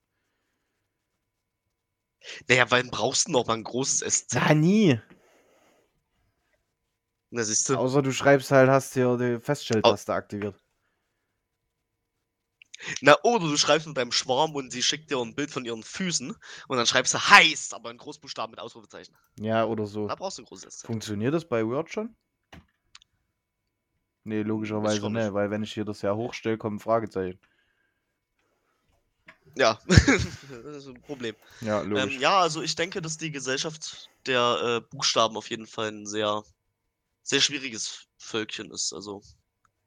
Naja, 2.47 2.65
wann 2.69 2.89
brauchst 2.89 3.27
du 3.27 3.31
noch 3.31 3.47
mal 3.47 3.55
ein 3.55 3.63
großes 3.63 3.99
SZ? 3.99 4.33
Na, 4.35 4.53
nie. 4.53 4.99
Na, 7.31 7.43
siehst 7.43 7.69
du. 7.69 7.75
Außer 7.75 8.01
du 8.01 8.11
schreibst 8.11 8.51
halt, 8.51 8.69
hast 8.69 8.93
hier 8.93 9.17
die 9.17 9.39
Feststelltaste 9.39 10.13
aktiviert. 10.13 10.55
Na, 13.01 13.17
oder 13.23 13.45
du 13.45 13.57
schreibst 13.57 13.88
mit 13.88 13.97
deinem 13.97 14.11
Schwarm 14.11 14.55
und 14.55 14.71
sie 14.71 14.84
schickt 14.84 15.11
dir 15.11 15.19
ein 15.19 15.36
Bild 15.36 15.51
von 15.51 15.65
ihren 15.65 15.84
Füßen 15.84 16.36
und 16.67 16.77
dann 16.77 16.86
schreibst 16.86 17.13
du 17.13 17.17
heiß, 17.17 17.73
aber 17.73 17.91
in 17.91 17.97
Großbuchstaben 17.97 18.51
mit 18.51 18.59
Ausrufezeichen. 18.59 19.15
Ja, 19.39 19.65
oder 19.65 19.86
so. 19.86 20.07
Da 20.07 20.15
brauchst 20.15 20.38
du 20.38 20.43
ein 20.43 20.45
großes 20.45 20.77
SZ. 20.77 20.86
Funktioniert 20.86 21.34
das 21.34 21.45
bei 21.47 21.65
Word 21.65 21.91
schon? 21.91 22.15
Nee, 24.23 24.43
logischerweise 24.43 25.09
nicht. 25.09 25.34
weil 25.34 25.49
wenn 25.49 25.63
ich 25.63 25.73
hier 25.73 25.86
das 25.86 26.01
ja 26.01 26.13
hochstelle, 26.13 26.57
kommt 26.57 26.77
ein 26.77 26.80
Fragezeichen. 26.80 27.39
Ja, 29.55 29.80
das 29.88 30.77
ist 30.77 30.88
ein 30.88 31.01
Problem. 31.01 31.36
Ja, 31.61 31.82
logisch. 31.82 32.15
Ähm, 32.15 32.21
ja, 32.21 32.39
also 32.39 32.61
ich 32.61 32.75
denke, 32.75 33.01
dass 33.01 33.17
die 33.17 33.32
Gesellschaft 33.32 34.09
der 34.25 34.82
äh, 34.84 34.89
Buchstaben 34.89 35.36
auf 35.36 35.49
jeden 35.49 35.67
Fall 35.67 35.89
ein 35.89 36.05
sehr, 36.05 36.43
sehr 37.23 37.41
schwieriges 37.41 38.07
Völkchen 38.17 38.71
ist. 38.71 38.93
Also 38.93 39.21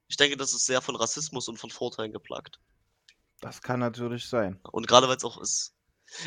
ich 0.09 0.17
denke, 0.17 0.37
das 0.37 0.53
ist 0.53 0.67
sehr 0.67 0.83
von 0.83 0.97
Rassismus 0.97 1.49
und 1.49 1.59
von 1.59 1.71
Vorteilen 1.71 2.13
geplagt. 2.13 2.59
Das 3.43 3.61
kann 3.61 3.81
natürlich 3.81 4.27
sein. 4.27 4.59
Und 4.73 4.87
gerade 4.89 5.07
weil 5.09 5.17
es 5.19 5.25
auch 5.25 5.39
ist. 5.39 5.75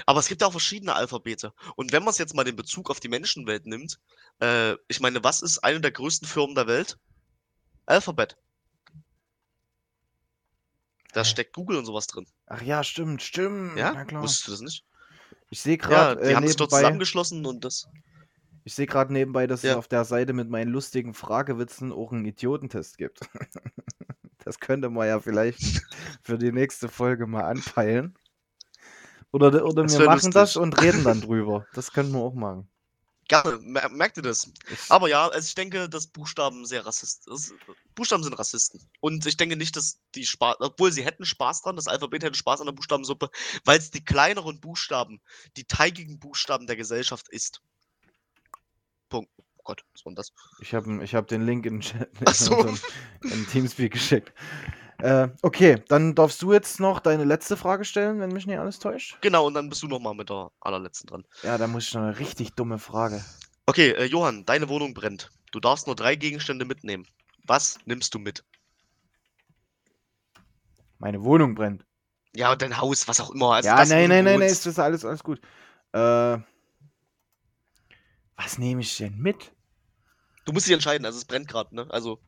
Aber 0.05 0.20
es 0.20 0.28
gibt 0.28 0.41
ja 0.41 0.47
auch 0.47 0.51
verschiedene 0.51 0.93
Alphabete. 0.93 1.53
Und 1.76 1.91
wenn 1.91 2.03
man 2.03 2.11
es 2.11 2.18
jetzt 2.20 2.36
mal 2.36 2.43
den 2.43 2.55
Bezug 2.55 2.89
auf 2.91 2.99
die 2.99 3.07
Menschenwelt 3.09 3.66
nimmt, 3.66 3.99
äh, 4.41 4.76
ich 4.88 4.99
meine, 4.99 5.24
was 5.24 5.41
ist 5.41 5.59
eine 5.59 5.82
der 5.82 5.91
größten 5.91 6.28
Firmen 6.28 6.55
der 6.55 6.68
Welt? 6.68 6.97
Alphabet. 7.88 8.38
Da 11.13 11.24
Hä? 11.24 11.30
steckt 11.30 11.53
Google 11.53 11.78
und 11.78 11.86
sowas 11.86 12.07
drin. 12.07 12.28
Ach 12.47 12.61
ja, 12.61 12.84
stimmt, 12.84 13.22
stimmt. 13.22 13.78
Ja? 13.80 13.93
Na 13.93 14.05
klar. 14.05 14.24
Wusstest 14.24 14.47
du 14.47 14.51
das 14.51 14.61
nicht? 14.61 14.86
Ich 15.49 15.61
sehe 15.61 15.78
Ja, 15.88 16.13
gerade 16.13 16.22
die 16.26 16.32
äh, 16.32 16.36
haben 16.36 16.47
sich 16.47 16.57
dort 16.57 16.72
nebenbei, 16.72 16.82
zusammengeschlossen 16.82 17.45
und 17.45 17.63
das. 17.63 17.88
ich 18.66 18.74
sehe 18.74 18.88
gerade 18.88 19.13
nebenbei, 19.13 19.47
dass 19.47 19.63
es 19.63 19.70
Ja. 19.70 19.78
auf 19.78 19.88
der 19.88 20.03
Seite 20.05 20.34
mit 20.34 20.49
meinen 20.49 20.72
lustigen 20.72 21.13
Fragewitzen 21.13 21.91
auch 21.91 22.11
einen 22.11 22.26
Idiotentest 22.26 22.97
gibt. 22.97 23.22
das 24.46 24.60
könnte 24.60 24.89
man 24.89 25.08
ja 25.08 25.20
vielleicht 25.20 25.82
für 26.24 26.38
die 26.38 26.52
nächste 26.52 26.88
Folge 26.88 27.28
mal 27.28 27.43
anpeilen. 27.43 28.18
Oder, 29.32 29.66
oder 29.66 29.84
Das 29.84 29.98
wir 30.00 30.06
machen 30.06 30.32
das 30.32 30.56
lustig. 30.56 30.62
und 30.62 30.82
reden 30.82 31.04
dann 31.04 31.20
drüber. 31.20 31.68
Das 31.74 31.91
könnten 31.91 32.14
wir 32.14 32.22
auch 32.22 32.34
machen. 32.36 32.70
Gerne, 33.28 33.58
mer 33.60 33.89
merkt 33.89 34.18
ihr 34.18 34.24
das? 34.24 34.48
Aber 34.88 35.10
ja, 35.10 35.28
also 35.28 35.46
ich 35.48 35.56
denke, 35.56 35.89
dass 35.89 36.06
Buchstaben 36.06 36.66
sehr 36.68 36.86
rassist 36.86 37.28
ist. 37.28 37.56
Buchstaben 37.96 38.24
sind 38.24 38.38
Rassisten. 38.38 38.80
Und 39.00 39.26
ich 39.26 39.36
denke 39.36 39.56
nicht, 39.56 39.76
dass 39.76 40.00
die 40.14 40.28
Spaß, 40.28 40.58
obwohl 40.60 40.91
sie 40.91 41.04
hätten 41.04 41.26
Spaß 41.26 41.64
dran, 41.64 41.76
das 41.76 41.88
Alphabet 41.88 42.24
hätte 42.24 42.38
Spaß 42.38 42.60
an 42.60 42.68
der 42.68 42.74
Buchstabensuppe, 42.74 43.32
weil 43.66 43.80
es 43.80 43.89
die 43.89 44.06
kleineren 44.06 44.60
Buchstaben, 44.62 45.22
die 45.58 45.66
teigigen 45.66 46.20
Buchstaben 46.20 46.68
der 46.68 46.76
Gesellschaft 46.76 47.28
ist. 47.30 47.62
Punkt. 49.10 49.32
Gott, 49.66 49.84
was 49.93 50.05
war 50.05 50.11
denn 50.11 50.16
das? 50.16 50.32
ich 50.59 50.74
habe 50.74 51.03
ich 51.03 51.13
hab 51.16 51.28
den 51.28 51.45
Link 51.45 51.66
in, 51.66 51.82
Chat- 51.82 52.09
in, 52.26 52.34
so. 52.34 52.55
unseren- 52.55 52.80
in 53.24 53.45
Teamspeak 53.47 53.91
geschickt. 53.91 54.32
Äh, 54.99 55.28
okay, 55.41 55.84
dann 55.89 56.16
darfst 56.16 56.41
du 56.41 56.53
jetzt 56.53 56.80
noch 56.80 57.01
deine 57.01 57.26
letzte 57.26 57.57
Frage 57.57 57.84
stellen, 57.84 58.22
wenn 58.22 58.30
mich 58.32 58.47
nicht 58.47 58.57
alles 58.57 58.80
täuscht. 58.80 59.18
Genau, 59.20 59.45
und 59.47 59.53
dann 59.55 59.68
bist 59.68 59.84
du 59.84 59.88
nochmal 59.88 60.13
mit 60.16 60.30
der 60.30 60.49
allerletzten 60.61 61.07
dran. 61.07 61.26
Ja, 61.43 61.57
da 61.57 61.68
muss 61.68 61.88
ich 61.88 61.93
noch 61.93 62.03
eine 62.03 62.18
richtig 62.18 62.53
dumme 62.53 62.80
Frage. 62.80 63.22
Okay, 63.66 63.89
äh, 63.91 64.05
Johann, 64.05 64.45
deine 64.45 64.70
Wohnung 64.70 64.93
brennt. 64.93 65.32
Du 65.51 65.59
darfst 65.59 65.88
nur 65.88 65.95
drei 65.97 66.16
Gegenstände 66.16 66.63
mitnehmen. 66.63 67.05
Was 67.45 67.78
nimmst 67.86 68.13
du 68.13 68.20
mit? 68.20 68.45
Meine 70.99 71.24
Wohnung 71.24 71.55
brennt. 71.55 71.86
Ja, 72.36 72.51
und 72.51 72.61
dein 72.61 72.78
Haus, 72.78 73.07
was 73.07 73.20
auch 73.20 73.32
immer. 73.32 73.53
Also 73.53 73.68
ja, 73.70 73.78
nein, 73.86 74.09
nein, 74.09 74.24
nein, 74.24 74.39
nein, 74.39 74.49
ist 74.49 74.66
das 74.66 74.80
alles, 74.80 75.03
alles 75.03 75.24
gut. 75.24 75.41
Äh, 75.91 76.38
was 78.38 78.57
nehme 78.57 78.82
ich 78.82 78.95
denn 78.97 79.18
mit? 79.18 79.51
Du 80.46 80.54
musst 80.54 80.68
dich 80.68 80.74
entscheiden, 80.74 81.06
also 81.06 81.18
es 81.18 81.26
brennt 81.26 81.48
gerade, 81.48 81.76
ne? 81.76 81.88
Also 81.89 82.20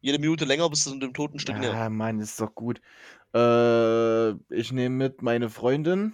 jede 0.00 0.18
Minute 0.18 0.44
länger 0.44 0.68
bist 0.70 0.86
du 0.86 0.92
in 0.92 1.00
dem 1.00 1.12
toten 1.14 1.38
Stück 1.38 1.58
näher. 1.58 1.72
Ja, 1.72 1.88
Mann, 1.88 2.20
ist 2.20 2.40
doch 2.40 2.54
gut. 2.54 2.80
Äh, 3.34 4.30
ich 4.54 4.70
nehme 4.72 4.90
mit 4.90 5.22
meine 5.22 5.50
Freundin. 5.50 6.12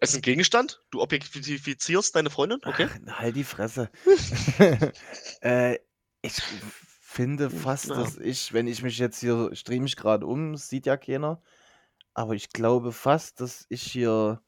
Es 0.00 0.10
ist 0.10 0.16
ein 0.16 0.22
Gegenstand? 0.22 0.82
Du 0.90 1.00
objektifizierst 1.00 2.16
deine 2.16 2.30
Freundin? 2.30 2.60
Okay. 2.64 2.88
Ach, 3.06 3.18
halt 3.20 3.36
die 3.36 3.44
Fresse. 3.44 3.90
äh, 5.40 5.78
ich 6.22 6.42
finde 7.00 7.50
fast, 7.50 7.88
Ja. 7.88 7.96
dass 7.96 8.16
ich, 8.18 8.52
wenn 8.52 8.66
ich 8.66 8.82
mich 8.82 8.98
jetzt 8.98 9.20
hier, 9.20 9.50
ich 9.52 9.62
drehe 9.64 9.80
mich 9.80 9.96
gerade 9.96 10.26
um, 10.26 10.56
sieht 10.56 10.86
ja 10.86 10.96
keiner, 10.96 11.42
aber 12.14 12.34
ich 12.34 12.50
glaube 12.50 12.92
fast, 12.92 13.40
dass 13.40 13.66
ich 13.68 13.82
hier, 13.82 14.42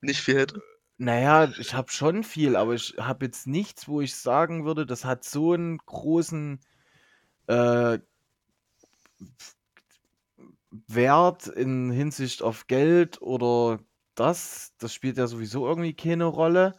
Nicht 0.00 0.20
viel 0.20 0.38
hätte. 0.38 0.62
Naja, 0.98 1.50
ich 1.58 1.74
habe 1.74 1.90
schon 1.90 2.24
viel, 2.24 2.56
aber 2.56 2.74
ich 2.74 2.94
habe 2.98 3.24
jetzt 3.26 3.46
nichts, 3.46 3.88
wo 3.88 4.00
ich 4.00 4.14
sagen 4.16 4.64
würde, 4.64 4.86
das 4.86 5.04
hat 5.04 5.24
so 5.24 5.52
einen 5.52 5.78
großen 5.78 6.60
äh, 7.48 7.98
Wert 10.88 11.46
in 11.48 11.90
Hinsicht 11.90 12.42
auf 12.42 12.66
Geld 12.66 13.20
oder 13.22 13.80
das. 14.14 14.74
Das 14.78 14.94
spielt 14.94 15.16
ja 15.18 15.26
sowieso 15.26 15.66
irgendwie 15.66 15.94
keine 15.94 16.24
Rolle. 16.24 16.74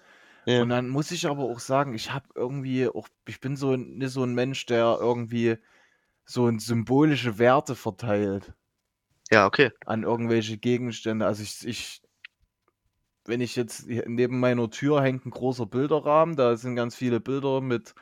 Ja. 0.45 0.61
Und 0.61 0.69
dann 0.69 0.89
muss 0.89 1.11
ich 1.11 1.27
aber 1.27 1.43
auch 1.43 1.59
sagen, 1.59 1.93
ich 1.95 2.11
habe 2.13 2.27
irgendwie 2.35 2.87
auch, 2.87 3.07
ich 3.27 3.39
bin 3.39 3.55
so 3.57 3.73
ein- 3.73 3.97
nicht 3.97 4.11
so 4.11 4.23
ein 4.23 4.33
Mensch, 4.35 4.65
der 4.67 4.97
irgendwie 4.99 5.57
so 6.25 6.47
ein 6.47 6.59
symbolische 6.59 7.39
Werte 7.39 7.75
verteilt 7.75 8.53
Ja, 9.31 9.45
okay. 9.47 9.71
an 9.85 10.03
irgendwelche 10.03 10.57
Gegenstände. 10.57 11.25
Also 11.25 11.43
ich, 11.43 11.65
ich, 11.67 12.01
wenn 13.25 13.41
ich 13.41 13.55
jetzt 13.55 13.87
neben 13.87 14.39
meiner 14.39 14.69
Tür 14.69 15.01
hängt 15.01 15.25
ein 15.25 15.31
großer 15.31 15.65
Bilderrahmen, 15.65 16.35
da 16.35 16.55
sind 16.57 16.75
ganz 16.75 16.95
viele 16.95 17.19
Bilder 17.19 17.61
mit 17.61 17.95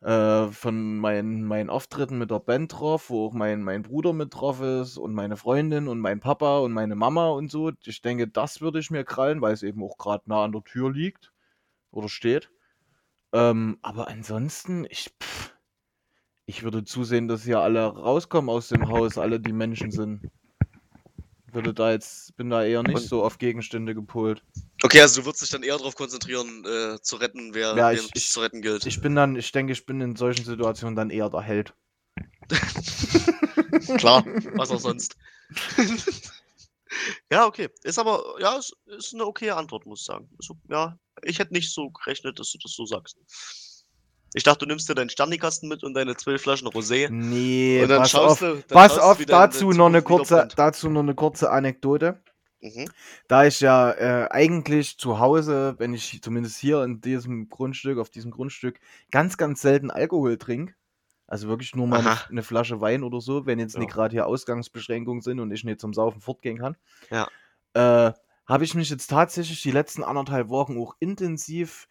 äh, 0.00 0.46
von 0.48 0.98
meinen, 0.98 1.44
meinen 1.44 1.70
Auftritten 1.70 2.18
mit 2.18 2.30
der 2.30 2.38
Band 2.38 2.72
drauf, 2.72 3.10
wo 3.10 3.26
auch 3.26 3.32
mein, 3.32 3.62
mein 3.62 3.82
Bruder 3.82 4.12
mit 4.12 4.34
drauf 4.34 4.60
ist 4.60 4.96
und 4.96 5.12
meine 5.12 5.36
Freundin 5.36 5.88
und 5.88 5.98
mein 5.98 6.20
Papa 6.20 6.58
und 6.58 6.72
meine 6.72 6.94
Mama 6.94 7.28
und 7.30 7.50
so. 7.50 7.72
Ich 7.84 8.00
denke, 8.00 8.28
das 8.28 8.60
würde 8.60 8.78
ich 8.78 8.90
mir 8.90 9.04
krallen, 9.04 9.40
weil 9.40 9.54
es 9.54 9.62
eben 9.62 9.82
auch 9.82 9.98
gerade 9.98 10.22
nah 10.26 10.44
an 10.44 10.52
der 10.52 10.62
Tür 10.62 10.92
liegt 10.92 11.32
oder 11.90 12.08
steht. 12.08 12.50
Ähm, 13.32 13.78
aber 13.82 14.08
ansonsten, 14.08 14.86
ich, 14.88 15.10
pff, 15.20 15.54
ich 16.46 16.62
würde 16.62 16.84
zusehen, 16.84 17.28
dass 17.28 17.44
hier 17.44 17.60
alle 17.60 17.84
rauskommen 17.86 18.50
aus 18.50 18.68
dem 18.68 18.88
Haus, 18.88 19.18
alle 19.18 19.40
die 19.40 19.52
Menschen 19.52 19.90
sind. 19.90 20.30
Würde 21.52 21.72
da 21.72 21.92
jetzt, 21.92 22.36
bin 22.36 22.50
da 22.50 22.62
eher 22.64 22.82
nicht 22.82 22.96
Und- 22.96 23.02
so 23.08 23.24
auf 23.24 23.38
Gegenstände 23.38 23.94
gepolt. 23.94 24.42
Okay, 24.82 25.00
also 25.00 25.20
du 25.20 25.26
würdest 25.26 25.42
dich 25.42 25.50
dann 25.50 25.62
eher 25.62 25.78
darauf 25.78 25.94
konzentrieren, 25.96 26.64
äh, 26.64 27.00
zu 27.00 27.16
retten, 27.16 27.54
wer 27.54 27.74
Ja, 27.76 27.90
ich- 27.92 28.10
ich- 28.14 28.30
zu 28.30 28.40
retten 28.40 28.60
gilt. 28.62 28.84
Ich 28.86 29.00
bin 29.00 29.14
dann, 29.14 29.34
ich 29.36 29.50
denke, 29.52 29.72
ich 29.72 29.86
bin 29.86 30.00
in 30.00 30.14
solchen 30.16 30.44
Situationen 30.44 30.94
dann 30.94 31.10
eher 31.10 31.30
der 31.30 31.40
Held. 31.40 31.72
Klar, 33.98 34.24
was 34.54 34.70
auch 34.70 34.80
sonst. 34.80 35.16
ja, 37.30 37.46
okay. 37.46 37.68
Ist 37.82 37.98
aber, 37.98 38.36
ja, 38.40 38.56
ist, 38.58 38.76
ist 38.86 39.14
eine 39.14 39.24
okaye 39.26 39.54
Antwort, 39.56 39.86
muss 39.86 40.00
ich 40.00 40.06
sagen. 40.06 40.28
Ist, 40.38 40.50
o- 40.50 40.58
ja, 40.68 40.98
ich 41.22 41.38
hätte 41.38 41.52
nicht 41.54 41.72
so 41.72 41.90
gerechnet, 41.90 42.38
dass 42.38 42.52
du 42.52 42.58
das 42.58 42.72
so 42.72 42.84
sagst. 42.86 43.16
Ich 44.34 44.42
dachte, 44.42 44.60
du 44.60 44.66
nimmst 44.66 44.88
dir 44.88 44.94
deinen 44.94 45.10
Sternikasten 45.10 45.68
mit 45.68 45.82
und 45.82 45.94
deine 45.94 46.16
zwölf 46.16 46.42
Flaschen 46.42 46.68
Rosé. 46.68 47.08
Nee, 47.10 47.82
Und 47.82 47.88
dann 47.88 48.00
pass 48.02 48.10
schaust 48.10 48.30
auf, 48.30 48.38
du, 48.40 48.54
dann 48.54 48.64
pass 48.68 48.98
auf, 48.98 49.24
dazu 49.24 49.70
noch 49.70 49.86
eine 49.86 50.02
kurze, 50.02 50.48
dazu 50.54 50.90
noch 50.90 51.00
eine 51.00 51.14
kurze 51.14 51.50
Anekdote. 51.50 52.20
Mhm. 52.60 52.90
Da 53.28 53.46
ich 53.46 53.60
ja 53.60 53.92
äh, 53.92 54.28
eigentlich 54.30 54.98
zu 54.98 55.18
Hause, 55.20 55.76
wenn 55.78 55.94
ich 55.94 56.20
zumindest 56.22 56.58
hier 56.58 56.82
in 56.82 57.00
diesem 57.00 57.48
Grundstück, 57.48 57.98
auf 57.98 58.10
diesem 58.10 58.30
Grundstück, 58.30 58.80
ganz, 59.10 59.36
ganz 59.36 59.62
selten 59.62 59.90
Alkohol 59.90 60.38
trinke, 60.38 60.74
also 61.26 61.48
wirklich 61.48 61.74
nur 61.76 61.86
mal 61.86 62.00
eine, 62.00 62.10
Aha. 62.10 62.26
eine 62.28 62.42
Flasche 62.42 62.80
Wein 62.80 63.04
oder 63.04 63.20
so, 63.20 63.46
wenn 63.46 63.58
jetzt 63.58 63.78
nicht 63.78 63.90
Ja. 63.90 63.94
gerade 63.94 64.12
hier 64.12 64.26
Ausgangsbeschränkungen 64.26 65.20
sind 65.22 65.40
und 65.40 65.50
ich 65.52 65.62
nicht 65.64 65.80
zum 65.80 65.94
Saufen 65.94 66.20
fortgehen 66.20 66.58
kann, 66.58 66.76
Ja. 67.10 67.28
äh, 67.74 68.12
habe 68.46 68.64
ich 68.64 68.74
mich 68.74 68.90
jetzt 68.90 69.08
tatsächlich 69.08 69.62
die 69.62 69.70
letzten 69.70 70.02
anderthalb 70.02 70.48
Wochen 70.48 70.78
auch 70.78 70.96
intensiv 71.00 71.86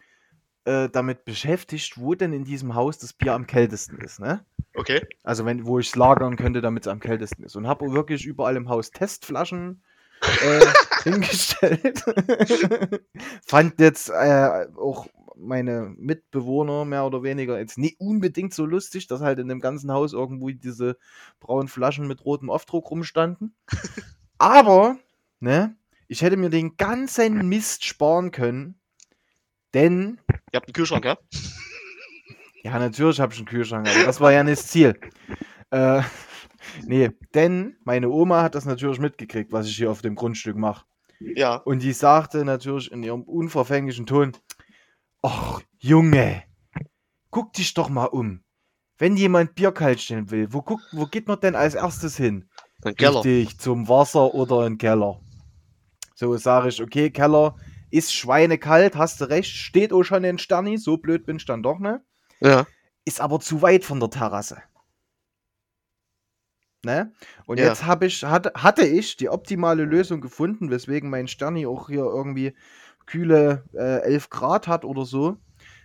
äh, 0.64 0.88
damit 0.88 1.24
beschäftigt, 1.24 1.98
wo 1.98 2.14
denn 2.14 2.32
in 2.32 2.44
diesem 2.44 2.74
Haus 2.74 2.98
das 2.98 3.12
Bier 3.12 3.34
am 3.34 3.46
kältesten 3.46 3.98
ist, 3.98 4.20
ne? 4.20 4.44
Okay. 4.74 5.06
Also 5.24 5.44
wenn, 5.44 5.66
wo 5.66 5.78
ich 5.78 5.88
es 5.88 5.96
lagern 5.96 6.36
könnte, 6.36 6.60
damit 6.60 6.84
es 6.84 6.88
am 6.88 7.00
kältesten 7.00 7.44
ist. 7.44 7.56
Und 7.56 7.66
habe 7.66 7.92
wirklich 7.92 8.24
überall 8.24 8.56
im 8.56 8.68
Haus 8.68 8.90
Testflaschen 8.90 9.82
äh, 10.42 10.66
hingestellt. 11.04 12.04
Fand 13.46 13.80
jetzt 13.80 14.10
äh, 14.10 14.66
auch 14.76 15.08
meine 15.38 15.94
Mitbewohner 15.96 16.84
mehr 16.84 17.04
oder 17.04 17.22
weniger 17.22 17.58
jetzt 17.58 17.78
nicht 17.78 18.00
unbedingt 18.00 18.52
so 18.52 18.66
lustig, 18.66 19.06
dass 19.06 19.20
halt 19.20 19.38
in 19.38 19.48
dem 19.48 19.60
ganzen 19.60 19.92
Haus 19.92 20.12
irgendwo 20.12 20.50
diese 20.50 20.96
braunen 21.40 21.68
Flaschen 21.68 22.06
mit 22.06 22.24
rotem 22.24 22.50
Aufdruck 22.50 22.90
rumstanden. 22.90 23.54
Aber, 24.38 24.98
ne, 25.40 25.76
ich 26.08 26.22
hätte 26.22 26.36
mir 26.36 26.50
den 26.50 26.76
ganzen 26.76 27.48
Mist 27.48 27.84
sparen 27.84 28.30
können, 28.30 28.77
denn 29.74 30.20
Ihr 30.52 30.56
habt 30.56 30.68
einen 30.68 30.72
Kühlschrank, 30.72 31.04
ja? 31.04 31.18
ja, 32.62 32.78
natürlich 32.78 33.20
habe 33.20 33.32
ich 33.32 33.38
einen 33.38 33.46
Kühlschrank, 33.46 33.88
aber 33.88 34.04
das 34.04 34.20
war 34.20 34.32
ja 34.32 34.42
nicht 34.42 34.58
das 34.58 34.68
Ziel. 34.68 34.98
Äh, 35.70 36.02
nee, 36.86 37.10
denn 37.34 37.76
meine 37.84 38.08
Oma 38.08 38.42
hat 38.42 38.54
das 38.54 38.64
natürlich 38.64 38.98
mitgekriegt, 38.98 39.52
was 39.52 39.66
ich 39.68 39.76
hier 39.76 39.90
auf 39.90 40.02
dem 40.02 40.14
Grundstück 40.14 40.56
mache. 40.56 40.84
Ja. 41.20 41.56
Und 41.56 41.82
die 41.82 41.92
sagte 41.92 42.44
natürlich 42.44 42.92
in 42.92 43.02
ihrem 43.02 43.22
unverfänglichen 43.22 44.06
Ton: 44.06 44.32
Och, 45.22 45.62
Junge, 45.78 46.44
guck 47.30 47.52
dich 47.52 47.74
doch 47.74 47.88
mal 47.88 48.06
um. 48.06 48.42
Wenn 48.98 49.16
jemand 49.16 49.54
Bier 49.54 49.72
kalt 49.72 50.00
stellen 50.00 50.30
will, 50.30 50.52
wo, 50.52 50.62
guckt, 50.62 50.84
wo 50.92 51.06
geht 51.06 51.28
man 51.28 51.38
denn 51.40 51.54
als 51.54 51.74
erstes 51.74 52.16
hin? 52.16 52.48
Ein 52.84 52.94
Keller. 52.94 53.24
Richtig, 53.24 53.58
zum 53.58 53.88
Wasser 53.88 54.34
oder 54.34 54.66
in 54.66 54.74
den 54.74 54.78
Keller. 54.78 55.20
So 56.14 56.36
sage 56.36 56.68
ich, 56.68 56.82
okay, 56.82 57.10
Keller 57.10 57.54
ist 57.90 58.14
schweinekalt, 58.14 58.96
hast 58.96 59.20
du 59.20 59.24
recht, 59.26 59.50
steht 59.54 59.92
auch 59.92 60.02
schon 60.02 60.24
in 60.24 60.38
Sterni, 60.38 60.78
so 60.78 60.96
blöd 60.98 61.26
bin 61.26 61.36
ich 61.36 61.44
dann 61.46 61.62
doch, 61.62 61.78
ne? 61.78 62.02
Ja. 62.40 62.66
ist 63.04 63.20
aber 63.20 63.40
zu 63.40 63.62
weit 63.62 63.84
von 63.84 64.00
der 64.00 64.10
Terrasse. 64.10 64.62
Ne? 66.84 67.12
Und 67.46 67.58
Ja. 67.58 67.66
jetzt 67.66 67.86
hab 67.86 68.02
ich, 68.02 68.22
hatte, 68.24 68.52
hatte 68.54 68.86
ich 68.86 69.16
die 69.16 69.28
optimale 69.28 69.84
Lösung 69.84 70.20
gefunden, 70.20 70.70
weswegen 70.70 71.10
mein 71.10 71.26
Sterni 71.26 71.66
auch 71.66 71.88
hier 71.88 72.04
irgendwie 72.04 72.54
kühle 73.06 73.64
äh, 73.74 74.00
11 74.02 74.30
Grad 74.30 74.68
hat 74.68 74.84
oder 74.84 75.04
so. 75.04 75.38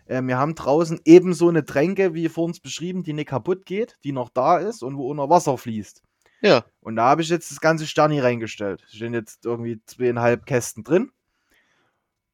Äh, 0.05 0.21
wir 0.21 0.37
haben 0.37 0.53
draußen 0.53 0.99
ebenso 1.05 1.49
eine 1.49 1.65
Tränke, 1.65 2.13
wie 2.13 2.29
vor 2.29 2.43
uns 2.43 2.59
beschrieben, 2.59 3.03
die 3.03 3.13
nicht 3.13 3.29
kaputt 3.29 3.65
geht, 3.65 3.97
die 4.03 4.11
noch 4.11 4.29
da 4.29 4.57
ist 4.57 4.83
und 4.83 4.97
wo 4.97 5.09
unter 5.09 5.29
Wasser 5.29 5.57
fließt. 5.57 6.03
Ja. 6.41 6.65
Und 6.81 6.97
da 6.97 7.05
habe 7.05 7.21
ich 7.21 7.29
jetzt 7.29 7.49
das 7.49 7.61
ganze 7.61 7.87
Sterni 7.87 8.19
reingestellt. 8.19 8.83
Es 8.85 8.95
stehen 8.95 9.13
jetzt 9.13 9.45
irgendwie 9.45 9.81
zweieinhalb 9.85 10.45
Kästen 10.45 10.83
drin. 10.83 11.11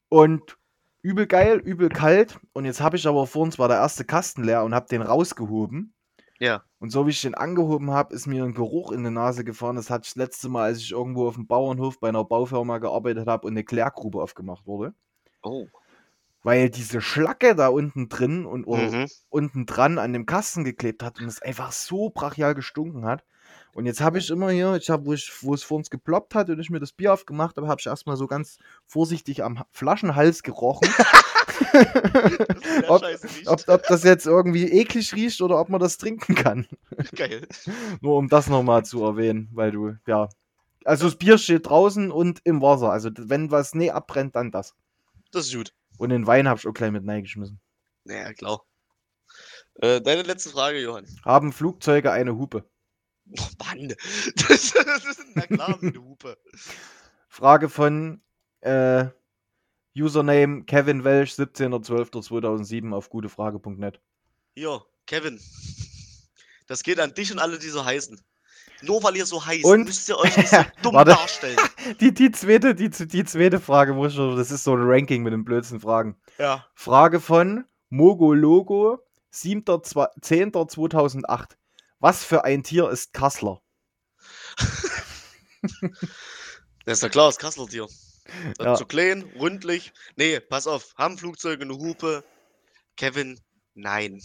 Und 0.10 0.58
übel 1.02 1.28
geil, 1.28 1.60
übel 1.60 1.90
kalt. 1.90 2.40
Und 2.54 2.66
jetzt 2.66 2.82
habe 2.82 2.98
ich 2.98 3.08
aber 3.08 3.28
vor 3.28 3.44
uns 3.44 3.60
war 3.60 3.68
der 3.68 3.78
erste 3.78 4.06
Kasten 4.06 4.44
leer 4.44 4.64
und 4.64 4.74
habe 4.74 4.88
den 4.88 5.02
rausgehoben. 5.02 5.94
Ja. 6.40 6.64
Und 6.80 6.90
so 6.92 7.06
wie 7.06 7.12
ich 7.12 7.22
den 7.22 7.36
angehoben 7.36 7.92
habe, 7.92 8.14
ist 8.14 8.26
mir 8.28 8.44
ein 8.44 8.54
Geruch 8.54 8.92
in 8.92 9.04
die 9.04 9.10
Nase 9.10 9.44
gefahren. 9.44 9.76
Das 9.76 9.90
hatte 9.90 10.04
ich 10.06 10.14
das 10.14 10.16
letzte 10.16 10.50
Mal, 10.50 10.64
als 10.66 10.80
ich 10.80 10.92
irgendwo 10.92 11.28
auf 11.28 11.36
dem 11.36 11.48
Bauernhof 11.48 12.00
bei 12.00 12.10
einer 12.10 12.24
Baufirma 12.24 12.78
gearbeitet 12.78 13.28
habe 13.28 13.46
und 13.48 13.54
eine 13.54 13.64
Klärgrube 13.64 14.22
aufgemacht 14.22 14.66
wurde. 14.66 14.94
Oh. 15.44 15.68
Weil 16.44 16.70
diese 16.70 17.02
Schlacke 17.02 17.56
da 17.56 17.68
unten 17.68 18.08
drin 18.08 18.46
und 18.46 18.66
oder 18.66 18.90
Mhm. 18.92 19.08
unten 19.30 19.66
dran 19.66 20.00
an 20.00 20.14
dem 20.14 20.26
Kasten 20.26 20.64
geklebt 20.64 21.04
hat 21.04 21.20
und 21.20 21.28
es 21.28 21.42
einfach 21.42 21.74
so 21.74 22.10
brachial 22.10 22.56
gestunken 22.56 23.06
hat. 23.06 23.26
Und 23.74 23.86
jetzt 23.86 24.02
habe 24.02 24.18
ich 24.18 24.30
immer 24.30 24.50
hier, 24.50 24.76
ich 24.76 24.90
habe, 24.90 25.06
wo, 25.06 25.14
ich, 25.14 25.32
wo 25.42 25.54
es 25.54 25.64
vor 25.64 25.78
uns 25.78 25.90
geploppt 25.90 26.36
hat 26.36 26.50
und 26.50 26.60
ich 26.60 26.70
mir 26.70 26.80
das 26.80 26.92
Bier 26.92 27.14
aufgemacht 27.14 27.56
habe, 27.58 27.68
habe 27.68 27.80
ich 27.80 27.88
erstmal 27.88 28.18
so 28.18 28.28
ganz 28.28 28.58
vorsichtig 28.86 29.44
am 29.44 29.60
Ha- 29.60 29.68
Flaschenhals 29.72 30.44
gerochen. 30.44 30.90
ob, 32.88 33.04
ob, 33.46 33.68
ob 33.68 33.84
das 33.88 34.04
jetzt 34.04 34.26
irgendwie 34.26 34.66
eklig 34.66 35.14
riecht 35.14 35.42
oder 35.42 35.60
ob 35.60 35.70
man 35.70 35.80
das 35.80 35.98
trinken 35.98 36.36
kann. 36.36 36.68
Geil. 37.16 37.48
Nur 38.02 38.18
um 38.18 38.28
das 38.28 38.48
nochmal 38.48 38.86
zu 38.86 39.04
erwähnen, 39.04 39.50
weil 39.54 39.72
du, 39.72 39.96
ja. 40.08 40.30
Also 40.86 41.06
das 41.06 41.18
Bier 41.18 41.38
steht 41.38 41.68
draußen 41.68 42.12
und 42.12 42.42
im 42.46 42.62
Wasser. 42.62 42.92
Also 42.92 43.10
wenn 43.16 43.52
was 43.52 43.76
nee 43.76 43.92
abbrennt, 43.92 44.36
dann 44.36 44.52
das. 44.52 44.74
Das 45.32 45.46
ist 45.48 45.54
gut. 45.56 45.74
Und 45.98 46.10
den 46.10 46.26
Wein 46.26 46.48
habe 46.48 46.60
ich 46.60 46.68
auch 46.68 46.74
gleich 46.74 46.92
mit 46.92 47.08
reingeschmissen. 47.08 47.60
Naja, 48.06 48.34
klar. 48.34 48.62
Äh, 49.76 50.02
deine 50.02 50.24
letzte 50.24 50.50
Frage, 50.50 50.80
Johann. 50.82 51.06
Haben 51.24 51.52
Flugzeuge 51.52 52.12
eine 52.12 52.36
Hupe? 52.38 52.64
Oh, 53.38 53.48
Mann. 53.66 53.94
Das, 54.36 54.72
das 54.74 55.06
ist, 55.06 55.22
na 55.36 55.46
klar, 55.48 55.78
wie 55.82 55.88
eine 55.88 56.00
Hupe. 56.00 56.38
Frage 57.28 57.68
von 57.70 58.22
äh, 58.62 59.06
Username 59.96 60.64
Kevin 60.66 61.04
Welch, 61.04 61.32
17.12.2007 61.34 62.94
auf 62.94 63.10
gutefrage.net. 63.10 64.00
Hier, 64.56 64.82
Kevin. 65.06 65.40
Das 66.68 66.84
geht 66.84 67.00
an 67.00 67.14
dich 67.14 67.32
und 67.32 67.40
alle, 67.40 67.58
die 67.60 67.70
so 67.70 67.84
heißen. 67.86 68.20
Nur 68.82 69.04
weil 69.04 69.18
ihr 69.18 69.26
so 69.26 69.46
heißt, 69.46 69.66
Und- 69.66 69.84
müsst 69.86 70.08
ihr 70.08 70.18
euch 70.18 70.38
nicht 70.38 70.48
so 70.50 70.64
dumm 70.84 70.94
Warte. 70.96 71.12
darstellen. 71.12 71.58
Die, 72.00 72.14
die, 72.14 72.32
zweite, 72.32 72.76
die, 72.76 72.90
die 72.90 73.24
zweite 73.26 73.60
Frage 73.60 73.94
muss 73.94 74.12
ich 74.14 74.18
noch, 74.20 74.36
das 74.36 74.52
ist 74.52 74.64
so 74.64 74.76
ein 74.76 74.82
Ranking 74.84 75.24
mit 75.24 75.34
den 75.34 75.44
blödsten 75.44 75.80
Fragen. 75.80 76.16
Ja. 76.38 76.66
Frage 76.76 77.20
von 77.20 77.66
Mogologo, 77.90 79.00
7.10.2008. 79.34 81.56
Was 82.00 82.24
für 82.24 82.44
ein 82.46 82.64
Tier 82.64 82.90
ist 82.90 83.14
Kassler? 83.14 83.62
Das 86.86 87.00
ist 87.00 87.04
ja 87.04 87.10
klar, 87.10 87.28
das 87.28 87.38
Kasseltier. 87.38 87.88
Das 88.58 88.66
Ja. 88.66 88.76
Zu 88.76 88.86
klein, 88.86 89.22
rundlich. 89.36 89.94
Nee, 90.16 90.40
pass 90.40 90.66
auf. 90.66 90.96
Haben 90.96 91.18
Flugzeuge 91.20 91.64
eine 91.64 91.78
Hupe? 91.78 92.24
Kevin, 92.96 93.40
nein. 93.76 94.22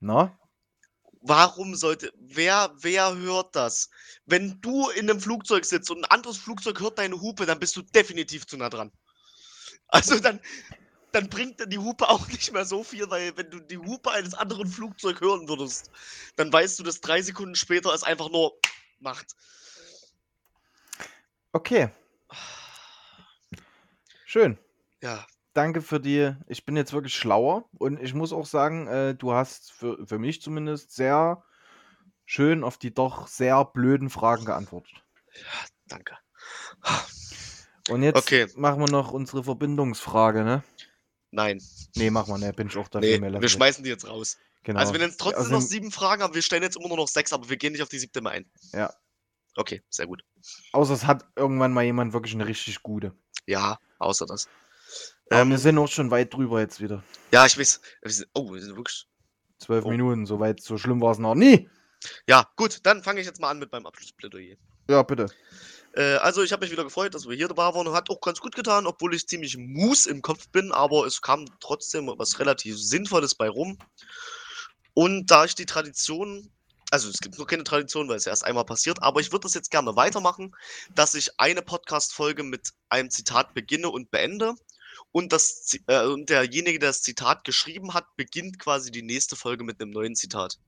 Na? 0.00 0.36
Warum 1.20 1.76
sollte. 1.76 2.12
Wer, 2.18 2.72
wer 2.80 3.16
hört 3.16 3.54
das? 3.54 3.90
Wenn 4.26 4.60
du 4.60 4.90
in 4.90 5.08
einem 5.08 5.20
Flugzeug 5.20 5.64
sitzt 5.64 5.90
und 5.90 5.98
ein 5.98 6.10
anderes 6.10 6.36
Flugzeug 6.38 6.80
hört 6.80 6.98
deine 6.98 7.20
Hupe, 7.20 7.46
dann 7.46 7.60
bist 7.60 7.76
du 7.76 7.82
definitiv 7.82 8.46
zu 8.46 8.56
nah 8.56 8.70
dran. 8.70 8.90
Also 9.88 10.18
dann, 10.18 10.40
dann 11.14 11.28
bringt 11.28 11.60
die 11.72 11.78
Hupe 11.78 12.08
auch 12.08 12.26
nicht 12.28 12.52
mehr 12.52 12.64
so 12.64 12.82
viel, 12.82 13.08
weil 13.08 13.36
wenn 13.36 13.50
du 13.50 13.60
die 13.60 13.78
Hupe 13.78 14.10
eines 14.10 14.34
anderen 14.34 14.66
Flugzeugs 14.66 15.20
hören 15.20 15.48
würdest, 15.48 15.90
dann 16.36 16.52
weißt 16.52 16.78
du, 16.78 16.82
dass 16.82 17.00
drei 17.00 17.22
Sekunden 17.22 17.54
später 17.54 17.94
es 17.94 18.02
einfach 18.02 18.30
nur 18.30 18.52
macht. 18.98 19.34
Okay. 21.52 21.90
Schön. 24.26 24.58
Ja, 25.02 25.26
Danke 25.52 25.82
für 25.82 26.00
die. 26.00 26.34
Ich 26.48 26.64
bin 26.64 26.76
jetzt 26.76 26.92
wirklich 26.92 27.14
schlauer 27.14 27.68
und 27.78 28.00
ich 28.02 28.12
muss 28.12 28.32
auch 28.32 28.44
sagen, 28.46 28.88
äh, 28.88 29.14
du 29.14 29.32
hast 29.32 29.70
für, 29.70 30.04
für 30.04 30.18
mich 30.18 30.42
zumindest 30.42 30.92
sehr 30.92 31.44
schön 32.26 32.64
auf 32.64 32.76
die 32.76 32.92
doch 32.92 33.28
sehr 33.28 33.64
blöden 33.64 34.10
Fragen 34.10 34.44
geantwortet. 34.44 35.04
danke. 35.86 36.18
Und 37.90 38.02
jetzt 38.02 38.26
Okay. 38.26 38.48
machen 38.56 38.80
wir 38.80 38.88
noch 38.90 39.12
unsere 39.12 39.44
Verbindungsfrage, 39.44 40.42
ne? 40.42 40.64
Nein. 41.34 41.60
Nee, 41.96 42.10
machen 42.10 42.32
wir, 42.32 42.38
ne? 42.38 42.52
Bin 42.52 42.68
ich 42.68 42.76
auch 42.76 42.88
dafür. 42.88 43.08
Nee, 43.08 43.18
mehr 43.18 43.40
wir 43.40 43.48
schmeißen 43.48 43.82
die 43.82 43.90
jetzt 43.90 44.06
raus. 44.08 44.36
Genau. 44.62 44.78
Also 44.80 44.92
wir 44.92 45.00
nennen 45.00 45.10
es 45.10 45.16
trotzdem 45.16 45.40
Also- 45.42 45.52
noch 45.52 45.60
sieben 45.60 45.90
Fragen, 45.90 46.22
aber 46.22 46.34
wir 46.34 46.42
stellen 46.42 46.62
jetzt 46.62 46.76
immer 46.76 46.88
nur 46.88 46.96
noch 46.96 47.08
sechs, 47.08 47.32
aber 47.32 47.48
wir 47.48 47.56
gehen 47.56 47.72
nicht 47.72 47.82
auf 47.82 47.88
die 47.88 47.98
siebte 47.98 48.20
mehr 48.20 48.32
ein. 48.32 48.50
Ja. 48.72 48.94
Okay, 49.56 49.82
sehr 49.90 50.06
gut. 50.06 50.22
Außer 50.72 50.94
es 50.94 51.04
hat 51.04 51.26
irgendwann 51.36 51.72
mal 51.72 51.84
jemand 51.84 52.12
wirklich 52.12 52.34
eine 52.34 52.46
richtig 52.46 52.82
gute. 52.82 53.12
Ja, 53.46 53.78
außer 53.98 54.26
das. 54.26 54.48
Ähm, 55.30 55.50
wir 55.50 55.58
sind 55.58 55.76
auch 55.78 55.88
schon 55.88 56.10
weit 56.10 56.32
drüber 56.34 56.60
jetzt 56.60 56.80
wieder. 56.80 57.02
ja, 57.32 57.44
ich 57.46 57.58
weiß. 57.58 57.80
Oh, 58.34 58.52
wir 58.52 58.60
sind 58.60 58.76
wirklich. 58.76 59.06
Zwölf 59.58 59.84
Oh. 59.84 59.90
Minuten, 59.90 60.26
so 60.26 60.40
weit, 60.40 60.60
so 60.62 60.76
schlimm 60.78 61.00
war 61.00 61.12
es 61.12 61.18
noch 61.18 61.34
nie. 61.34 61.68
Ja, 62.28 62.48
gut, 62.56 62.80
dann 62.84 63.02
fange 63.02 63.20
ich 63.20 63.26
jetzt 63.26 63.40
mal 63.40 63.50
an 63.50 63.58
mit 63.58 63.70
meinem 63.72 63.86
Abschlussplädoyer. 63.86 64.56
Ja, 64.90 65.02
bitte. 65.02 65.26
Äh, 65.96 66.16
also, 66.16 66.42
ich 66.42 66.52
habe 66.52 66.64
mich 66.64 66.72
wieder 66.72 66.84
gefreut, 66.84 67.14
dass 67.14 67.28
wir 67.28 67.36
hier 67.36 67.48
dabei 67.48 67.74
waren. 67.74 67.92
Hat 67.92 68.10
auch 68.10 68.20
ganz 68.20 68.40
gut 68.40 68.54
getan, 68.54 68.86
obwohl 68.86 69.14
ich 69.14 69.28
ziemlich 69.28 69.56
mus 69.56 70.06
im 70.06 70.22
Kopf 70.22 70.48
bin, 70.48 70.72
aber 70.72 71.06
es 71.06 71.22
kam 71.22 71.46
trotzdem 71.60 72.12
was 72.16 72.38
relativ 72.38 72.78
Sinnvolles 72.78 73.34
bei 73.34 73.48
rum. 73.48 73.78
Und 74.94 75.26
da 75.30 75.44
ich 75.44 75.54
die 75.54 75.66
Tradition, 75.66 76.50
also 76.90 77.08
es 77.08 77.20
gibt 77.20 77.38
nur 77.38 77.46
keine 77.46 77.64
Tradition, 77.64 78.08
weil 78.08 78.16
es 78.16 78.26
erst 78.26 78.44
einmal 78.44 78.64
passiert, 78.64 79.02
aber 79.02 79.20
ich 79.20 79.32
würde 79.32 79.44
das 79.44 79.54
jetzt 79.54 79.70
gerne 79.70 79.96
weitermachen, 79.96 80.54
dass 80.94 81.14
ich 81.14 81.30
eine 81.38 81.62
Podcast-Folge 81.62 82.42
mit 82.44 82.70
einem 82.88 83.10
Zitat 83.10 83.54
beginne 83.54 83.90
und 83.90 84.10
beende. 84.10 84.54
Und, 85.12 85.32
das, 85.32 85.76
äh, 85.86 86.06
und 86.06 86.30
derjenige, 86.30 86.78
der 86.78 86.90
das 86.90 87.02
Zitat 87.02 87.44
geschrieben 87.44 87.94
hat, 87.94 88.16
beginnt 88.16 88.58
quasi 88.58 88.90
die 88.90 89.02
nächste 89.02 89.36
Folge 89.36 89.64
mit 89.64 89.80
einem 89.80 89.90
neuen 89.90 90.14
Zitat. 90.16 90.58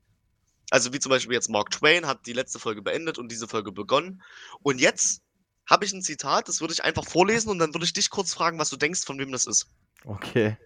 Also 0.70 0.93
wie 0.93 0.98
zum 0.98 1.10
Beispiel 1.10 1.34
jetzt 1.34 1.48
Mark 1.48 1.70
Twain 1.70 2.06
hat 2.06 2.26
die 2.26 2.32
letzte 2.32 2.59
Folge 2.59 2.82
beendet 2.82 3.18
und 3.18 3.30
diese 3.30 3.47
Folge 3.47 3.72
begonnen. 3.72 4.22
Und 4.62 4.80
jetzt 4.80 5.22
habe 5.66 5.84
ich 5.84 5.93
ein 5.93 6.02
Zitat, 6.02 6.48
das 6.48 6.60
würde 6.60 6.74
ich 6.74 6.84
einfach 6.84 7.05
vorlesen 7.05 7.51
und 7.51 7.59
dann 7.59 7.74
würde 7.74 7.84
ich 7.84 7.93
dich 7.93 8.10
kurz 8.10 8.34
fragen, 8.34 8.59
was 8.59 8.70
du 8.70 8.76
denkst, 8.76 9.05
von 9.05 9.18
wem 9.18 9.32
das 9.32 9.47
ist. 9.47 9.68
Okay. 10.05 10.56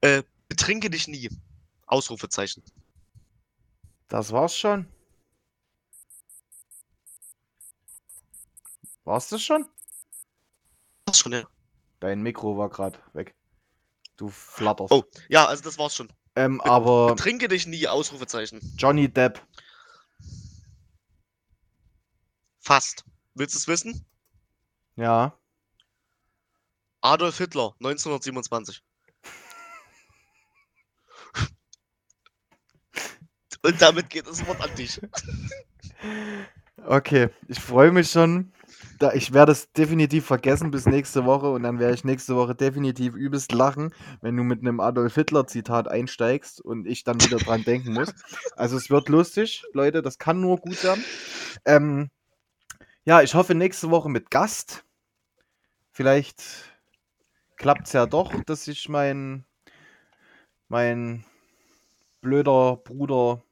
Äh, 0.00 0.22
betrinke 0.48 0.90
dich 0.90 1.08
nie. 1.08 1.30
Ausrufezeichen. 1.86 2.62
Das 4.08 4.32
war's 4.32 4.56
schon. 4.56 4.86
War's 9.04 9.28
das 9.28 9.42
schon? 9.42 9.66
Das 11.04 11.18
schon, 11.18 11.32
ja. 11.32 11.44
Dein 12.00 12.22
Mikro 12.22 12.56
war 12.56 12.70
gerade 12.70 12.98
weg. 13.12 13.34
Du 14.16 14.28
flatterst. 14.28 14.92
Oh, 14.92 15.04
ja, 15.28 15.46
also 15.46 15.62
das 15.62 15.78
war's 15.78 15.94
schon. 15.94 16.10
Ähm, 16.36 16.60
aber 16.62 17.14
Betrinke 17.14 17.48
dich 17.48 17.66
nie, 17.66 17.86
Ausrufezeichen. 17.86 18.60
Johnny 18.76 19.08
Depp. 19.08 19.40
Fast. 22.58 23.04
Willst 23.34 23.54
du 23.54 23.58
es 23.58 23.68
wissen? 23.68 24.04
Ja. 24.96 25.38
Adolf 27.00 27.38
Hitler, 27.38 27.74
1927. 27.80 28.82
Und 33.62 33.82
damit 33.82 34.10
geht 34.10 34.26
das 34.26 34.44
Wort 34.46 34.60
an 34.60 34.74
dich. 34.74 35.00
Okay, 36.86 37.30
ich 37.48 37.58
freue 37.60 37.92
mich 37.92 38.10
schon. 38.10 38.52
Da, 38.98 39.12
ich 39.12 39.32
werde 39.32 39.52
es 39.52 39.72
definitiv 39.72 40.26
vergessen 40.26 40.70
bis 40.70 40.86
nächste 40.86 41.24
Woche 41.24 41.50
und 41.50 41.62
dann 41.62 41.78
werde 41.78 41.94
ich 41.94 42.04
nächste 42.04 42.36
Woche 42.36 42.54
definitiv 42.54 43.14
übelst 43.14 43.52
lachen, 43.52 43.92
wenn 44.20 44.36
du 44.36 44.42
mit 44.42 44.60
einem 44.60 44.80
Adolf 44.80 45.14
Hitler-Zitat 45.14 45.88
einsteigst 45.88 46.60
und 46.60 46.86
ich 46.86 47.04
dann 47.04 47.20
wieder 47.20 47.38
dran 47.38 47.64
denken 47.64 47.92
muss. 47.92 48.12
Also 48.56 48.76
es 48.76 48.90
wird 48.90 49.08
lustig, 49.08 49.64
Leute, 49.72 50.02
das 50.02 50.18
kann 50.18 50.40
nur 50.40 50.58
gut 50.58 50.82
werden. 50.84 51.04
Ähm, 51.64 52.10
ja, 53.04 53.22
ich 53.22 53.34
hoffe 53.34 53.54
nächste 53.54 53.90
Woche 53.90 54.08
mit 54.08 54.30
Gast. 54.30 54.84
Vielleicht 55.90 56.42
klappt 57.56 57.86
es 57.86 57.92
ja 57.92 58.06
doch, 58.06 58.32
dass 58.44 58.64
sich 58.64 58.88
mein, 58.88 59.44
mein 60.68 61.24
blöder 62.20 62.76
Bruder 62.76 63.42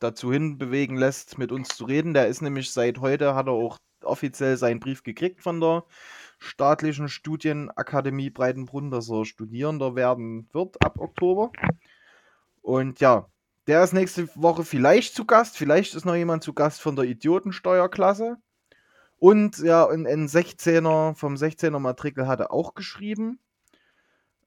dazu 0.00 0.32
hinbewegen 0.32 0.96
lässt, 0.96 1.38
mit 1.38 1.52
uns 1.52 1.68
zu 1.68 1.84
reden. 1.84 2.14
Der 2.14 2.28
ist 2.28 2.42
nämlich 2.42 2.70
seit 2.70 3.00
heute, 3.00 3.34
hat 3.34 3.46
er 3.46 3.52
auch 3.52 3.78
offiziell 4.02 4.56
seinen 4.56 4.80
Brief 4.80 5.02
gekriegt 5.02 5.42
von 5.42 5.60
der 5.60 5.84
staatlichen 6.38 7.08
Studienakademie 7.08 8.30
Breitenbrunn, 8.30 8.90
dass 8.90 9.10
er 9.10 9.24
Studierender 9.24 9.94
werden 9.94 10.48
wird 10.52 10.82
ab 10.84 10.98
Oktober. 10.98 11.50
Und 12.62 13.00
ja, 13.00 13.28
der 13.66 13.82
ist 13.82 13.94
nächste 13.94 14.28
Woche 14.36 14.64
vielleicht 14.64 15.14
zu 15.14 15.24
Gast. 15.24 15.56
Vielleicht 15.56 15.94
ist 15.94 16.04
noch 16.04 16.14
jemand 16.14 16.42
zu 16.42 16.52
Gast 16.52 16.80
von 16.80 16.96
der 16.96 17.04
Idiotensteuerklasse. 17.06 18.36
Und 19.18 19.58
ja, 19.58 19.88
ein, 19.88 20.06
ein 20.06 20.28
16er 20.28 21.14
vom 21.14 21.34
16er 21.34 21.78
Matrikel 21.78 22.26
hat 22.26 22.40
er 22.40 22.52
auch 22.52 22.74
geschrieben. 22.74 23.40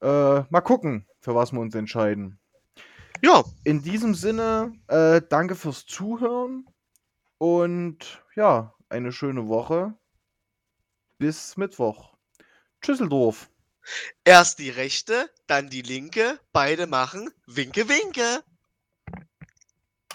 Äh, 0.02 0.42
mal 0.50 0.62
gucken, 0.62 1.06
für 1.20 1.36
was 1.36 1.52
wir 1.52 1.60
uns 1.60 1.76
entscheiden. 1.76 2.40
Ja, 3.22 3.44
In 3.66 3.82
diesem 3.82 4.16
Sinne, 4.16 4.74
äh, 4.88 5.22
danke 5.28 5.56
fürs 5.56 5.86
Zuhören 5.86 6.66
und 7.38 8.24
ja, 8.36 8.74
eine 8.90 9.12
schöne 9.12 9.48
Woche. 9.48 9.94
Bis 11.18 11.58
Mittwoch. 11.58 12.16
Tschüsseldorf. 12.82 13.50
erst 14.24 14.60
die 14.60 14.70
rechte, 14.70 15.30
dann 15.48 15.70
die 15.70 15.82
linke. 15.82 16.40
Beide 16.52 16.88
machen 16.88 17.30
Winke, 17.46 17.90
Winke. 17.90 18.44